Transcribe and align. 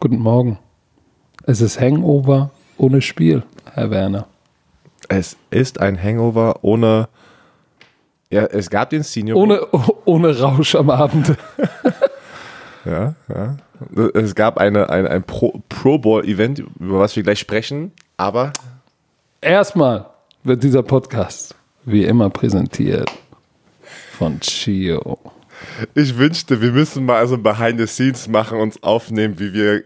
Guten 0.00 0.18
Morgen. 0.18 0.58
Es 1.44 1.60
ist 1.60 1.78
Hangover 1.78 2.50
ohne 2.78 3.02
Spiel, 3.02 3.42
Herr 3.70 3.90
Werner. 3.90 4.26
Es 5.08 5.36
ist 5.50 5.78
ein 5.78 6.02
Hangover 6.02 6.60
ohne. 6.62 7.08
Ja, 8.30 8.44
es 8.44 8.70
gab 8.70 8.88
den 8.88 9.02
Senior. 9.02 9.36
Ohne, 9.36 9.60
ohne 10.06 10.38
Rausch 10.40 10.74
am 10.74 10.88
Abend. 10.90 11.36
Ja, 12.86 13.14
ja. 13.28 13.56
Es 14.12 14.34
gab 14.34 14.58
eine, 14.58 14.90
eine, 14.90 15.08
ein 15.08 15.22
Pro, 15.22 15.62
Pro 15.70 15.96
Bowl-Event, 15.96 16.62
über 16.78 16.98
was 16.98 17.16
wir 17.16 17.22
gleich 17.22 17.38
sprechen, 17.38 17.92
aber 18.18 18.52
Erstmal 19.40 20.10
wird 20.42 20.62
dieser 20.62 20.82
Podcast 20.82 21.54
wie 21.86 22.04
immer 22.04 22.28
präsentiert 22.28 23.10
von 24.14 24.40
Chio. 24.40 25.18
ich 25.94 26.16
wünschte, 26.16 26.60
wir 26.60 26.72
müssen 26.72 27.04
mal 27.04 27.26
so 27.26 27.34
ein 27.34 27.42
Behind 27.42 27.78
the 27.78 27.86
Scenes 27.86 28.28
machen, 28.28 28.58
uns 28.58 28.82
aufnehmen, 28.82 29.38
wie 29.38 29.52
wir 29.52 29.84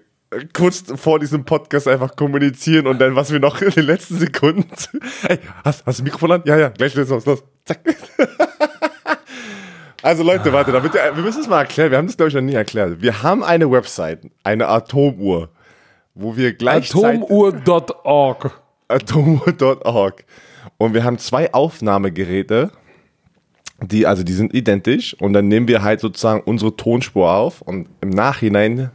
kurz 0.52 0.84
vor 0.96 1.18
diesem 1.18 1.44
Podcast 1.44 1.88
einfach 1.88 2.14
kommunizieren 2.14 2.86
und 2.86 2.98
dann, 3.00 3.16
was 3.16 3.32
wir 3.32 3.40
noch 3.40 3.62
in 3.62 3.70
den 3.70 3.86
letzten 3.86 4.18
Sekunden. 4.18 4.68
Hey, 5.22 5.38
hast, 5.64 5.84
hast 5.86 5.98
du 5.98 6.02
ein 6.02 6.04
Mikrofon 6.04 6.32
an? 6.32 6.42
Ja, 6.44 6.56
ja, 6.56 6.68
gleich 6.68 6.94
los, 6.94 7.08
los, 7.08 7.26
los. 7.26 7.42
Zack. 7.64 7.80
Also 10.00 10.22
Leute, 10.22 10.52
warte, 10.52 10.70
damit, 10.70 10.94
wir 10.94 11.16
wir 11.16 11.24
müssen 11.24 11.40
es 11.40 11.48
mal 11.48 11.58
erklären. 11.58 11.90
Wir 11.90 11.98
haben 11.98 12.06
das, 12.06 12.16
glaube 12.16 12.28
ich, 12.28 12.34
noch 12.36 12.40
nie 12.40 12.54
erklärt. 12.54 13.02
Wir 13.02 13.24
haben 13.24 13.42
eine 13.42 13.68
Website, 13.68 14.20
eine 14.44 14.68
Atomuhr, 14.68 15.48
wo 16.14 16.36
wir 16.36 16.52
gleichzeitig... 16.52 17.22
Atomuhr.org. 17.22 18.60
atomuhr.org. 18.86 20.24
Und 20.76 20.94
wir 20.94 21.02
haben 21.02 21.18
zwei 21.18 21.52
Aufnahmegeräte, 21.52 22.70
die, 23.80 24.06
also 24.06 24.22
die 24.24 24.32
sind 24.32 24.54
identisch. 24.54 25.14
Und 25.20 25.32
dann 25.32 25.48
nehmen 25.48 25.68
wir 25.68 25.82
halt 25.82 26.00
sozusagen 26.00 26.40
unsere 26.44 26.76
Tonspur 26.76 27.30
auf. 27.32 27.62
Und 27.62 27.88
im 28.00 28.10
Nachhinein 28.10 28.90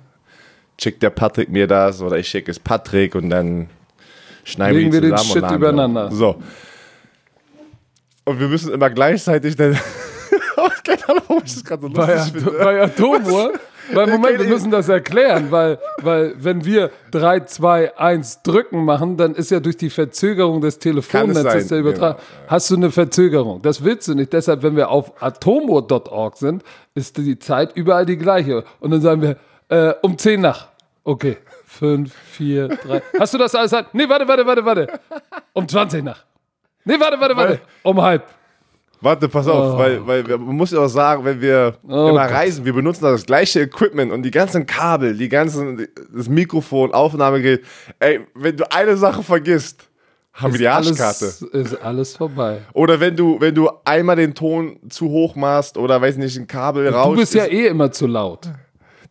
schickt 0.79 1.03
der 1.03 1.09
Patrick 1.09 1.49
mir 1.49 1.67
das 1.67 2.01
oder 2.01 2.17
ich 2.17 2.27
schicke 2.27 2.51
es 2.51 2.59
Patrick 2.59 3.15
und 3.15 3.29
dann 3.29 3.69
schneiden 4.43 4.77
Legen 4.77 4.91
wir 4.91 5.01
wir 5.01 5.09
den. 5.11 5.17
Shit 5.19 5.51
übereinander. 5.51 6.11
So. 6.11 6.41
Und 8.25 8.39
wir 8.39 8.47
müssen 8.47 8.73
immer 8.73 8.89
gleichzeitig 8.89 9.55
dann. 9.55 9.77
Keine 10.83 11.09
Ahnung, 11.09 11.23
warum 11.27 11.43
ich 11.45 11.53
das 11.53 11.63
gerade 11.63 11.81
so 11.81 11.89
Bei, 11.89 12.13
lustig 12.15 12.41
Ato 12.41 12.49
finde. 12.49 12.63
bei 12.63 12.81
Atomuhr. 12.81 13.53
Weil, 13.91 14.07
Moment, 14.07 14.39
wir 14.39 14.47
müssen 14.47 14.71
das 14.71 14.87
erklären, 14.87 15.51
weil, 15.51 15.77
weil 16.01 16.33
wenn 16.37 16.63
wir 16.63 16.89
3, 17.11 17.41
2, 17.41 17.97
1 17.97 18.41
drücken 18.43 18.85
machen, 18.85 19.17
dann 19.17 19.35
ist 19.35 19.51
ja 19.51 19.59
durch 19.59 19.75
die 19.77 19.89
Verzögerung 19.89 20.61
des 20.61 20.79
Telefonnetzes 20.79 21.43
der 21.67 21.79
Übertrag, 21.79 22.19
hast 22.47 22.71
du 22.71 22.75
eine 22.75 22.91
Verzögerung. 22.91 23.61
Das 23.61 23.83
willst 23.83 24.07
du 24.07 24.13
nicht. 24.15 24.31
Deshalb, 24.31 24.63
wenn 24.63 24.75
wir 24.75 24.89
auf 24.89 25.21
atomuhr.org 25.21 26.37
sind, 26.37 26.63
ist 26.95 27.17
die 27.17 27.39
Zeit 27.39 27.75
überall 27.75 28.05
die 28.05 28.17
gleiche. 28.17 28.63
Und 28.79 28.91
dann 28.91 29.01
sagen 29.01 29.21
wir, 29.21 29.37
äh, 29.69 29.93
um 30.01 30.17
10 30.17 30.39
nach. 30.41 30.67
Okay, 31.03 31.37
5, 31.67 32.13
4, 32.13 32.67
3. 32.69 33.01
Hast 33.19 33.33
du 33.33 33.37
das 33.37 33.53
alles? 33.55 33.73
an- 33.73 33.85
Nee, 33.93 34.07
warte, 34.07 34.27
warte, 34.27 34.45
warte, 34.45 34.63
warte. 34.65 34.87
Um 35.51 35.67
20 35.67 36.03
nach. 36.03 36.23
Nee, 36.85 36.95
warte, 36.99 37.19
warte, 37.19 37.35
warte. 37.35 37.59
Um 37.83 38.01
halb. 38.01 38.23
Warte, 39.03 39.27
pass 39.29 39.47
auf, 39.47 39.77
weil, 39.77 40.05
weil 40.07 40.25
wir- 40.27 40.37
man 40.37 40.55
muss 40.55 40.71
ja 40.71 40.79
auch 40.79 40.87
sagen, 40.87 41.25
wenn 41.25 41.41
wir 41.41 41.75
Oh 41.87 42.07
immer 42.09 42.25
Gott. 42.27 42.35
reisen, 42.35 42.63
wir 42.65 42.73
benutzen 42.73 43.03
das 43.03 43.25
gleiche 43.25 43.61
Equipment 43.61 44.11
und 44.11 44.23
die 44.23 44.31
ganzen 44.31 44.65
Kabel, 44.65 45.15
die 45.17 45.29
ganzen, 45.29 45.87
das 46.15 46.29
Mikrofon, 46.29 46.93
Aufnahmegerät. 46.93 47.63
Ey, 47.99 48.21
wenn 48.35 48.55
du 48.57 48.71
eine 48.71 48.95
Sache 48.97 49.21
vergisst, 49.23 49.89
haben 50.33 50.53
wir 50.53 50.57
die 50.59 50.67
Arschkarte. 50.67 51.25
Alles, 51.25 51.41
ist 51.41 51.75
alles 51.83 52.17
vorbei. 52.17 52.61
Oder 52.73 52.99
wenn 52.99 53.15
du, 53.15 53.39
wenn 53.39 53.53
du 53.53 53.69
einmal 53.85 54.15
den 54.15 54.33
Ton 54.33 54.79
zu 54.89 55.07
hoch 55.09 55.35
machst 55.35 55.77
oder 55.77 56.01
weiß 56.01 56.17
nicht, 56.17 56.35
ein 56.37 56.47
Kabel 56.47 56.87
rauscht. 56.89 57.11
Du 57.11 57.15
bist 57.17 57.33
ja 57.35 57.43
ist- 57.43 57.51
eh 57.53 57.67
immer 57.67 57.91
zu 57.91 58.07
laut. 58.07 58.49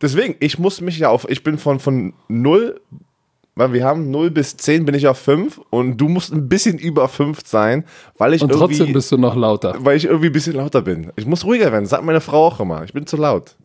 Deswegen, 0.01 0.35
ich 0.41 0.59
muss 0.59 0.81
mich 0.81 0.99
ja 0.99 1.07
auf, 1.09 1.25
ich 1.29 1.43
bin 1.43 1.57
von, 1.57 1.79
von 1.79 2.13
0, 2.27 2.81
weil 3.55 3.73
wir 3.73 3.85
haben 3.85 4.09
0 4.11 4.31
bis 4.31 4.57
10 4.57 4.85
bin 4.85 4.95
ich 4.95 5.07
auf 5.07 5.17
5 5.19 5.59
und 5.69 5.97
du 5.97 6.07
musst 6.07 6.33
ein 6.33 6.49
bisschen 6.49 6.77
über 6.77 7.07
5 7.07 7.39
sein, 7.45 7.83
weil 8.17 8.33
ich 8.33 8.41
Und 8.41 8.51
irgendwie, 8.51 8.75
trotzdem 8.77 8.93
bist 8.93 9.11
du 9.11 9.17
noch 9.17 9.35
lauter. 9.35 9.75
weil 9.79 9.97
ich 9.97 10.05
irgendwie 10.05 10.27
ein 10.27 10.33
bisschen 10.33 10.55
lauter 10.55 10.81
bin. 10.81 11.11
Ich 11.15 11.25
muss 11.25 11.45
ruhiger 11.45 11.71
werden, 11.71 11.85
sagt 11.85 12.03
meine 12.03 12.21
Frau 12.21 12.47
auch 12.47 12.59
immer. 12.59 12.83
Ich 12.83 12.93
bin 12.93 13.05
zu 13.05 13.17
laut. 13.17 13.55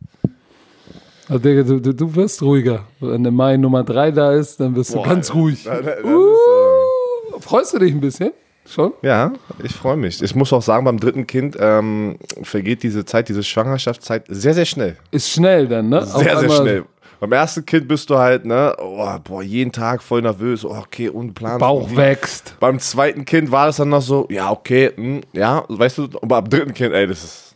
Also, 1.28 1.40
Digga, 1.40 1.62
du, 1.62 1.80
du, 1.80 1.94
du 1.94 2.14
wirst 2.14 2.40
ruhiger. 2.42 2.84
Wenn 3.00 3.22
der 3.22 3.32
Mai 3.32 3.56
Nummer 3.58 3.84
3 3.84 4.12
da 4.12 4.32
ist, 4.32 4.58
dann 4.60 4.74
wirst 4.74 4.94
du 4.94 5.02
ganz 5.02 5.32
ruhig. 5.34 5.64
Das, 5.64 5.82
das 5.84 5.98
ist, 5.98 6.04
äh, 6.04 6.08
Uh, 6.08 7.40
freust 7.40 7.74
du 7.74 7.78
dich 7.78 7.92
ein 7.92 8.00
bisschen? 8.00 8.30
Schon? 8.66 8.92
ja, 9.00 9.32
ich 9.62 9.72
freue 9.72 9.96
mich. 9.96 10.22
Ich 10.22 10.34
muss 10.34 10.52
auch 10.52 10.60
sagen, 10.60 10.84
beim 10.84 11.00
dritten 11.00 11.26
Kind 11.26 11.56
ähm, 11.58 12.18
vergeht 12.42 12.82
diese 12.82 13.02
Zeit, 13.06 13.28
diese 13.30 13.42
Schwangerschaftszeit 13.42 14.24
sehr, 14.28 14.52
sehr 14.52 14.66
schnell. 14.66 14.96
Ist 15.10 15.30
schnell 15.30 15.66
dann, 15.68 15.88
ne? 15.88 16.04
Sehr, 16.04 16.38
sehr 16.38 16.50
schnell. 16.50 16.84
Beim 17.20 17.32
ersten 17.32 17.66
Kind 17.66 17.88
bist 17.88 18.08
du 18.10 18.16
halt, 18.16 18.44
ne, 18.44 18.76
oh, 18.78 19.18
boah, 19.24 19.42
jeden 19.42 19.72
Tag 19.72 20.02
voll 20.02 20.22
nervös, 20.22 20.64
oh, 20.64 20.70
okay, 20.70 21.08
unplanbar. 21.08 21.58
Bauch 21.58 21.96
wächst. 21.96 22.54
Beim 22.60 22.78
zweiten 22.78 23.24
Kind 23.24 23.50
war 23.50 23.66
das 23.66 23.78
dann 23.78 23.88
noch 23.88 24.02
so, 24.02 24.26
ja, 24.30 24.50
okay, 24.52 24.92
hm, 24.94 25.22
ja, 25.32 25.64
weißt 25.68 25.98
du, 25.98 26.04
aber 26.22 26.42
beim 26.42 26.48
dritten 26.48 26.74
Kind, 26.74 26.94
ey, 26.94 27.08
das 27.08 27.24
ist, 27.24 27.54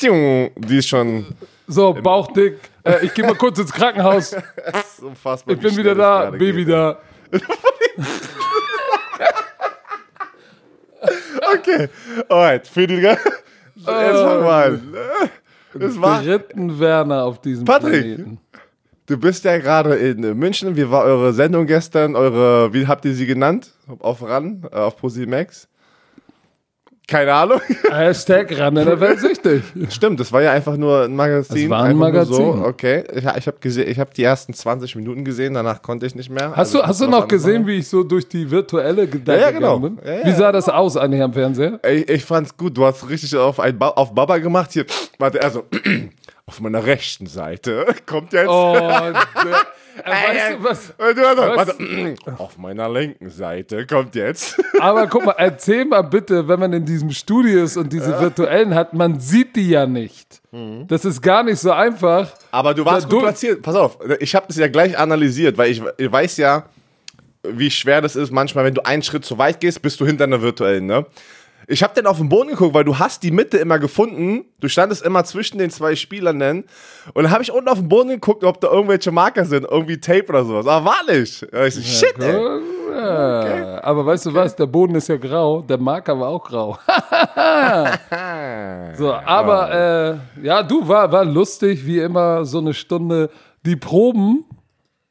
die 0.00 0.78
ist 0.78 0.88
schon 0.88 1.26
So, 1.66 1.92
Bauch 1.92 2.32
dick. 2.32 2.58
Äh, 2.84 3.04
ich 3.04 3.12
gehe 3.12 3.26
mal 3.26 3.34
kurz 3.34 3.58
ins 3.58 3.72
Krankenhaus. 3.72 4.34
unfassbar. 5.02 5.54
Ich 5.54 5.60
bin 5.60 5.76
wieder 5.76 5.94
da, 5.94 6.30
Baby 6.30 6.64
da. 6.64 6.98
Okay, 11.54 11.88
alright, 12.28 12.66
für 12.66 12.86
die, 12.86 12.94
jetzt 12.94 13.20
fangen 13.84 14.44
wir 14.44 14.52
an. 14.52 14.94
Das 15.74 16.00
war, 16.00 16.22
Dritten 16.22 16.78
Werner 16.78 17.24
auf 17.24 17.40
diesem 17.40 17.64
Patrick. 17.64 18.16
Planeten. 18.16 18.38
Du 19.12 19.18
bist 19.18 19.44
ja 19.44 19.58
gerade 19.58 19.94
in 19.96 20.20
München, 20.38 20.74
wie 20.74 20.90
war 20.90 21.04
eure 21.04 21.32
Sendung 21.34 21.66
gestern, 21.66 22.16
eure, 22.16 22.72
wie 22.72 22.86
habt 22.86 23.04
ihr 23.04 23.12
sie 23.14 23.26
genannt? 23.26 23.70
Auf 24.00 24.22
RAN, 24.22 24.64
äh, 24.72 24.76
auf 24.76 24.96
ProSimax? 24.96 25.68
Keine 27.08 27.34
Ahnung. 27.34 27.60
Hashtag 27.90 28.58
ran 28.58 28.74
in 28.76 28.86
der 28.86 28.98
Welt 29.00 29.20
süchtig. 29.20 29.62
Stimmt, 29.90 30.18
das 30.20 30.32
war 30.32 30.40
ja 30.40 30.52
einfach 30.52 30.76
nur 30.78 31.02
ein 31.02 31.14
Magazin. 31.14 31.68
Das 31.68 31.70
war 31.70 31.82
ein 31.84 31.96
Magazin. 31.96 32.34
So. 32.36 32.64
Okay, 32.64 33.04
ich, 33.12 33.24
ich 33.24 33.46
habe 33.46 33.56
gesehen, 33.60 33.88
ich 33.90 33.98
habe 33.98 34.10
die 34.16 34.22
ersten 34.22 34.54
20 34.54 34.96
Minuten 34.96 35.24
gesehen, 35.24 35.52
danach 35.52 35.82
konnte 35.82 36.06
ich 36.06 36.14
nicht 36.14 36.30
mehr. 36.30 36.50
Hast 36.52 36.58
Also 36.58 36.78
du, 36.78 36.86
hast 36.86 37.00
du 37.02 37.08
noch 37.08 37.28
gesehen, 37.28 37.56
anderes 37.56 37.74
wie 37.74 37.78
ich 37.80 37.88
so 37.88 38.02
durch 38.02 38.26
die 38.28 38.50
virtuelle 38.50 39.06
Gedanken 39.06 39.42
Ja, 39.42 39.48
ja, 39.48 39.50
genau. 39.50 39.78
bin? 39.80 39.98
Ja, 40.02 40.12
ja. 40.20 40.26
Wie 40.26 40.32
sah 40.32 40.52
das 40.52 40.68
aus 40.70 40.96
eigentlich 40.96 41.20
am 41.20 41.34
Fernseher? 41.34 41.80
Ich, 41.86 42.08
ich 42.08 42.24
fand's 42.24 42.56
gut, 42.56 42.76
du 42.78 42.86
hast 42.86 43.06
richtig 43.10 43.36
auf, 43.36 43.60
ein 43.60 43.78
ba 43.78 43.88
auf 43.88 44.14
Baba 44.14 44.38
gemacht. 44.38 44.70
Hier, 44.72 44.86
warte, 45.18 45.42
also, 45.42 45.64
auf 46.52 46.60
meiner 46.60 46.84
rechten 46.84 47.26
Seite 47.26 47.86
kommt 48.06 48.34
jetzt. 48.34 48.46
Oh, 48.48 48.74
der, 48.76 49.12
äh, 50.04 50.10
weißt 50.10 50.58
du 50.58 50.64
was? 50.64 50.90
Äh, 50.90 51.16
warte, 51.16 51.56
warte, 51.56 52.14
auf 52.38 52.58
meiner 52.58 52.90
linken 52.90 53.30
Seite 53.30 53.86
kommt 53.86 54.14
jetzt. 54.14 54.62
Aber 54.80 55.06
guck 55.06 55.24
mal, 55.24 55.34
erzähl 55.38 55.86
mal 55.86 56.02
bitte, 56.02 56.46
wenn 56.48 56.60
man 56.60 56.72
in 56.74 56.84
diesem 56.84 57.10
Studio 57.10 57.62
ist 57.64 57.78
und 57.78 57.90
diese 57.90 58.20
virtuellen 58.20 58.74
hat, 58.74 58.92
man 58.92 59.18
sieht 59.18 59.56
die 59.56 59.70
ja 59.70 59.86
nicht. 59.86 60.42
Das 60.88 61.06
ist 61.06 61.22
gar 61.22 61.42
nicht 61.42 61.58
so 61.58 61.70
einfach. 61.72 62.30
Aber 62.50 62.74
du 62.74 62.84
warst 62.84 63.06
Da, 63.06 63.08
gut 63.10 63.18
du- 63.20 63.24
platziert. 63.24 63.62
Pass 63.62 63.74
auf, 63.76 63.96
ich 64.20 64.34
habe 64.34 64.44
das 64.48 64.58
ja 64.58 64.68
gleich 64.68 64.98
analysiert, 64.98 65.56
weil 65.56 65.70
ich, 65.70 65.82
ich 65.96 66.12
weiß 66.12 66.36
ja, 66.36 66.64
wie 67.42 67.70
schwer 67.70 68.02
das 68.02 68.14
ist. 68.14 68.30
Manchmal, 68.30 68.66
wenn 68.66 68.74
du 68.74 68.84
einen 68.84 69.02
Schritt 69.02 69.24
zu 69.24 69.38
weit 69.38 69.58
gehst, 69.60 69.80
bist 69.80 69.98
du 70.00 70.06
hinter 70.06 70.24
einer 70.24 70.42
virtuellen, 70.42 70.84
ne? 70.84 71.06
Ich 71.68 71.82
habe 71.82 71.94
dann 71.94 72.06
auf 72.06 72.18
den 72.18 72.28
Boden 72.28 72.50
geguckt, 72.50 72.74
weil 72.74 72.84
du 72.84 72.98
hast 72.98 73.22
die 73.22 73.30
Mitte 73.30 73.58
immer 73.58 73.78
gefunden. 73.78 74.44
Du 74.60 74.68
standest 74.68 75.02
immer 75.02 75.24
zwischen 75.24 75.58
den 75.58 75.70
zwei 75.70 75.96
Spielern 75.96 76.38
dann. 76.38 76.64
Und 77.14 77.24
dann 77.24 77.32
habe 77.32 77.42
ich 77.42 77.52
unten 77.52 77.68
auf 77.68 77.78
den 77.78 77.88
Boden 77.88 78.08
geguckt, 78.08 78.44
ob 78.44 78.60
da 78.60 78.70
irgendwelche 78.70 79.12
Marker 79.12 79.44
sind, 79.44 79.66
irgendwie 79.70 79.98
Tape 79.98 80.26
oder 80.28 80.44
sowas. 80.44 80.66
Aber 80.66 80.86
war 80.86 81.14
nicht. 81.14 81.46
Da 81.52 81.66
Ich 81.66 81.74
so, 81.74 81.82
shit, 81.82 82.18
ey. 82.18 82.60
Ja, 82.94 83.82
aber 83.82 84.04
weißt 84.04 84.26
du 84.26 84.34
was? 84.34 84.54
Der 84.54 84.66
Boden 84.66 84.94
ist 84.96 85.08
ja 85.08 85.16
grau, 85.16 85.62
der 85.62 85.78
Marker 85.78 86.18
war 86.18 86.28
auch 86.28 86.44
grau. 86.44 86.78
so, 88.98 89.12
aber 89.12 89.72
äh, 89.72 90.44
ja, 90.44 90.62
du 90.62 90.86
war, 90.86 91.10
war 91.10 91.24
lustig, 91.24 91.86
wie 91.86 92.00
immer, 92.00 92.44
so 92.44 92.58
eine 92.58 92.74
Stunde. 92.74 93.30
Die 93.64 93.76
Proben, 93.76 94.44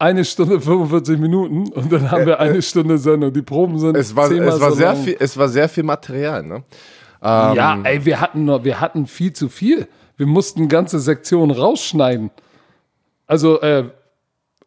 eine 0.02 0.26
Stunde 0.26 0.60
45 0.60 1.20
Minuten 1.20 1.72
und 1.72 1.92
dann 1.92 2.10
haben 2.10 2.26
wir 2.26 2.40
eine 2.40 2.62
Stunde 2.62 2.98
Sendung. 2.98 3.32
Die 3.32 3.42
Proben 3.42 3.78
sind 3.80 3.96
Es 3.96 4.16
war, 4.16 4.30
zehnmal 4.30 4.50
es, 4.50 4.60
war 4.60 4.72
so 4.72 4.78
sehr 4.78 4.94
lang. 4.94 5.04
viel, 5.04 5.18
es 5.20 5.38
war 5.38 5.48
sehr 5.48 5.70
viel 5.70 5.84
Material, 5.84 6.44
ne? 6.44 6.64
Ja, 7.24 7.78
ey, 7.84 8.04
wir 8.04 8.20
hatten 8.20 8.46
nur, 8.46 8.64
wir 8.64 8.82
hatten 8.82 9.06
viel 9.06 9.32
zu 9.32 9.48
viel. 9.48 9.88
Wir 10.18 10.26
mussten 10.26 10.68
ganze 10.68 11.00
Sektionen 11.00 11.56
rausschneiden. 11.56 12.32
Also 13.28 13.62
äh, 13.62 13.90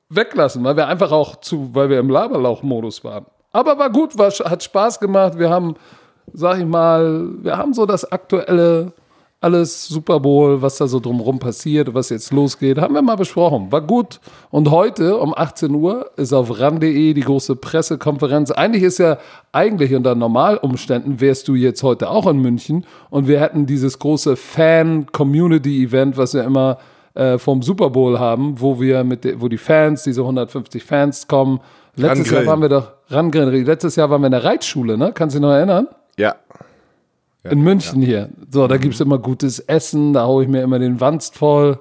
weglassen, 0.08 0.62
weil 0.62 0.76
wir 0.76 0.86
einfach 0.86 1.10
auch 1.10 1.36
zu, 1.40 1.74
weil 1.74 1.90
wir 1.90 1.98
im 1.98 2.10
Laberlauch-Modus 2.10 3.02
waren. 3.02 3.26
Aber 3.50 3.76
war 3.78 3.90
gut, 3.90 4.16
war, 4.16 4.30
hat 4.30 4.62
Spaß 4.62 5.00
gemacht. 5.00 5.38
Wir 5.38 5.50
haben, 5.50 5.74
sag 6.32 6.58
ich 6.58 6.64
mal, 6.64 7.28
wir 7.42 7.56
haben 7.56 7.74
so 7.74 7.86
das 7.86 8.10
aktuelle, 8.10 8.92
alles 9.44 9.86
Super 9.86 10.20
Bowl, 10.20 10.62
was 10.62 10.78
da 10.78 10.86
so 10.86 10.98
drumherum 10.98 11.38
passiert, 11.38 11.92
was 11.92 12.08
jetzt 12.08 12.32
losgeht, 12.32 12.78
haben 12.78 12.94
wir 12.94 13.02
mal 13.02 13.16
besprochen. 13.16 13.70
War 13.70 13.82
gut. 13.82 14.18
Und 14.50 14.70
heute 14.70 15.18
um 15.18 15.34
18 15.36 15.72
Uhr 15.74 16.10
ist 16.16 16.32
auf 16.32 16.58
ran.de 16.58 17.12
die 17.12 17.20
große 17.20 17.56
Pressekonferenz. 17.56 18.50
Eigentlich 18.50 18.82
ist 18.82 18.98
ja, 18.98 19.18
eigentlich 19.52 19.94
unter 19.94 20.14
Normalumständen 20.14 21.20
wärst 21.20 21.46
du 21.48 21.54
jetzt 21.54 21.82
heute 21.82 22.08
auch 22.08 22.26
in 22.26 22.38
München 22.38 22.86
und 23.10 23.28
wir 23.28 23.38
hätten 23.40 23.66
dieses 23.66 23.98
große 23.98 24.36
Fan-Community-Event, 24.36 26.16
was 26.16 26.32
wir 26.32 26.42
immer 26.42 26.78
äh, 27.12 27.36
vom 27.36 27.62
Super 27.62 27.90
Bowl 27.90 28.18
haben, 28.18 28.60
wo 28.60 28.80
wir 28.80 29.04
mit, 29.04 29.24
de, 29.24 29.40
wo 29.40 29.48
die 29.48 29.58
Fans, 29.58 30.04
diese 30.04 30.22
150 30.22 30.82
Fans 30.82 31.28
kommen. 31.28 31.60
Letztes 31.96 32.30
Jahr 32.30 32.46
waren 32.46 32.62
wir 32.62 32.70
doch 32.70 32.92
rangrillen. 33.10 33.66
Letztes 33.66 33.96
Jahr 33.96 34.08
waren 34.08 34.22
wir 34.22 34.26
in 34.26 34.32
der 34.32 34.44
Reitschule, 34.44 34.96
ne? 34.96 35.12
Kannst 35.14 35.36
du 35.36 35.38
dich 35.38 35.46
noch 35.46 35.52
erinnern? 35.52 35.86
Ja. 36.16 36.34
Ja, 37.44 37.50
In 37.50 37.62
München 37.62 38.02
hier. 38.02 38.30
So, 38.50 38.66
da 38.66 38.76
gibt's 38.78 39.00
immer 39.00 39.18
gutes 39.18 39.58
Essen, 39.60 40.12
da 40.14 40.24
hau 40.24 40.40
ich 40.40 40.48
mir 40.48 40.62
immer 40.62 40.78
den 40.78 41.00
Wanst 41.00 41.36
voll. 41.36 41.78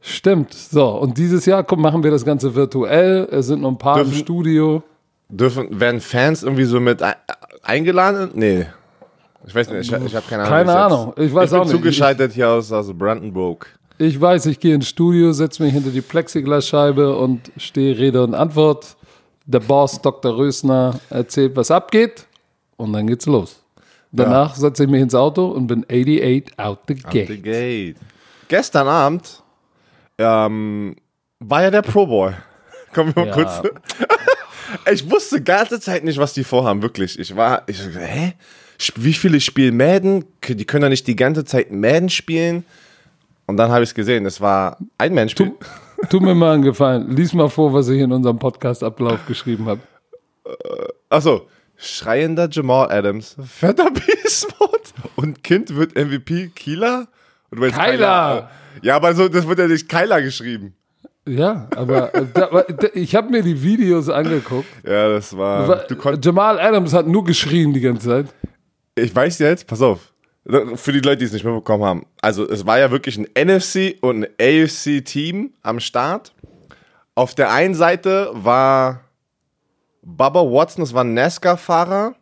Stimmt. 0.00 0.52
So, 0.52 0.88
und 0.88 1.16
dieses 1.18 1.46
Jahr 1.46 1.64
komm, 1.64 1.80
machen 1.80 2.02
wir 2.02 2.10
das 2.10 2.24
Ganze 2.24 2.54
virtuell. 2.54 3.26
Es 3.30 3.46
sind 3.46 3.62
noch 3.62 3.70
ein 3.70 3.78
paar 3.78 3.98
im 4.00 4.04
Dürfen- 4.06 4.18
Studio. 4.18 4.82
Dürfen, 5.30 5.80
werden 5.80 6.00
Fans 6.00 6.42
irgendwie 6.42 6.64
so 6.64 6.78
mit 6.80 7.02
ein- 7.02 7.14
eingeladen? 7.62 8.30
Nee. 8.34 8.66
Ich 9.46 9.54
weiß 9.54 9.70
nicht, 9.70 9.90
ich, 9.92 10.04
ich 10.04 10.14
habe 10.14 10.24
keine 10.28 10.42
Ahnung. 10.44 10.50
Keine 10.56 10.70
es 10.70 10.76
Ahnung, 10.76 11.14
ich 11.16 11.34
weiß 11.34 11.44
ich 11.46 11.50
bin 11.52 11.60
auch 11.60 11.64
nicht. 11.64 11.72
zugeschaltet 11.76 12.32
hier 12.32 12.50
aus, 12.50 12.70
aus 12.72 12.92
Brandenburg. 12.92 13.66
Ich 13.98 14.20
weiß, 14.20 14.46
ich 14.46 14.58
gehe 14.60 14.74
ins 14.74 14.88
Studio, 14.88 15.32
setze 15.32 15.62
mich 15.62 15.72
hinter 15.72 15.90
die 15.90 16.00
Plexiglasscheibe 16.00 17.16
und 17.16 17.50
stehe 17.56 17.96
Rede 17.98 18.22
und 18.22 18.34
Antwort. 18.34 18.96
Der 19.46 19.60
Boss, 19.60 20.00
Dr. 20.00 20.36
Rösner, 20.36 20.98
erzählt, 21.10 21.54
was 21.56 21.70
abgeht. 21.70 22.26
Und 22.76 22.92
dann 22.92 23.06
geht's 23.06 23.26
los. 23.26 23.62
Danach 24.16 24.54
setze 24.54 24.84
ich 24.84 24.90
mich 24.90 25.00
ins 25.02 25.14
Auto 25.14 25.46
und 25.48 25.66
bin 25.66 25.84
88 25.90 26.58
out 26.58 26.78
the 26.88 26.94
gate. 26.94 27.28
The 27.28 27.42
Gate. 27.42 27.96
Gestern 28.48 28.86
Abend 28.88 29.42
ähm, 30.18 30.94
war 31.40 31.62
ja 31.62 31.70
der 31.70 31.82
Pro 31.82 32.06
Boy. 32.06 32.32
Kommen 32.94 33.14
wir 33.16 33.24
mal 33.24 33.28
Ja. 33.28 33.34
kurz. 33.34 33.62
ich 34.92 35.10
wusste 35.10 35.42
ganze 35.42 35.80
Zeit 35.80 36.04
nicht, 36.04 36.18
was 36.18 36.32
die 36.32 36.44
vorhaben, 36.44 36.82
wirklich. 36.82 37.18
Ich 37.18 37.34
war, 37.36 37.62
ich 37.66 37.80
hä? 37.84 38.34
Wie 38.96 39.12
viele 39.14 39.40
spielen 39.40 39.76
Madden? 39.76 40.24
K- 40.40 40.54
Die 40.54 40.64
können 40.64 40.82
doch 40.82 40.88
nicht 40.88 41.06
die 41.06 41.16
ganze 41.16 41.44
Zeit 41.44 41.72
Madden 41.72 42.08
spielen. 42.08 42.64
Und 43.46 43.56
dann 43.56 43.70
habe 43.70 43.82
ich 43.84 43.90
es 43.90 43.94
gesehen, 43.94 44.24
es 44.26 44.40
war 44.40 44.78
ein 44.98 45.12
Mensch. 45.14 45.34
Tu 45.34 46.20
mir 46.20 46.34
mal 46.34 46.54
einen 46.54 46.62
Gefallen. 46.62 47.10
Lies 47.14 47.32
mal 47.34 47.48
vor, 47.48 47.72
was 47.72 47.88
ich 47.88 48.00
in 48.00 48.10
unserem 48.12 48.38
Podcast-Ablauf 48.38 49.26
geschrieben 49.26 49.66
habe. 49.66 49.80
Achso, 51.08 51.46
schreiender 51.76 52.48
Jamal 52.50 52.90
Adams, 52.90 53.36
fetter 53.44 53.90
Beast 53.90 54.54
und 55.16 55.42
Kind 55.42 55.74
wird 55.74 55.94
MVP 55.94 56.48
Kieler? 56.54 57.08
Und 57.50 57.60
du 57.60 57.70
Kyler. 57.70 58.50
Ja, 58.82 58.96
aber 58.96 59.14
so, 59.14 59.28
das 59.28 59.46
wird 59.46 59.58
ja 59.58 59.66
nicht 59.68 59.88
Kyler 59.88 60.22
geschrieben. 60.22 60.74
Ja, 61.26 61.68
aber 61.74 62.14
äh, 62.14 62.26
da, 62.34 62.46
da, 62.48 62.88
ich 62.92 63.14
habe 63.14 63.30
mir 63.30 63.42
die 63.42 63.62
Videos 63.62 64.10
angeguckt. 64.10 64.68
Ja, 64.84 65.08
das 65.08 65.34
war. 65.36 65.86
Jamal 66.20 66.60
Adams 66.60 66.92
hat 66.92 67.06
nur 67.06 67.24
geschrien 67.24 67.72
die 67.72 67.80
ganze 67.80 68.08
Zeit. 68.08 68.26
ich 68.94 69.14
weiß 69.14 69.38
jetzt, 69.38 69.66
pass 69.66 69.80
auf. 69.80 70.12
Für 70.74 70.92
die 70.92 71.00
Leute, 71.00 71.18
die 71.18 71.24
es 71.24 71.32
nicht 71.32 71.44
mitbekommen 71.44 71.84
haben. 71.84 72.06
Also, 72.20 72.46
es 72.46 72.66
war 72.66 72.78
ja 72.78 72.90
wirklich 72.90 73.16
ein 73.16 73.26
NFC 73.34 73.96
und 74.02 74.24
ein 74.24 74.64
AFC-Team 74.64 75.54
am 75.62 75.80
Start. 75.80 76.34
Auf 77.14 77.34
der 77.34 77.50
einen 77.50 77.74
Seite 77.74 78.28
war 78.34 79.03
Bubba 80.04 80.40
Watson, 80.42 80.84
das 80.84 80.92
war 80.92 81.02
ein 81.04 81.14
NASCAR-Fahrer. 81.14 82.14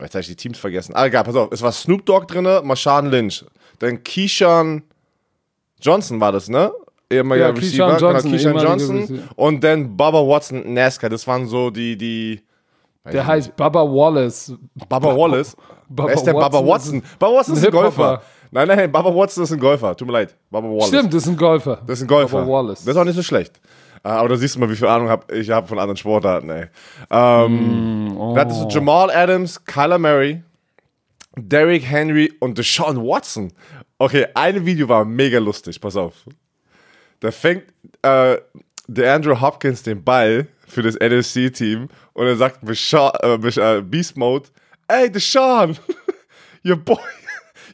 Jetzt 0.00 0.14
habe 0.14 0.20
ich 0.20 0.28
die 0.28 0.36
Teams 0.36 0.58
vergessen. 0.58 0.94
Ah, 0.94 1.06
egal, 1.06 1.24
pass 1.24 1.36
auf. 1.36 1.50
Es 1.50 1.62
war 1.62 1.72
Snoop 1.72 2.04
Dogg 2.06 2.26
drin, 2.26 2.44
Marshawn 2.64 3.06
Lynch. 3.06 3.44
Dann 3.78 4.02
Keyshawn 4.02 4.82
Johnson 5.80 6.20
war 6.20 6.32
das, 6.32 6.48
ne? 6.48 6.72
Ehemaliger 7.10 7.48
Ja, 7.48 7.54
Receiver. 7.54 7.92
Keyshawn 7.92 8.12
Johnson, 8.12 8.32
genau, 8.32 8.52
Keyshawn 8.52 8.66
Johnson. 8.66 8.96
Receiver. 8.98 9.22
Und 9.36 9.64
dann 9.64 9.96
Bubba 9.96 10.26
Watson, 10.26 10.72
NASCAR. 10.72 11.10
Das 11.10 11.26
waren 11.26 11.46
so 11.46 11.70
die, 11.70 11.96
die. 11.96 12.42
Der 13.12 13.26
heißt 13.26 13.54
Baba 13.56 13.82
Wallace. 13.82 14.52
Bubba 14.88 15.16
Wallace. 15.16 15.56
Bubba 15.88 16.08
Wer 16.08 16.14
ist 16.14 16.24
der 16.24 16.32
Bubba 16.32 16.66
Watson 16.66 16.98
ist 17.00 17.18
Bubba 17.18 17.36
Watson 17.36 17.54
ein 17.54 17.58
ist 17.58 17.64
ein 17.64 17.72
Hip-Hopper. 17.72 17.88
Golfer. 17.90 18.22
Nein, 18.50 18.68
nein, 18.68 18.92
Bubba 18.92 19.14
Watson 19.14 19.44
ist 19.44 19.52
ein 19.52 19.60
Golfer. 19.60 19.96
Tut 19.96 20.06
mir 20.08 20.14
leid. 20.14 20.36
Bubba 20.50 20.68
Wallace. 20.68 20.88
Stimmt, 20.88 21.14
das 21.14 21.22
ist 21.22 21.28
ein 21.28 21.36
Golfer. 21.36 21.80
Das 21.86 21.98
ist 21.98 22.04
ein 22.04 22.08
Golfer. 22.08 22.40
Bubba 22.40 22.52
Wallace. 22.52 22.84
Das 22.84 22.94
ist 22.94 23.00
auch 23.00 23.04
nicht 23.04 23.14
so 23.16 23.22
schlecht. 23.22 23.60
Äh, 24.04 24.08
Aber 24.08 24.28
da 24.28 24.36
siehst 24.36 24.54
du 24.56 24.60
mal, 24.60 24.70
wie 24.70 24.76
viel 24.76 24.86
Ahnung 24.88 25.08
hab 25.08 25.30
ich 25.32 25.50
habe 25.50 25.66
von 25.66 25.78
anderen 25.78 25.96
Sportarten, 25.96 26.50
ey. 26.50 26.66
Ähm, 27.10 28.06
Mm, 28.08 28.16
oh. 28.16 28.34
Da 28.34 28.42
hattest 28.42 28.62
du 28.62 28.68
Jamal 28.68 29.10
Adams, 29.10 29.64
Kyler 29.64 29.98
Murray, 29.98 30.42
Derrick 31.36 31.84
Henry 31.84 32.32
und 32.40 32.56
Deshaun 32.58 32.96
Watson. 32.98 33.52
Okay, 33.98 34.26
ein 34.34 34.64
Video 34.64 34.88
war 34.88 35.04
mega 35.04 35.38
lustig, 35.38 35.80
pass 35.80 35.96
auf. 35.96 36.14
Da 37.20 37.30
fängt 37.30 37.64
äh, 38.02 38.36
der 38.86 39.14
Andrew 39.14 39.40
Hopkins 39.40 39.82
den 39.82 40.02
Ball 40.04 40.46
für 40.66 40.82
das 40.82 40.94
NFC-Team 40.96 41.88
und 42.12 42.26
er 42.26 42.36
sagt 42.36 42.60
äh, 42.62 43.34
äh, 43.34 43.82
Beast 43.82 44.16
Mode, 44.16 44.48
ey 44.88 45.10
Deshaun, 45.10 45.76
your 46.64 46.76
boy, 46.76 46.98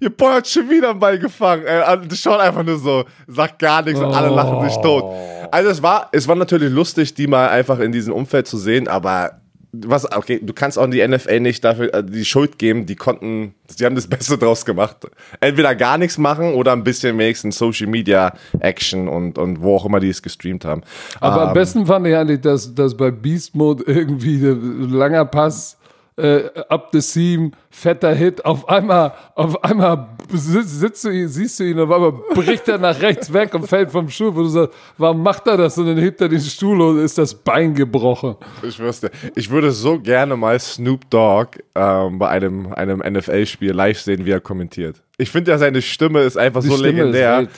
your 0.03 0.11
boy 0.11 0.33
hat 0.35 0.49
schon 0.49 0.69
wieder 0.69 0.91
einen 0.91 0.99
Ball 0.99 1.19
gefangen. 1.19 1.65
Äh, 1.65 1.99
Deshaun 2.07 2.41
einfach 2.41 2.65
nur 2.65 2.79
so, 2.79 3.05
sagt 3.29 3.59
gar 3.59 3.83
nichts 3.83 4.01
und 4.01 4.13
alle 4.13 4.29
lachen 4.29 4.69
sich 4.69 4.77
tot. 4.79 5.05
Also 5.51 5.71
es 5.71 5.83
war, 5.83 6.09
es 6.13 6.27
war 6.27 6.35
natürlich 6.35 6.73
lustig, 6.73 7.15
die 7.15 7.27
mal 7.27 7.49
einfach 7.49 7.79
in 7.79 7.93
diesem 7.93 8.13
Umfeld 8.13 8.47
zu 8.47 8.59
sehen, 8.59 8.89
aber 8.89 9.43
was, 9.75 10.11
okay, 10.13 10.39
du 10.43 10.53
kannst 10.53 10.79
auch 10.79 10.87
die 10.87 11.07
NFL 11.07 11.41
nicht 11.41 11.65
dafür 11.65 11.95
äh, 11.95 12.05
die 12.05 12.27
Schuld 12.27 12.59
geben, 12.59 12.85
die 12.85 12.95
konnten, 12.95 13.55
die 13.79 13.87
haben 13.87 13.95
das 13.95 14.07
Beste 14.09 14.37
draus 14.37 14.67
gemacht. 14.67 14.97
Entweder 15.41 15.75
gar 15.75 15.97
nichts 15.97 16.19
machen 16.19 16.53
oder 16.53 16.73
ein 16.73 16.85
bisschen 16.85 17.17
wenigstens 17.19 17.57
Social 17.57 17.87
Media 17.87 18.35
Action 18.61 19.09
und, 19.09 19.39
und 19.39 19.63
wo 19.63 19.77
auch 19.77 19.87
immer 19.87 19.99
die 19.99 20.11
es 20.11 20.23
gestreamt 20.23 20.67
haben. 20.67 20.83
Aber 21.21 21.43
Ähm, 21.43 21.49
am 21.49 21.55
besten 21.55 21.87
fand 21.87 22.07
ich 22.07 22.15
eigentlich, 22.15 22.43
dass, 22.43 22.75
dass 22.75 22.95
bei 22.95 23.11
Beast 23.11 23.55
Mode 23.55 23.85
irgendwie 23.87 24.45
ein 24.45 24.91
langer 24.91 25.25
Pass 25.25 25.79
äh, 26.17 26.43
up 26.69 26.91
the 26.93 27.01
seam, 27.01 27.53
fetter 27.71 28.15
Hit, 28.15 28.45
auf 28.45 28.69
einmal, 28.69 29.13
auf 29.35 29.63
einmal 29.65 30.09
sitzt, 30.31 31.05
du 31.05 31.09
ihn, 31.11 31.27
siehst 31.29 31.59
du 31.59 31.65
ihn, 31.65 31.79
auf 31.81 31.91
einmal 31.91 32.13
bricht 32.35 32.69
er 32.69 32.77
nach 32.79 33.01
rechts 33.01 33.33
weg 33.33 33.55
und 33.55 33.67
fällt 33.67 33.91
vom 33.91 34.09
Stuhl, 34.11 34.35
wo 34.37 34.41
du 34.43 34.49
sagst, 34.49 34.77
warum 34.99 35.23
macht 35.23 35.47
er 35.47 35.57
das? 35.57 35.79
Und 35.79 35.87
dann 35.87 35.97
hebt 35.99 36.21
er 36.21 36.29
den 36.29 36.41
Stuhl 36.41 36.81
und 36.83 36.99
ist 36.99 37.17
das 37.17 37.35
Bein 37.35 37.75
gebrochen. 37.75 38.37
Ich 38.63 38.79
wüsste, 38.79 39.11
ich 39.35 39.49
würde 39.51 39.73
so 39.73 39.99
gerne 39.99 40.37
mal 40.37 40.59
Snoop 40.61 41.09
Dogg 41.11 41.59
ähm, 41.75 42.19
bei 42.19 42.29
einem, 42.29 42.73
einem 42.75 42.99
NFL-Spiel 42.99 43.73
live 43.73 44.01
sehen, 44.01 44.27
wie 44.27 44.31
er 44.33 44.41
kommentiert. 44.41 45.03
Ich 45.17 45.31
finde 45.31 45.51
ja, 45.53 45.59
seine 45.59 45.81
Stimme 45.81 46.21
ist 46.23 46.37
einfach 46.37 46.61
so 46.63 46.73
Stimme 46.77 47.05
legendär. 47.05 47.49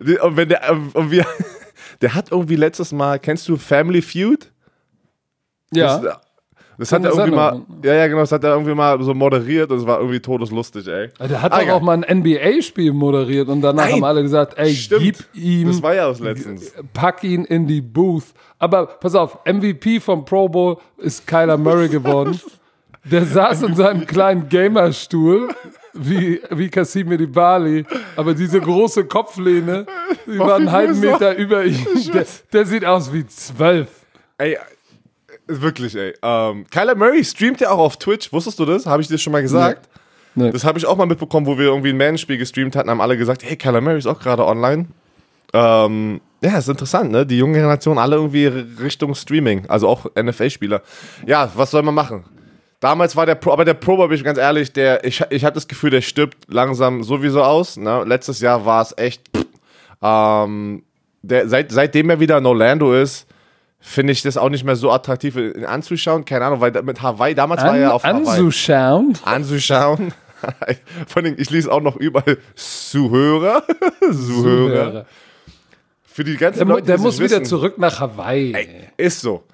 Die- 0.00 0.18
Und 0.18 0.36
wenn 0.36 0.48
der, 0.50 0.70
und 0.94 1.10
wir, 1.10 1.24
der 2.02 2.14
hat 2.14 2.30
irgendwie 2.30 2.56
letztes 2.56 2.92
Mal, 2.92 3.18
kennst 3.18 3.48
du 3.48 3.56
Family 3.56 4.02
Feud? 4.02 4.50
Ja. 5.72 5.98
Das, 5.98 6.16
das 6.78 6.90
hat 6.92 7.04
er 7.04 7.10
irgendwie 7.12 7.30
mal, 7.36 7.60
ja, 7.84 7.94
ja, 7.94 8.06
genau, 8.06 8.20
das 8.20 8.32
hat 8.32 8.42
er 8.44 8.50
irgendwie 8.54 8.74
mal 8.74 9.00
so 9.02 9.14
moderiert 9.14 9.70
und 9.70 9.78
es 9.78 9.86
war 9.86 9.98
irgendwie 9.98 10.20
todeslustig, 10.20 10.86
ey. 10.88 11.08
Der 11.28 11.42
hat 11.42 11.52
Ah, 11.52 11.56
doch 11.56 11.62
egal. 11.64 11.74
auch 11.76 11.82
mal 11.82 12.02
ein 12.04 12.18
NBA-Spiel 12.18 12.92
moderiert 12.92 13.48
und 13.48 13.60
danach 13.60 13.84
Nein. 13.84 13.94
haben 13.94 14.04
alle 14.04 14.22
gesagt, 14.22 14.58
ey, 14.58 14.72
Stimmt. 14.74 15.02
gib 15.02 15.16
ihm, 15.34 15.68
Das 15.68 15.82
war 15.82 15.94
ja 15.94 16.06
aus 16.06 16.20
letztens. 16.20 16.72
pack 16.92 17.22
ihn 17.24 17.44
in 17.44 17.66
die 17.66 17.80
Booth. 17.80 18.24
Aber 18.58 18.86
pass 18.86 19.14
auf, 19.14 19.38
MVP 19.44 20.00
vom 20.00 20.24
Pro 20.24 20.48
Bowl 20.48 20.76
ist 20.98 21.26
Kyler 21.26 21.56
Murray 21.56 21.88
geworden. 21.88 22.40
Der 23.04 23.24
saß 23.26 23.62
in 23.64 23.74
seinem 23.74 24.06
kleinen 24.06 24.48
Gamerstuhl, 24.48 25.48
wie, 25.92 26.40
wie 26.50 26.68
Kasim 26.68 27.32
Bali, 27.32 27.84
aber 28.16 28.32
diese 28.32 28.60
große 28.60 29.04
Kopflehne, 29.06 29.84
die 30.26 30.38
war 30.38 30.54
einen 30.56 30.70
halben. 30.70 31.00
Meter 31.00 31.36
über 31.36 31.64
ihm. 31.64 31.84
Der, 32.14 32.24
der 32.52 32.66
sieht 32.66 32.84
aus 32.84 33.12
wie 33.12 33.26
zwölf. 33.26 33.88
Ey, 34.38 34.56
wirklich, 35.46 35.94
ey. 35.94 36.14
Ähm, 36.22 36.66
Kyler 36.70 36.94
Murray 36.94 37.24
streamt 37.24 37.60
ja 37.60 37.70
auch 37.70 37.78
auf 37.78 37.96
Twitch. 37.96 38.32
Wusstest 38.32 38.58
du 38.58 38.64
das? 38.64 38.86
Habe 38.86 39.02
ich 39.02 39.08
dir 39.08 39.18
schon 39.18 39.32
mal 39.32 39.42
gesagt? 39.42 39.88
Nee. 40.34 40.50
Das 40.50 40.64
habe 40.64 40.78
ich 40.78 40.86
auch 40.86 40.96
mal 40.96 41.06
mitbekommen, 41.06 41.46
wo 41.46 41.58
wir 41.58 41.66
irgendwie 41.66 41.90
ein 41.90 41.96
Man-Spiel 41.96 42.38
gestreamt 42.38 42.74
hatten, 42.74 42.88
haben 42.88 43.00
alle 43.00 43.16
gesagt, 43.16 43.42
hey, 43.44 43.56
Kyler 43.56 43.80
Murray 43.80 43.98
ist 43.98 44.06
auch 44.06 44.18
gerade 44.18 44.46
online. 44.46 44.86
Ähm, 45.52 46.20
ja, 46.42 46.58
ist 46.58 46.68
interessant, 46.68 47.10
ne? 47.12 47.26
Die 47.26 47.38
junge 47.38 47.54
Generation, 47.54 47.98
alle 47.98 48.16
irgendwie 48.16 48.46
Richtung 48.46 49.14
Streaming, 49.14 49.66
also 49.68 49.88
auch 49.88 50.06
NFL-Spieler. 50.16 50.82
Ja, 51.26 51.50
was 51.54 51.70
soll 51.70 51.82
man 51.82 51.94
machen? 51.94 52.24
Damals 52.80 53.14
war 53.14 53.26
der 53.26 53.36
Pro, 53.36 53.52
aber 53.52 53.64
der 53.64 53.74
Pro, 53.74 53.96
bin 54.08 54.16
ich 54.16 54.24
ganz 54.24 54.38
ehrlich, 54.38 54.72
der, 54.72 55.04
ich, 55.04 55.22
ich 55.30 55.44
habe 55.44 55.54
das 55.54 55.68
Gefühl, 55.68 55.90
der 55.90 56.00
stirbt 56.00 56.36
langsam 56.48 57.04
sowieso 57.04 57.42
aus. 57.42 57.76
Ne? 57.76 58.02
Letztes 58.04 58.40
Jahr 58.40 58.66
war 58.66 58.82
es 58.82 58.92
echt, 58.96 59.22
pff, 59.36 59.46
ähm, 60.02 60.82
der, 61.22 61.48
seit, 61.48 61.70
seitdem 61.70 62.10
er 62.10 62.18
wieder 62.18 62.38
in 62.38 62.46
Orlando 62.46 62.92
ist, 62.94 63.28
finde 63.82 64.12
ich 64.12 64.22
das 64.22 64.36
auch 64.36 64.48
nicht 64.48 64.64
mehr 64.64 64.76
so 64.76 64.90
attraktiv 64.90 65.36
anzuschauen. 65.66 66.24
Keine 66.24 66.46
Ahnung, 66.46 66.60
weil 66.60 66.70
mit 66.82 67.02
Hawaii, 67.02 67.34
damals 67.34 67.62
war 67.62 67.72
An, 67.72 67.80
er 67.80 67.94
auf 67.94 68.04
Hawaii 68.04 68.20
anzuschauen. 68.20 69.18
anzuschauen. 69.24 70.14
Vor 71.06 71.22
allem, 71.22 71.34
ich 71.36 71.50
lese 71.50 71.70
auch 71.70 71.80
noch 71.80 71.96
überall 71.96 72.38
Zuhörer. 72.54 73.62
Zuhörer. 74.00 75.06
Für 76.04 76.24
die 76.24 76.36
ganzen 76.36 76.58
Der, 76.58 76.66
Leute, 76.66 76.86
der 76.86 76.98
muss 76.98 77.18
wieder 77.18 77.30
wissen, 77.40 77.44
zurück 77.44 77.78
nach 77.78 78.00
Hawaii. 78.00 78.54
Ist 78.96 79.20
so. 79.20 79.44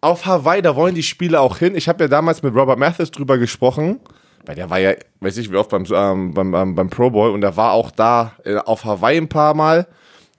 Auf 0.00 0.26
Hawaii, 0.26 0.62
da 0.62 0.76
wollen 0.76 0.94
die 0.94 1.02
Spieler 1.02 1.40
auch 1.40 1.58
hin. 1.58 1.74
Ich 1.74 1.88
habe 1.88 2.04
ja 2.04 2.08
damals 2.08 2.42
mit 2.42 2.54
Robert 2.54 2.78
Mathis 2.78 3.10
drüber 3.10 3.38
gesprochen, 3.38 4.00
weil 4.44 4.54
der 4.54 4.70
war 4.70 4.78
ja, 4.78 4.92
weiß 5.20 5.36
ich 5.38 5.50
wie 5.50 5.56
oft 5.56 5.70
beim, 5.70 5.84
ähm, 5.92 6.32
beim, 6.32 6.54
ähm, 6.54 6.74
beim 6.74 6.90
Pro 6.90 7.10
Bowl 7.10 7.30
und 7.30 7.40
der 7.40 7.56
war 7.56 7.72
auch 7.72 7.90
da 7.90 8.32
äh, 8.44 8.56
auf 8.56 8.84
Hawaii 8.84 9.16
ein 9.18 9.28
paar 9.28 9.54
Mal 9.54 9.86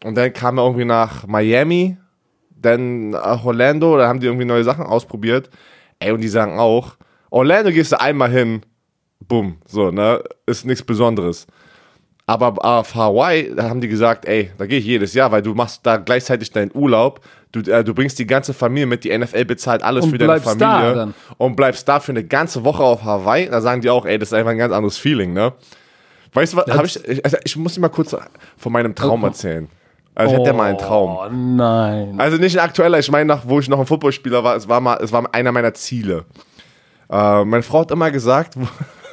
und 0.04 0.16
dann 0.16 0.32
kam 0.34 0.58
er 0.58 0.64
irgendwie 0.66 0.86
nach 0.86 1.28
Miami, 1.28 1.98
dann 2.62 3.10
nach 3.10 3.44
Orlando, 3.46 3.98
da 3.98 4.08
haben 4.08 4.20
die 4.20 4.28
irgendwie 4.28 4.46
neue 4.46 4.64
Sachen 4.64 4.86
ausprobiert. 4.86 5.50
Ey, 6.00 6.12
und 6.12 6.22
die 6.22 6.28
sagen 6.28 6.60
auch, 6.60 6.96
Orlando 7.30 7.72
gehst 7.72 7.92
du 7.92 8.00
einmal 8.00 8.30
hin, 8.32 8.62
bumm, 9.28 9.58
so, 9.66 9.92
ne, 9.92 10.22
ist 10.46 10.66
nichts 10.66 10.84
Besonderes. 10.84 11.48
Aber 12.30 12.64
auf 12.66 12.94
Hawaii, 12.94 13.54
da 13.56 13.70
haben 13.70 13.80
die 13.80 13.88
gesagt, 13.88 14.26
ey, 14.26 14.52
da 14.58 14.66
gehe 14.66 14.80
ich 14.80 14.86
jedes 14.86 15.14
Jahr, 15.14 15.32
weil 15.32 15.42
du 15.42 15.54
machst 15.54 15.86
da 15.86 15.96
gleichzeitig 15.98 16.52
deinen 16.52 16.72
Urlaub, 16.74 17.22
du, 17.54 17.62
äh, 17.72 17.84
du 17.86 17.94
bringst 17.94 18.20
die 18.20 18.28
ganze 18.28 18.54
Familie 18.54 18.86
mit, 18.86 19.06
die 19.06 19.18
NFL 19.18 19.46
bezahlt 19.46 19.82
alles 19.82 20.04
Und 20.06 20.12
für 20.12 20.18
deine 20.18 20.34
da 20.34 20.40
Familie 20.42 20.94
dann. 20.94 21.14
und 21.38 21.56
bleibst 21.56 21.88
da 21.88 22.02
für 22.02 22.12
eine 22.12 22.26
ganze 22.26 22.66
Woche 22.66 22.84
auf 22.84 23.04
Hawaii. 23.06 23.48
Da 23.50 23.62
sagen 23.62 23.80
die 23.82 23.90
auch, 23.90 24.06
ey, 24.06 24.20
das 24.20 24.30
ist 24.30 24.34
einfach 24.34 24.52
ein 24.52 24.58
ganz 24.58 24.74
anderes 24.74 24.98
Feeling, 24.98 25.32
ne? 25.34 25.54
Weißt 26.34 26.52
du 26.54 26.58
was, 26.58 26.68
hab 26.68 26.84
ich, 26.86 27.04
ich, 27.08 27.24
also 27.24 27.38
ich 27.46 27.56
muss 27.56 27.76
dir 27.76 27.80
mal 27.82 27.88
kurz 27.90 28.14
von 28.58 28.74
meinem 28.74 28.94
Traum 28.94 29.24
Oh. 29.24 29.28
erzählen. 29.28 29.70
Also 30.18 30.34
ich 30.34 30.40
hatte 30.40 30.50
ja 30.50 30.54
mal 30.54 30.70
einen 30.70 30.80
Traum. 30.80 31.16
Oh 31.16 31.30
nein. 31.32 32.16
Also 32.18 32.38
nicht 32.38 32.58
ein 32.58 32.66
aktueller, 32.66 32.98
ich 32.98 33.12
meine, 33.12 33.26
nach, 33.26 33.44
wo 33.46 33.60
ich 33.60 33.70
noch 33.70 33.80
ein 33.80 33.86
Footballspieler 33.86 34.44
war, 34.44 34.56
es 34.56 34.68
war 34.68 34.82
mal, 34.82 34.98
es 35.00 35.12
war 35.12 35.24
einer 35.32 35.52
meiner 35.52 35.76
Ziele. 35.76 36.26
Äh, 37.08 37.46
meine 37.46 37.62
Frau 37.62 37.82
hat 37.82 37.92
immer 37.92 38.10
gesagt, 38.10 38.56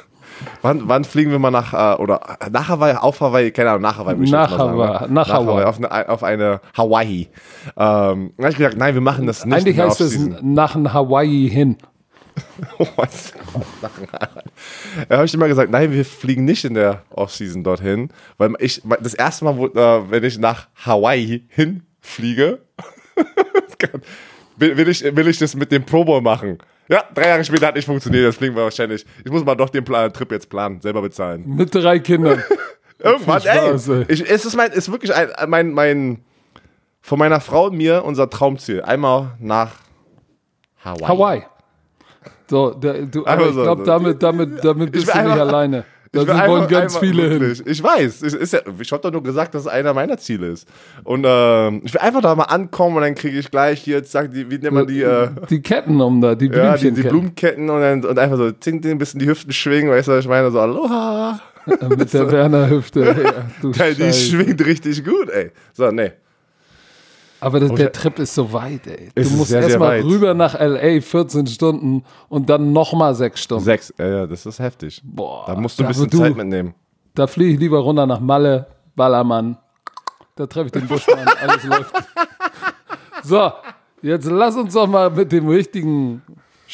wann, 0.63 0.81
wann 0.89 1.03
fliegen 1.03 1.29
wir 1.29 1.37
mal 1.37 1.51
nach, 1.51 1.73
äh, 1.73 2.01
oder 2.01 2.21
nach 2.51 2.69
Hawaii, 2.69 2.95
auf 2.95 3.21
Hawaii, 3.21 3.51
keine 3.51 3.69
Ahnung, 3.69 3.83
nach 3.83 3.99
Hawaii. 3.99 4.15
ich 4.23 4.31
Nach 4.31 4.49
jetzt 4.49 4.57
mal 4.57 4.65
sagen, 4.65 4.79
Hawaii, 4.79 5.07
ne? 5.07 5.13
nach 5.13 5.29
Hawaii. 5.29 5.63
Auf 5.65 5.77
eine, 5.77 6.09
auf 6.09 6.23
eine 6.23 6.61
Hawaii. 6.75 7.21
Ähm, 7.21 7.27
dann 7.75 8.31
habe 8.39 8.49
ich 8.49 8.57
gesagt, 8.57 8.77
nein, 8.77 8.95
wir 8.95 9.01
machen 9.01 9.27
das 9.27 9.45
nicht. 9.45 9.55
Eigentlich 9.55 9.79
heißt 9.79 10.01
es 10.01 10.17
nach 10.41 10.73
Hawaii 10.75 11.47
hin. 11.51 11.77
Was? 12.95 13.33
Da 15.09 15.17
habe 15.17 15.25
ich 15.25 15.33
immer 15.33 15.47
gesagt, 15.47 15.71
nein, 15.71 15.91
wir 15.91 16.05
fliegen 16.05 16.45
nicht 16.45 16.65
in 16.65 16.73
der 16.73 17.03
Offseason 17.09 17.63
dorthin, 17.63 18.09
weil 18.37 18.53
ich 18.59 18.81
das 19.01 19.13
erste 19.13 19.45
Mal, 19.45 19.57
wo, 19.57 19.67
äh, 19.67 20.11
wenn 20.11 20.23
ich 20.23 20.37
nach 20.37 20.67
Hawaii 20.85 21.45
hinfliege, 21.49 22.59
will, 24.57 24.77
will, 24.77 24.87
ich, 24.89 25.03
will 25.03 25.27
ich 25.27 25.37
das 25.37 25.55
mit 25.55 25.71
dem 25.71 25.85
Pro 25.85 26.03
Bowl 26.03 26.21
machen. 26.21 26.57
Ja, 26.87 27.03
drei 27.13 27.29
Jahre 27.29 27.43
später 27.43 27.67
hat 27.67 27.75
nicht 27.75 27.85
funktioniert, 27.85 28.27
das 28.27 28.35
fliegen 28.35 28.55
wir 28.55 28.63
wahrscheinlich. 28.63 29.05
Ich 29.23 29.31
muss 29.31 29.43
mal 29.43 29.55
doch 29.55 29.69
den 29.69 29.83
Plan, 29.83 30.11
Trip 30.13 30.31
jetzt 30.31 30.49
planen, 30.49 30.81
selber 30.81 31.01
bezahlen. 31.01 31.43
Mit 31.47 31.73
drei 31.73 31.99
Kindern. 31.99 32.43
Irgendwann, 32.99 33.41
Spaß, 33.41 33.87
ey. 33.89 33.95
ey. 33.97 34.05
Ich, 34.07 34.29
es 34.29 34.45
ist, 34.45 34.55
mein, 34.55 34.71
ist 34.71 34.91
wirklich 34.91 35.13
ein, 35.13 35.29
mein, 35.47 35.71
mein, 35.71 36.23
von 37.01 37.19
meiner 37.19 37.39
Frau 37.39 37.67
und 37.67 37.77
mir 37.77 38.03
unser 38.05 38.29
Traumziel. 38.29 38.81
Einmal 38.81 39.35
nach 39.39 39.73
Hawaii. 40.83 41.07
Hawaii. 41.07 41.43
So, 42.49 42.71
der, 42.71 43.03
du, 43.05 43.25
aber 43.25 43.47
ich 43.47 43.53
glaube, 43.53 43.83
damit, 43.83 44.21
damit, 44.21 44.63
damit 44.63 44.91
bist 44.91 45.07
du 45.07 45.11
nicht 45.11 45.17
einfach- 45.17 45.39
alleine. 45.39 45.83
Da 46.11 46.21
sind 46.21 46.29
wollen 46.29 46.39
einfach- 46.61 46.67
ganz 46.69 46.83
einfach 46.95 46.99
viele 47.01 47.23
hin. 47.29 47.39
wirklich- 47.41 47.67
Ich 47.67 47.83
weiß. 47.83 48.21
Ich, 48.23 48.51
ja, 48.53 48.59
ich 48.79 48.91
habe 48.93 49.01
doch 49.01 49.11
nur 49.11 49.21
gesagt, 49.23 49.53
dass 49.53 49.63
es 49.63 49.67
einer 49.67 49.93
meiner 49.93 50.17
Ziele 50.17 50.47
ist. 50.47 50.65
Und 51.03 51.25
ähm, 51.27 51.81
ich 51.83 51.93
will 51.93 51.99
einfach 51.99 52.21
da 52.21 52.33
mal 52.35 52.43
ankommen 52.43 52.95
und 52.95 53.01
dann 53.01 53.15
kriege 53.15 53.37
ich 53.37 53.51
gleich 53.51 53.81
hier, 53.81 54.01
sag 54.05 54.31
die, 54.31 54.49
wie 54.49 54.57
nennt 54.57 54.71
man 54.73 54.87
die, 54.87 55.01
äh, 55.01 55.27
Die 55.49 55.61
Ketten 55.61 55.99
um 55.99 56.21
da, 56.21 56.33
die 56.35 56.47
ja, 56.47 56.77
die, 56.77 56.91
die. 56.91 57.01
Blumenketten 57.01 57.69
und, 57.69 57.81
dann, 57.81 58.05
und 58.05 58.17
einfach 58.17 58.37
so 58.37 58.49
zing, 58.51 58.81
ein 58.85 58.97
bisschen 58.97 59.19
die 59.19 59.27
Hüften 59.27 59.51
schwingen, 59.51 59.91
weißt 59.91 60.07
du, 60.07 60.13
was 60.13 60.19
ich 60.19 60.29
meine? 60.29 60.49
So, 60.51 60.59
Aloha. 60.61 61.39
Mit 61.97 62.13
der 62.13 62.31
Werner-Hüfte. 62.31 63.33
Ja, 63.75 63.89
die 63.91 64.13
schwingt 64.13 64.65
richtig 64.65 65.03
gut, 65.03 65.29
ey. 65.31 65.51
So, 65.73 65.91
nee. 65.91 66.11
Aber 67.45 67.59
das, 67.59 67.71
der 67.73 67.91
Trip 67.91 68.17
ist 68.19 68.33
so 68.33 68.51
weit, 68.51 68.87
ey. 68.87 69.09
Du 69.15 69.29
musst 69.31 69.51
erstmal 69.51 69.99
rüber 70.01 70.33
nach 70.33 70.55
L.A. 70.55 70.99
14 70.99 71.45
Stunden 71.47 72.03
und 72.27 72.49
dann 72.49 72.73
nochmal 72.73 73.13
6 73.13 73.39
Stunden. 73.41 73.63
Sechs, 73.63 73.93
ja, 73.99 74.07
ja, 74.07 74.27
das 74.27 74.45
ist 74.45 74.59
heftig. 74.59 75.01
Boah, 75.03 75.45
Da 75.47 75.55
musst 75.55 75.77
du 75.79 75.83
ein 75.83 75.89
bisschen 75.89 76.09
du- 76.09 76.17
Zeit 76.17 76.35
mitnehmen. 76.35 76.73
Da 77.13 77.27
fliege 77.27 77.53
ich 77.53 77.59
lieber 77.59 77.79
runter 77.79 78.05
nach 78.05 78.19
Malle, 78.19 78.67
Ballermann. 78.95 79.57
Da 80.35 80.47
treffe 80.47 80.65
ich 80.65 80.71
den 80.73 80.87
Buschmann, 80.87 81.27
alles 81.39 81.63
läuft. 81.63 81.93
So, 83.23 83.51
jetzt 84.03 84.25
lass 84.29 84.55
uns 84.55 84.73
doch 84.73 84.85
mal 84.87 85.09
mit 85.09 85.31
dem 85.31 85.47
richtigen 85.47 86.21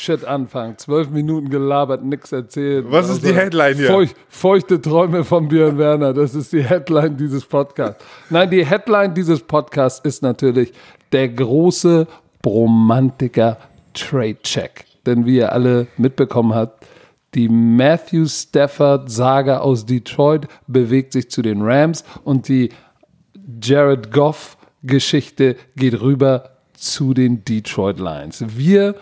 Shit 0.02 0.26
anfangen. 0.26 0.80
Zwölf 0.80 1.12
Minuten 1.12 1.50
gelabert, 1.50 2.04
nix 2.04 2.32
erzählt. 2.32 2.86
Also 2.86 2.98
Was 2.98 3.10
ist 3.10 3.24
die 3.24 3.36
Headline 3.36 3.76
hier? 3.76 3.88
Feuch, 3.88 4.16
feuchte 4.30 4.82
Träume 4.82 5.24
von 5.24 5.48
Björn 5.48 5.78
Werner, 5.78 6.12
das 6.12 6.34
ist 6.34 6.52
die 6.54 6.64
Headline 6.64 7.16
dieses 7.18 7.46
Podcasts. 7.46 8.04
Nein, 8.32 8.50
die 8.50 8.66
Headline 8.66 9.14
dieses 9.14 9.42
Podcasts 9.42 10.04
ist 10.04 10.24
natürlich 10.24 10.74
der 11.12 11.30
große 11.30 12.08
Bromantiker 12.42 13.58
Trade 13.94 14.38
Check. 14.42 14.86
Denn 15.06 15.28
wie 15.28 15.38
ihr 15.38 15.52
alle 15.52 15.86
mitbekommen 15.98 16.56
habt, 16.56 16.84
die 17.36 17.48
Matthew 17.48 18.26
Stafford-Saga 18.26 19.60
aus 19.60 19.86
Detroit 19.86 20.48
bewegt 20.66 21.14
sich 21.14 21.30
zu 21.30 21.44
den 21.44 21.62
Rams 21.62 22.04
und 22.24 22.48
die 22.48 22.70
Jared 23.62 24.12
Goff-Geschichte 24.12 25.58
geht 25.76 26.02
rüber 26.02 26.58
zu 26.74 27.14
den 27.14 27.46
Detroit 27.46 28.00
Lions. 28.00 28.44
Wir 28.48 28.96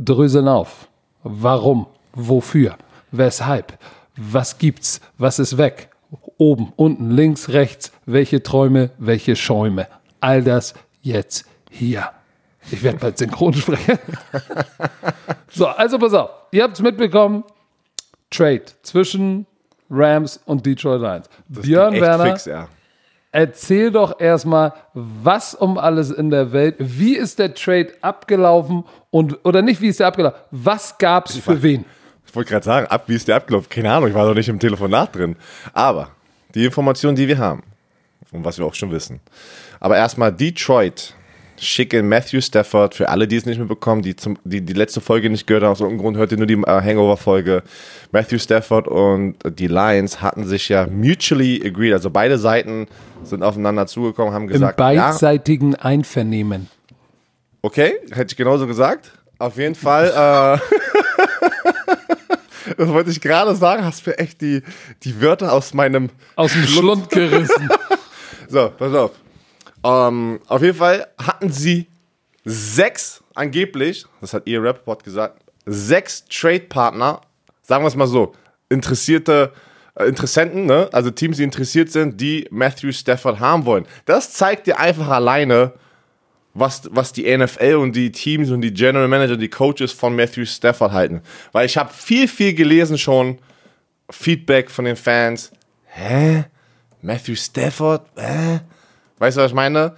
dröseln 0.00 0.48
auf. 0.48 0.88
Warum? 1.22 1.86
Wofür? 2.12 2.76
Weshalb? 3.12 3.78
Was 4.16 4.58
gibt's? 4.58 5.00
Was 5.18 5.38
ist 5.38 5.58
weg? 5.58 5.90
Oben, 6.38 6.72
unten, 6.76 7.10
links, 7.10 7.50
rechts. 7.50 7.92
Welche 8.06 8.42
Träume, 8.42 8.90
welche 8.98 9.36
Schäume? 9.36 9.86
All 10.20 10.42
das 10.42 10.74
jetzt 11.02 11.44
hier. 11.70 12.10
Ich 12.70 12.82
werde 12.82 12.98
bald 12.98 13.18
synchron 13.18 13.54
sprechen. 13.54 13.98
so, 15.50 15.66
also 15.66 15.98
pass 15.98 16.14
auf. 16.14 16.30
Ihr 16.50 16.64
habt 16.64 16.74
es 16.74 16.82
mitbekommen. 16.82 17.44
Trade 18.30 18.64
zwischen 18.82 19.46
Rams 19.90 20.40
und 20.46 20.64
Detroit 20.64 21.00
Lions. 21.00 21.28
Das 21.48 21.64
Björn 21.64 22.00
Werner, 22.00 22.26
Fix, 22.26 22.44
ja. 22.44 22.68
Erzähl 23.32 23.90
doch 23.90 24.20
erstmal, 24.20 24.72
was 24.94 25.54
um 25.54 25.78
alles 25.78 26.10
in 26.10 26.30
der 26.30 26.52
Welt, 26.52 26.76
wie 26.78 27.16
ist 27.16 27.38
der 27.38 27.54
Trade 27.54 27.92
abgelaufen 28.00 28.84
und, 29.10 29.38
oder 29.44 29.62
nicht, 29.62 29.80
wie 29.80 29.88
ist 29.88 30.00
der 30.00 30.08
abgelaufen, 30.08 30.38
was 30.50 30.98
gab's 30.98 31.36
für 31.36 31.62
wen? 31.62 31.84
Ich 32.26 32.34
wollte 32.34 32.50
gerade 32.50 32.64
sagen, 32.64 32.86
ab, 32.86 33.04
wie 33.06 33.14
ist 33.14 33.26
der 33.26 33.36
abgelaufen? 33.36 33.68
Keine 33.68 33.92
Ahnung, 33.92 34.08
ich 34.08 34.14
war 34.14 34.26
doch 34.26 34.34
nicht 34.34 34.48
im 34.48 34.60
Telefonat 34.60 35.14
drin. 35.16 35.36
Aber 35.72 36.10
die 36.54 36.64
Informationen, 36.64 37.16
die 37.16 37.26
wir 37.26 37.38
haben 37.38 37.62
und 38.30 38.44
was 38.44 38.58
wir 38.58 38.64
auch 38.64 38.74
schon 38.74 38.90
wissen. 38.90 39.20
Aber 39.80 39.96
erstmal 39.96 40.32
Detroit 40.32 41.14
schicken 41.60 42.08
Matthew 42.08 42.40
Stafford, 42.40 42.94
für 42.94 43.08
alle, 43.08 43.28
die 43.28 43.36
es 43.36 43.46
nicht 43.46 43.58
mitbekommen, 43.58 44.02
die, 44.02 44.16
zum, 44.16 44.38
die 44.44 44.62
die 44.62 44.72
letzte 44.72 45.00
Folge 45.00 45.30
nicht 45.30 45.46
gehört 45.46 45.64
haben, 45.64 45.72
aus 45.72 45.80
irgendeinem 45.80 46.02
Grund 46.02 46.16
hört 46.16 46.32
ihr 46.32 46.38
nur 46.38 46.46
die 46.46 46.54
äh, 46.54 46.66
Hangover-Folge. 46.66 47.62
Matthew 48.12 48.38
Stafford 48.38 48.88
und 48.88 49.36
die 49.44 49.66
Lions 49.66 50.22
hatten 50.22 50.46
sich 50.46 50.68
ja 50.68 50.86
mutually 50.86 51.62
agreed, 51.64 51.92
also 51.92 52.10
beide 52.10 52.38
Seiten 52.38 52.86
sind 53.22 53.42
aufeinander 53.42 53.86
zugekommen, 53.86 54.32
haben 54.32 54.44
Im 54.44 54.54
gesagt, 54.54 54.80
ja, 54.80 54.86
beidseitigen 54.86 55.76
Einvernehmen. 55.76 56.68
Okay, 57.62 57.94
hätte 58.10 58.32
ich 58.32 58.36
genauso 58.36 58.66
gesagt. 58.66 59.12
Auf 59.38 59.56
jeden 59.56 59.74
Fall. 59.74 60.06
Äh, 60.06 60.58
das 62.76 62.88
wollte 62.88 63.10
ich 63.10 63.20
gerade 63.20 63.54
sagen. 63.54 63.84
Hast 63.84 64.06
mir 64.06 64.18
echt 64.18 64.40
die, 64.40 64.62
die 65.02 65.20
Wörter 65.20 65.52
aus 65.52 65.74
meinem. 65.74 66.08
Aus 66.36 66.52
dem 66.52 66.64
Schlund 66.64 67.10
gerissen. 67.10 67.68
So, 68.52 68.68
pass 68.76 68.92
auf. 68.94 69.12
Ähm, 69.84 70.40
auf 70.46 70.62
jeden 70.62 70.76
Fall 70.76 71.06
hatten 71.18 71.50
sie 71.50 71.86
sechs, 72.44 73.22
angeblich, 73.34 74.04
das 74.20 74.34
hat 74.34 74.46
ihr 74.46 74.62
Rapport 74.62 75.04
gesagt, 75.04 75.42
sechs 75.66 76.24
Trade-Partner, 76.26 77.20
sagen 77.62 77.84
wir 77.84 77.88
es 77.88 77.96
mal 77.96 78.06
so, 78.06 78.34
interessierte 78.68 79.52
äh, 79.94 80.04
Interessenten, 80.04 80.66
ne? 80.66 80.88
also 80.92 81.10
Teams, 81.10 81.38
die 81.38 81.44
interessiert 81.44 81.90
sind, 81.90 82.20
die 82.20 82.46
Matthew 82.50 82.92
Stafford 82.92 83.40
haben 83.40 83.64
wollen. 83.64 83.86
Das 84.04 84.32
zeigt 84.32 84.66
dir 84.66 84.78
einfach 84.78 85.08
alleine, 85.08 85.72
was, 86.54 86.82
was 86.90 87.12
die 87.12 87.36
NFL 87.36 87.76
und 87.76 87.94
die 87.94 88.10
Teams 88.10 88.50
und 88.50 88.60
die 88.60 88.72
General 88.72 89.08
Manager, 89.08 89.36
die 89.36 89.48
Coaches 89.48 89.92
von 89.92 90.16
Matthew 90.16 90.46
Stafford 90.46 90.92
halten. 90.92 91.22
Weil 91.52 91.66
ich 91.66 91.76
habe 91.76 91.92
viel, 91.92 92.26
viel 92.28 92.54
gelesen 92.54 92.98
schon, 92.98 93.38
Feedback 94.10 94.70
von 94.70 94.84
den 94.84 94.96
Fans. 94.96 95.52
Hä? 95.86 96.44
Matthew 97.02 97.36
Stafford? 97.36 98.02
Hä? 98.16 98.60
Weißt 99.20 99.36
du, 99.36 99.42
was 99.42 99.50
ich 99.50 99.54
meine? 99.54 99.92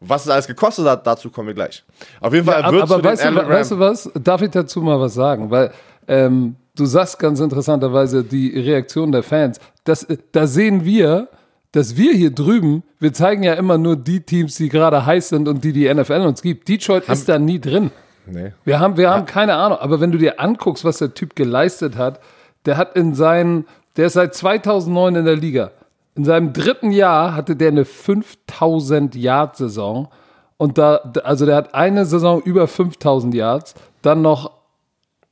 Was 0.00 0.24
es 0.26 0.30
alles 0.30 0.46
gekostet 0.46 0.86
hat, 0.86 1.06
dazu 1.06 1.30
kommen 1.30 1.48
wir 1.48 1.54
gleich. 1.54 1.82
Auf 2.20 2.34
jeden 2.34 2.44
Fall 2.44 2.62
aber 2.62 2.72
wird 2.72 2.82
aber 2.82 2.96
den 2.96 3.04
weißt, 3.04 3.24
du, 3.24 3.34
weißt 3.48 3.70
du 3.70 3.78
was? 3.78 4.10
Darf 4.22 4.42
ich 4.42 4.50
dazu 4.50 4.82
mal 4.82 5.00
was 5.00 5.14
sagen? 5.14 5.50
Weil 5.50 5.70
ähm, 6.06 6.56
du 6.76 6.84
sagst 6.84 7.18
ganz 7.18 7.40
interessanterweise 7.40 8.22
die 8.22 8.58
Reaktion 8.58 9.12
der 9.12 9.22
Fans. 9.22 9.58
Das, 9.84 10.06
da 10.32 10.46
sehen 10.46 10.84
wir, 10.84 11.28
dass 11.72 11.96
wir 11.96 12.12
hier 12.12 12.30
drüben, 12.30 12.82
wir 12.98 13.12
zeigen 13.14 13.44
ja 13.44 13.54
immer 13.54 13.78
nur 13.78 13.96
die 13.96 14.20
Teams, 14.20 14.56
die 14.56 14.68
gerade 14.68 15.06
heiß 15.06 15.30
sind 15.30 15.48
und 15.48 15.64
die 15.64 15.72
die 15.72 15.92
NFL 15.92 16.20
uns 16.22 16.42
gibt. 16.42 16.68
Detroit 16.68 17.08
ist 17.08 17.28
da 17.28 17.38
nie 17.38 17.60
drin. 17.60 17.90
Nee. 18.26 18.52
Wir 18.64 18.80
haben, 18.80 18.96
wir 18.96 19.10
haben 19.10 19.26
keine 19.26 19.54
Ahnung. 19.54 19.78
Aber 19.78 20.00
wenn 20.00 20.10
du 20.10 20.18
dir 20.18 20.40
anguckst, 20.40 20.84
was 20.84 20.98
der 20.98 21.14
Typ 21.14 21.36
geleistet 21.36 21.96
hat, 21.96 22.20
der 22.66 22.76
hat 22.76 22.96
in 22.96 23.14
seinen, 23.14 23.66
der 23.96 24.06
ist 24.06 24.14
seit 24.14 24.34
2009 24.34 25.16
in 25.16 25.24
der 25.24 25.36
Liga. 25.36 25.70
In 26.16 26.24
seinem 26.24 26.52
dritten 26.52 26.92
Jahr 26.92 27.34
hatte 27.34 27.56
der 27.56 27.68
eine 27.68 27.84
5000 27.84 29.14
Yard 29.16 29.56
Saison 29.56 30.08
und 30.56 30.78
da, 30.78 30.96
also 31.24 31.44
der 31.44 31.56
hat 31.56 31.74
eine 31.74 32.06
Saison 32.06 32.40
über 32.42 32.68
5000 32.68 33.34
Yards, 33.34 33.74
dann 34.02 34.22
noch 34.22 34.52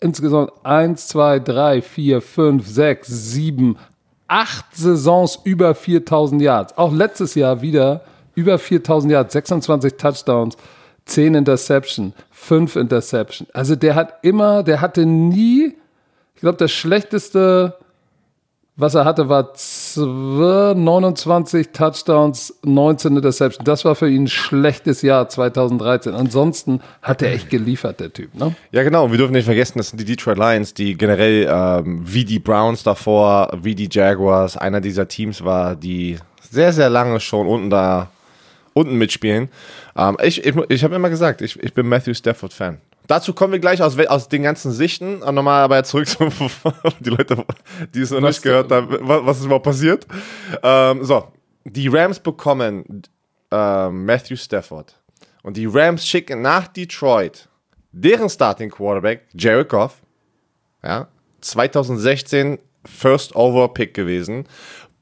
insgesamt 0.00 0.50
1, 0.64 1.08
2, 1.08 1.38
3, 1.38 1.82
4, 1.82 2.20
5, 2.20 2.66
6, 2.66 3.08
7, 3.08 3.78
8 4.26 4.64
Saisons 4.74 5.38
über 5.44 5.74
4000 5.74 6.42
Yards. 6.42 6.76
Auch 6.76 6.92
letztes 6.92 7.34
Jahr 7.36 7.62
wieder 7.62 8.02
über 8.34 8.58
4000 8.58 9.12
Yards, 9.12 9.32
26 9.34 9.94
Touchdowns, 9.94 10.56
10 11.04 11.34
Interception, 11.34 12.14
5 12.30 12.76
Interception. 12.76 13.46
Also 13.52 13.76
der 13.76 13.94
hat 13.94 14.18
immer, 14.22 14.62
der 14.62 14.80
hatte 14.80 15.06
nie, 15.06 15.76
ich 16.34 16.40
glaube, 16.40 16.58
das 16.58 16.72
schlechteste 16.72 17.76
was 18.82 18.94
er 18.94 19.04
hatte, 19.06 19.28
war 19.28 20.74
29 20.74 21.68
Touchdowns, 21.72 22.54
19 22.64 23.16
Interceptions. 23.16 23.64
Das 23.64 23.84
war 23.84 23.94
für 23.94 24.10
ihn 24.10 24.24
ein 24.24 24.28
schlechtes 24.28 25.00
Jahr 25.00 25.28
2013. 25.28 26.14
Ansonsten 26.14 26.80
hat 27.00 27.22
er 27.22 27.32
echt 27.32 27.48
geliefert, 27.48 28.00
der 28.00 28.12
Typ. 28.12 28.34
Ne? 28.34 28.54
Ja, 28.72 28.82
genau. 28.82 29.04
Und 29.04 29.12
wir 29.12 29.18
dürfen 29.18 29.32
nicht 29.32 29.46
vergessen, 29.46 29.78
das 29.78 29.90
sind 29.90 30.00
die 30.00 30.04
Detroit 30.04 30.36
Lions, 30.36 30.74
die 30.74 30.98
generell 30.98 31.48
ähm, 31.50 32.02
wie 32.04 32.24
die 32.24 32.40
Browns 32.40 32.82
davor, 32.82 33.50
wie 33.62 33.74
die 33.74 33.88
Jaguars, 33.90 34.56
einer 34.56 34.80
dieser 34.80 35.08
Teams 35.08 35.42
war, 35.42 35.76
die 35.76 36.18
sehr, 36.50 36.72
sehr 36.72 36.90
lange 36.90 37.20
schon 37.20 37.46
unten 37.46 37.70
da 37.70 38.10
unten 38.74 38.96
mitspielen. 38.98 39.48
Ähm, 39.96 40.16
ich 40.22 40.44
ich, 40.44 40.54
ich 40.68 40.84
habe 40.84 40.94
immer 40.94 41.08
gesagt, 41.08 41.40
ich, 41.40 41.58
ich 41.62 41.72
bin 41.72 41.88
Matthew 41.88 42.14
Stafford-Fan. 42.14 42.78
Dazu 43.06 43.32
kommen 43.34 43.52
wir 43.52 43.58
gleich 43.58 43.82
aus, 43.82 43.98
aus 43.98 44.28
den 44.28 44.42
ganzen 44.42 44.72
Sichten. 44.72 45.18
Nochmal 45.18 45.62
aber 45.64 45.82
zurück 45.84 46.08
zu 46.08 46.28
die 47.00 47.10
Leute, 47.10 47.44
die 47.94 48.00
es 48.00 48.10
noch 48.10 48.22
was, 48.22 48.36
nicht 48.36 48.42
gehört 48.42 48.70
haben, 48.70 48.98
was 49.00 49.38
ist 49.38 49.46
überhaupt 49.46 49.64
passiert. 49.64 50.06
Ähm, 50.62 51.04
so, 51.04 51.28
die 51.64 51.88
Rams 51.88 52.20
bekommen 52.20 53.02
äh, 53.50 53.88
Matthew 53.90 54.36
Stafford. 54.36 54.98
Und 55.42 55.56
die 55.56 55.66
Rams 55.66 56.06
schicken 56.06 56.42
nach 56.42 56.68
Detroit 56.68 57.48
deren 57.92 58.28
Starting 58.28 58.70
Quarterback, 58.70 59.26
Jared 59.34 59.68
Goff. 59.68 60.02
Ja, 60.82 61.08
2016 61.40 62.58
First 62.84 63.36
Over 63.36 63.68
Pick 63.68 63.94
gewesen. 63.94 64.46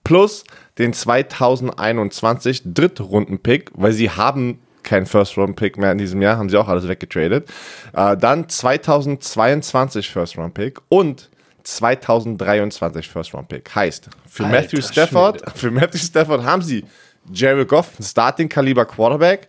Plus 0.04 0.44
den 0.78 0.92
2021 0.92 2.62
Drittrunden 2.64 3.38
Pick, 3.38 3.70
weil 3.74 3.92
sie 3.92 4.10
haben 4.10 4.60
kein 4.82 5.06
First-Round-Pick 5.06 5.78
mehr 5.78 5.92
in 5.92 5.98
diesem 5.98 6.22
Jahr, 6.22 6.36
haben 6.38 6.48
sie 6.48 6.56
auch 6.56 6.68
alles 6.68 6.88
weggetradet. 6.88 7.48
Äh, 7.92 8.16
dann 8.16 8.48
2022 8.48 10.10
First-Round-Pick 10.10 10.80
und 10.88 11.30
2023 11.62 13.08
First-Round-Pick. 13.08 13.74
Heißt, 13.74 14.08
für 14.26 14.44
Alter, 14.44 14.56
Matthew 14.56 14.82
Stafford, 14.82 15.42
für 15.54 15.70
Matthew 15.70 15.98
Stafford 15.98 16.44
haben 16.44 16.62
sie 16.62 16.84
Jared 17.32 17.68
Goff, 17.68 17.98
ein 17.98 18.02
Starting-Kaliber 18.02 18.86
Quarterback, 18.86 19.48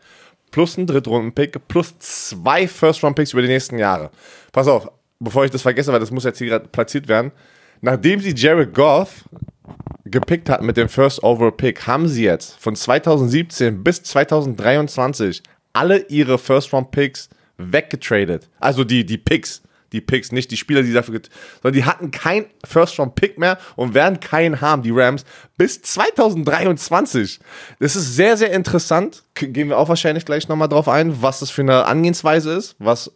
plus 0.51 0.77
ein 0.77 0.85
Drittrunden-Pick, 0.85 1.67
plus 1.67 1.97
zwei 1.99 2.67
First-Round-Picks 2.67 3.33
über 3.33 3.41
die 3.41 3.47
nächsten 3.47 3.79
Jahre. 3.79 4.11
Pass 4.51 4.67
auf, 4.67 4.91
bevor 5.19 5.45
ich 5.45 5.51
das 5.51 5.61
vergesse, 5.61 5.91
weil 5.93 5.99
das 5.99 6.11
muss 6.11 6.23
jetzt 6.23 6.37
hier 6.37 6.47
gerade 6.47 6.67
platziert 6.67 7.07
werden. 7.07 7.31
Nachdem 7.81 8.19
sie 8.19 8.33
Jared 8.35 8.73
Goff 8.73 9.23
gepickt 10.11 10.49
hatten 10.49 10.65
mit 10.65 10.77
dem 10.77 10.89
First 10.89 11.23
Overall 11.23 11.51
Pick, 11.51 11.87
haben 11.87 12.07
sie 12.07 12.23
jetzt 12.23 12.59
von 12.59 12.75
2017 12.75 13.83
bis 13.83 14.03
2023 14.03 15.41
alle 15.73 15.99
ihre 16.09 16.37
First 16.37 16.73
Round 16.73 16.91
Picks 16.91 17.29
weggetradet. 17.57 18.49
Also 18.59 18.83
die, 18.83 19.05
die 19.05 19.17
Picks. 19.17 19.61
Die 19.93 19.99
Picks, 19.99 20.31
nicht 20.31 20.49
die 20.51 20.57
Spieler, 20.57 20.83
die 20.83 20.93
dafür, 20.93 21.19
sondern 21.61 21.77
die 21.77 21.83
hatten 21.83 22.11
kein 22.11 22.45
First 22.63 22.97
Round 22.97 23.15
Pick 23.15 23.37
mehr 23.37 23.57
und 23.75 23.93
werden 23.93 24.21
keinen 24.21 24.61
haben, 24.61 24.83
die 24.83 24.91
Rams, 24.91 25.25
bis 25.57 25.81
2023. 25.81 27.39
Das 27.79 27.97
ist 27.97 28.15
sehr, 28.15 28.37
sehr 28.37 28.51
interessant. 28.53 29.23
Gehen 29.33 29.67
wir 29.67 29.77
auch 29.77 29.89
wahrscheinlich 29.89 30.23
gleich 30.23 30.47
nochmal 30.47 30.69
drauf 30.69 30.87
ein, 30.87 31.21
was 31.21 31.41
das 31.41 31.49
für 31.49 31.61
eine 31.61 31.85
Angehensweise 31.85 32.53
ist, 32.53 32.75
was 32.79 33.11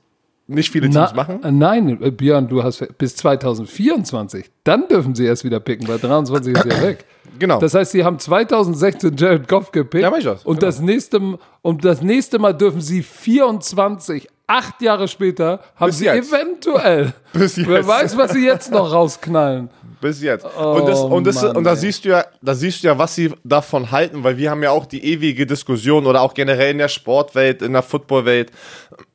nicht 0.47 0.71
viele 0.71 0.89
Teams 0.89 1.11
Na, 1.11 1.13
machen? 1.13 1.43
Äh, 1.43 1.51
nein, 1.51 2.01
äh, 2.01 2.11
Björn, 2.11 2.47
du 2.47 2.63
hast 2.63 2.85
bis 2.97 3.15
2024. 3.15 4.51
Dann 4.63 4.87
dürfen 4.87 5.15
sie 5.15 5.25
erst 5.25 5.43
wieder 5.43 5.59
picken, 5.59 5.87
weil 5.87 5.99
23 5.99 6.55
ist 6.55 6.65
ja 6.65 6.81
weg. 6.81 7.05
Genau. 7.37 7.59
Das 7.59 7.73
heißt, 7.73 7.91
sie 7.91 8.05
haben 8.05 8.17
2016 8.17 9.17
Jared 9.17 9.49
Goff 9.49 9.73
gepickt. 9.73 10.03
Ja, 10.03 10.09
mach 10.09 10.19
ich 10.19 10.23
das. 10.23 10.45
Und, 10.45 10.61
genau. 10.61 10.67
das 10.67 10.79
nächste, 10.79 11.37
und 11.61 11.83
das 11.83 12.01
nächste 12.01 12.39
Mal 12.39 12.53
dürfen 12.53 12.79
sie 12.79 13.03
24, 13.03 14.29
acht 14.47 14.81
Jahre 14.81 15.09
später, 15.09 15.59
haben 15.75 15.87
bis 15.87 15.97
sie 15.97 16.05
jetzt. 16.05 16.31
eventuell. 16.31 17.13
Bis 17.33 17.57
jetzt. 17.57 17.67
Wer 17.67 17.85
weiß, 17.85 18.15
was 18.15 18.31
sie 18.31 18.45
jetzt 18.45 18.71
noch 18.71 18.89
rausknallen. 18.93 19.69
Bis 20.05 20.21
jetzt. 20.21 20.45
Oh, 20.45 20.73
und, 20.73 20.87
das, 20.87 20.99
und, 20.99 21.23
das, 21.23 21.41
Mann, 21.41 21.57
und 21.57 21.63
da 21.63 21.75
siehst 21.75 22.05
du 22.05 22.09
ja, 22.09 22.25
da 22.39 22.53
siehst 22.53 22.83
du 22.83 22.87
ja, 22.89 22.95
was 22.99 23.15
sie 23.15 23.33
davon 23.43 23.89
halten, 23.89 24.23
weil 24.23 24.37
wir 24.37 24.51
haben 24.51 24.61
ja 24.61 24.69
auch 24.69 24.85
die 24.85 25.03
ewige 25.03 25.47
Diskussion 25.47 26.05
oder 26.05 26.21
auch 26.21 26.35
generell 26.35 26.69
in 26.69 26.77
der 26.77 26.89
Sportwelt, 26.89 27.63
in 27.63 27.73
der 27.73 27.81
Footballwelt, 27.81 28.51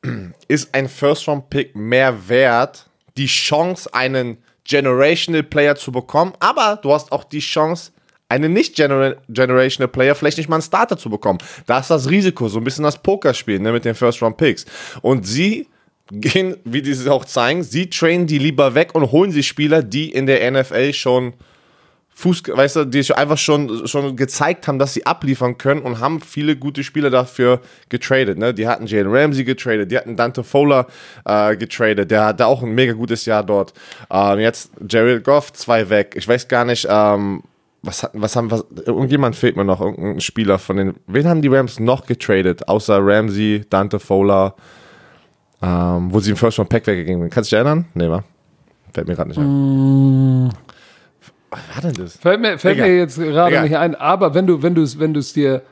ist 0.49 0.75
ein 0.75 0.89
First-Round-Pick 0.89 1.77
mehr 1.77 2.29
wert, 2.29 2.87
die 3.17 3.27
Chance, 3.27 3.95
einen 3.95 4.39
Generational 4.65 5.45
Player 5.45 5.77
zu 5.77 5.93
bekommen, 5.93 6.33
aber 6.41 6.81
du 6.83 6.93
hast 6.93 7.13
auch 7.13 7.23
die 7.23 7.39
Chance, 7.39 7.93
einen 8.29 8.53
nicht 8.53 8.75
Generational 8.75 9.89
Player 9.89 10.17
vielleicht 10.17 10.39
nicht 10.39 10.49
mal 10.49 10.57
einen 10.57 10.63
Starter 10.63 10.97
zu 10.97 11.09
bekommen. 11.09 11.39
Da 11.67 11.79
ist 11.79 11.91
das 11.91 12.11
Risiko, 12.11 12.49
so 12.49 12.59
ein 12.59 12.65
bisschen 12.65 12.83
das 12.83 12.99
Pokerspiel 12.99 13.61
ne, 13.61 13.71
mit 13.71 13.85
den 13.85 13.95
First-Round-Picks. 13.95 14.67
Und 15.03 15.25
sie 15.25 15.69
gehen, 16.11 16.57
wie 16.65 16.83
die 16.83 16.91
es 16.91 17.07
auch 17.07 17.25
zeigen, 17.25 17.63
sie 17.63 17.89
trainen 17.91 18.27
die 18.27 18.39
lieber 18.39 18.75
weg 18.75 18.95
und 18.95 19.13
holen 19.13 19.31
sich 19.31 19.47
Spieler, 19.47 19.83
die 19.83 20.11
in 20.11 20.27
der 20.27 20.51
NFL 20.51 20.93
schon 20.93 21.35
Fuß, 22.21 22.43
weißt 22.49 22.77
du, 22.77 22.85
die 22.85 23.15
einfach 23.15 23.39
schon, 23.39 23.87
schon 23.89 24.15
gezeigt 24.15 24.69
haben, 24.69 24.79
dass 24.79 24.93
sie 24.93 25.07
abliefern 25.07 25.57
können 25.57 25.81
und 25.81 26.01
haben 26.01 26.21
viele 26.21 26.55
gute 26.55 26.85
Spieler 26.85 27.09
dafür 27.09 27.61
getradet. 27.89 28.37
Ne? 28.37 28.53
Die 28.53 28.69
hatten 28.69 28.87
Jalen 28.87 29.11
Ramsey 29.11 29.43
getradet, 29.45 29.91
die 29.91 29.97
hatten 29.97 30.17
Dante 30.17 30.45
Fowler 30.45 30.87
äh, 31.25 31.57
getradet, 31.57 32.11
der 32.11 32.27
hatte 32.27 32.47
auch 32.47 32.63
ein 32.63 32.75
mega 32.75 32.93
gutes 32.93 33.25
Jahr 33.25 33.43
dort. 33.43 33.73
Ähm, 34.11 34.39
jetzt 34.41 34.71
Jared 34.87 35.25
Goff, 35.25 35.55
zwei 35.55 35.89
weg. 35.89 36.15
Ich 36.15 36.29
weiß 36.29 36.47
gar 36.49 36.67
nicht, 36.67 36.87
ähm, 36.91 37.43
was, 37.83 38.07
was 38.13 38.37
haben, 38.37 38.51
was, 38.51 38.67
irgendjemand 38.85 39.35
fehlt 39.35 39.57
mir 39.57 39.65
noch, 39.65 39.81
irgendein 39.81 40.21
Spieler 40.21 40.59
von 40.59 40.77
den, 40.77 40.95
wen 41.07 41.27
haben 41.27 41.41
die 41.41 41.49
Rams 41.49 41.81
noch 41.81 42.05
getradet, 42.05 42.69
außer 42.69 42.99
Ramsey, 43.01 43.65
Dante 43.71 43.99
Fowler, 43.99 44.57
ähm, 45.63 46.13
wo 46.13 46.21
sie 46.21 46.31
im 46.31 46.37
First 46.37 46.59
Round 46.59 46.71
Pack 46.71 46.87
weggegangen 46.87 47.23
sind. 47.23 47.31
Kannst 47.33 47.51
du 47.51 47.57
dich 47.57 47.65
erinnern? 47.65 47.87
Nee, 47.95 48.09
wa? 48.09 48.23
Fällt 48.93 49.09
mir 49.09 49.15
gerade 49.15 49.29
nicht 49.29 49.39
ein. 49.39 50.47
Mm. 50.47 50.51
Was 51.51 51.61
war 51.75 51.83
denn 51.83 52.05
das? 52.05 52.17
Fällt 52.17 52.41
mir, 52.41 52.59
fällt 52.59 52.79
mir 52.79 52.97
jetzt 52.97 53.19
gerade 53.19 53.61
nicht 53.63 53.77
ein. 53.77 53.95
Aber 53.95 54.35
wenn 54.35 54.47
du, 54.47 54.63
wenn 54.63 54.75
du 54.75 54.83
es, 54.83 54.99
wenn 54.99 55.13
du 55.13 55.21
es 55.21 55.33
dir, 55.33 55.63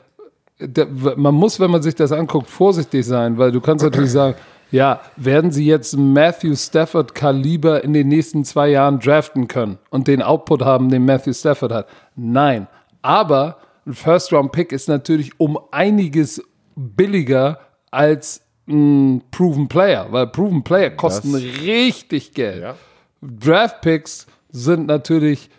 der, 0.59 0.87
man 0.87 1.33
muss, 1.33 1.59
wenn 1.59 1.71
man 1.71 1.81
sich 1.81 1.95
das 1.95 2.11
anguckt, 2.11 2.49
vorsichtig 2.49 3.05
sein, 3.05 3.37
weil 3.37 3.51
du 3.51 3.61
kannst 3.61 3.83
natürlich 3.83 4.11
sagen, 4.11 4.35
ja, 4.71 5.01
werden 5.15 5.51
sie 5.51 5.65
jetzt 5.65 5.97
Matthew 5.97 6.55
Stafford 6.55 7.15
Kaliber 7.15 7.83
in 7.83 7.93
den 7.93 8.07
nächsten 8.07 8.43
zwei 8.43 8.69
Jahren 8.69 8.99
draften 8.99 9.47
können 9.47 9.79
und 9.89 10.07
den 10.07 10.21
Output 10.21 10.63
haben, 10.63 10.89
den 10.89 11.05
Matthew 11.05 11.33
Stafford 11.33 11.71
hat? 11.71 11.87
Nein. 12.15 12.67
Aber 13.01 13.57
ein 13.87 13.93
First 13.93 14.31
Round 14.33 14.51
Pick 14.51 14.71
ist 14.71 14.87
natürlich 14.87 15.39
um 15.39 15.57
einiges 15.71 16.43
billiger 16.75 17.59
als 17.89 18.41
ein 18.69 19.23
Proven 19.31 19.67
Player, 19.67 20.07
weil 20.11 20.27
Proven 20.27 20.63
Player 20.63 20.91
kosten 20.91 21.33
das, 21.33 21.41
richtig 21.41 22.33
Geld. 22.33 22.61
Ja. 22.61 22.75
Draft 23.21 23.81
Picks 23.81 24.27
sind 24.51 24.87
natürlich 24.87 25.49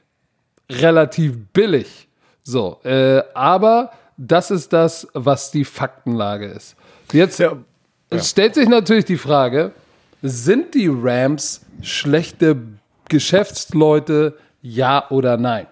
relativ 0.71 1.37
billig. 1.53 2.09
So, 2.43 2.79
äh, 2.85 3.23
aber 3.35 3.91
das 4.17 4.51
ist 4.51 4.73
das, 4.73 5.07
was 5.13 5.51
die 5.51 5.65
Faktenlage 5.65 6.47
ist. 6.47 6.77
Jetzt 7.13 7.39
ja. 7.39 7.57
stellt 8.17 8.55
sich 8.55 8.69
natürlich 8.69 9.05
die 9.05 9.19
Frage: 9.19 9.73
Sind 10.23 10.75
die 10.75 10.89
Rams 10.91 11.63
schlechte 11.83 12.57
Geschäftsleute, 13.09 14.37
ja 14.63 15.11
oder 15.11 15.37
nein? 15.37 15.67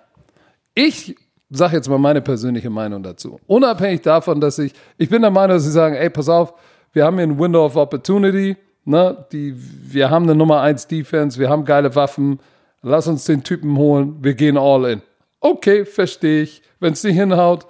Ich 0.74 1.16
sage 1.50 1.76
jetzt 1.76 1.88
mal 1.88 1.98
meine 1.98 2.20
persönliche 2.20 2.70
Meinung 2.70 3.02
dazu. 3.02 3.40
Unabhängig 3.46 4.02
davon, 4.02 4.40
dass 4.40 4.58
ich, 4.58 4.72
ich 4.96 5.08
bin 5.08 5.22
der 5.22 5.30
Meinung, 5.30 5.56
dass 5.56 5.64
sie 5.64 5.70
sagen, 5.70 5.94
ey, 5.94 6.10
pass 6.10 6.28
auf, 6.28 6.54
wir 6.98 7.04
haben 7.04 7.14
hier 7.14 7.28
ein 7.28 7.38
Window 7.38 7.64
of 7.64 7.76
Opportunity, 7.76 8.56
ne? 8.84 9.24
Die, 9.30 9.54
wir 9.56 10.10
haben 10.10 10.24
eine 10.24 10.34
Nummer 10.34 10.62
1 10.62 10.88
Defense, 10.88 11.38
wir 11.38 11.48
haben 11.48 11.64
geile 11.64 11.94
Waffen, 11.94 12.40
lass 12.82 13.06
uns 13.06 13.24
den 13.24 13.44
Typen 13.44 13.76
holen, 13.76 14.16
wir 14.20 14.34
gehen 14.34 14.58
all 14.58 14.84
in. 14.86 15.02
Okay, 15.38 15.84
verstehe 15.84 16.42
ich. 16.42 16.60
Wenn 16.80 16.94
es 16.94 17.04
nicht 17.04 17.14
hinhaut, 17.14 17.66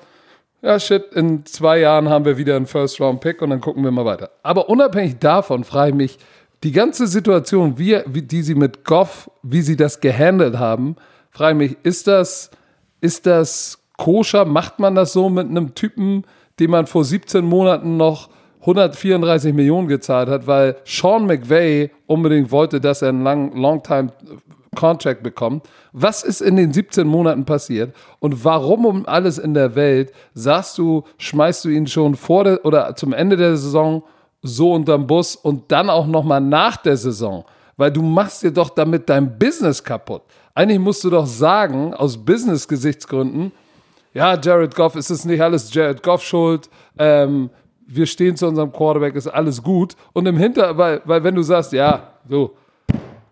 ja 0.63 0.81
shit, 0.81 1.13
in 1.13 1.45
zwei 1.45 1.81
Jahren 1.81 2.09
haben 2.09 2.25
wir 2.25 2.39
wieder 2.39 2.57
einen 2.57 2.65
First-Round-Pick 2.65 3.43
und 3.43 3.51
dann 3.51 3.61
gucken 3.61 3.85
wir 3.85 3.91
mal 3.91 4.07
weiter. 4.07 4.31
Aber 4.43 4.71
unabhängig 4.71 5.19
davon 5.19 5.63
frage 5.63 5.91
ich 5.91 5.97
mich, 5.97 6.19
die 6.65 6.73
ganze 6.73 7.07
Situation, 7.07 7.79
wie, 7.79 8.01
die 8.07 8.41
sie 8.41 8.55
mit 8.55 8.87
Goff, 8.87 9.31
wie 9.43 9.61
sie 9.61 9.77
das 9.77 10.01
gehandelt 10.01 10.59
haben, 10.59 10.97
frage 11.33 11.53
ich 11.53 11.71
mich, 11.71 11.79
ist 11.83 12.07
das, 12.07 12.51
ist 13.03 13.27
das 13.27 13.79
koscher? 13.99 14.47
Macht 14.47 14.79
man 14.79 14.95
das 14.95 15.13
so 15.13 15.29
mit 15.29 15.51
einem 15.51 15.75
Typen, 15.75 16.25
den 16.59 16.71
man 16.71 16.87
vor 16.87 17.05
17 17.05 17.45
Monaten 17.45 17.99
noch 17.99 18.31
134 18.69 19.55
Millionen 19.55 19.89
gezahlt 19.89 20.29
hat, 20.29 20.47
weil 20.47 20.77
Sean 20.85 21.27
McVay 21.27 21.91
unbedingt 22.07 22.51
wollte, 22.51 22.81
dass 22.81 23.03
er 23.03 23.11
einen 23.11 23.23
lang, 23.23 23.57
Long-Time 23.57 24.13
Contract 24.77 25.23
bekommt. 25.23 25.67
Was 25.93 26.23
ist 26.23 26.41
in 26.41 26.57
den 26.57 26.73
17 26.73 27.07
Monaten 27.07 27.45
passiert 27.45 27.95
und 28.21 28.45
warum 28.45 28.85
um 28.85 29.07
alles 29.07 29.39
in 29.39 29.55
der 29.55 29.75
Welt 29.75 30.13
sagst 30.35 30.77
du, 30.79 31.05
schmeißt 31.17 31.65
du 31.65 31.71
ihn 31.71 31.87
schon 31.87 32.15
vor 32.15 32.45
der 32.45 32.65
oder 32.65 32.95
zum 32.95 33.13
Ende 33.13 33.37
der 33.37 33.57
Saison 33.57 34.03
so 34.43 34.73
unterm 34.73 35.07
Bus 35.07 35.35
und 35.35 35.73
dann 35.73 35.91
auch 35.91 36.07
nochmal 36.07 36.41
nach 36.41 36.77
der 36.77 36.97
Saison? 36.97 37.45
weil 37.79 37.93
du 37.93 38.03
machst 38.03 38.43
dir 38.43 38.51
doch 38.51 38.69
damit 38.69 39.09
dein 39.09 39.39
Business 39.39 39.83
kaputt. 39.83 40.23
Eigentlich 40.55 40.81
musst 40.81 41.03
du 41.05 41.11
doch 41.11 41.27
sagen, 41.27 41.95
aus 41.95 42.19
Business-Gesichtsgründen, 42.19 43.53
ja, 44.13 44.39
Jared 44.39 44.75
Goff, 44.75 44.97
ist 44.97 45.11
es 45.11 45.25
nicht 45.25 45.41
alles 45.41 45.73
Jared 45.73 46.03
Goff 46.03 46.23
schuld, 46.23 46.69
ähm, 46.99 47.49
wir 47.89 48.07
stehen 48.07 48.37
zu 48.37 48.47
unserem 48.47 48.71
Quarterback, 48.71 49.17
ist 49.17 49.27
alles 49.27 49.63
gut. 49.63 49.97
Und 50.13 50.27
im 50.27 50.37
Hinter, 50.37 50.77
weil, 50.77 51.01
weil 51.05 51.25
wenn 51.25 51.35
du 51.35 51.43
sagst, 51.43 51.73
ja, 51.73 52.13
so, 52.29 52.55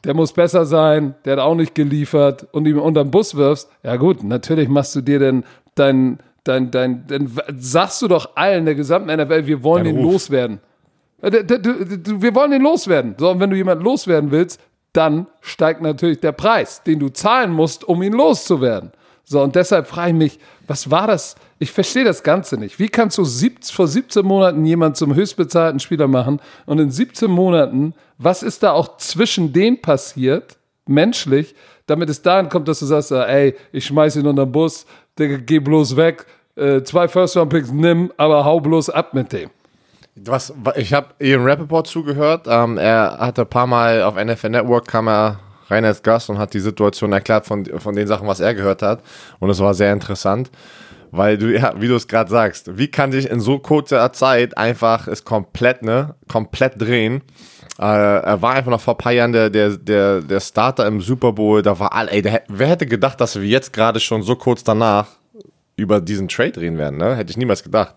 der 0.03 0.15
muss 0.15 0.33
besser 0.33 0.65
sein, 0.65 1.15
der 1.25 1.35
hat 1.35 1.41
auch 1.41 1.55
nicht 1.55 1.75
geliefert 1.75 2.49
und 2.53 2.67
ihm 2.67 2.79
unter 2.79 3.05
den 3.05 3.11
Bus 3.11 3.35
wirfst, 3.35 3.71
ja 3.83 3.97
gut, 3.97 4.23
natürlich 4.23 4.69
machst 4.69 4.97
du 4.97 5.03
dir 5.03 5.19
denn 5.19 5.45
dein, 5.75 6.19
dein, 6.45 6.71
dein, 6.71 7.07
dann 7.07 7.31
sagst 7.59 8.01
du 8.01 8.09
doch 8.09 8.31
allen 8.35 8.65
der 8.65 8.75
gesamten 8.75 9.15
NFL, 9.15 9.47
wir 9.47 9.63
wollen 9.63 9.85
den 9.85 10.01
loswerden. 10.01 10.61
Äh, 11.21 11.31
Wir 11.31 12.35
wollen 12.35 12.51
den 12.51 12.63
loswerden. 12.63 13.15
So, 13.19 13.31
und 13.31 13.41
wenn 13.41 13.51
du 13.51 13.57
jemanden 13.57 13.85
loswerden 13.85 14.31
willst, 14.31 14.61
dann 14.93 15.27
steigt 15.43 15.83
natürlich 15.83 16.21
der 16.21 16.33
Preis, 16.33 16.83
den 16.83 16.99
du 16.99 17.11
zahlen 17.11 17.53
musst, 17.53 17.85
um 17.85 18.03
ihn 18.03 18.15
loszuwerden. 18.15 18.93
So, 19.25 19.43
und 19.43 19.55
deshalb 19.55 19.87
frage 19.87 20.11
ich 20.11 20.17
mich, 20.17 20.39
was 20.67 20.91
war 20.91 21.07
das? 21.07 21.37
Ich 21.59 21.71
verstehe 21.71 22.05
das 22.05 22.23
Ganze 22.23 22.57
nicht. 22.57 22.79
Wie 22.79 22.89
kannst 22.89 23.19
du 23.19 23.25
sieb, 23.25 23.65
vor 23.65 23.87
17 23.87 24.25
Monaten 24.25 24.65
jemanden 24.65 24.95
zum 24.95 25.15
höchstbezahlten 25.15 25.81
Spieler 25.81 26.09
machen 26.09 26.41
und 26.67 26.79
in 26.79 26.91
17 26.91 27.31
Monaten, 27.31 27.95
was 28.19 28.43
ist 28.43 28.63
da 28.63 28.73
auch 28.73 28.97
zwischen 28.99 29.53
denen 29.53 29.81
passiert, 29.81 30.59
menschlich, 30.87 31.55
damit 31.87 32.09
es 32.11 32.23
dahin 32.23 32.49
kommt, 32.49 32.69
dass 32.69 32.81
du 32.81 32.87
sagst, 32.87 33.13
äh, 33.13 33.25
ey, 33.27 33.57
ich 33.73 33.87
schmeiß 33.87 34.17
ihn 34.17 34.27
unter 34.27 34.47
den 34.47 34.53
Bus, 34.53 34.87
Digga, 35.19 35.39
geh 35.39 35.59
bloß 35.59 35.97
weg, 35.97 36.27
äh, 36.57 36.83
zwei 36.83 37.09
First-Round-Picks 37.09 37.71
nimm, 37.71 38.13
aber 38.17 38.45
hau 38.45 38.61
bloß 38.61 38.91
ab 38.91 39.15
mit 39.15 39.33
dem. 39.33 39.51
Was, 40.17 40.53
ich 40.77 40.95
habe 40.95 41.09
Ian 41.19 41.45
Rappaport 41.45 41.87
zugehört. 41.87 42.47
Ähm, 42.49 42.79
er 42.79 43.19
hatte 43.19 43.43
ein 43.43 43.49
paar 43.49 43.67
Mal 43.67 44.03
auf 44.03 44.15
NFL 44.17 44.49
Network 44.49 44.89
kam 44.89 45.09
er 45.09 45.39
rein 45.69 45.85
als 45.85 46.03
Gast 46.03 46.31
und 46.31 46.39
hat 46.39 46.55
die 46.55 46.61
Situation 46.61 47.13
erklärt 47.13 47.47
von, 47.47 47.65
von 47.65 47.95
den 47.95 48.07
Sachen, 48.07 48.27
was 48.27 48.41
er 48.41 48.55
gehört 48.55 48.83
hat. 48.83 49.03
Und 49.39 49.51
es 49.51 49.61
war 49.61 49.75
sehr 49.75 49.93
interessant, 49.93 50.51
weil 51.11 51.39
du, 51.39 51.53
ja, 51.53 51.75
wie 51.79 51.89
du 51.89 51.95
es 51.95 52.09
gerade 52.09 52.31
sagst, 52.31 52.79
wie 52.79 52.89
kann 52.89 53.13
sich 53.13 53.31
in 53.31 53.41
so 53.41 53.59
kurzer 53.59 54.13
Zeit 54.13 54.57
einfach 54.57 55.09
es 55.09 55.25
komplett, 55.25 55.83
ne, 55.83 56.15
komplett 56.29 56.81
drehen? 56.81 57.23
Äh, 57.79 57.83
er 57.83 58.41
war 58.43 58.55
einfach 58.55 58.71
noch 58.71 58.81
vor 58.81 58.95
ein 58.95 58.99
paar 58.99 59.13
Jahren 59.13 59.33
der, 59.33 59.51
der, 59.51 59.77
der, 59.77 60.21
der 60.21 60.41
Starter 60.41 60.87
im 60.87 61.01
Super 61.01 61.33
Bowl. 61.33 61.63
Da 61.63 61.79
war 61.79 61.93
all, 61.93 62.09
ey, 62.09 62.23
der, 62.23 62.43
wer 62.49 62.69
hätte 62.69 62.87
gedacht, 62.87 63.21
dass 63.21 63.37
wir 63.37 63.47
jetzt 63.47 63.73
gerade 63.73 64.01
schon 64.01 64.23
so 64.23 64.37
kurz 64.37 64.65
danach 64.65 65.09
über 65.77 66.01
diesen 66.01 66.29
Trade 66.29 66.59
reden 66.61 66.79
werden, 66.79 66.97
ne? 66.97 67.17
Hätte 67.17 67.31
ich 67.31 67.37
niemals 67.37 67.63
gedacht 67.63 67.97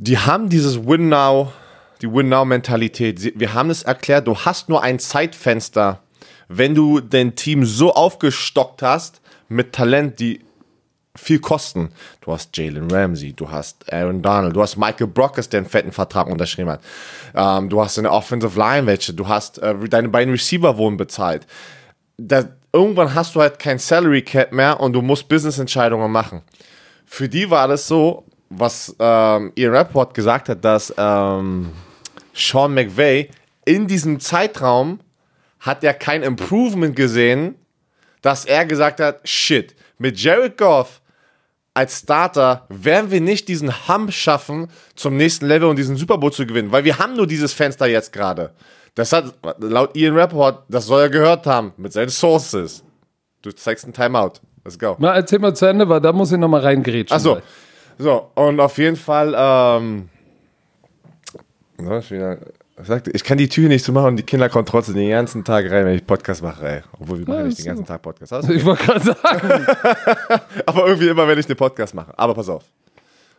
die 0.00 0.18
haben 0.18 0.48
dieses 0.48 0.86
Win 0.86 1.10
Now, 1.10 1.52
die 2.00 2.10
Win 2.10 2.30
Now 2.30 2.46
Mentalität. 2.46 3.38
Wir 3.38 3.52
haben 3.52 3.68
es 3.68 3.82
erklärt, 3.82 4.26
du 4.26 4.34
hast 4.34 4.70
nur 4.70 4.82
ein 4.82 4.98
Zeitfenster, 4.98 6.00
wenn 6.52 6.74
du 6.74 7.00
dein 7.00 7.36
Team 7.36 7.64
so 7.64 7.94
aufgestockt 7.94 8.82
hast 8.82 9.20
mit 9.48 9.72
Talent, 9.72 10.18
die 10.18 10.40
viel 11.16 11.38
kosten. 11.38 11.90
Du 12.20 12.32
hast 12.32 12.56
Jalen 12.56 12.90
Ramsey, 12.90 13.32
du 13.32 13.50
hast 13.50 13.92
Aaron 13.92 14.22
Donald, 14.22 14.54
du 14.54 14.62
hast 14.62 14.76
Michael 14.76 15.08
Brockes, 15.08 15.48
der 15.48 15.58
einen 15.58 15.68
fetten 15.68 15.92
Vertrag 15.92 16.28
unterschrieben 16.28 16.70
hat. 16.70 16.80
Ähm, 17.34 17.68
du 17.68 17.80
hast 17.80 17.98
eine 17.98 18.10
Offensive 18.10 18.58
Line 18.58 18.86
welche, 18.86 19.12
du 19.12 19.26
hast 19.26 19.58
äh, 19.58 19.74
deine 19.88 20.08
beiden 20.08 20.32
Receiver 20.32 20.76
wurden 20.76 20.96
bezahlt. 20.96 21.46
Da, 22.16 22.44
irgendwann 22.72 23.14
hast 23.14 23.34
du 23.34 23.40
halt 23.40 23.58
kein 23.58 23.78
Salary 23.78 24.22
Cap 24.22 24.52
mehr 24.52 24.80
und 24.80 24.92
du 24.92 25.02
musst 25.02 25.28
Business-Entscheidungen 25.28 26.10
machen 26.10 26.42
für 27.10 27.28
die 27.28 27.50
war 27.50 27.66
das 27.66 27.88
so, 27.88 28.24
was 28.50 28.94
ähm, 29.00 29.50
Ian 29.56 29.74
Rapport 29.74 30.14
gesagt 30.14 30.48
hat, 30.48 30.64
dass 30.64 30.94
ähm, 30.96 31.72
Sean 32.32 32.72
McVay 32.72 33.28
in 33.64 33.88
diesem 33.88 34.20
Zeitraum 34.20 35.00
hat 35.60 35.84
er 35.84 35.94
kein 35.94 36.22
Improvement 36.22 36.96
gesehen, 36.96 37.54
dass 38.22 38.44
er 38.44 38.64
gesagt 38.66 39.00
hat, 39.00 39.20
shit, 39.28 39.74
mit 39.98 40.18
Jared 40.20 40.56
Goff 40.58 41.00
als 41.72 42.00
Starter 42.00 42.66
werden 42.68 43.10
wir 43.10 43.20
nicht 43.20 43.46
diesen 43.48 43.88
Hump 43.88 44.12
schaffen, 44.12 44.68
zum 44.96 45.16
nächsten 45.16 45.46
Level 45.46 45.68
und 45.68 45.76
diesen 45.76 45.96
Super 45.96 46.18
Bowl 46.18 46.32
zu 46.32 46.44
gewinnen, 46.46 46.72
weil 46.72 46.84
wir 46.84 46.98
haben 46.98 47.14
nur 47.16 47.26
dieses 47.26 47.52
Fenster 47.52 47.86
jetzt 47.86 48.12
gerade. 48.12 48.52
Das 48.94 49.12
hat 49.12 49.32
laut 49.58 49.96
Ian 49.96 50.16
Rapport, 50.16 50.64
das 50.68 50.86
soll 50.86 51.02
er 51.02 51.10
gehört 51.10 51.46
haben 51.46 51.72
mit 51.76 51.92
seinen 51.92 52.08
Sources. 52.08 52.82
Du 53.42 53.52
zeigst 53.52 53.84
einen 53.84 53.92
Timeout. 53.94 54.32
Let's 54.64 54.78
go. 54.78 54.96
Na, 54.98 55.14
erzähl 55.14 55.38
mal 55.38 55.54
zu 55.54 55.66
Ende, 55.66 55.88
weil 55.88 56.00
da 56.00 56.12
muss 56.12 56.32
ich 56.32 56.38
nochmal 56.38 56.60
reingrätschen. 56.60 57.16
Achso. 57.16 57.40
So, 57.98 58.30
und 58.34 58.58
auf 58.60 58.76
jeden 58.78 58.96
Fall, 58.96 59.34
ähm, 59.36 60.08
ich 61.78 62.10
wieder- 62.10 62.38
ich 62.80 62.88
sagte, 62.88 63.10
ich 63.12 63.24
kann 63.24 63.38
die 63.38 63.48
Tür 63.48 63.68
nicht 63.68 63.84
zumachen 63.84 64.08
und 64.08 64.16
die 64.16 64.22
Kinder 64.22 64.48
kommen 64.48 64.66
trotzdem 64.66 64.94
den 64.96 65.10
ganzen 65.10 65.44
Tag 65.44 65.64
rein, 65.70 65.84
wenn 65.86 65.94
ich 65.94 66.06
Podcast 66.06 66.42
mache, 66.42 66.66
ey. 66.68 66.80
Obwohl 66.98 67.18
wir 67.20 67.28
machen 67.28 67.46
nicht 67.46 67.58
den 67.58 67.66
ganzen 67.66 67.86
Tag 67.86 68.02
Podcast. 68.02 68.32
Alles 68.32 68.48
Ich 68.50 68.64
wollte 68.64 68.84
gerade 68.84 69.00
sagen, 69.00 69.66
aber 70.66 70.86
irgendwie 70.86 71.08
immer, 71.08 71.26
wenn 71.28 71.38
ich 71.38 71.46
den 71.46 71.56
Podcast 71.56 71.94
mache. 71.94 72.12
Aber 72.16 72.34
pass 72.34 72.48
auf. 72.48 72.64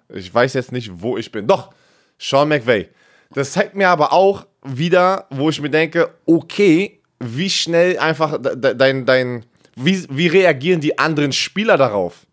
Ich 0.10 0.34
weiß 0.34 0.54
jetzt 0.54 0.72
nicht, 0.72 0.92
wo 0.94 1.18
ich 1.18 1.32
bin. 1.32 1.48
Doch, 1.48 1.72
Sean 2.20 2.50
McVay. 2.50 2.90
Das 3.34 3.52
zeigt 3.54 3.76
mir 3.76 3.90
aber 3.90 4.12
auch 4.12 4.46
wieder, 4.64 5.26
wo 5.30 5.50
ich 5.50 5.62
mir 5.62 5.70
denke, 5.70 6.10
okay, 6.26 7.00
wie 7.20 7.50
schnell 7.50 7.98
einfach 8.00 8.42
de- 8.42 8.56
de- 8.58 8.76
dein, 8.76 9.06
dein, 9.06 9.46
wie, 9.76 10.06
wie 10.10 10.28
reagieren 10.28 10.82
die 10.82 10.98
anderen 11.00 11.32
Spieler 11.32 11.78
darauf? 11.78 12.26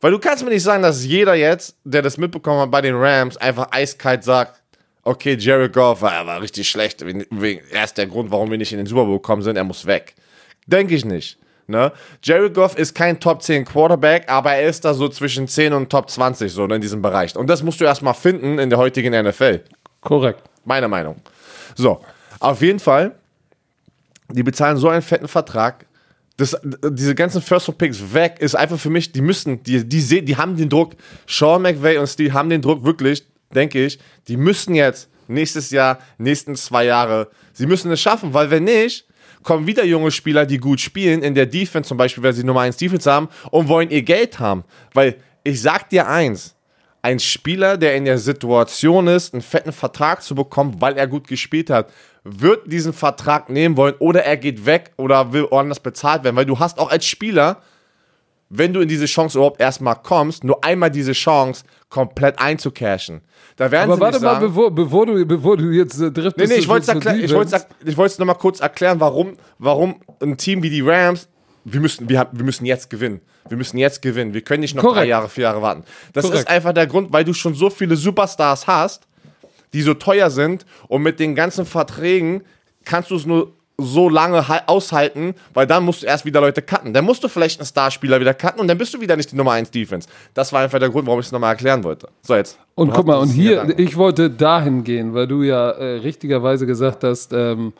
Weil 0.00 0.12
du 0.12 0.18
kannst 0.18 0.42
mir 0.42 0.50
nicht 0.50 0.62
sagen, 0.62 0.82
dass 0.82 1.04
jeder 1.04 1.34
jetzt, 1.34 1.76
der 1.84 2.00
das 2.00 2.16
mitbekommen 2.16 2.60
hat 2.60 2.70
bei 2.70 2.80
den 2.80 2.94
Rams, 2.96 3.36
einfach 3.36 3.68
eiskalt 3.70 4.24
sagt, 4.24 4.59
okay, 5.02 5.36
Jared 5.38 5.72
Goff 5.72 6.02
war, 6.02 6.26
war 6.26 6.40
richtig 6.40 6.68
schlecht. 6.68 7.02
Er 7.02 7.84
ist 7.84 7.98
der 7.98 8.06
Grund, 8.06 8.30
warum 8.30 8.50
wir 8.50 8.58
nicht 8.58 8.72
in 8.72 8.78
den 8.78 8.86
Super 8.86 9.04
Bowl 9.04 9.16
gekommen 9.16 9.42
sind, 9.42 9.56
er 9.56 9.64
muss 9.64 9.86
weg. 9.86 10.14
Denke 10.66 10.94
ich 10.94 11.04
nicht. 11.04 11.38
Ne? 11.70 11.92
Jared 12.22 12.52
Goff 12.52 12.76
ist 12.76 12.94
kein 12.94 13.20
Top 13.20 13.42
10 13.42 13.64
Quarterback, 13.64 14.28
aber 14.28 14.54
er 14.54 14.68
ist 14.68 14.84
da 14.84 14.92
so 14.92 15.08
zwischen 15.08 15.46
10 15.46 15.72
und 15.72 15.88
Top 15.88 16.10
20, 16.10 16.52
so 16.52 16.66
ne, 16.66 16.74
in 16.74 16.80
diesem 16.80 17.00
Bereich. 17.00 17.36
Und 17.36 17.46
das 17.46 17.62
musst 17.62 17.80
du 17.80 17.84
erstmal 17.84 18.14
finden 18.14 18.58
in 18.58 18.70
der 18.70 18.78
heutigen 18.78 19.14
NFL. 19.14 19.60
korrekt. 20.00 20.42
Meine 20.64 20.88
Meinung. 20.88 21.16
So, 21.76 22.00
auf 22.40 22.60
jeden 22.60 22.80
Fall, 22.80 23.14
die 24.28 24.42
bezahlen 24.42 24.78
so 24.78 24.88
einen 24.88 25.02
fetten 25.02 25.28
Vertrag. 25.28 25.86
Das, 26.36 26.56
diese 26.90 27.14
ganzen 27.14 27.40
First 27.40 27.68
Round 27.68 27.78
Picks 27.78 28.14
weg 28.14 28.36
ist 28.40 28.54
einfach 28.54 28.78
für 28.78 28.90
mich, 28.90 29.12
die 29.12 29.20
müssen, 29.20 29.62
die, 29.62 29.86
die, 29.86 30.24
die 30.24 30.36
haben 30.36 30.56
den 30.56 30.68
Druck. 30.68 30.96
Sean 31.26 31.62
McVay 31.62 31.98
und 31.98 32.08
Steve 32.08 32.32
haben 32.32 32.50
den 32.50 32.62
Druck 32.62 32.84
wirklich, 32.84 33.24
denke 33.54 33.84
ich, 33.84 33.98
die 34.28 34.36
müssen 34.36 34.74
jetzt 34.74 35.08
nächstes 35.28 35.70
Jahr, 35.70 35.98
nächsten 36.18 36.56
zwei 36.56 36.84
Jahre, 36.84 37.30
sie 37.52 37.66
müssen 37.66 37.90
es 37.90 38.00
schaffen, 38.00 38.34
weil 38.34 38.50
wenn 38.50 38.64
nicht, 38.64 39.06
kommen 39.42 39.66
wieder 39.66 39.84
junge 39.84 40.10
Spieler, 40.10 40.46
die 40.46 40.58
gut 40.58 40.80
spielen, 40.80 41.22
in 41.22 41.34
der 41.34 41.46
Defense 41.46 41.88
zum 41.88 41.96
Beispiel, 41.96 42.22
weil 42.22 42.32
sie 42.32 42.44
Nummer 42.44 42.60
1 42.60 42.76
Defense 42.76 43.10
haben 43.10 43.28
und 43.50 43.68
wollen 43.68 43.90
ihr 43.90 44.02
Geld 44.02 44.38
haben. 44.38 44.64
Weil 44.92 45.16
ich 45.44 45.62
sag 45.62 45.88
dir 45.88 46.08
eins, 46.08 46.56
ein 47.02 47.18
Spieler, 47.18 47.78
der 47.78 47.96
in 47.96 48.04
der 48.04 48.18
Situation 48.18 49.06
ist, 49.06 49.32
einen 49.32 49.42
fetten 49.42 49.72
Vertrag 49.72 50.22
zu 50.22 50.34
bekommen, 50.34 50.76
weil 50.80 50.98
er 50.98 51.06
gut 51.06 51.26
gespielt 51.26 51.70
hat, 51.70 51.90
wird 52.24 52.70
diesen 52.70 52.92
Vertrag 52.92 53.48
nehmen 53.48 53.76
wollen 53.78 53.94
oder 53.98 54.24
er 54.24 54.36
geht 54.36 54.66
weg 54.66 54.92
oder 54.98 55.32
will 55.32 55.46
woanders 55.50 55.80
bezahlt 55.80 56.24
werden, 56.24 56.36
weil 56.36 56.44
du 56.44 56.58
hast 56.58 56.78
auch 56.78 56.90
als 56.90 57.06
Spieler, 57.06 57.62
wenn 58.50 58.72
du 58.72 58.80
in 58.80 58.88
diese 58.88 59.06
Chance 59.06 59.38
überhaupt 59.38 59.60
erstmal 59.60 59.94
kommst, 59.94 60.44
nur 60.44 60.62
einmal 60.62 60.90
diese 60.90 61.12
Chance 61.12 61.64
komplett 61.88 62.38
einzucashen. 62.38 63.22
Da 63.56 63.70
werden 63.70 63.84
Aber 63.84 63.94
sie 63.94 64.00
warte 64.00 64.16
nicht 64.16 64.24
mal, 64.24 64.34
sagen, 64.34 64.46
bevor, 64.48 64.70
bevor, 64.74 65.06
du, 65.06 65.24
bevor 65.24 65.56
du 65.56 65.70
jetzt 65.70 66.00
äh, 66.00 66.10
driftest. 66.10 66.36
Nee, 66.36 66.46
nee, 66.46 66.60
ich 66.60 66.68
wollte 67.96 68.12
es 68.12 68.18
nochmal 68.18 68.36
kurz 68.36 68.60
erklären, 68.60 68.98
warum, 69.00 69.34
warum 69.58 70.00
ein 70.20 70.36
Team 70.36 70.62
wie 70.62 70.70
die 70.70 70.80
Rams, 70.80 71.28
wir 71.64 71.80
müssen, 71.80 72.08
wir, 72.08 72.28
wir 72.32 72.44
müssen 72.44 72.66
jetzt 72.66 72.90
gewinnen. 72.90 73.20
Wir 73.48 73.56
müssen 73.56 73.78
jetzt 73.78 74.02
gewinnen. 74.02 74.34
Wir 74.34 74.40
können 74.40 74.60
nicht 74.60 74.74
noch 74.74 74.82
drei 74.82 74.88
Korrekt. 74.88 75.08
Jahre, 75.08 75.28
vier 75.28 75.42
Jahre 75.42 75.62
warten. 75.62 75.84
Das 76.12 76.24
Korrekt. 76.24 76.42
ist 76.42 76.48
einfach 76.48 76.72
der 76.72 76.86
Grund, 76.86 77.12
weil 77.12 77.24
du 77.24 77.32
schon 77.32 77.54
so 77.54 77.70
viele 77.70 77.96
Superstars 77.96 78.66
hast, 78.66 79.06
die 79.72 79.82
so 79.82 79.94
teuer 79.94 80.30
sind 80.30 80.66
und 80.88 81.02
mit 81.02 81.20
den 81.20 81.34
ganzen 81.34 81.66
Verträgen 81.66 82.42
kannst 82.84 83.10
du 83.10 83.16
es 83.16 83.26
nur 83.26 83.52
so 83.80 84.08
lange 84.08 84.48
hal- 84.48 84.62
aushalten, 84.66 85.34
weil 85.54 85.66
dann 85.66 85.84
musst 85.84 86.02
du 86.02 86.06
erst 86.06 86.24
wieder 86.24 86.40
Leute 86.40 86.62
cutten. 86.62 86.92
Dann 86.94 87.04
musst 87.04 87.22
du 87.24 87.28
vielleicht 87.28 87.60
einen 87.60 87.66
Starspieler 87.66 88.20
wieder 88.20 88.34
cutten 88.34 88.60
und 88.60 88.68
dann 88.68 88.78
bist 88.78 88.92
du 88.94 89.00
wieder 89.00 89.16
nicht 89.16 89.32
die 89.32 89.36
Nummer 89.36 89.52
1 89.52 89.70
Defense. 89.70 90.08
Das 90.34 90.52
war 90.52 90.60
einfach 90.62 90.78
der 90.78 90.90
Grund, 90.90 91.06
warum 91.06 91.20
ich 91.20 91.26
es 91.26 91.32
nochmal 91.32 91.50
erklären 91.52 91.82
wollte. 91.84 92.08
So, 92.22 92.34
jetzt. 92.34 92.58
Und 92.74 92.92
guck 92.92 93.06
mal, 93.06 93.16
und 93.18 93.28
hier, 93.28 93.78
ich 93.78 93.96
wollte 93.96 94.30
dahin 94.30 94.84
gehen, 94.84 95.14
weil 95.14 95.26
du 95.26 95.42
ja 95.42 95.70
äh, 95.70 95.96
richtigerweise 95.98 96.66
gesagt 96.66 97.04
hast, 97.04 97.32
ähm, 97.32 97.72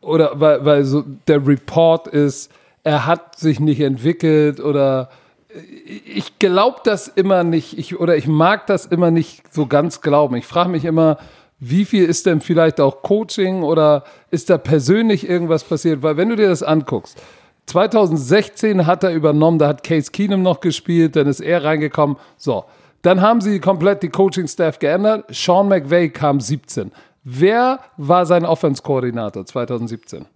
oder 0.00 0.38
weil, 0.40 0.64
weil 0.64 0.84
so 0.84 1.04
der 1.26 1.46
Report 1.46 2.06
ist, 2.08 2.50
er 2.84 3.06
hat 3.06 3.38
sich 3.38 3.58
nicht 3.60 3.80
entwickelt 3.80 4.60
oder 4.60 5.10
äh, 5.52 5.58
ich 6.04 6.38
glaube 6.38 6.78
das 6.84 7.08
immer 7.08 7.42
nicht, 7.44 7.76
ich, 7.78 7.98
oder 7.98 8.16
ich 8.16 8.26
mag 8.26 8.66
das 8.66 8.86
immer 8.86 9.10
nicht 9.10 9.42
so 9.52 9.66
ganz 9.66 10.00
glauben. 10.00 10.36
Ich 10.36 10.46
frage 10.46 10.68
mich 10.70 10.84
immer, 10.84 11.18
wie 11.60 11.84
viel 11.84 12.04
ist 12.04 12.26
denn 12.26 12.40
vielleicht 12.40 12.80
auch 12.80 13.02
Coaching 13.02 13.62
oder 13.62 14.04
ist 14.30 14.50
da 14.50 14.58
persönlich 14.58 15.28
irgendwas 15.28 15.64
passiert? 15.64 16.02
Weil 16.02 16.16
wenn 16.16 16.28
du 16.28 16.36
dir 16.36 16.48
das 16.48 16.62
anguckst, 16.62 17.20
2016 17.66 18.86
hat 18.86 19.04
er 19.04 19.12
übernommen, 19.12 19.58
da 19.58 19.68
hat 19.68 19.82
Case 19.82 20.10
Keenum 20.10 20.42
noch 20.42 20.60
gespielt, 20.60 21.16
dann 21.16 21.26
ist 21.26 21.40
er 21.40 21.64
reingekommen. 21.64 22.16
So, 22.36 22.64
dann 23.02 23.20
haben 23.20 23.40
sie 23.40 23.60
komplett 23.60 24.02
die 24.02 24.08
Coaching-Staff 24.08 24.78
geändert. 24.78 25.26
Sean 25.30 25.68
McVay 25.68 26.08
kam 26.08 26.40
17. 26.40 26.92
Wer 27.24 27.80
war 27.96 28.24
sein 28.24 28.46
Offense-Koordinator 28.46 29.44
2017? 29.44 30.26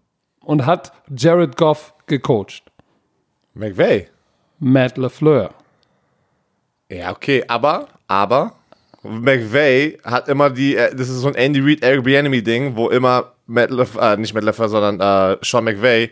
und 0.44 0.66
hat 0.66 0.92
Jared 1.14 1.56
Goff 1.56 1.94
gecoacht? 2.06 2.62
McVay. 3.54 4.08
Matt 4.58 4.96
LaFleur. 4.96 5.50
Ja, 6.88 7.11
okay, 7.11 7.44
aber, 7.48 7.88
aber, 8.06 8.54
McVay 9.02 9.98
hat 10.04 10.28
immer 10.28 10.50
die, 10.50 10.76
äh, 10.76 10.94
das 10.94 11.08
ist 11.08 11.20
so 11.20 11.28
ein 11.28 11.34
Andy 11.34 11.60
Reid, 11.60 11.82
Eric 11.82 12.04
Bieniemy-Ding, 12.04 12.76
wo 12.76 12.88
immer 12.88 13.32
Matt 13.46 13.70
Lef, 13.70 13.96
äh, 13.96 14.16
nicht 14.16 14.34
Matt 14.34 14.44
LaFleur, 14.44 14.68
sondern 14.68 15.00
äh, 15.00 15.36
Sean 15.42 15.64
McVay 15.64 16.10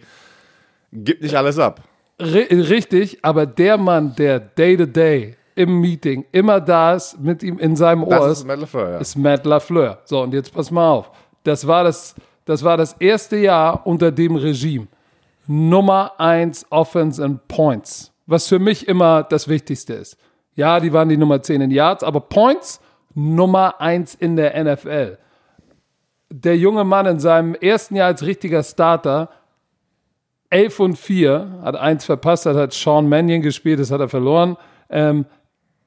gibt 0.93 1.23
nicht 1.23 1.35
alles 1.35 1.59
ab. 1.59 1.83
Richtig, 2.21 3.19
aber 3.23 3.47
der 3.47 3.79
Mann, 3.79 4.15
der 4.17 4.41
Day-to-Day 4.41 5.37
im 5.55 5.81
Meeting 5.81 6.25
immer 6.33 6.61
da 6.61 6.95
ist, 6.95 7.19
mit 7.19 7.43
ihm 7.43 7.59
in 7.59 7.77
seinem 7.77 8.05
Ohr 8.05 8.11
Das 8.11 8.33
ist, 8.33 8.39
ist 8.39 8.47
Matt 8.47 8.61
LaFleur, 8.61 8.91
ja. 8.91 8.99
ist 8.99 9.17
Matt 9.17 9.47
LaFleur. 9.47 9.99
So, 10.05 10.23
und 10.23 10.35
jetzt 10.35 10.53
pass 10.53 10.71
mal 10.71 10.91
auf. 10.91 11.11
Das 11.45 11.67
war 11.67 11.85
das, 11.85 12.15
das 12.45 12.63
war 12.63 12.77
das 12.77 12.95
erste 12.95 13.37
Jahr 13.37 13.87
unter 13.87 14.11
dem 14.11 14.37
Regime. 14.37 14.87
Nummer 15.47 16.13
eins 16.19 16.67
Offense 16.71 17.23
and 17.25 17.47
Points. 17.49 18.13
Was 18.27 18.47
für 18.47 18.59
mich 18.59 18.87
immer 18.87 19.23
das 19.23 19.49
Wichtigste 19.49 19.95
ist. 19.95 20.17
Ja, 20.55 20.81
die 20.81 20.93
waren 20.93 21.09
die 21.09 21.17
Nummer 21.17 21.43
10 21.43 21.61
in 21.61 21.71
Yards, 21.71 22.03
aber 22.03 22.21
Points 22.21 22.81
Nummer 23.15 23.81
eins 23.81 24.15
in 24.15 24.37
der 24.37 24.63
NFL. 24.63 25.19
Der 26.33 26.57
junge 26.57 26.85
Mann 26.85 27.07
in 27.07 27.19
seinem 27.19 27.55
ersten 27.55 27.97
Jahr 27.97 28.09
als 28.09 28.25
richtiger 28.25 28.63
Starter 28.63 29.31
11 30.51 30.81
und 30.81 30.99
4, 30.99 31.61
hat 31.63 31.77
eins 31.77 32.05
verpasst, 32.05 32.47
hat, 32.47 32.57
hat 32.57 32.73
Sean 32.73 33.09
Mannion 33.09 33.41
gespielt, 33.41 33.79
das 33.81 33.91
hat 33.91 34.01
er 34.01 34.09
verloren. 34.09 34.57
Ähm, 34.89 35.27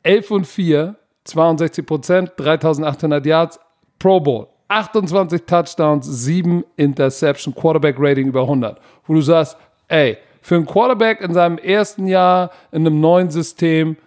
11 0.03 0.31
und 0.31 0.47
4, 0.47 0.95
62 1.25 1.85
Prozent, 1.85 2.31
3800 2.37 3.25
Yards, 3.25 3.59
Pro 3.99 4.19
Bowl, 4.19 4.47
28 4.69 5.43
Touchdowns, 5.45 6.05
7 6.05 6.63
Interception, 6.77 7.53
Quarterback 7.53 7.95
Rating 7.99 8.27
über 8.27 8.41
100. 8.41 8.79
Wo 9.05 9.13
du 9.13 9.21
sagst, 9.21 9.57
ey, 9.87 10.17
für 10.41 10.55
einen 10.55 10.65
Quarterback 10.65 11.21
in 11.21 11.33
seinem 11.33 11.57
ersten 11.57 12.07
Jahr 12.07 12.51
in 12.71 12.85
einem 12.85 12.99
neuen 12.99 13.29
System, 13.29 13.97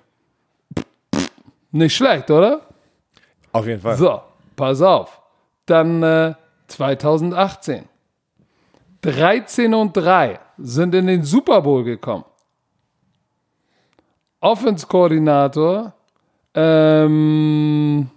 nicht 1.73 1.95
schlecht, 1.95 2.31
oder? 2.31 2.63
Auf 3.53 3.67
jeden 3.67 3.81
Fall. 3.81 3.97
So, 3.97 4.21
pass 4.55 4.81
auf. 4.83 5.21
Dann 5.67 6.03
äh, 6.03 6.35
2018. 6.69 7.85
13 9.03 9.75
und 9.75 9.97
3 9.97 10.39
sind 10.59 10.95
in 10.95 11.07
den 11.07 11.23
Super 11.23 11.61
Bowl 11.63 11.85
gekommen. 11.85 12.25
Offense-Koordinator, 14.41 15.93
ähm, 16.55 18.11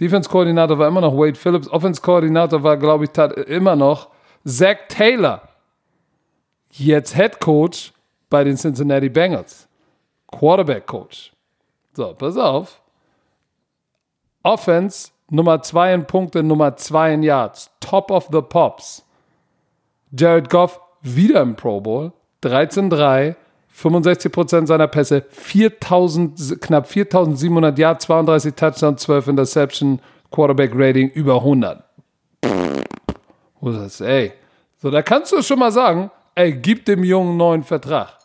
Defense-Koordinator 0.00 0.78
war 0.78 0.88
immer 0.88 1.00
noch 1.00 1.14
Wade 1.16 1.34
Phillips. 1.34 1.68
Offense-Koordinator 1.68 2.62
war, 2.62 2.76
glaube 2.76 3.04
ich, 3.04 3.10
tat- 3.10 3.32
immer 3.32 3.76
noch 3.76 4.10
Zach 4.44 4.76
Taylor. 4.88 5.42
Jetzt 6.72 7.14
Head 7.14 7.40
Coach 7.40 7.92
bei 8.28 8.44
den 8.44 8.56
Cincinnati 8.56 9.08
Bengals. 9.08 9.68
Quarterback-Coach. 10.28 11.32
So, 12.00 12.14
pass 12.14 12.38
auf. 12.38 12.80
Offense 14.42 15.10
Nummer 15.28 15.60
2 15.60 15.92
in 15.92 16.06
Punkte, 16.06 16.42
Nummer 16.42 16.74
2 16.74 17.12
in 17.12 17.22
Yards. 17.22 17.68
Top 17.78 18.10
of 18.10 18.30
the 18.32 18.40
Pops. 18.40 19.04
Jared 20.10 20.48
Goff 20.48 20.80
wieder 21.02 21.42
im 21.42 21.56
Pro 21.56 21.82
Bowl. 21.82 22.12
13-3, 22.42 23.34
65% 23.70 24.66
seiner 24.66 24.88
Pässe, 24.88 25.26
4000, 25.28 26.62
knapp 26.62 26.88
4700 26.88 27.78
Yards, 27.78 28.06
32 28.06 28.54
Touchdowns, 28.54 29.02
12 29.02 29.28
Interception, 29.28 30.00
Quarterback 30.30 30.70
Rating 30.72 31.10
über 31.10 31.34
100. 31.34 31.84
Wo 33.60 33.68
ist 33.72 33.78
das? 33.78 34.00
Ey. 34.00 34.32
So, 34.78 34.90
da 34.90 35.02
kannst 35.02 35.32
du 35.32 35.42
schon 35.42 35.58
mal 35.58 35.70
sagen, 35.70 36.10
ey, 36.34 36.54
gib 36.54 36.86
dem 36.86 37.04
Jungen 37.04 37.28
einen 37.28 37.36
neuen 37.36 37.62
Vertrag. 37.62 38.19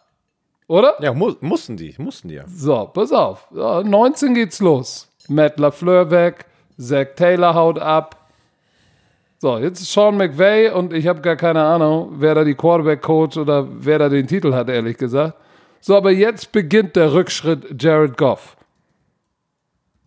Oder? 0.68 0.96
Ja, 1.02 1.14
mu 1.14 1.32
mussten 1.42 1.78
die, 1.78 1.94
mussten 1.98 2.28
die 2.28 2.36
ja. 2.36 2.44
So, 2.48 2.90
pass 2.92 3.12
auf. 3.12 3.48
So, 3.52 3.82
19 3.82 4.34
geht's 4.34 4.60
los. 4.60 5.08
Matt 5.28 5.60
LaFleur 5.60 6.10
weg, 6.12 6.46
Zach 6.80 7.08
Taylor 7.16 7.54
haut 7.54 7.80
ab. 7.80 8.30
So, 9.38 9.58
jetzt 9.58 9.82
ist 9.82 9.92
Sean 9.92 10.18
McVay 10.18 10.72
und 10.72 10.94
ich 10.94 11.08
habe 11.08 11.22
gar 11.22 11.36
keine 11.36 11.64
Ahnung, 11.64 12.14
wer 12.18 12.36
da 12.36 12.44
die 12.44 12.56
Quarterback-Coach 12.56 13.38
oder 13.38 13.68
wer 13.70 14.00
da 14.00 14.10
den 14.10 14.28
Titel 14.28 14.54
hat, 14.54 14.70
ehrlich 14.70 14.98
gesagt. 14.98 15.36
So, 15.82 15.96
aber 15.96 16.12
jetzt 16.12 16.52
beginnt 16.52 16.96
der 16.96 17.14
Rückschritt 17.14 17.82
Jared 17.82 18.18
Goff. 18.18 18.58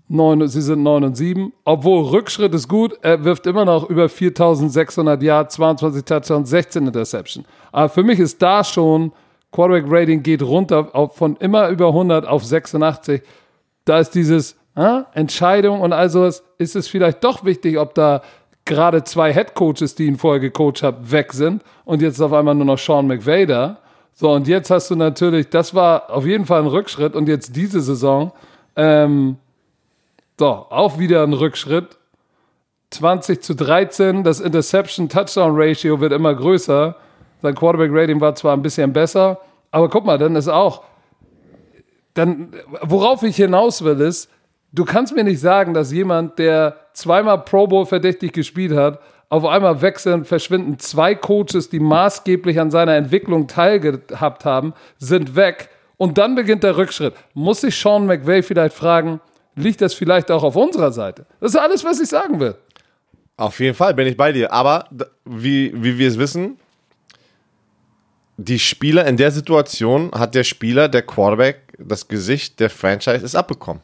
Neun, 0.09 0.49
sie 0.49 0.62
sind 0.62 0.83
9 0.83 1.05
und 1.05 1.16
7. 1.16 1.53
Obwohl 1.64 2.07
Rückschritt 2.07 2.55
ist 2.55 2.66
gut, 2.66 2.99
er 3.03 3.23
wirft 3.25 3.47
immer 3.47 3.66
noch 3.66 3.88
über 3.90 4.09
4600 4.09 5.23
Yards, 5.23 5.55
22 5.57 6.05
Touchdowns, 6.05 6.49
16 6.49 6.87
Interception. 6.87 7.44
Aber 7.71 7.90
für 7.90 8.03
mich 8.03 8.18
ist 8.18 8.40
da 8.40 8.64
schon, 8.64 9.12
Quarterback 9.53 9.85
Rating 9.89 10.23
geht 10.23 10.43
runter 10.43 10.95
auf, 10.95 11.17
von 11.17 11.37
immer 11.37 11.69
über 11.69 11.89
100 11.89 12.27
auf 12.27 12.45
86. 12.45 13.23
Da 13.85 13.99
ist 13.99 14.11
dieses 14.11 14.57
äh, 14.77 15.03
Entscheidung 15.15 15.81
und 15.81 15.93
all 15.93 16.11
sowas, 16.11 16.45
ist 16.59 16.77
es 16.77 16.89
vielleicht 16.89 17.25
doch 17.25 17.45
wichtig, 17.45 17.79
ob 17.79 17.95
da 17.95 18.23
gerade 18.65 19.03
zwei 19.03 19.33
Head 19.33 19.55
Coaches, 19.55 19.95
die 19.95 20.07
ihn 20.07 20.19
vorher 20.19 20.41
gecoacht 20.41 20.83
haben, 20.83 21.11
weg 21.11 21.33
sind 21.33 21.63
und 21.85 22.03
jetzt 22.03 22.21
auf 22.21 22.33
einmal 22.33 22.55
nur 22.55 22.67
noch 22.67 22.79
Sean 22.79 23.07
McVay 23.07 23.47
da. 23.47 23.79
So, 24.15 24.33
und 24.33 24.47
jetzt 24.47 24.71
hast 24.71 24.91
du 24.91 24.97
natürlich, 24.97 25.49
das 25.49 25.75
war 25.75 26.11
auf 26.11 26.27
jeden 26.27 26.45
Fall 26.45 26.61
ein 26.61 26.67
Rückschritt 26.67 27.15
und 27.15 27.29
jetzt 27.29 27.57
diese 27.57 27.81
Saison, 27.81 28.33
ähm, 28.77 29.37
so, 30.39 30.47
auch 30.47 30.99
wieder 30.99 31.23
ein 31.23 31.33
Rückschritt. 31.33 31.99
20 32.91 33.43
zu 33.43 33.55
13, 33.55 34.25
das 34.25 34.41
Interception-Touchdown-Ratio 34.41 36.01
wird 36.01 36.13
immer 36.13 36.35
größer. 36.35 36.97
Sein 37.42 37.55
Quarterback-Rating 37.55 38.20
war 38.20 38.35
zwar 38.35 38.55
ein 38.55 38.62
bisschen 38.62 38.92
besser, 38.92 39.40
aber 39.70 39.88
guck 39.88 40.05
mal, 40.05 40.18
dann 40.18 40.35
ist 40.37 40.48
auch, 40.48 40.83
dann, 42.14 42.53
worauf 42.83 43.22
ich 43.22 43.37
hinaus 43.37 43.85
will, 43.85 44.01
ist, 44.01 44.31
du 44.72 44.85
kannst 44.85 45.14
mir 45.14 45.24
nicht 45.24 45.40
sagen, 45.40 45.74
dass 45.74 45.92
jemand, 45.92 46.38
der 46.38 46.77
zweimal 46.92 47.44
Pro 47.44 47.66
Bowl 47.66 47.87
verdächtig 47.87 48.33
gespielt 48.33 48.72
hat, 48.72 49.01
auf 49.29 49.44
einmal 49.44 49.83
wechseln, 49.83 50.24
verschwinden 50.24 50.79
zwei 50.79 51.14
Coaches, 51.14 51.68
die 51.68 51.81
maßgeblich 51.81 52.59
an 52.59 52.70
seiner 52.70 52.94
Entwicklung 52.94 53.46
teilgehabt 53.46 54.44
haben, 54.44 54.72
sind 54.98 55.37
weg 55.37 55.68
und 55.98 56.16
dann 56.16 56.35
beginnt 56.35 56.62
der 56.62 56.77
Rückschritt. 56.77 57.14
Muss 57.35 57.61
sich 57.61 57.77
Sean 57.77 58.07
McVay 58.07 58.42
vielleicht 58.42 58.74
fragen, 58.74 59.20
liegt 59.55 59.83
das 59.83 59.92
vielleicht 59.92 60.31
auch 60.31 60.42
auf 60.42 60.57
unserer 60.57 60.92
Seite? 60.92 61.27
Das 61.40 61.53
ist 61.53 61.61
alles, 61.61 61.85
was 61.85 62.01
ich 62.01 62.09
sagen 62.09 62.40
will. 62.40 62.55
Auf 63.37 63.61
jeden 63.61 63.74
Fall 63.74 63.94
bin 63.94 64.07
ich 64.07 64.16
bei 64.16 64.33
dir. 64.33 64.53
Aber 64.53 64.87
wie, 65.24 65.72
wie 65.74 65.98
wir 65.98 66.09
es 66.09 66.18
wissen, 66.18 66.59
die 68.38 68.61
Spieler 68.61 69.05
in 69.07 69.16
der 69.16 69.33
Situation 69.33 70.12
hat 70.12 70.35
der 70.35 70.44
Spieler, 70.44 70.88
der 70.88 71.03
Quarterback, 71.03 71.74
das 71.77 72.07
Gesicht 72.07 72.61
der 72.61 72.70
Franchise 72.70 73.24
ist 73.24 73.35
abbekommen. 73.35 73.83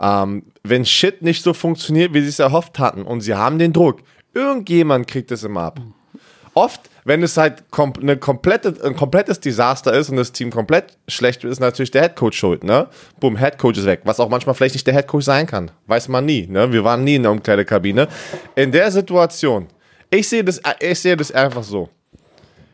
Ähm, 0.00 0.42
wenn 0.64 0.84
Shit 0.84 1.22
nicht 1.22 1.44
so 1.44 1.54
funktioniert, 1.54 2.12
wie 2.12 2.20
sie 2.20 2.28
es 2.28 2.40
erhofft 2.40 2.80
hatten 2.80 3.02
und 3.02 3.20
sie 3.20 3.34
haben 3.34 3.58
den 3.58 3.72
Druck, 3.72 4.00
irgendjemand 4.34 5.06
kriegt 5.06 5.30
es 5.30 5.44
immer 5.44 5.62
ab. 5.62 5.80
Oft, 6.54 6.90
wenn 7.04 7.22
es 7.22 7.36
halt 7.36 7.70
kom 7.70 7.92
eine 8.00 8.16
komplette, 8.16 8.74
ein 8.84 8.96
komplettes 8.96 9.38
Desaster 9.38 9.92
ist 9.92 10.10
und 10.10 10.16
das 10.16 10.32
Team 10.32 10.50
komplett 10.50 10.98
schlecht 11.06 11.44
wird, 11.44 11.52
ist 11.52 11.60
natürlich 11.60 11.92
der 11.92 12.02
Headcoach 12.02 12.34
schuld, 12.34 12.64
ne? 12.64 12.88
Boom, 13.20 13.36
Headcoach 13.36 13.76
ist 13.76 13.86
weg. 13.86 14.00
Was 14.04 14.18
auch 14.18 14.28
manchmal 14.28 14.56
vielleicht 14.56 14.74
nicht 14.74 14.86
der 14.86 14.94
Headcoach 14.94 15.22
sein 15.22 15.46
kann. 15.46 15.70
Weiß 15.86 16.08
man 16.08 16.24
nie, 16.24 16.46
ne? 16.48 16.72
Wir 16.72 16.82
waren 16.82 17.04
nie 17.04 17.16
in 17.16 17.22
der 17.22 17.32
Umkleidekabine. 17.32 18.08
In 18.56 18.72
der 18.72 18.90
Situation, 18.90 19.68
ich 20.10 20.28
sehe 20.28 20.42
das, 20.42 20.60
ich 20.80 20.98
sehe 20.98 21.16
das 21.16 21.30
einfach 21.30 21.62
so. 21.62 21.88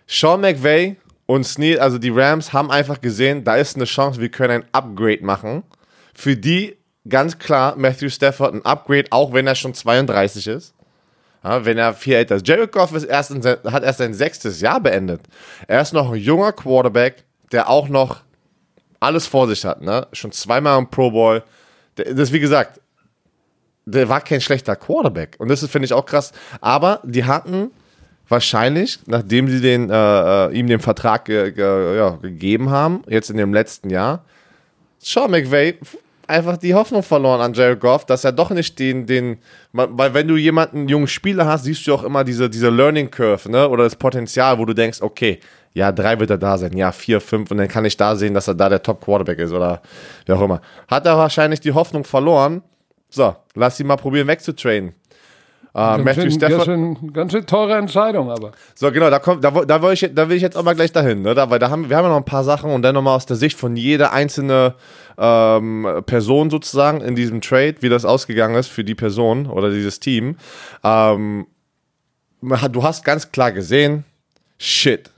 Sean 0.06 0.40
McVay 0.40 0.96
und 1.30 1.44
Snead, 1.44 1.78
also 1.78 1.98
die 1.98 2.10
Rams, 2.10 2.52
haben 2.52 2.72
einfach 2.72 3.00
gesehen, 3.00 3.44
da 3.44 3.54
ist 3.54 3.76
eine 3.76 3.84
Chance, 3.84 4.20
wir 4.20 4.30
können 4.30 4.62
ein 4.62 4.68
Upgrade 4.72 5.24
machen. 5.24 5.62
Für 6.12 6.36
die 6.36 6.76
ganz 7.08 7.38
klar 7.38 7.76
Matthew 7.76 8.08
Stafford 8.08 8.52
ein 8.52 8.64
Upgrade, 8.64 9.04
auch 9.10 9.32
wenn 9.32 9.46
er 9.46 9.54
schon 9.54 9.72
32 9.72 10.48
ist. 10.48 10.74
Ja, 11.44 11.64
wenn 11.64 11.78
er 11.78 11.94
viel 11.94 12.14
älter 12.14 12.34
ist. 12.34 12.48
Jared 12.48 12.72
Goff 12.72 12.92
ist 12.92 13.04
erst 13.04 13.30
in 13.30 13.44
hat 13.44 13.84
erst 13.84 13.98
sein 13.98 14.12
sechstes 14.12 14.60
Jahr 14.60 14.80
beendet. 14.80 15.20
Er 15.68 15.80
ist 15.80 15.92
noch 15.92 16.10
ein 16.10 16.18
junger 16.18 16.52
Quarterback, 16.52 17.22
der 17.52 17.70
auch 17.70 17.88
noch 17.88 18.22
alles 18.98 19.28
vor 19.28 19.46
sich 19.46 19.64
hat. 19.64 19.80
Ne? 19.82 20.08
Schon 20.12 20.32
zweimal 20.32 20.80
im 20.80 20.90
Pro 20.90 21.12
Bowl. 21.12 21.44
Das 21.94 22.08
ist 22.08 22.32
wie 22.32 22.40
gesagt, 22.40 22.80
der 23.86 24.08
war 24.08 24.20
kein 24.20 24.40
schlechter 24.40 24.74
Quarterback. 24.74 25.36
Und 25.38 25.46
das 25.46 25.64
finde 25.66 25.86
ich, 25.86 25.92
auch 25.92 26.04
krass. 26.04 26.32
Aber 26.60 27.00
die 27.04 27.24
hatten 27.24 27.70
wahrscheinlich, 28.30 28.98
nachdem 29.06 29.48
sie 29.48 29.60
den, 29.60 29.90
äh, 29.90 29.94
äh, 30.46 30.58
ihm 30.58 30.66
den 30.68 30.80
Vertrag 30.80 31.26
ge, 31.26 31.52
ge, 31.52 31.96
ja, 31.96 32.10
gegeben 32.22 32.70
haben, 32.70 33.02
jetzt 33.08 33.28
in 33.28 33.36
dem 33.36 33.52
letzten 33.52 33.90
Jahr, 33.90 34.24
Sean 34.98 35.30
McVay 35.30 35.78
einfach 36.26 36.56
die 36.56 36.74
Hoffnung 36.74 37.02
verloren 37.02 37.40
an 37.40 37.52
Jared 37.52 37.80
Goff, 37.80 38.06
dass 38.06 38.24
er 38.24 38.30
doch 38.30 38.50
nicht 38.50 38.78
den, 38.78 39.04
den, 39.04 39.38
weil 39.72 40.14
wenn 40.14 40.28
du 40.28 40.36
jemanden, 40.36 40.88
jungen 40.88 41.08
Spieler 41.08 41.44
hast, 41.46 41.64
siehst 41.64 41.86
du 41.86 41.94
auch 41.94 42.04
immer 42.04 42.22
diese, 42.22 42.48
diese 42.48 42.70
Learning 42.70 43.10
Curve, 43.10 43.50
ne, 43.50 43.68
oder 43.68 43.84
das 43.84 43.96
Potenzial, 43.96 44.58
wo 44.58 44.64
du 44.64 44.74
denkst, 44.74 45.02
okay, 45.02 45.40
ja, 45.72 45.90
drei 45.90 46.18
wird 46.18 46.30
er 46.30 46.38
da 46.38 46.56
sein, 46.56 46.76
ja, 46.76 46.92
vier, 46.92 47.20
fünf, 47.20 47.50
und 47.50 47.58
dann 47.58 47.68
kann 47.68 47.84
ich 47.84 47.96
da 47.96 48.14
sehen, 48.14 48.34
dass 48.34 48.46
er 48.46 48.54
da 48.54 48.68
der 48.68 48.82
Top 48.82 49.04
Quarterback 49.04 49.40
ist, 49.40 49.52
oder 49.52 49.82
wie 50.26 50.32
auch 50.32 50.42
immer. 50.42 50.60
Hat 50.88 51.04
er 51.04 51.18
wahrscheinlich 51.18 51.60
die 51.60 51.72
Hoffnung 51.72 52.04
verloren, 52.04 52.62
so, 53.08 53.34
lass 53.54 53.80
ihn 53.80 53.88
mal 53.88 53.96
probieren 53.96 54.28
wegzutrainen. 54.28 54.94
Ganz 55.72 56.04
Matthew 56.04 56.22
schön, 56.22 56.30
Stafford. 56.32 56.66
ganz, 56.66 56.98
schön, 56.98 57.12
ganz 57.12 57.32
schön 57.32 57.46
teure 57.46 57.76
Entscheidung, 57.76 58.30
aber. 58.30 58.52
So, 58.74 58.90
genau, 58.90 59.08
da, 59.08 59.20
kommt, 59.20 59.44
da, 59.44 59.50
da, 59.50 59.82
will 59.82 59.92
ich, 59.92 60.10
da 60.12 60.28
will 60.28 60.36
ich 60.36 60.42
jetzt 60.42 60.56
auch 60.56 60.64
mal 60.64 60.74
gleich 60.74 60.90
dahin, 60.90 61.22
ne? 61.22 61.34
da, 61.34 61.48
weil 61.48 61.60
da 61.60 61.70
haben, 61.70 61.88
wir 61.88 61.96
haben 61.96 62.04
ja 62.04 62.10
noch 62.10 62.16
ein 62.16 62.24
paar 62.24 62.42
Sachen 62.42 62.72
und 62.72 62.82
dann 62.82 62.94
nochmal 62.94 63.14
aus 63.14 63.26
der 63.26 63.36
Sicht 63.36 63.56
von 63.56 63.76
jeder 63.76 64.12
einzelne 64.12 64.74
ähm, 65.16 65.86
Person 66.06 66.50
sozusagen 66.50 67.00
in 67.00 67.14
diesem 67.14 67.40
Trade, 67.40 67.76
wie 67.80 67.88
das 67.88 68.04
ausgegangen 68.04 68.56
ist 68.56 68.68
für 68.68 68.82
die 68.82 68.96
Person 68.96 69.46
oder 69.46 69.70
dieses 69.70 70.00
Team. 70.00 70.36
Ähm, 70.82 71.46
du 72.40 72.82
hast 72.82 73.04
ganz 73.04 73.30
klar 73.30 73.52
gesehen, 73.52 74.04
shit. 74.58 75.10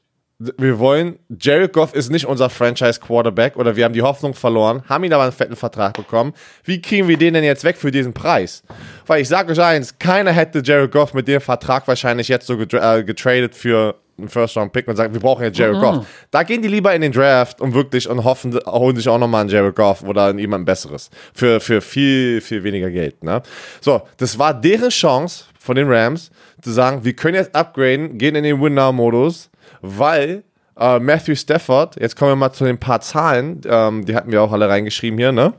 Wir 0.59 0.79
wollen, 0.79 1.19
Jared 1.41 1.73
Goff 1.73 1.95
ist 1.95 2.11
nicht 2.11 2.27
unser 2.27 2.51
Franchise-Quarterback 2.51 3.57
oder 3.57 3.77
wir 3.77 3.85
haben 3.85 3.93
die 3.95 4.03
Hoffnung 4.03 4.35
verloren, 4.35 4.83
haben 4.89 5.05
ihn 5.05 5.13
aber 5.13 5.25
einen 5.25 5.33
fetten 5.33 5.57
Vertrag 5.57 5.95
bekommen. 5.95 6.33
Wie 6.65 6.81
kriegen 6.81 7.09
wir 7.09 7.17
den 7.17 7.35
denn 7.35 7.45
jetzt 7.45 7.65
weg 7.65 7.77
für 7.77 7.91
diesen 7.91 8.13
Preis? 8.13 8.63
Weil 9.07 9.23
ich 9.23 9.29
sage 9.29 9.53
euch 9.53 9.61
eins, 9.61 9.99
keiner 9.99 10.33
hätte 10.33 10.63
Jared 10.65 10.91
Goff 10.91 11.15
mit 11.15 11.29
dem 11.29 11.41
Vertrag 11.41 11.87
wahrscheinlich 11.87 12.29
jetzt 12.29 12.47
so 12.47 12.55
äh, 12.59 13.05
getradet 13.05 13.55
für 13.55 13.97
einen 14.19 14.29
First-Round-Pick 14.29 14.89
und 14.89 14.97
sagen, 14.97 15.13
wir 15.13 15.21
brauchen 15.21 15.45
jetzt 15.45 15.59
Jared 15.59 15.81
Goff. 15.81 16.07
Da 16.31 16.43
gehen 16.43 16.63
die 16.63 16.69
lieber 16.69 16.95
in 16.95 17.03
den 17.03 17.13
Draft 17.13 17.61
und 17.61 17.75
wirklich 17.75 18.09
und 18.09 18.25
hoffen, 18.25 18.59
holen 18.67 18.97
sich 18.97 19.09
auch 19.09 19.19
nochmal 19.19 19.43
einen 19.43 19.51
Jared 19.51 19.75
Goff 19.75 20.03
oder 20.03 20.35
jemand 20.37 20.67
Besseres. 20.67 21.11
Für, 21.35 21.61
für 21.61 21.81
viel, 21.81 22.41
viel 22.41 22.63
weniger 22.63 22.91
Geld. 22.91 23.23
Ne? 23.23 23.43
So, 23.81 24.03
das 24.17 24.39
war 24.39 24.55
deren 24.55 24.91
Chance 24.91 25.45
von 25.59 25.77
den 25.77 25.91
Rams, 25.91 26.31
zu 26.61 26.71
sagen, 26.71 27.05
wir 27.05 27.15
können 27.15 27.35
jetzt 27.35 27.55
upgraden, 27.55 28.19
gehen 28.19 28.35
in 28.35 28.45
den 28.45 28.61
Win-Now-Modus, 28.61 29.51
weil 29.83 30.43
äh, 30.79 30.99
Matthew 30.99 31.35
Stafford, 31.35 32.01
jetzt 32.01 32.17
kommen 32.17 32.31
wir 32.33 32.37
mal 32.37 32.53
zu 32.53 32.65
den 32.65 32.79
paar 32.79 33.01
Zahlen, 33.03 33.61
ähm, 33.67 34.07
die 34.07 34.15
hatten 34.17 34.33
wir 34.33 34.43
auch 34.43 34.53
alle 34.53 34.69
reingeschrieben 34.69 35.19
hier, 35.19 35.33
ne? 35.33 35.53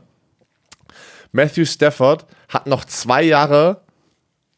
Matthew 1.32 1.64
Stafford 1.64 2.26
hat 2.48 2.66
noch 2.66 2.84
zwei 2.84 3.22
Jahre 3.22 3.80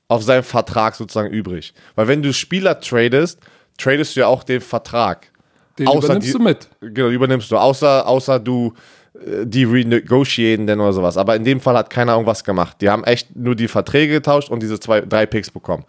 auf 0.08 0.22
seinem 0.22 0.42
Vertrag 0.44 0.94
sozusagen 0.94 1.30
übrig. 1.30 1.74
Weil 1.94 2.08
wenn 2.08 2.22
du 2.22 2.32
Spieler 2.32 2.80
tradest, 2.80 3.40
tradest 3.78 4.14
du 4.16 4.20
ja 4.20 4.26
auch 4.26 4.44
den 4.44 4.60
Vertrag. 4.60 5.30
Den 5.78 5.88
Außer 5.88 5.98
übernimmst 6.06 6.28
die- 6.28 6.32
du 6.32 6.38
mit. 6.38 6.68
Genau, 6.80 7.08
übernimmst 7.08 7.50
du. 7.50 7.56
Außer, 7.56 8.06
außer 8.06 8.38
du 8.40 8.72
äh, 9.14 9.44
die 9.46 9.64
renegotiaten 9.64 10.66
denn 10.66 10.80
oder 10.80 10.92
sowas. 10.92 11.16
Aber 11.16 11.34
in 11.36 11.44
dem 11.44 11.60
Fall 11.60 11.76
hat 11.76 11.90
keiner 11.90 12.12
irgendwas 12.12 12.44
gemacht. 12.44 12.76
Die 12.80 12.88
haben 12.90 13.04
echt 13.04 13.34
nur 13.34 13.54
die 13.54 13.68
Verträge 13.68 14.14
getauscht 14.14 14.50
und 14.50 14.62
diese 14.62 14.78
zwei, 14.78 15.00
drei 15.00 15.26
Picks 15.26 15.50
bekommen. 15.50 15.84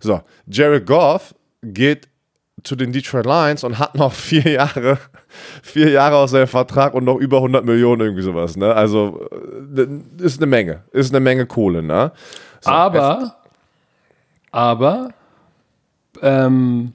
So, 0.00 0.20
Jared 0.46 0.84
Goff 0.86 1.34
geht 1.62 2.08
zu 2.64 2.76
den 2.76 2.92
Detroit 2.92 3.26
Lions 3.26 3.62
und 3.62 3.78
hat 3.78 3.94
noch 3.94 4.12
vier 4.14 4.50
Jahre, 4.50 4.98
vier 5.62 5.90
Jahre 5.90 6.16
aus 6.16 6.32
seinem 6.32 6.48
Vertrag 6.48 6.94
und 6.94 7.04
noch 7.04 7.16
über 7.16 7.36
100 7.36 7.64
Millionen 7.64 8.00
irgendwie 8.00 8.22
sowas. 8.22 8.56
Ne? 8.56 8.74
Also 8.74 9.28
äh, 9.76 9.86
ist 10.22 10.38
eine 10.38 10.46
Menge, 10.46 10.82
ist 10.92 11.12
eine 11.12 11.20
Menge 11.20 11.46
Kohle. 11.46 11.82
Ne? 11.82 12.12
So, 12.60 12.70
aber, 12.70 13.36
aber, 14.50 15.10
ähm, 16.22 16.94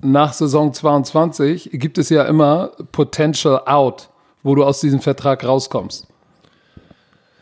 nach 0.00 0.34
Saison 0.34 0.72
22 0.72 1.70
gibt 1.72 1.98
es 1.98 2.10
ja 2.10 2.24
immer 2.24 2.72
Potential 2.92 3.62
Out, 3.66 4.10
wo 4.42 4.54
du 4.54 4.62
aus 4.62 4.80
diesem 4.80 5.00
Vertrag 5.00 5.44
rauskommst. 5.44 6.06